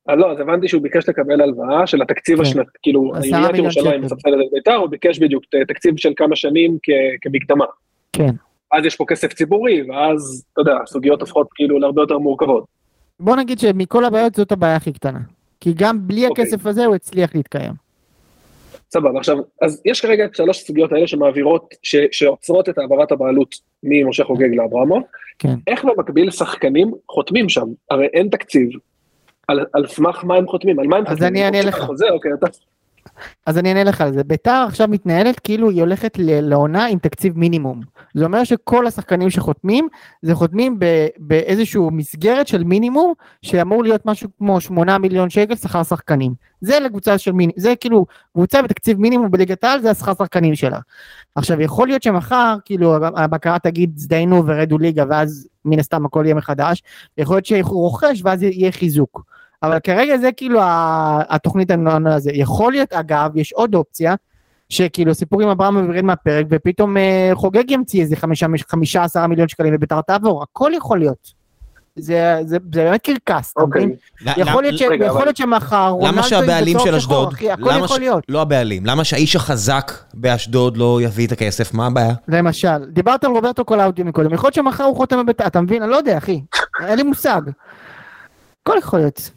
אה, 0.10 0.16
לא, 0.16 0.32
אז 0.32 0.40
הבנתי 0.40 0.68
שהוא 0.68 0.82
ביקש 0.82 1.10
לקבל 1.10 1.42
הלוואה 1.42 1.88
של 1.88 2.02
התקציב 2.02 2.36
כן. 2.38 2.42
השנתי, 2.42 2.70
כאילו, 2.82 3.12
עיריית 3.22 3.56
ירושלים. 3.56 4.02
מסבסדת 4.02 4.34
את 4.48 4.54
בית"ר, 4.54 4.76
הוא 4.76 4.90
ביקש 4.90 5.20
בדיוק 5.20 5.44
תקציב 5.68 5.94
של 5.98 6.14
כמה 6.16 6.36
שנים 6.36 6.78
כ- 6.84 6.90
כמקדמה. 7.22 7.66
כן. 8.14 8.30
אז 8.72 8.86
יש 8.86 8.96
פה 8.96 9.06
כסף 9.08 9.34
ציבורי, 9.34 9.92
ואז, 9.92 10.46
אתה 10.54 10.62
יודע, 10.62 10.74
הסוגיות 10.84 11.22
הופכות 11.22 11.48
כאילו 11.56 11.80
להרבה 11.80 12.02
יותר 12.02 12.18
מורכבות. 12.18 12.64
בוא 13.20 13.36
נגיד 13.36 13.60
שמכל 13.60 14.06
הבעיות 14.06 14.36
זאת 14.36 14.52
הבעיה 14.52 14.76
הכי 14.76 14.94
קטנה. 14.94 15.20
כי 15.62 15.74
גם 15.78 16.08
בלי 16.08 16.28
אוקיי. 16.28 16.44
הכסף 16.46 16.66
הזה 16.66 16.86
הוא 16.86 16.96
הצליח 16.96 17.36
להתקיים. 17.36 17.74
סבבה, 18.94 19.20
עכשיו, 19.20 19.38
אז 19.62 19.82
יש 19.86 20.02
כרגע 20.02 20.26
את 20.26 20.36
שלוש 20.36 20.62
הסוגיות 20.62 20.92
האלה 20.92 21.08
שמעבירות, 21.08 21.76
ש, 21.84 21.96
שעוצרות 22.12 22.70
את 22.70 22.78
העברת 22.78 23.12
הבעלות 23.12 23.56
ממשה 23.84 24.24
חוגג 24.24 24.56
לאברמוב. 24.56 25.04
כן. 25.40 25.56
איך 25.68 25.86
במקביל 25.86 26.32
שחקנים 26.32 26.92
חותמים 27.12 27.50
שם? 27.50 27.68
הרי 27.90 28.06
אין 28.06 28.28
תקציב. 28.28 28.70
על, 29.48 29.66
על 29.74 29.88
סמך 29.88 30.24
מה 30.24 30.36
הם 30.36 30.48
חותמים? 30.48 30.80
על 30.80 30.88
מה 30.88 30.98
הם 30.98 31.04
אז 31.08 31.14
חותמים? 31.14 31.30
אני 31.30 31.44
אענה 31.46 31.62
לך. 31.62 31.80
חוזה, 31.80 32.10
אוקיי, 32.10 32.32
אתה... 32.34 32.48
אז 33.46 33.58
אני 33.58 33.70
אענה 33.70 33.84
לך 33.84 34.02
על 34.02 34.14
זה. 34.14 34.24
ביתר 34.24 34.66
עכשיו 34.68 34.88
מתנהלת 34.88 35.40
כאילו 35.40 35.70
היא 35.70 35.82
הולכת 35.82 36.14
לעונה 36.20 36.86
עם 36.86 37.00
תקציב 37.00 37.38
מינימום. 37.38 37.82
זה 38.14 38.26
אומר 38.26 38.44
שכל 38.44 38.88
השחקנים 38.88 39.30
שחותמים, 39.30 39.88
זה 40.22 40.36
חותמים 40.36 40.80
באיזשהו 41.18 41.92
מסגרת 41.92 42.48
של 42.48 42.64
מינימום, 42.64 43.14
שאמור 43.42 43.84
להיות 43.84 44.06
משהו 44.06 44.30
כמו 44.38 44.62
8 44.62 44.98
מיליון 44.98 45.30
שקל 45.30 45.56
שכר 45.56 45.84
שחקנים. 45.84 46.34
זה 46.62 46.80
לקבוצה 46.80 47.18
של 47.18 47.32
מינימום, 47.32 47.60
זה 47.60 47.74
כאילו 47.76 48.06
קבוצה 48.34 48.62
בתקציב 48.62 49.00
מינימום 49.00 49.32
בליגת 49.32 49.64
העל, 49.64 49.82
זה 49.82 49.92
השכר 49.92 50.14
שחקנים 50.14 50.56
שלה. 50.56 50.80
עכשיו 51.36 51.62
יכול 51.62 51.88
להיות 51.88 52.04
שמחר 52.04 52.56
כאילו 52.66 52.96
הבקרה 52.96 53.60
תגיד 53.60 53.92
זדיינו 53.96 54.48
ורדו 54.48 54.78
ליגה 54.78 55.04
ואז 55.10 55.48
מן 55.66 55.80
הסתם 55.80 56.06
הכל 56.06 56.22
יהיה 56.26 56.36
מחדש, 56.36 56.84
יכול 57.18 57.36
להיות 57.36 57.46
שהוא 57.46 57.82
רוכש 57.82 58.22
ואז 58.24 58.44
יהיה 58.44 58.72
חיזוק. 58.72 59.24
אבל 59.64 59.80
כרגע 59.80 60.18
זה 60.18 60.32
כאילו 60.32 60.60
התוכנית 61.30 61.72
הנוער 61.72 62.14
הזה. 62.14 62.32
יכול 62.34 62.72
להיות 62.72 62.94
אגב, 62.94 63.32
יש 63.36 63.54
עוד 63.54 63.76
אופציה, 63.76 64.16
שכאילו 64.70 65.16
סיפור 65.16 65.42
עם 65.42 65.50
אברהם 65.50 65.94
ירד 65.94 66.04
מהפרק 66.06 66.46
ופתאום 66.50 66.98
אה, 66.98 67.32
חוגג 67.34 67.72
ימציא 67.72 68.02
איזה 68.02 68.16
חמישה, 68.16 68.46
חמישה 68.68 69.04
עשרה 69.04 69.28
מיליון 69.28 69.48
שקלים 69.48 69.74
וביתר 69.76 70.02
תעבור, 70.02 70.44
הכל 70.44 70.72
יכול 70.76 71.00
להיות. 71.00 71.44
זה 71.96 72.04
זה- 72.46 72.58
זה 72.64 72.80
באמת 72.80 73.02
קרקס, 73.02 73.52
אתה 73.54 73.62
אוקיי. 73.62 73.86
מבין? 73.86 73.96
יכול 74.38 74.64
להיות 74.64 74.78
ש- 74.78 74.82
רגע, 74.82 75.06
יכול 75.06 75.18
אבל- 75.18 75.26
להיות 75.26 75.38
שמחר 75.38 75.96
למה 76.02 76.24
שהבעלים 76.24 76.78
של 76.80 76.96
אשדוד, 76.96 77.34
הכל 77.52 77.70
יכול 77.76 77.88
ש- 77.88 78.00
להיות. 78.00 78.24
לא 78.30 78.42
הבעלים, 78.42 78.86
למה 78.86 79.04
שהאיש 79.04 79.36
החזק 79.36 79.92
באשדוד 80.14 80.78
לא 80.78 81.00
יביא 81.04 81.28
את 81.28 81.32
הכסף? 81.32 81.74
מה 81.74 81.88
הבעיה? 81.88 82.14
למשל, 82.28 82.86
דיברת 82.88 83.24
על 83.24 83.32
רוברטו 83.32 83.66
קולאודי 83.66 84.04
מקודם, 84.04 84.34
יכול 84.34 84.48
להיות 84.48 84.56
שמחר 84.56 84.84
הוא 84.84 84.96
חותם 84.96 85.20
בביתר, 85.24 85.48
אתה 85.48 85.62
מבין? 85.62 85.82
אני 85.84 85.92
לא 85.92 85.96
יודע, 85.96 86.18
אחי. 86.18 86.42
אין 86.88 86.98
לי 86.98 87.04
מושג. 87.04 87.42
הכל 88.64 88.76
יכול 88.80 89.00
להיות. 89.00 89.30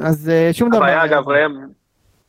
אז 0.00 0.28
אה, 0.28 0.48
שום 0.52 0.68
דבר. 0.70 0.78
הבעיה 0.78 1.04
אגב 1.04 1.28
ראם, 1.28 1.52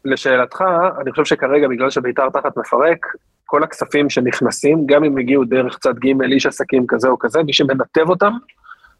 לשאלתך, 0.05 0.63
אני 1.01 1.11
חושב 1.11 1.25
שכרגע 1.25 1.67
בגלל 1.67 1.89
שביתר 1.89 2.29
תחת 2.29 2.57
מפרק, 2.57 3.05
כל 3.45 3.63
הכספים 3.63 4.09
שנכנסים, 4.09 4.85
גם 4.85 5.03
אם 5.03 5.17
הגיעו 5.17 5.43
דרך 5.45 5.77
צד 5.79 5.93
ג' 5.99 6.21
איש 6.31 6.45
עסקים 6.45 6.85
כזה 6.87 7.07
או 7.07 7.19
כזה, 7.19 7.43
מי 7.43 7.53
שמנתב 7.53 8.09
אותם 8.09 8.31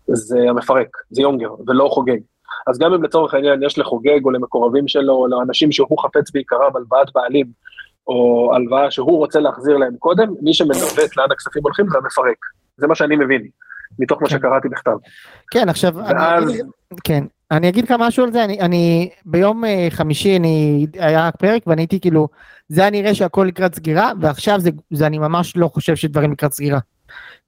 זה 0.08 0.38
המפרק, 0.50 0.88
זה 1.10 1.22
יונגר, 1.22 1.50
ולא 1.68 1.88
חוגג. 1.92 2.18
אז 2.68 2.80
גם 2.80 2.94
אם 2.94 3.04
לצורך 3.04 3.34
העניין 3.34 3.64
יש 3.64 3.80
לחוגג 3.80 4.20
או 4.26 4.32
למקורבים 4.32 4.88
שלו, 4.88 5.14
או 5.14 5.28
לאנשים 5.28 5.72
שהוא 5.72 6.00
חפץ 6.04 6.32
בעיקרם 6.32 6.76
הלוואת 6.76 7.08
בעלים, 7.16 7.46
או 8.08 8.52
הלוואה 8.56 8.92
שהוא 8.92 9.18
רוצה 9.18 9.40
להחזיר 9.40 9.78
להם 9.78 9.96
קודם, 10.00 10.34
מי 10.42 10.54
שמנווט 10.54 11.18
לאן 11.18 11.32
הכספים 11.32 11.64
הולכים 11.64 11.90
זה 11.90 11.98
המפרק. 11.98 12.38
זה 12.78 12.88
מה 12.88 12.96
שאני 12.96 13.16
מבין, 13.16 13.48
מתוך 14.00 14.22
מה 14.22 14.28
כן. 14.30 14.38
שקראתי 14.38 14.70
בכתב. 14.70 14.92
כן, 15.52 15.70
עכשיו, 15.70 16.00
אני 16.00 16.14
ואז- 16.20 16.50
אגיד- 16.50 16.66
כן, 17.04 17.24
אני 17.52 17.70
אגיד 17.70 17.84
לך 17.86 17.94
משהו 18.00 18.24
על 18.24 18.32
זה, 18.32 18.44
אני, 18.44 18.60
אני 18.60 19.10
ביום 19.26 19.66
אה, 19.66 19.88
חמישי 19.90 20.36
אני, 20.36 20.86
היה 21.00 21.30
פרק 21.40 21.62
ואני 21.68 21.82
הייתי 21.82 22.00
כאילו, 22.00 22.28
זה 22.70 22.82
היה 22.82 22.90
נראה 22.90 23.16
שהכל 23.16 23.46
לקראת 23.48 23.76
סגירה, 23.76 24.12
ועכשיו 24.22 24.60
זה, 24.60 24.70
זה 24.92 25.08
אני 25.08 25.18
ממש 25.18 25.58
לא 25.58 25.68
חושב 25.68 25.96
שדברים 25.96 26.32
לקראת 26.32 26.54
סגירה. 26.54 26.80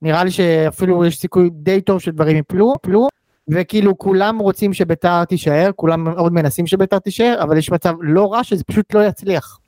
נראה 0.02 0.24
לי 0.24 0.32
שאפילו 0.32 1.06
יש 1.06 1.18
סיכוי 1.18 1.50
די 1.54 1.82
טוב 1.82 2.00
שדברים 2.02 2.38
יפלו, 2.38 2.74
יפלו, 2.84 3.08
וכאילו 3.50 3.98
כולם 3.98 4.38
רוצים 4.40 4.74
שביתר 4.74 5.26
תישאר, 5.26 5.70
כולם 5.76 6.04
מאוד 6.04 6.34
מנסים 6.34 6.68
שביתר 6.68 7.00
תישאר, 7.00 7.36
אבל 7.44 7.58
יש 7.58 7.72
מצב 7.72 7.94
לא 8.02 8.34
רע 8.34 8.44
שזה 8.44 8.64
פשוט 8.64 8.94
לא 8.94 9.06
יצליח. 9.06 9.60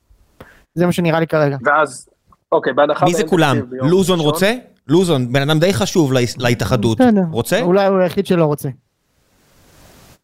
זה 0.75 0.85
מה 0.85 0.91
שנראה 0.91 1.19
לי 1.19 1.27
כרגע. 1.27 1.57
ואז, 1.65 2.09
אוקיי, 2.51 2.73
בהנחה... 2.73 3.05
מי 3.05 3.13
זה 3.13 3.23
כולם? 3.23 3.57
לוזון 3.71 3.91
ראשון, 3.91 4.19
רוצה? 4.19 4.53
לוזון, 4.87 5.33
בן 5.33 5.41
אדם 5.49 5.59
די 5.59 5.73
חשוב 5.73 6.13
לה- 6.13 6.19
להתאחדות. 6.37 7.01
בסדר. 7.01 7.21
רוצה? 7.31 7.61
אולי 7.61 7.85
הוא 7.87 7.97
היחיד 7.99 8.25
שלא 8.25 8.45
רוצה. 8.45 8.69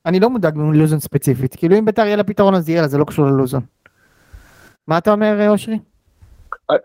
אני 0.05 0.19
לא 0.19 0.29
מודאג 0.29 0.57
מלוזון 0.57 0.99
ספציפית, 0.99 1.55
כאילו 1.55 1.77
אם 1.77 1.85
ביתר 1.85 2.05
יהיה 2.05 2.15
לה 2.15 2.23
פתרון 2.23 2.55
אז 2.55 2.69
יהיה 2.69 2.81
לה, 2.81 2.87
זה 2.87 2.97
לא 2.97 3.05
קשור 3.05 3.25
ללוזון. 3.25 3.61
מה 4.87 4.97
אתה 4.97 5.11
אומר 5.11 5.39
אה, 5.39 5.49
אושרי? 5.49 5.79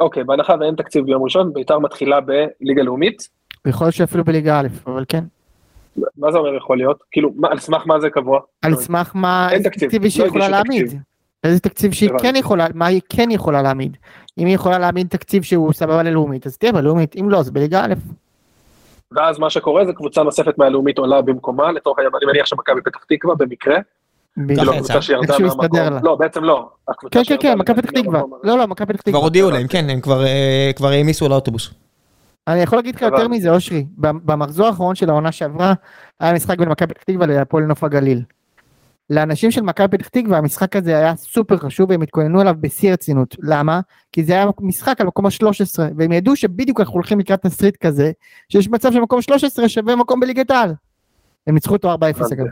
אוקיי, 0.00 0.24
בהנחה 0.24 0.54
ואין 0.60 0.74
תקציב 0.74 1.04
ביום 1.04 1.22
ראשון, 1.22 1.52
ביתר 1.52 1.78
מתחילה 1.78 2.18
בליגה 2.20 2.82
לאומית. 2.82 3.28
יכול 3.66 3.84
להיות 3.84 3.94
שאפילו 3.94 4.24
בליגה 4.24 4.60
א', 4.60 4.68
אבל 4.86 5.04
כן. 5.08 5.24
מה 6.16 6.32
זה 6.32 6.38
אומר 6.38 6.56
יכול 6.56 6.78
להיות? 6.78 7.02
כאילו, 7.10 7.32
מה, 7.36 7.48
על 7.48 7.58
סמך 7.58 7.82
מה 7.86 8.00
זה 8.00 8.10
קבוע? 8.10 8.40
על 8.62 8.76
סמך 8.76 9.10
מה, 9.14 9.48
אין 9.50 9.58
איזה 9.58 9.70
תקציב, 9.70 9.88
תקציב 9.88 10.02
היא 10.02 10.12
לא 10.18 10.26
יכולה 10.26 10.48
להעמיד. 10.48 11.00
איזה 11.44 11.60
תקציב 11.60 11.92
שהיא. 11.92 12.10
כן 12.22 12.36
יכולה, 12.36 12.66
מה 12.74 12.86
היא 12.86 13.00
כן 13.08 13.30
יכולה 13.30 13.62
להעמיד. 13.62 13.96
אם 14.38 14.46
היא 14.46 14.54
יכולה 14.54 14.78
להעמיד 14.78 15.08
תקציב 15.08 15.42
שהוא 15.42 15.72
סבבה 15.72 16.02
ללאומית, 16.02 16.46
אז 16.46 16.58
תהיה 16.58 16.72
בלאומית, 16.72 17.16
אם 17.16 17.30
לא, 17.30 17.38
אז 17.38 17.50
בליגה 17.50 17.84
א'. 17.84 17.94
ואז 19.14 19.38
מה 19.38 19.50
שקורה 19.50 19.84
זה 19.84 19.92
קבוצה 19.92 20.22
נוספת 20.22 20.58
מהלאומית 20.58 20.98
עולה 20.98 21.22
במקומה, 21.22 21.72
לצורך 21.72 21.98
העניין, 21.98 22.14
אני 22.22 22.32
מניח 22.32 22.46
שמכבי 22.46 22.80
פתח 22.84 23.04
תקווה 23.08 23.34
במקרה, 23.34 23.76
כאילו. 24.48 24.72
הקבוצה 24.72 25.02
שירדה 25.02 25.38
מהמקום. 25.38 25.78
לא 26.02 26.16
בעצם 26.16 26.44
לא, 26.44 26.68
כן, 27.10 27.22
כן, 27.26 27.36
כן, 27.40 27.58
מכבי 27.58 27.82
פתח 27.82 27.90
תקווה. 27.90 28.22
לא, 28.42 28.58
לא, 28.58 28.66
מכבי 28.66 28.92
פתח 28.92 29.02
כבר 29.02 29.12
תקווה. 29.12 29.24
הודיעו 29.24 29.50
להם, 29.50 29.66
כן, 29.68 29.90
הם 29.90 30.00
כבר, 30.00 30.24
אה, 30.26 30.70
כבר 30.76 30.88
העמיסו 30.88 31.26
על 31.26 31.32
האוטובוס. 31.32 31.74
אני 32.48 32.60
יכול 32.60 32.78
להגיד 32.78 32.94
לך 32.94 33.02
יותר. 33.02 33.28
מזה, 33.28 33.50
אושרי, 33.50 33.86
במחזור 33.98 34.66
האחרון 34.66 34.94
של 34.94 35.10
העונה 35.10 35.32
שעברה, 35.32 35.72
היה 36.20 36.32
משחק 36.32 36.58
בין 36.58 36.68
מכבי 36.68 36.94
פתח 36.94 37.02
תקווה 37.02 37.26
להפועל 37.26 37.64
נוף 37.64 37.84
הגליל. 37.84 38.22
לאנשים 39.10 39.50
של 39.50 39.62
מכבי 39.62 39.98
פתח 39.98 40.08
תקווה 40.08 40.38
המשחק 40.38 40.76
הזה 40.76 40.96
היה 40.96 41.16
סופר 41.16 41.56
חשוב 41.56 41.90
והם 41.90 42.02
התכוננו 42.02 42.40
אליו 42.40 42.54
בשיא 42.60 42.90
הרצינות. 42.90 43.36
למה? 43.42 43.80
כי 44.12 44.24
זה 44.24 44.32
היה 44.32 44.46
משחק 44.60 45.00
על 45.00 45.06
מקום 45.06 45.26
ה-13 45.26 45.78
והם 45.96 46.12
ידעו 46.12 46.36
שבדיוק 46.36 46.80
אנחנו 46.80 46.94
הולכים 46.94 47.20
לקראת 47.20 47.42
תסריט 47.42 47.76
כזה 47.76 48.12
שיש 48.48 48.68
מצב 48.68 48.92
שמקום 48.92 49.22
13 49.22 49.68
שווה 49.68 49.96
מקום 49.96 50.20
בליגת 50.20 50.50
העל. 50.50 50.74
הם 51.46 51.54
ניצחו 51.54 51.72
אותו 51.72 51.94
4-0 51.94 51.94
הבנתי. 51.94 52.34
אגב. 52.34 52.46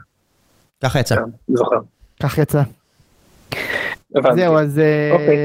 ככה 0.83 1.01
יצא. 1.01 1.15
כן, 1.17 1.23
זוכר. 1.49 1.77
כך 2.23 2.39
יצא. 2.39 2.63
זהו 4.35 4.59
אז 4.59 4.79
אה, 4.79 5.11
אוקיי. 5.13 5.37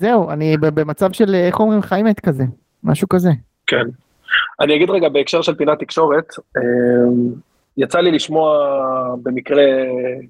זהו 0.00 0.30
אני 0.30 0.56
במצב 0.56 1.12
של 1.12 1.34
אה, 1.34 1.46
איך 1.46 1.60
אומרים 1.60 1.82
חיים 1.82 2.06
מת 2.06 2.20
כזה. 2.20 2.44
משהו 2.84 3.08
כזה. 3.08 3.30
כן. 3.66 3.84
אני 4.60 4.76
אגיד 4.76 4.90
רגע 4.90 5.08
בהקשר 5.08 5.42
של 5.42 5.54
פינת 5.54 5.78
תקשורת, 5.78 6.34
אמ, 6.56 7.32
יצא 7.76 7.98
לי 7.98 8.10
לשמוע 8.10 8.58
במקרה, 9.22 9.62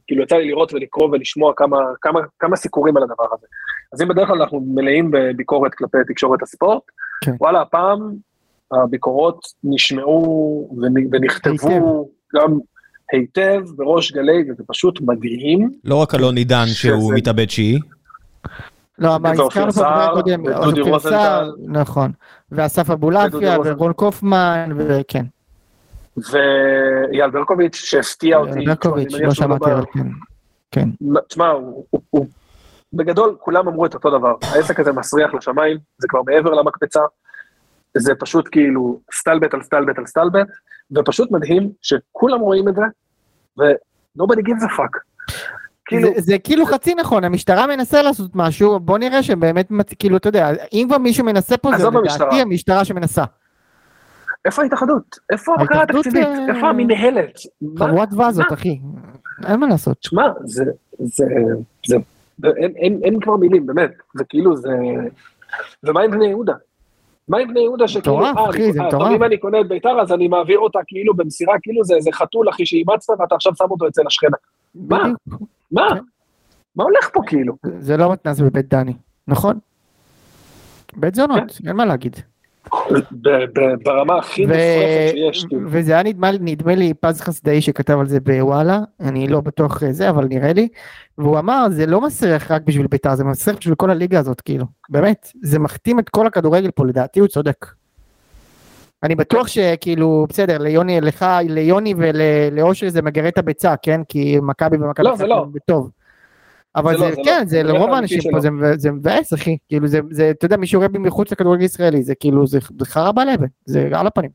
כאילו 0.06 0.22
יצא 0.22 0.36
לי 0.36 0.48
לראות 0.48 0.74
ולקרוא 0.74 1.08
ולשמוע 1.12 1.52
כמה, 1.56 1.76
כמה, 2.00 2.20
כמה 2.38 2.56
סיקורים 2.56 2.96
על 2.96 3.02
הדבר 3.02 3.24
הזה. 3.32 3.46
אז 3.92 4.02
אם 4.02 4.08
בדרך 4.08 4.28
כלל 4.28 4.42
אנחנו 4.42 4.60
מלאים 4.66 5.10
בביקורת 5.10 5.74
כלפי 5.74 5.98
תקשורת 6.08 6.42
הספורט, 6.42 6.82
כן. 7.24 7.32
וואלה, 7.40 7.60
הפעם 7.60 8.12
הביקורות 8.72 9.38
נשמעו 9.64 10.20
ונ- 10.82 11.08
ונכתבו 11.12 12.08
גם 12.34 12.58
היטב 13.12 13.62
בראש 13.76 14.12
גלי, 14.12 14.50
וזה 14.50 14.62
פשוט 14.66 15.00
מדהים. 15.00 15.70
לא 15.84 15.94
רק 15.96 16.14
אלון 16.14 16.36
עידן 16.36 16.66
שהוא 16.66 17.00
שזה- 17.02 17.14
מתאבד 17.14 17.50
שיעי, 17.50 17.78
לא, 18.98 19.18
מה 19.18 19.32
ואופיר 19.36 19.66
הזכרנו 19.66 19.72
פה 19.72 19.80
בפרק 20.02 20.10
קודם, 20.14 20.46
אופיר. 20.94 20.98
סער, 20.98 21.50
נכון, 21.68 22.10
ואסף 22.52 22.90
אבולעפיה. 22.90 23.56
ורון 23.64 23.92
קופמן, 23.92 24.70
וכן, 24.76 25.24
ואייל 26.32 27.30
ברקוביץ' 27.30 27.74
שהפתיע 27.76 28.36
אותי. 28.36 28.64
ברקוביץ', 28.64 29.12
לא 29.20 29.30
שמעתי 29.34 29.72
אבל 29.72 29.84
כן, 29.94 30.06
כן, 30.70 30.88
תשמע, 31.28 31.48
הוא, 32.10 32.26
בגדול 32.92 33.36
כולם 33.40 33.68
אמרו 33.68 33.86
את 33.86 33.94
אותו 33.94 34.18
דבר, 34.18 34.34
העסק 34.42 34.80
הזה 34.80 34.92
מסריח 34.92 35.34
לשמיים, 35.34 35.78
זה 35.98 36.08
כבר 36.08 36.20
מעבר 36.26 36.50
למקפצה, 36.50 37.00
זה 37.96 38.14
פשוט 38.14 38.48
כאילו 38.52 39.00
סטלבט 39.14 39.54
על 39.54 39.62
סטלבט 39.62 39.98
על 39.98 40.06
סטלבט, 40.06 40.46
ופשוט 40.96 41.30
מדהים 41.30 41.70
שכולם 41.82 42.40
רואים 42.40 42.68
את 42.68 42.74
זה, 42.74 42.82
ו-nobody 43.58 44.40
gives 44.40 44.64
a 44.64 44.78
fuck. 44.78 44.98
כאילו, 45.86 46.08
זה- 46.14 46.20
זה 46.20 46.38
כאילו 46.38 46.66
חצי 46.66 46.94
נכון, 46.94 47.24
המשטרה 47.24 47.66
מנסה 47.66 48.02
לעשות 48.02 48.30
משהו, 48.34 48.80
בוא 48.80 48.98
נראה 48.98 49.22
שבאמת, 49.22 49.68
כאילו, 49.98 50.16
אתה 50.16 50.28
יודע, 50.28 50.50
אם 50.72 50.84
כבר 50.88 50.98
מישהו 50.98 51.24
מנסה 51.24 51.56
פה, 51.56 51.70
זה 51.78 51.84
לדעתי. 51.90 52.40
המשטרה 52.40 52.84
שמנסה. 52.84 53.24
איפה 54.46 54.62
ההתאחדות? 54.62 55.16
איפה 55.32 55.54
הבקרה 55.58 55.82
התקציבית? 55.82 56.24
אה, 56.26 56.54
איפה 56.54 56.68
המינהלת? 56.68 57.38
מה- 57.62 57.86
חבורת 57.86 58.08
וזות? 58.12 58.52
אחי, 58.52 58.80
אין 59.46 59.60
מה 59.60 59.66
לעשות. 59.66 59.98
תשמע, 59.98 60.28
זה, 60.44 60.64
זה, 60.98 61.24
זה, 61.86 61.96
זה 62.42 62.48
אין, 62.56 62.72
אין, 62.76 63.00
אין 63.04 63.20
כבר 63.20 63.36
מילים, 63.36 63.66
באמת, 63.66 63.90
זה 64.14 64.24
כאילו, 64.24 64.56
זה, 64.56 64.68
ומה 65.84 66.00
עם 66.00 66.10
בני 66.10 66.26
יהודה? 66.26 66.54
מה 67.28 67.38
עם 67.38 67.48
בני 67.48 67.60
יהודה 67.60 67.88
שכאילו, 67.88 68.16
מטורף, 68.16 68.36
אה, 68.38 68.50
אחי, 68.50 68.72
זה 68.72 68.80
אה, 68.80 68.86
מטורף. 68.88 69.12
אם 69.16 69.24
אני 69.24 69.38
קונה 69.38 69.60
את 69.60 69.68
ביתר 69.68 70.00
אז 70.00 70.12
אני 70.12 70.28
מעביר 70.28 70.58
אותה 70.58 70.78
כאילו 70.86 71.14
במסירה, 71.14 71.54
כאילו 71.62 71.84
זה 71.84 71.94
איזה 71.94 72.10
חתול 72.12 72.48
אחי 72.48 72.66
שאימצת 72.66 73.14
ואתה 73.20 73.34
עכשיו 73.34 73.52
שם 73.56 73.64
אותו 73.70 73.88
אצל 73.88 74.02
השכנה. 74.06 74.36
מה? 74.74 75.02
מה? 75.72 75.88
כן. 75.90 75.98
מה 76.76 76.84
הולך 76.84 77.10
פה 77.12 77.20
כאילו? 77.26 77.54
זה 77.78 77.96
לא 77.96 78.12
מתנ"ס 78.12 78.40
בבית 78.40 78.68
דני, 78.68 78.92
נכון? 79.28 79.58
בית 80.96 81.14
זונות, 81.14 81.58
אין 81.66 81.76
מה 81.76 81.84
להגיד. 81.84 82.16
ברמה 83.84 84.18
הכי 84.18 84.42
מופרכת 84.46 85.10
שיש, 85.10 85.44
כאילו. 85.44 85.62
וזה 85.70 85.92
היה 85.92 86.02
נדמה, 86.02 86.30
לי- 86.30 86.38
נדמה 86.40 86.74
לי 86.74 86.94
פז 86.94 87.20
חסדאי 87.20 87.60
שכתב 87.60 87.98
על 87.98 88.06
זה 88.06 88.20
בוואלה, 88.20 88.80
אני 89.00 89.28
לא 89.28 89.40
בטוח 89.40 89.82
זה, 89.90 90.10
אבל 90.10 90.24
נראה 90.24 90.52
לי, 90.52 90.68
והוא 91.18 91.38
אמר 91.38 91.66
זה 91.70 91.86
לא 91.86 92.00
מסריח 92.00 92.50
רק 92.50 92.62
בשביל 92.62 92.86
בית"ר, 92.86 93.14
זה 93.14 93.24
מסריח 93.24 93.56
בשביל 93.58 93.74
כל 93.74 93.90
הליגה 93.90 94.18
הזאת, 94.18 94.40
כאילו, 94.40 94.64
באמת, 94.88 95.30
זה 95.42 95.58
מכתים 95.58 95.98
את 95.98 96.08
כל 96.08 96.26
הכדורגל 96.26 96.70
פה, 96.70 96.86
לדעתי 96.86 97.20
הוא 97.20 97.28
צודק. 97.28 97.66
אני 99.02 99.14
בטוח 99.14 99.46
שכאילו, 99.46 100.26
בסדר, 100.28 100.58
ליוני, 100.58 101.00
לך, 101.00 101.26
ליוני 101.48 101.94
ולאושרי 101.96 102.90
זה 102.90 103.02
מגרה 103.02 103.28
את 103.28 103.38
הביצה, 103.38 103.74
כן? 103.82 104.00
כי 104.08 104.38
מכבי 104.42 104.76
ומכבי 104.76 105.06
לא, 105.06 105.16
זה 105.16 105.26
לא. 105.26 105.46
בטוב. 105.52 105.90
אבל 106.76 106.92
זה 106.92 106.98
זה, 106.98 107.04
לא, 107.08 107.14
זה 107.14 107.20
כן, 107.24 107.38
לא. 107.40 107.44
זה 107.46 107.62
לרוב 107.62 107.90
האנשים 107.90 108.20
פה. 108.32 108.40
זה, 108.40 108.48
זה 108.76 108.90
מבאס, 108.92 109.34
אחי. 109.34 109.56
כאילו, 109.68 109.86
זה, 109.86 110.00
זה, 110.10 110.30
אתה 110.30 110.46
יודע, 110.46 110.56
מי 110.56 110.66
בי 110.92 110.98
מחוץ 110.98 111.32
לכדורגל 111.32 111.64
ישראלי, 111.64 112.02
זה 112.02 112.14
כאילו, 112.14 112.46
זה, 112.46 112.58
חרא 112.84 113.12
בלבן, 113.12 113.46
זה 113.64 113.88
על 113.92 114.06
הפנים. 114.06 114.30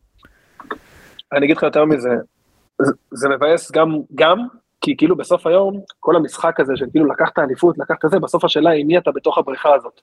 אני 1.34 1.46
אגיד 1.46 1.58
לך 1.58 1.64
יותר 1.64 1.86
מזה, 1.86 2.10
זה- 2.82 2.92
זה 3.12 3.30
מבאס 3.30 3.72
גם, 3.72 3.98
גם, 4.16 4.48
כי 4.82 4.98
כאילו 4.98 5.16
בסוף 5.18 5.48
היום, 5.48 5.80
כל 6.00 6.16
המשחק 6.16 6.60
הזה 6.60 6.74
של 6.76 6.86
כאילו 6.92 7.06
לקחת 7.06 7.40
אליפות, 7.40 7.78
לקחת 7.78 7.98
זה, 8.12 8.20
בסוף 8.20 8.46
השאלה 8.46 8.70
היא 8.70 8.86
מי 8.86 8.98
אתה 8.98 9.12
בתוך 9.12 9.38
הבריכה 9.38 9.70
הזאת. 9.76 10.02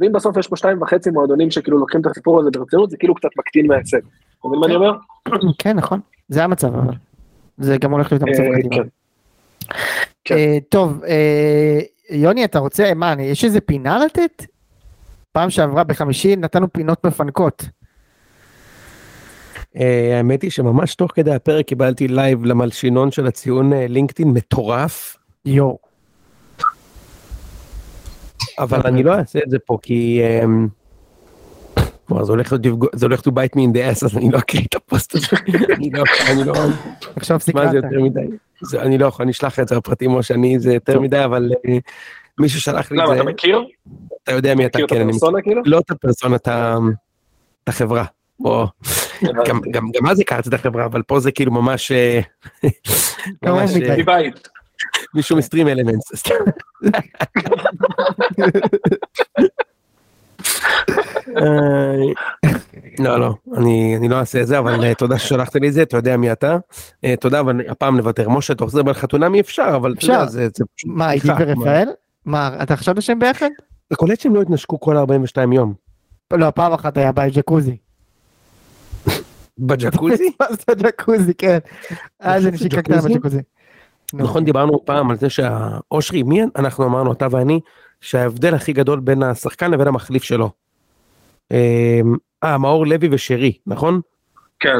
ואם 0.00 0.12
בסוף 0.12 0.36
יש 0.36 0.48
פה 0.48 0.56
שתיים 0.56 0.82
וחצי 0.82 1.10
מועדונים 1.10 1.50
שכאילו 1.50 1.78
לוקחים 1.78 2.00
את 2.00 2.06
הסיפור 2.06 2.40
הזה 2.40 2.50
ברצינות, 2.50 2.90
זה 2.90 2.96
כאילו 2.96 3.14
קצת 3.14 3.28
מקטין 3.38 3.66
מההישג. 3.66 3.98
אתה 4.40 4.48
מבין 4.48 4.60
מה 4.60 4.66
אני 4.66 4.74
אומר? 4.76 4.92
כן, 5.58 5.76
נכון, 5.76 6.00
זה 6.28 6.44
המצב, 6.44 6.74
אבל. 6.74 6.94
זה 7.58 7.76
גם 7.78 7.92
הולך 7.92 8.12
להיות 8.12 8.22
המצב 8.22 8.42
אה, 8.42 8.62
קדימה. 8.62 8.84
כן. 10.24 10.34
אה, 10.36 10.58
טוב, 10.68 11.04
אה, 11.04 11.80
יוני, 12.10 12.44
אתה 12.44 12.58
רוצה, 12.58 12.94
מה, 12.94 13.14
יש 13.18 13.44
איזה 13.44 13.60
פינה 13.60 13.98
לתת? 13.98 14.44
פעם 15.32 15.50
שעברה 15.50 15.84
בחמישי 15.84 16.36
נתנו 16.36 16.72
פינות 16.72 17.06
מפנקות. 17.06 17.64
אה, 19.76 20.16
האמת 20.16 20.42
היא 20.42 20.50
שממש 20.50 20.94
תוך 20.94 21.12
כדי 21.14 21.34
הפרק 21.34 21.66
קיבלתי 21.66 22.08
live 22.08 22.44
למלשינון 22.44 23.10
של 23.10 23.26
הציון 23.26 23.72
אה, 23.72 23.86
לינקדאין 23.88 24.28
מטורף, 24.30 25.16
יואו. 25.44 25.78
אבל 28.58 28.80
אני 28.84 29.02
לא 29.02 29.14
אעשה 29.14 29.38
את 29.46 29.50
זה 29.50 29.58
פה 29.66 29.78
כי... 29.82 30.20
אמ, 30.44 30.68
כלומר, 32.08 32.24
זה 32.24 32.32
הולך 32.32 32.54
זה 32.94 33.06
הולך 33.06 33.20
to 33.20 33.30
bite 33.30 33.56
me 33.56 33.60
in 33.60 33.76
the 33.76 34.00
ass 34.00 34.06
אז 34.06 34.16
אני 34.16 34.30
לא 34.30 34.38
אקריא 34.38 34.62
את 34.68 34.74
הפוסט 34.74 35.14
הזה. 35.14 35.26
אני 35.76 35.90
לא, 35.90 36.02
אני 36.30 36.44
לא, 36.44 36.54
עכשיו 37.16 37.36
מה 37.36 37.40
סיכרת. 37.40 37.70
זה 37.70 37.76
יותר 37.76 38.00
מדי. 38.02 38.20
זה- 38.62 38.82
אני 38.82 38.98
לא 38.98 39.06
יכול, 39.06 39.22
אני 39.22 39.32
אשלח 39.32 39.58
את 39.58 39.68
זה 39.68 39.76
בפרטים 39.76 40.14
או 40.14 40.22
שאני 40.22 40.60
זה 40.60 40.74
יותר 40.74 41.00
מדי 41.00 41.24
אבל 41.24 41.50
אה, 41.68 41.78
מי 42.38 42.48
ששלח 42.48 42.90
לי 42.92 42.98
את 42.98 43.02
למה, 43.04 43.14
זה, 43.14 43.20
אתה 43.20 43.30
מכיר? 43.30 43.64
אתה 44.24 44.32
יודע 44.32 44.54
מי 44.54 44.66
אתה, 44.66 44.78
מכיר 44.78 45.02
את 45.02 45.08
כן, 45.10 45.30
כאילו? 45.42 45.62
לא 45.64 45.78
את 45.78 45.90
הפרסונה, 45.90 46.36
את 46.36 46.48
החברה. 47.66 48.04
בוא, 48.40 48.66
גם, 49.46 49.60
גם, 49.72 49.90
גם 49.94 50.06
אז 50.06 50.20
הכרתי 50.20 50.48
את 50.48 50.54
החברה, 50.54 50.84
אבל 50.84 51.02
פה 51.02 51.20
זה 51.20 51.32
כאילו 51.32 51.52
ממש, 51.52 51.92
אה, 51.92 52.20
ממש. 53.42 53.70
אה, 53.76 53.96
מבית. 53.98 54.48
מישהו 55.14 55.36
מסטרים 55.36 55.68
אלמנטס. 55.68 56.12
לא, 62.98 63.20
לא, 63.20 63.34
אני, 63.56 63.96
אני 63.96 64.08
לא 64.08 64.16
אעשה 64.16 64.42
את 64.42 64.46
זה, 64.46 64.58
אבל 64.58 64.84
אה, 64.84 64.94
תודה 64.94 65.18
ששלחת 65.18 65.56
לי 65.56 65.68
את 65.68 65.72
זה, 65.72 65.82
אתה 65.82 65.96
יודע 65.96 66.16
מי 66.16 66.32
אתה. 66.32 66.56
אה, 67.04 67.14
תודה, 67.20 67.40
אבל 67.40 67.60
הפעם 67.68 67.96
נוותר. 67.96 68.28
משה, 68.28 68.52
אתה 68.52 68.64
חוזר 68.64 68.82
בחתונה 68.82 69.28
מי 69.28 69.40
אפשר, 69.40 69.72
אבל 69.76 69.94
אפשר. 69.98 70.26
זה 70.26 70.48
זה 70.56 70.64
מה, 70.86 71.10
עידית 71.10 71.30
בדיחה. 71.30 71.44
ורפאל? 71.48 71.88
מה, 72.24 72.50
אתה 72.62 72.76
חשבת 72.76 73.02
שהם 73.02 73.18
ביחד? 73.18 73.48
אתה 73.88 73.96
קולט 73.96 74.20
שהם 74.20 74.34
לא 74.34 74.42
התנשקו 74.42 74.80
כל 74.80 74.96
42 74.96 75.52
יום. 75.52 75.74
לא, 76.32 76.50
פעם 76.50 76.72
אחת 76.72 76.96
היה 76.96 77.12
בג'קוזי. 77.12 77.76
בג'קוזי? 79.58 80.32
מה 80.40 80.46
זה 80.50 80.74
ג'קוזי, 80.74 81.34
כן. 81.34 81.58
אז 82.20 82.46
אני 82.46 82.54
נשיקה 82.54 82.82
קטנה? 82.82 83.02
בג'קוזי. 83.02 83.40
נכון 84.14 84.44
דיברנו 84.44 84.84
פעם 84.84 85.10
על 85.10 85.16
זה 85.16 85.30
שהאושרי 85.30 86.22
מי 86.22 86.42
אנחנו 86.56 86.84
אמרנו 86.84 87.12
אתה 87.12 87.26
ואני 87.30 87.60
שההבדל 88.00 88.54
הכי 88.54 88.72
גדול 88.72 89.00
בין 89.00 89.22
השחקן 89.22 89.70
לבין 89.70 89.86
המחליף 89.88 90.22
שלו. 90.22 90.50
אה 92.44 92.58
מאור 92.58 92.86
לוי 92.86 93.08
ושרי 93.12 93.52
נכון? 93.66 94.00
כן. 94.60 94.78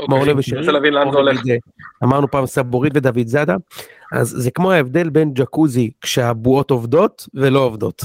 מאור 0.00 0.20
אוקיי, 0.20 0.32
לוי 0.32 0.40
ושרי. 0.40 0.58
מנסה 0.58 0.72
להבין 0.72 0.94
לאן 0.94 1.04
זה 1.04 1.10
מאור 1.10 1.18
הולך. 1.18 1.40
אמרנו 2.04 2.30
פעם 2.30 2.46
סבורית 2.46 2.92
ודוד 2.96 3.26
זאדה. 3.26 3.56
אז 4.12 4.28
זה 4.28 4.50
כמו 4.50 4.72
ההבדל 4.72 5.10
בין 5.10 5.30
ג'קוזי 5.34 5.90
כשהבועות 6.00 6.70
עובדות 6.70 7.28
ולא 7.34 7.60
עובדות. 7.60 8.04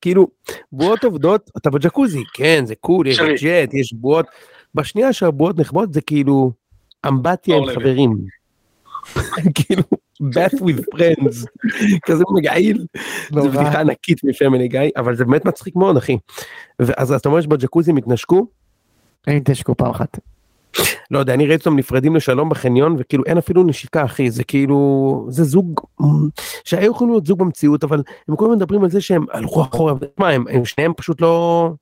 כאילו 0.00 0.28
בועות 0.72 1.04
עובדות 1.04 1.50
אתה 1.56 1.70
בג'קוזי 1.70 2.22
כן 2.34 2.64
זה 2.66 2.74
קול 2.74 3.06
יש. 3.06 3.20
ג'ט 3.20 3.74
יש 3.74 3.92
בועות 3.92 4.26
בשנייה 4.74 5.12
שהבועות 5.12 5.58
נחבאות 5.58 5.92
זה 5.94 6.00
כאילו 6.00 6.52
אמבטיה 7.08 7.56
עם 7.56 7.62
מאור. 7.62 7.74
חברים. 7.74 8.18
כאילו 9.54 9.82
bath 10.22 10.54
with 10.60 10.80
friends 10.96 11.46
כזה 12.06 12.24
מגעיל. 12.34 12.86
זו 13.34 13.48
בדיחה 13.48 13.80
ענקית 13.80 14.24
מפמילי 14.24 14.68
גיא 14.68 14.80
אבל 14.96 15.16
זה 15.16 15.24
באמת 15.24 15.44
מצחיק 15.44 15.76
מאוד 15.76 15.96
אחי. 15.96 16.16
ואז 16.78 17.12
אתה 17.12 17.28
אומר 17.28 17.40
שבג'קוזי 17.40 17.92
מתנשקו 17.92 18.46
הם 19.26 19.36
התנשקו 19.36 19.76
פעם 19.76 19.90
אחת. 19.90 20.18
לא 21.10 21.18
יודע 21.18 21.34
אני 21.34 21.46
ראיתי 21.46 21.60
אותם 21.68 21.76
נפרדים 21.78 22.16
לשלום 22.16 22.48
בחניון 22.48 22.96
וכאילו 22.98 23.24
אין 23.26 23.38
אפילו 23.38 23.62
נשיקה 23.64 24.04
אחי 24.04 24.30
זה 24.30 24.44
כאילו 24.44 25.26
זה 25.28 25.44
זוג 25.44 25.80
שהיו 26.64 26.90
יכולים 26.90 27.12
להיות 27.12 27.26
זוג 27.26 27.38
במציאות 27.38 27.84
אבל 27.84 28.02
הם 28.28 28.36
כל 28.36 28.44
הזמן 28.44 28.56
מדברים 28.56 28.84
על 28.84 28.90
זה 28.90 29.00
שהם 29.00 29.24
הלכו 29.32 29.62
אחורה 29.62 29.94
מה 30.18 30.28
הם, 30.28 30.44
הם 30.50 30.64
שניהם 30.64 30.92
פשוט 30.96 31.20
לא 31.20 31.72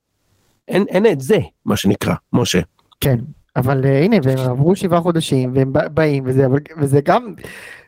אין 0.67 0.85
אין 0.89 1.05
את 1.05 1.21
זה 1.21 1.37
מה 1.65 1.75
שנקרא 1.75 2.13
משה. 2.33 2.59
כן. 3.01 3.17
אבל 3.55 3.85
אה, 3.85 4.03
הנה, 4.03 4.15
והם 4.23 4.37
עברו 4.49 4.75
שבעה 4.75 5.01
חודשים, 5.01 5.51
והם 5.55 5.73
בא- 5.73 5.87
באים, 5.87 6.23
וזה, 6.27 6.45
אבל- 6.45 6.59
וזה 6.77 7.01
גם, 7.01 7.33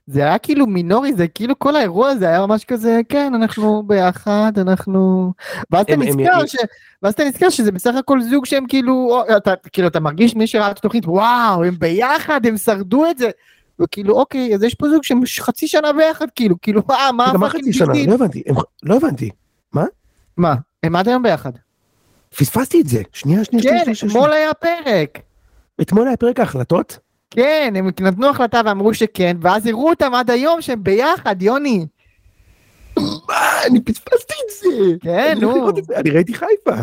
זה 0.07 0.21
היה 0.21 0.37
כאילו 0.37 0.67
מינורי, 0.67 1.13
זה 1.13 1.27
כאילו 1.27 1.59
כל 1.59 1.75
האירוע 1.75 2.09
הזה 2.09 2.27
היה 2.27 2.45
ממש 2.45 2.65
כזה, 2.65 2.99
כן, 3.09 3.33
אנחנו 3.35 3.83
ביחד, 3.87 4.51
אנחנו... 4.57 5.33
ואז 5.71 5.81
אתה 5.81 5.95
נזכר 5.95 6.45
ש... 6.45 6.55
ואז 7.03 7.13
אתה 7.13 7.23
נזכר 7.23 7.49
שזה 7.49 7.71
בסך 7.71 7.95
הכל 7.95 8.21
זוג 8.21 8.45
שהם 8.45 8.65
כאילו, 8.67 9.23
אתה, 9.37 9.53
כאילו, 9.73 9.87
אתה 9.87 9.99
מרגיש 9.99 10.35
מי 10.35 10.47
שראה 10.47 10.71
את 10.71 10.77
התוכנית, 10.77 11.05
וואו, 11.05 11.63
הם 11.63 11.79
ביחד, 11.79 12.45
הם 12.45 12.57
שרדו 12.57 13.09
את 13.09 13.17
זה. 13.17 13.29
וכאילו, 13.79 14.19
אוקיי, 14.19 14.55
אז 14.55 14.63
יש 14.63 14.75
פה 14.75 14.89
זוג 14.89 15.03
שהם 15.03 15.21
חצי 15.39 15.67
שנה 15.67 15.93
ביחד, 15.93 16.27
כאילו, 16.35 16.55
כאילו, 16.61 16.81
מה, 16.87 17.09
מה, 17.13 17.33
מה 17.33 17.49
חצי 17.49 17.73
שנה? 17.73 17.93
לא 18.07 18.13
הבנתי 18.13 18.43
לא 18.83 18.95
הבנתי 18.95 19.29
מה, 20.37 20.55
הם 20.83 20.95
עד 20.95 21.07
היום 21.07 21.23
ביחד. 21.23 21.51
פספסתי 22.37 22.81
את 22.81 22.87
זה 22.87 23.01
שנייה 23.13 23.43
שנייה 23.43 23.63
כן, 23.63 23.79
שנייה, 23.83 23.95
שנייה, 23.95 24.13
אתמול 24.13 24.33
היה 24.33 24.53
פרק. 24.53 25.19
אתמול 25.81 26.07
היה 26.07 26.17
פרק 26.17 26.39
ההחלטות 26.39 26.99
כן, 27.31 27.73
הם 27.75 27.87
נתנו 27.87 28.29
החלטה 28.29 28.61
ואמרו 28.65 28.93
שכן, 28.93 29.37
ואז 29.41 29.67
הראו 29.67 29.89
אותם 29.89 30.13
עד 30.13 30.29
היום 30.29 30.61
שהם 30.61 30.83
ביחד, 30.83 31.41
יוני. 31.41 31.85
מה, 32.97 33.63
אני 33.67 33.81
פספסתי 33.81 34.33
את 34.33 34.49
זה 34.61 34.97
כן, 35.01 35.37
הולך 35.43 35.55
נו. 35.55 35.95
אני 35.95 36.09
ראיתי 36.09 36.33
חיפה 36.33 36.81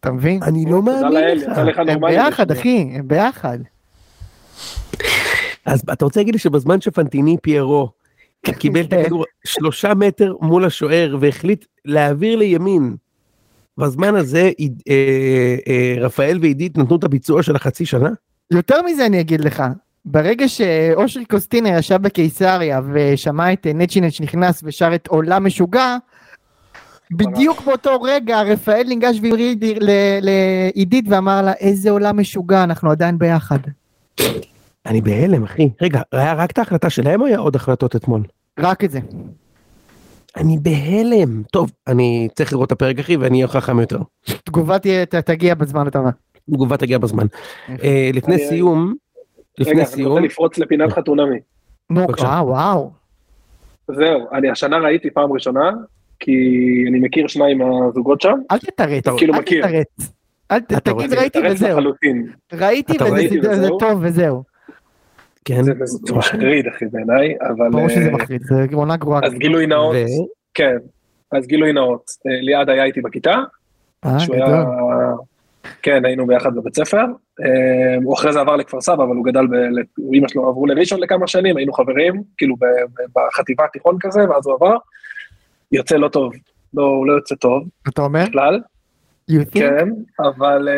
אתה 0.00 0.12
מבין? 0.12 0.42
אני 0.42 0.64
לא 0.70 0.82
מאמין 0.82 1.38
לך. 1.38 1.78
הם. 1.88 2.00
ביחד, 2.00 2.50
אחי, 2.50 2.90
הם 2.92 3.08
ביחד. 3.08 3.58
אז 5.66 5.82
אתה 5.92 6.04
רוצה 6.04 6.20
להגיד 6.20 6.34
לי 6.34 6.38
שבזמן 6.38 6.80
שפנטיני 6.80 7.36
פיירו 7.42 7.90
קיבל 8.58 8.80
את 8.80 8.92
הכדור 8.92 9.24
שלושה 9.44 9.94
מטר 9.94 10.34
מול 10.40 10.64
השוער 10.64 11.16
והחליט 11.20 11.64
להעביר 11.84 12.36
לימין. 12.36 12.96
בזמן 13.78 14.14
הזה 14.14 14.50
אה, 14.88 14.96
אה, 15.68 15.94
רפאל 16.00 16.38
ועידית 16.40 16.78
נתנו 16.78 16.96
את 16.96 17.04
הביצוע 17.04 17.42
של 17.42 17.56
החצי 17.56 17.86
שנה? 17.86 18.10
יותר 18.50 18.82
מזה 18.82 19.06
אני 19.06 19.20
אגיד 19.20 19.40
לך, 19.40 19.62
ברגע 20.04 20.48
שאושרי 20.48 21.24
קוסטינה 21.24 21.68
ישב 21.68 21.96
בקיסריה 22.02 22.80
ושמע 22.92 23.52
את 23.52 23.66
נצ'ינץ' 23.74 24.20
נכנס 24.20 24.60
ושר 24.64 24.94
את 24.94 25.06
עולם 25.06 25.46
משוגע, 25.46 25.96
בדיוק 27.10 27.60
באותו 27.62 28.02
רגע 28.02 28.42
רפאל 28.42 28.82
ניגש 28.88 29.18
והריד 29.22 29.64
ל- 29.64 30.18
לעידית 30.20 31.04
ואמר 31.08 31.42
לה 31.42 31.52
איזה 31.52 31.90
עולם 31.90 32.20
משוגע 32.20 32.64
אנחנו 32.64 32.90
עדיין 32.90 33.18
ביחד. 33.18 33.58
אני 34.86 35.00
בהלם 35.00 35.44
אחי. 35.44 35.68
רגע, 35.82 36.00
היה 36.12 36.34
רק 36.34 36.50
את 36.50 36.58
ההחלטה 36.58 36.90
שלהם 36.90 37.20
או 37.20 37.26
היה 37.26 37.38
עוד 37.38 37.56
החלטות 37.56 37.96
אתמול? 37.96 38.22
רק 38.58 38.84
את 38.84 38.90
זה. 38.90 39.00
אני 40.36 40.58
בהלם. 40.58 41.42
טוב, 41.52 41.70
אני 41.86 42.28
צריך 42.34 42.52
לראות 42.52 42.66
את 42.66 42.72
הפרק 42.72 42.98
אחי 42.98 43.16
ואני 43.16 43.36
אהיה 43.36 43.48
חכם 43.48 43.80
יותר. 43.80 43.98
תגובה 44.44 44.78
תהיה- 44.78 45.06
תגיע 45.06 45.54
בזמן 45.54 45.86
אתה 45.86 45.98
אומר. 45.98 46.10
תגובה 46.50 46.76
תגיע 46.76 46.98
בזמן. 46.98 47.26
אה, 47.82 48.10
לפני 48.14 48.34
אני- 48.34 48.44
סיום, 48.48 48.94
רגע, 49.60 49.70
לפני 49.70 49.72
אני 49.80 49.86
סיום, 49.86 50.12
רוצה 50.12 50.20
לפרוץ 50.24 50.58
לפינת 50.58 50.92
חתונמי. 50.92 51.38
נו, 51.90 52.06
בבקשה. 52.06 52.40
וואו. 52.42 52.90
זהו, 53.88 54.26
אני 54.32 54.50
השנה 54.50 54.78
ראיתי 54.78 55.10
פעם 55.10 55.32
ראשונה, 55.32 55.70
כי 56.20 56.32
אני 56.88 56.98
מכיר 56.98 57.26
שניים 57.26 57.58
מהזוגות 57.58 58.20
שם. 58.20 58.38
אל 58.50 58.58
תתרץ, 58.58 59.04
כאילו 59.18 59.34
אל 59.34 59.38
מכיר. 59.40 59.66
תתרץ. 59.66 60.12
אל 60.50 60.60
תגיד 60.60 61.14
ראיתי 61.14 61.38
וזהו. 61.50 61.78
ראיתי 62.52 62.92
וזה. 63.42 63.68
טוב 63.80 63.98
וזהו. 64.02 64.42
כן, 65.44 65.62
זה 65.62 65.72
מחריד 66.14 66.66
אחי 66.66 66.84
בעיניי, 66.92 67.34
אבל... 67.40 67.70
ברור 67.70 67.88
שזה 67.88 68.06
אה, 68.08 68.10
מחריד, 68.10 68.42
זה 68.42 68.66
עונה 68.72 68.96
גרועה. 68.96 69.20
אז 69.26 69.34
גילוי 69.34 69.66
נאות, 69.66 69.96
כן, 70.54 70.76
אז 71.32 71.46
גילוי 71.46 71.72
נאות, 71.72 72.02
אה, 72.26 72.40
ליעד 72.40 72.68
היה 72.68 72.84
איתי 72.84 73.00
בכיתה, 73.00 73.34
אה, 74.04 74.20
שהוא 74.20 74.34
היה, 74.36 74.46
גדול. 74.46 74.64
כן 75.82 76.04
היינו 76.04 76.26
ביחד 76.26 76.54
בבית 76.54 76.76
ספר, 76.76 77.04
אה, 77.40 77.96
הוא 78.04 78.14
אחרי 78.14 78.32
זה 78.32 78.40
עבר 78.40 78.56
לכפר 78.56 78.80
סבא 78.80 79.04
אבל 79.04 79.16
הוא 79.16 79.24
גדל, 79.24 79.46
ב- 79.46 79.80
הוא 79.98 80.14
אמא 80.14 80.28
שלו 80.28 80.48
עברו 80.48 80.66
לראשון 80.66 81.00
לכמה 81.00 81.26
שנים, 81.26 81.56
היינו 81.56 81.72
חברים, 81.72 82.22
כאילו 82.36 82.56
בחטיבה 83.16 83.64
התיכון 83.64 83.96
כזה, 84.00 84.30
ואז 84.30 84.46
הוא 84.46 84.54
עבר, 84.54 84.76
יוצא 85.72 85.96
לא 85.96 86.08
טוב, 86.08 86.32
לא, 86.74 86.82
הוא 86.82 87.06
לא 87.06 87.12
יוצא 87.12 87.34
טוב 87.34 87.68
אתה 87.88 88.02
אומר? 88.02 88.24
בכלל? 88.28 88.60
כן, 89.50 89.88
אבל 90.20 90.68
אה, 90.68 90.74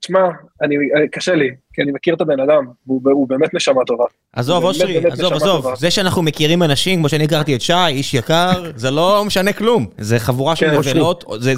תשמע, 0.00 0.20
אני, 0.62 0.74
אה, 0.76 1.08
קשה 1.12 1.34
לי, 1.34 1.50
כי 1.72 1.82
אני 1.82 1.92
מכיר 1.92 2.14
את 2.14 2.20
הבן 2.20 2.40
אדם, 2.40 2.64
והוא 2.86 3.00
הוא 3.04 3.28
באמת 3.28 3.54
נשמה 3.54 3.84
טובה. 3.86 4.04
עזוב 4.32 4.64
אושרי, 4.64 5.06
עזוב 5.06 5.32
עזוב. 5.32 5.66
זה 5.76 5.90
שאנחנו 5.90 6.22
מכירים 6.22 6.62
אנשים 6.62 6.98
כמו 6.98 7.08
שאני 7.08 7.24
הכרתי 7.24 7.54
את 7.56 7.60
שי, 7.60 7.72
איש 7.88 8.14
יקר, 8.14 8.70
זה 8.76 8.90
לא 8.90 9.22
משנה 9.26 9.52
כלום, 9.52 9.86
זה 9.98 10.18
חבורה 10.18 10.56
של 10.56 10.66
כן, 10.70 10.78
נבלות, 10.90 11.24
זה- 11.40 11.54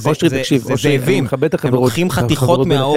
זאבים, 0.76 1.26
את 1.54 1.64
הם. 1.64 1.74
לוקחים 1.74 2.10
חתיכות 2.10 2.66
מהאור. 2.66 2.96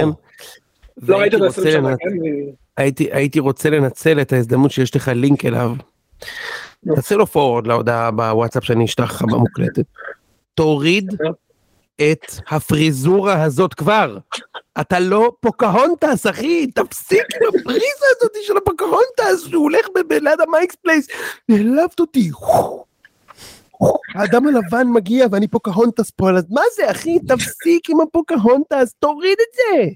לא 1.02 1.16
ראיתי 1.18 1.36
והייתי 1.36 1.36
אותו 1.36 1.46
20 1.46 1.66
רוצה 1.66 1.78
שנה, 1.78 1.90
לנ- 1.90 1.96
כן? 1.98 3.04
הייתי 3.12 3.40
רוצה 3.40 3.70
לנצל 3.70 4.20
את 4.20 4.32
ההזדמנות 4.32 4.70
שיש 4.70 4.96
לך 4.96 5.10
לינק 5.14 5.44
אליו. 5.44 5.72
תעשה 6.94 7.14
לו 7.14 7.26
פורward 7.26 7.66
להודעה 7.68 8.10
בוואטסאפ 8.10 8.64
שאני 8.64 8.84
אשלח 8.84 9.10
לך 9.14 9.22
במוקלטת. 9.22 9.84
תוריד 10.54 11.12
את 12.00 12.32
הפריזורה 12.50 13.42
הזאת 13.42 13.74
כבר. 13.74 14.18
אתה 14.80 15.00
לא 15.00 15.32
פוקהונטס 15.40 16.26
אחי 16.26 16.66
תפסיק 16.66 17.24
עם 17.34 17.48
הפריזה 17.48 18.06
הזאת 18.16 18.32
של 18.42 18.56
הפוקהונטס 18.56 19.48
שהוא 19.48 19.62
הולך 19.62 19.86
ליד 20.10 20.40
ה 20.40 20.45
Mike's 20.45 20.74
Place. 20.74 21.06
העלבת 21.48 22.00
אותי. 22.00 22.30
האדם 24.14 24.46
הלבן 24.46 24.86
מגיע 24.86 25.26
ואני 25.32 25.48
פוקהונטס 25.48 26.10
פה, 26.10 26.30
אז 26.30 26.44
מה 26.50 26.62
זה 26.76 26.90
אחי 26.90 27.18
תפסיק 27.18 27.90
עם 27.90 28.00
הפוקהונטס 28.00 28.94
תוריד 28.98 29.38
את 29.48 29.54
זה. 29.54 29.88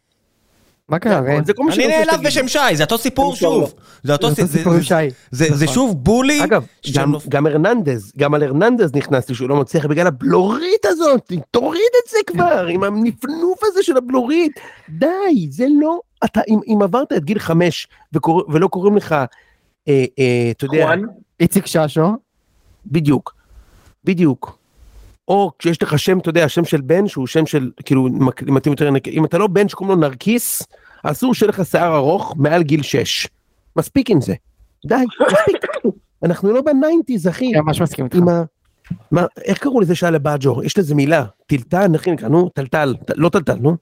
מה 0.92 0.98
קרה 0.98 1.20
ראם? 1.20 1.44
זה 1.44 1.52
כל 1.54 1.62
מה 1.62 1.68
אני 1.72 1.82
שאני 1.82 1.98
רוצה 1.98 2.12
נעלב. 2.12 2.26
בשם 2.26 2.48
שי, 2.48 2.58
זה 2.76 2.84
אותו 2.84 2.98
סיפור. 2.98 3.34
שוב. 3.36 3.74
זה 4.02 4.12
אותו 4.12 4.30
זה 4.30 4.42
אותו 4.42 4.52
זה- 4.52 4.58
סיפור 4.58 4.72
עם 4.74 4.82
שי. 4.82 4.94
זה 5.30 5.46
נכון. 5.50 5.66
שוב 5.66 6.04
בולי. 6.04 6.44
אגב, 6.44 6.64
גם, 6.94 7.12
נופ- 7.16 7.28
גם 7.28 7.46
הרננדז, 7.46 8.12
גם 8.18 8.34
על 8.34 8.42
הרננדז 8.42 8.94
נכנסתי 8.94 9.34
שהוא 9.34 9.48
לא 9.48 9.56
מצליח 9.56 9.86
בגלל 9.86 10.06
הבלורית 10.06 10.84
הזאת, 10.86 11.32
תוריד 11.50 11.80
את 12.04 12.10
זה 12.10 12.18
כבר, 12.26 12.66
עם 12.66 12.82
הנפנוף 12.82 13.60
הזה 13.62 13.82
של 13.82 13.96
הבלורית, 13.96 14.52
די, 14.88 15.06
זה 15.50 15.66
לא, 15.80 15.98
אתה, 16.24 16.40
אם, 16.48 16.58
אם 16.66 16.78
עברת 16.82 17.12
את 17.12 17.24
גיל 17.24 17.38
חמש 17.38 17.88
ולא 18.48 18.66
קוראים 18.68 18.96
לך, 18.96 19.12
אה, 19.12 19.26
אה, 19.88 20.50
אתה 20.50 20.64
יודע, 20.64 20.84
חואן, 20.86 21.02
איציק 21.40 21.66
ששו. 21.66 22.06
בדיוק, 22.86 23.34
בדיוק. 24.04 24.58
או 25.28 25.50
כשיש 25.58 25.82
לך 25.82 25.98
שם, 25.98 26.18
אתה 26.18 26.28
יודע, 26.28 26.48
שם 26.48 26.64
של 26.64 26.80
בן 26.80 27.08
שהוא 27.08 27.26
שם 27.26 27.46
של, 27.46 27.70
כאילו, 27.84 28.08
מתאים 28.46 28.72
יותר, 28.72 28.88
אם 29.06 29.24
אתה 29.24 29.38
לא 29.38 29.46
בן 29.46 29.68
שקוראים 29.68 30.00
לו 30.00 30.08
נרקיס, 30.08 30.62
אסור 31.02 31.34
שיהיה 31.34 31.48
לך 31.48 31.64
שיער 31.64 31.96
ארוך 31.96 32.34
מעל 32.36 32.62
גיל 32.62 32.82
6. 32.82 33.28
מספיק 33.76 34.10
עם 34.10 34.20
זה. 34.20 34.34
די, 34.86 34.94
מספיק. 34.94 35.62
אנחנו 36.22 36.52
לא 36.52 36.62
ב 36.62 36.69
nineties, 36.69 37.28
אחי. 37.28 37.52
אני 37.52 37.60
ממש 37.60 37.80
מסכים 37.80 38.04
איתך. 38.04 38.18
מה, 39.10 39.26
איך 39.44 39.58
קראו 39.58 39.80
לזה 39.80 39.94
שהיה 39.94 40.10
לבאג'ו? 40.10 40.62
יש 40.62 40.78
לזה 40.78 40.94
מילה. 40.94 41.24
טלטל, 41.46 41.90
איך 41.94 42.08
נקרא? 42.08 42.28
נו, 42.28 42.48
טלטל. 42.48 42.94
לא 43.16 43.28
טלטל, 43.28 43.54
נו. 43.54 43.76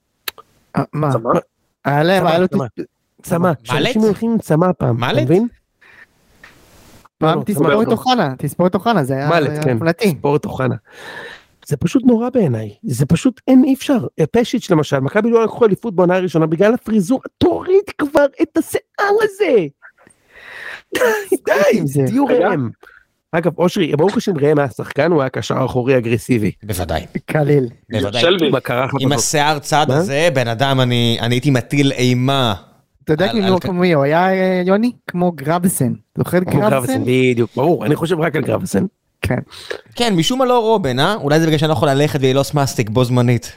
אה, 0.77 0.83
מה? 0.93 1.13
צמא? 1.13 1.31
היה 1.85 2.03
להם, 2.03 2.27
היה 2.27 2.39
לו 2.39 2.49
צמא. 2.49 2.67
צמא. 3.23 3.53
שאנשים 3.65 4.03
הולכים 4.03 4.31
עם 4.31 4.39
צמא 4.39 4.67
פעם, 4.79 5.05
אתה? 5.05 5.23
מבין? 5.23 5.49
פעם 7.19 7.39
לא, 7.39 7.45
תספור 7.45 7.71
צמא. 7.71 7.83
את 7.83 7.93
אוחנה, 7.93 8.35
תספור 8.39 8.67
את 8.67 8.75
אוחנה, 8.75 9.05
זה 9.05 9.15
היה 9.15 9.29
מלט, 9.29 9.51
היה 9.51 9.63
כן. 9.63 9.73
מופלטי. 9.73 10.11
ספורט 10.19 10.45
אוחנה. 10.45 10.75
זה 11.71 11.77
פשוט 11.77 12.03
נורא 12.07 12.29
בעיניי, 12.31 12.75
זה 12.83 13.07
פשוט 13.07 13.41
אין 13.49 13.65
אי 13.65 13.75
אפשר. 13.75 13.99
פשיץ' 14.33 14.71
למשל, 14.71 15.01
מכבי 15.01 15.31
לא 15.31 15.45
לקחו 15.45 15.67
אליפות 15.67 15.95
בעונה 15.95 16.17
הראשונה 16.17 16.47
בגלל 16.47 16.75
הפריזור, 16.75 17.21
תוריד 17.39 17.85
כבר 17.99 18.27
את 18.43 18.57
השיער 18.57 19.15
הזה. 19.23 19.67
די, 20.95 21.37
די, 21.47 21.79
עם 21.79 21.87
זה. 21.87 22.03
תהיו. 22.07 22.25
ראם. 22.27 22.69
אגב, 23.33 23.59
אושרי, 23.59 23.97
ברוך 23.97 24.17
השם 24.17 24.39
ראם 24.39 24.59
היה 24.59 24.69
שחקן, 24.69 25.13
הוא 25.13 25.21
היה 25.21 25.29
קשר 25.29 25.55
אחורי 25.65 25.99
אגרסיבי. 25.99 26.53
בוודאי, 26.63 27.07
קליל. 27.27 27.69
בוודאי. 27.91 28.23
עם. 29.01 29.13
השיער 29.13 29.59
צד? 29.59 29.87
הזה, 29.89 30.29
בן 30.35 30.49
אדם, 30.49 30.81
אני 30.81 31.19
הייתי 31.21 31.51
מטיל 31.51 31.93
אימה. 31.93 32.55
אתה 33.05 33.13
יודע 33.13 33.29
כאילו 33.33 33.61
כמו 33.61 33.73
מי 33.73 33.95
הוא 33.95 34.05
היה 34.05 34.33
אה, 34.33 34.63
יוני? 34.67 34.93
כמו 35.07 35.33
גרבסן. 35.33 35.93
זוכר? 36.19 36.39
גרבסן, 36.39 37.03
בדיוק, 37.05 37.51
ברור, 37.57 37.87
אני 37.87 37.97
חושב 37.97 38.21
רק 38.21 38.37
על 38.37 38.43
גרבסן. 38.43 38.85
כן. 39.23 39.39
כן, 39.95 40.15
משום 40.17 40.39
מה 40.39 40.45
לא 40.45 40.59
רובן, 40.59 40.99
אה? 40.99 41.15
אולי 41.15 41.41
זה 41.41 41.47
בגלל 41.47 41.59
שאני 41.59 41.69
לא 41.69 41.73
יכול 41.73 41.89
ללכת 41.89 42.19
וללעוס 42.23 42.55
מסטיק 42.55 42.89
בו 42.91 43.05
זמנית. 43.05 43.53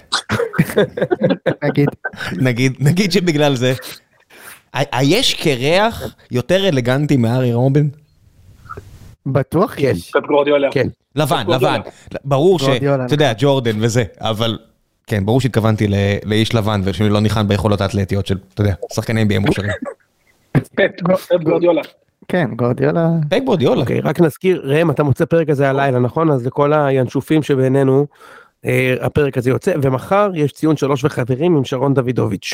נגיד. 1.64 1.90
נגיד, 2.41 2.73
נגיד 2.80 3.11
שבגלל 3.11 3.56
זה. 3.56 3.73
היש 4.73 5.34
קרח 5.34 6.15
יותר 6.31 6.68
אלגנטי 6.69 7.18
מארי 7.18 7.53
רובן? 7.53 7.88
בטוח 9.26 9.73
כן. 9.76 9.81
יש. 9.81 10.11
פפ 10.11 10.27
גורדיולה. 10.27 10.68
כן. 10.72 10.88
לבן. 11.15 11.44
לבן. 11.48 11.80
ברור 12.26 12.60
ש... 12.60 12.64
אתה 13.06 13.14
יודע, 13.14 13.34
ג'ורדן 13.38 13.76
וזה, 13.80 14.03
אבל... 14.19 14.57
כן, 15.07 15.26
ברור 15.26 15.41
שהתכוונתי 15.41 15.88
ל- 15.88 15.95
לאיש 16.26 16.56
לבן 16.56 16.81
ושאני 16.84 17.10
לא 17.10 17.19
ניחן 17.19 17.48
ביכולות 17.48 17.81
האתלטיות 17.81 18.27
של, 18.27 18.38
אתה 18.53 18.61
יודע, 18.61 18.73
שחקני 18.94 19.23
NBA 19.23 19.40
מוכשרים. 19.40 19.69
פפ 20.53 20.91
פפ 21.30 21.44
גורדיולה. 21.44 21.81
כן, 22.27 22.49
גורדיולה. 22.55 23.09
פייק 23.29 23.43
בורדיולה. 23.45 23.81
אוקיי, 23.81 23.99
רק 23.99 24.19
נזכיר, 24.21 24.61
ראם, 24.65 24.91
אתה 24.91 25.03
מוצא 25.03 25.25
פרק 25.25 25.49
הזה 25.49 25.69
הלילה, 25.69 25.99
נכון? 25.99 26.31
אז 26.31 26.45
לכל 26.45 26.73
הינשופים 26.73 27.43
שבינינו, 27.43 28.05
אה, 28.65 28.95
הפרק 29.01 29.37
הזה 29.37 29.49
יוצא, 29.49 29.73
ומחר 29.81 30.29
יש 30.35 30.51
ציון 30.51 30.77
שלוש 30.77 31.03
וחברים 31.03 31.55
עם 31.57 31.65
שרון 31.65 31.93
דוידוביץ'. 31.93 32.53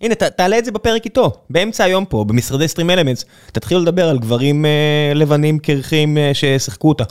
הנה, 0.00 0.14
ת- 0.14 0.22
תעלה 0.22 0.58
את 0.58 0.64
זה 0.64 0.72
בפרק 0.72 1.04
איתו, 1.04 1.32
באמצע 1.50 1.84
היום 1.84 2.04
פה, 2.04 2.24
במשרדי 2.28 2.68
סטרים 2.68 2.90
אלמנטס. 2.90 3.24
תתחילו 3.52 3.80
לדבר 3.80 4.08
על 4.08 4.18
גברים 4.18 4.64
אה, 4.64 5.12
לבנים 5.14 5.58
קרחים 5.58 6.18
אה, 6.18 6.30
ששיחקו 6.34 6.88
אותה. 6.88 7.04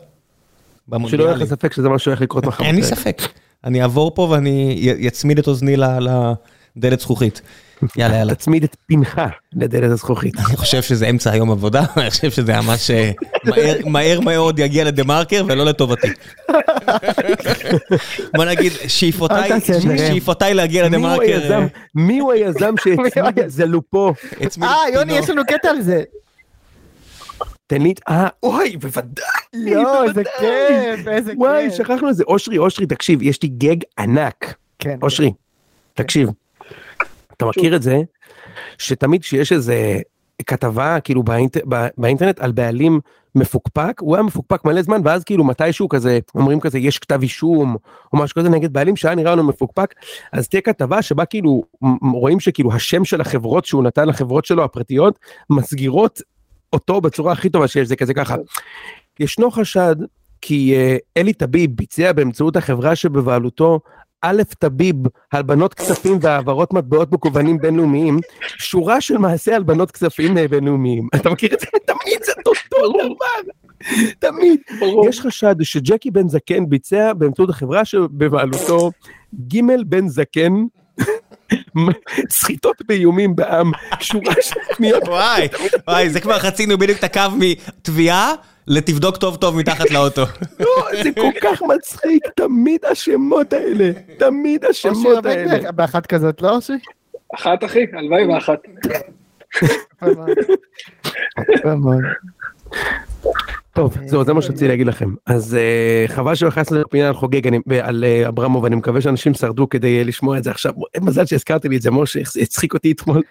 שלא 1.08 1.24
יהיה. 1.24 1.36
לך 1.36 1.44
ספק 1.44 1.74
שזה 1.74 1.90
מה 1.90 2.00
שהולך 2.00 2.22
לקרות 2.22 2.46
מחר. 2.46 2.64
אין 2.64 2.76
לי. 2.76 2.84
ספק. 2.84 3.22
אני 3.64 3.82
אעבור 3.82 4.12
פה 4.16 4.28
ואני 4.32 4.76
י- 4.78 5.06
יצמיד 5.06 5.40
את 5.40 5.48
אוזני 5.48 5.78
ל- 5.78 5.84
לדלת 6.78 7.00
זכוכית. 7.00 7.42
יאללה, 7.98 8.18
יאללה. 8.18 8.36
תצמיד 8.36 8.64
את 8.64 8.76
פינך 8.88 9.22
לדלת 9.54 9.92
הזכוכית. 9.92 10.34
אני 10.48 10.56
חושב 10.58 10.82
שזה 10.82 11.10
אמצע 11.10 11.32
היום 11.32 11.52
עבודה, 11.52 11.84
אני 11.98 12.10
חושב 12.10 12.32
שזה 12.32 12.54
ממש 12.62 12.92
אה, 12.92 13.12
מהר- 13.86 14.20
מאוד 14.20 14.60
יגיע 14.60 14.84
לדה 14.84 15.04
מרקר 15.04 15.46
ולא 15.48 15.66
לטובתי. 15.66 16.08
בוא 18.36 18.46
נגיד, 18.46 18.72
שאיפותיי 18.88 19.60
זה, 19.60 20.54
להגיע 20.54 20.86
לדה 20.86 20.98
מרקר. 20.98 21.22
היזם? 21.24 21.68
מי 21.96 22.20
הוא 22.20 22.34
היזם 22.34 22.74
שהצמיד 22.84 23.40
את 23.40 23.50
זלופו? 23.52 24.14
הצמיד 24.42 24.70
אה, 24.70 24.90
יוני. 24.94 25.18
יש 25.18 25.30
לנו 25.30 25.42
קטע 25.48 25.70
על 25.70 25.82
זה. 25.82 26.04
תן 27.68 27.82
לי 27.82 27.92
את... 27.92 28.00
אה, 28.10 28.28
אוי, 28.44 28.78
בוודאי. 28.78 29.26
יואו, 29.54 30.04
איזה. 30.04 30.24
כיף, 30.40 31.08
איזה 31.08 31.32
כיף. 31.32 31.40
וואי, 31.40 31.72
שכחנו 31.72 32.10
את 32.10 32.16
זה. 32.16 32.24
אושרי, 32.28 32.58
אושרי, 32.58 32.86
תקשיב, 32.86 33.22
יש 33.22 33.44
לי 33.44 33.50
גג 33.50 33.76
ענק. 34.00 34.54
כן. 34.80 34.98
אושרי, 35.02 35.32
תקשיב. 35.94 36.30
אתה 37.38 37.46
מכיר 37.46 37.76
את 37.76 37.82
זה 37.82 38.02
שתמיד 38.78 39.22
כשיש 39.22 39.52
איזה 39.52 40.00
כתבה 40.46 41.00
כאילו 41.00 41.24
באינט, 41.24 41.58
בא- 41.66 41.88
באינטרנט 41.98 42.40
על 42.40 42.52
בעלים 42.52 43.00
מפוקפק, 43.36 43.94
הוא 44.00 44.16
היה 44.16 44.24
מפוקפק 44.24 44.66
מלא 44.66 44.82
זמן 44.82 45.02
ואז 45.04 45.24
כאילו 45.24 45.44
מתישהו 45.44 45.90
כזה 45.90 46.20
אומרים 46.36 46.60
כזה 46.60 46.80
יש 46.80 47.00
כתב 47.00 47.20
אישום 47.22 47.76
או 48.14 48.18
משהו 48.18 48.36
כזה 48.36 48.50
נגד 48.50 48.74
בעלים 48.74 48.96
שהיה 48.96 49.16
נראה 49.16 49.32
לנו 49.32 49.44
מפוקפק 49.44 49.94
אז 50.34 50.48
תהיה 50.48 50.62
כתבה 50.62 51.02
שבה 51.02 51.26
כאילו 51.26 51.64
רואים 52.14 52.40
שכאילו 52.40 52.74
השם 52.74 53.06
של 53.06 53.22
החברות 53.22 53.66
שהוא 53.66 53.84
נתן 53.84 54.08
לחברות 54.08 54.46
שלו 54.46 54.64
הפרטיות 54.64 55.20
מסגירות 55.50 56.22
אותו 56.74 57.02
בצורה 57.02 57.32
הכי 57.32 57.50
טובה 57.50 57.68
שיש 57.68 57.88
זה 57.88 57.96
כזה 57.96 58.14
ככה. 58.14 58.36
ישנו 59.20 59.52
חשד 59.52 59.96
כי 60.42 60.76
אה, 60.76 60.98
אלי 61.18 61.34
טביב 61.34 61.72
ביצע 61.76 62.12
באמצעות 62.12 62.56
החברה 62.56 62.96
שבבעלותו 62.96 63.80
א' 64.22 64.42
טביב, 64.60 64.96
הלבנות 65.32 65.74
כספים 65.74 66.18
והעברות 66.22 66.74
מטבעות 66.74 67.12
מקוונים 67.12 67.58
בינלאומיים, 67.58 68.20
שורה 68.58 69.02
של 69.02 69.18
מעשי 69.18 69.54
הלבנות 69.54 69.92
כספים 69.92 70.38
אה, 70.38 70.48
בינלאומיים. 70.48 71.08
אתה 71.16 71.30
מכיר 71.30 71.54
את 71.54 71.60
זה? 71.60 71.68
תמיד 71.86 72.24
זה 72.24 72.32
אותו 72.46 72.52
דבר. 72.90 73.52
תמיד. 74.20 74.60
יש 75.10 75.22
חשד 75.22 75.56
שג'קי 75.64 76.12
בן 76.12 76.28
זקן 76.30 76.70
ביצע 76.70 77.14
באמצעות 77.14 77.50
החברה 77.50 77.86
שבבעלותו 77.86 78.92
ג' 79.48 79.62
בן 79.86 80.08
זקן, 80.08 80.54
סחיטות 82.30 82.82
באיומים 82.88 83.36
בעם, 83.36 83.72
שורה 84.00 84.34
של 84.42 84.60
פניות. 84.76 85.04
וואי, 85.08 85.48
וואי, 85.88 86.10
זה 86.10 86.20
כבר 86.20 86.40
חצינו 86.40 86.78
בדיוק 86.78 87.00
את 87.00 87.04
הקו 87.04 87.22
מתביעה 87.40 88.34
לתבדוק 88.68 89.18
טוב 89.18 89.36
טוב 89.36 89.56
מתחת 89.56 89.92
לאוטו. 89.92 90.22
לא, 90.60 90.88
זה 91.04 91.10
כל 91.16 91.32
כך 91.42 91.62
מצחיק, 91.62 92.24
תמיד 92.36 92.86
השמות 92.86 93.54
האלה, 93.54 93.92
תמיד 94.18 94.66
השמות 94.66 95.26
האלה. 95.26 95.72
באחת 95.72 96.06
כזאת, 96.06 96.42
לא 96.42 96.56
אושרי? 96.56 96.78
אחת 97.36 97.64
אחי, 97.64 97.86
הלוואי 97.94 98.26
ואחת. 98.26 98.60
טוב, 103.78 103.98
זהו, 104.06 104.24
זה 104.24 104.34
מה 104.34 104.42
שרציתי 104.42 104.68
להגיד 104.68 104.88
לכם. 104.88 105.14
אז 105.26 105.56
אה, 105.56 106.06
חבל 106.08 106.36
שלא 106.36 106.48
נכנסנו 106.50 106.80
לפינה 106.82 107.08
על 107.08 107.14
חוגג, 107.14 107.48
אני- 107.48 107.60
על 107.82 108.04
אה, 108.04 108.28
אברמוב, 108.28 108.66
אני 108.66 108.76
מקווה 108.76 109.02
שאנשים 109.02 109.34
שרדו 109.34 109.70
כדי 109.70 109.98
אה, 110.00 110.04
לשמוע 110.04 110.38
את 110.38 110.44
זה 110.44 110.52
עכשיו. 110.52 110.72
מזל 111.02 111.26
שהזכרתי 111.26 111.70
לי 111.70 111.78
את 111.78 111.82
זה, 111.82 111.92
משה, 111.92 112.20
זה 112.34 112.42
הצחיק 112.42 112.74
אותי 112.74 112.92
אתמול. 112.92 113.22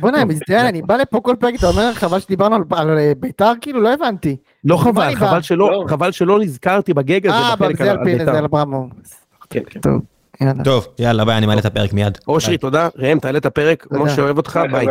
בוא'נה, 0.00 0.24
מצטער, 0.24 0.68
אני 0.68 0.82
בא 0.82 0.96
לפה 0.96 1.20
כל 1.20 1.34
פרק, 1.38 1.54
אתה 1.58 1.66
אומר 1.66 1.92
חבל 1.94 2.20
שדיברנו 2.20 2.56
על- 2.70 2.98
אה, 2.98 3.12
בית"ר, 3.20 3.52
כאילו 3.60 3.80
לא 3.80 3.92
הבנתי. 3.94 4.36
לא 4.64 4.76
חבל, 4.76 5.14
חבל? 5.14 5.40
שלא, 5.42 5.70
לא. 5.70 5.84
חבל 5.88 6.10
שלא 6.10 6.40
נזכרתי 6.40 6.94
בגג 6.94 7.26
הזה 7.26 7.36
אה, 7.36 7.56
בחלק 7.56 7.76
זה 7.78 7.90
על 7.90 7.96
בית"ר. 8.04 8.32
כן, 9.50 9.60
כן. 9.70 9.80
טוב, 10.64 10.86
יאללה. 10.98 11.24
ביי, 11.24 11.36
אני 11.38 11.46
מעלה 11.46 11.60
את 11.60 11.66
הפרק 11.66 11.92
מיד. 11.92 12.18
אושרי, 12.28 12.58
תודה, 12.58 12.88
ראם, 12.96 13.18
תעלה 13.18 13.38
את 13.38 13.46
הפרק. 13.46 13.86
משה 13.90 14.22
אוהב 14.22 14.36
אותך, 14.36 14.60
ביי. 14.72 14.86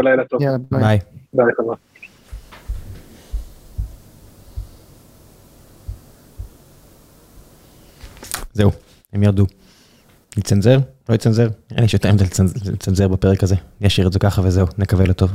ביי 1.34 1.46
חבר'ה. 1.58 1.76
זהו, 8.54 8.72
הם 9.14 9.24
ירדו. 9.24 9.46
נצנזר? 10.38 10.80
לא 11.10 11.16
יצנזר? 11.16 11.50
אין 11.72 11.80
לי 11.80 11.88
שתיים 11.88 12.16
לצנזר 12.66 13.08
בפרק 13.08 13.44
הזה. 13.44 13.56
אני 13.82 13.88
אשאיר 13.88 14.08
את 14.08 14.14
זה 14.14 14.20
ככה 14.20 14.42
וזהו, 14.46 14.68
נקווה 14.78 15.06
לטוב. 15.06 15.32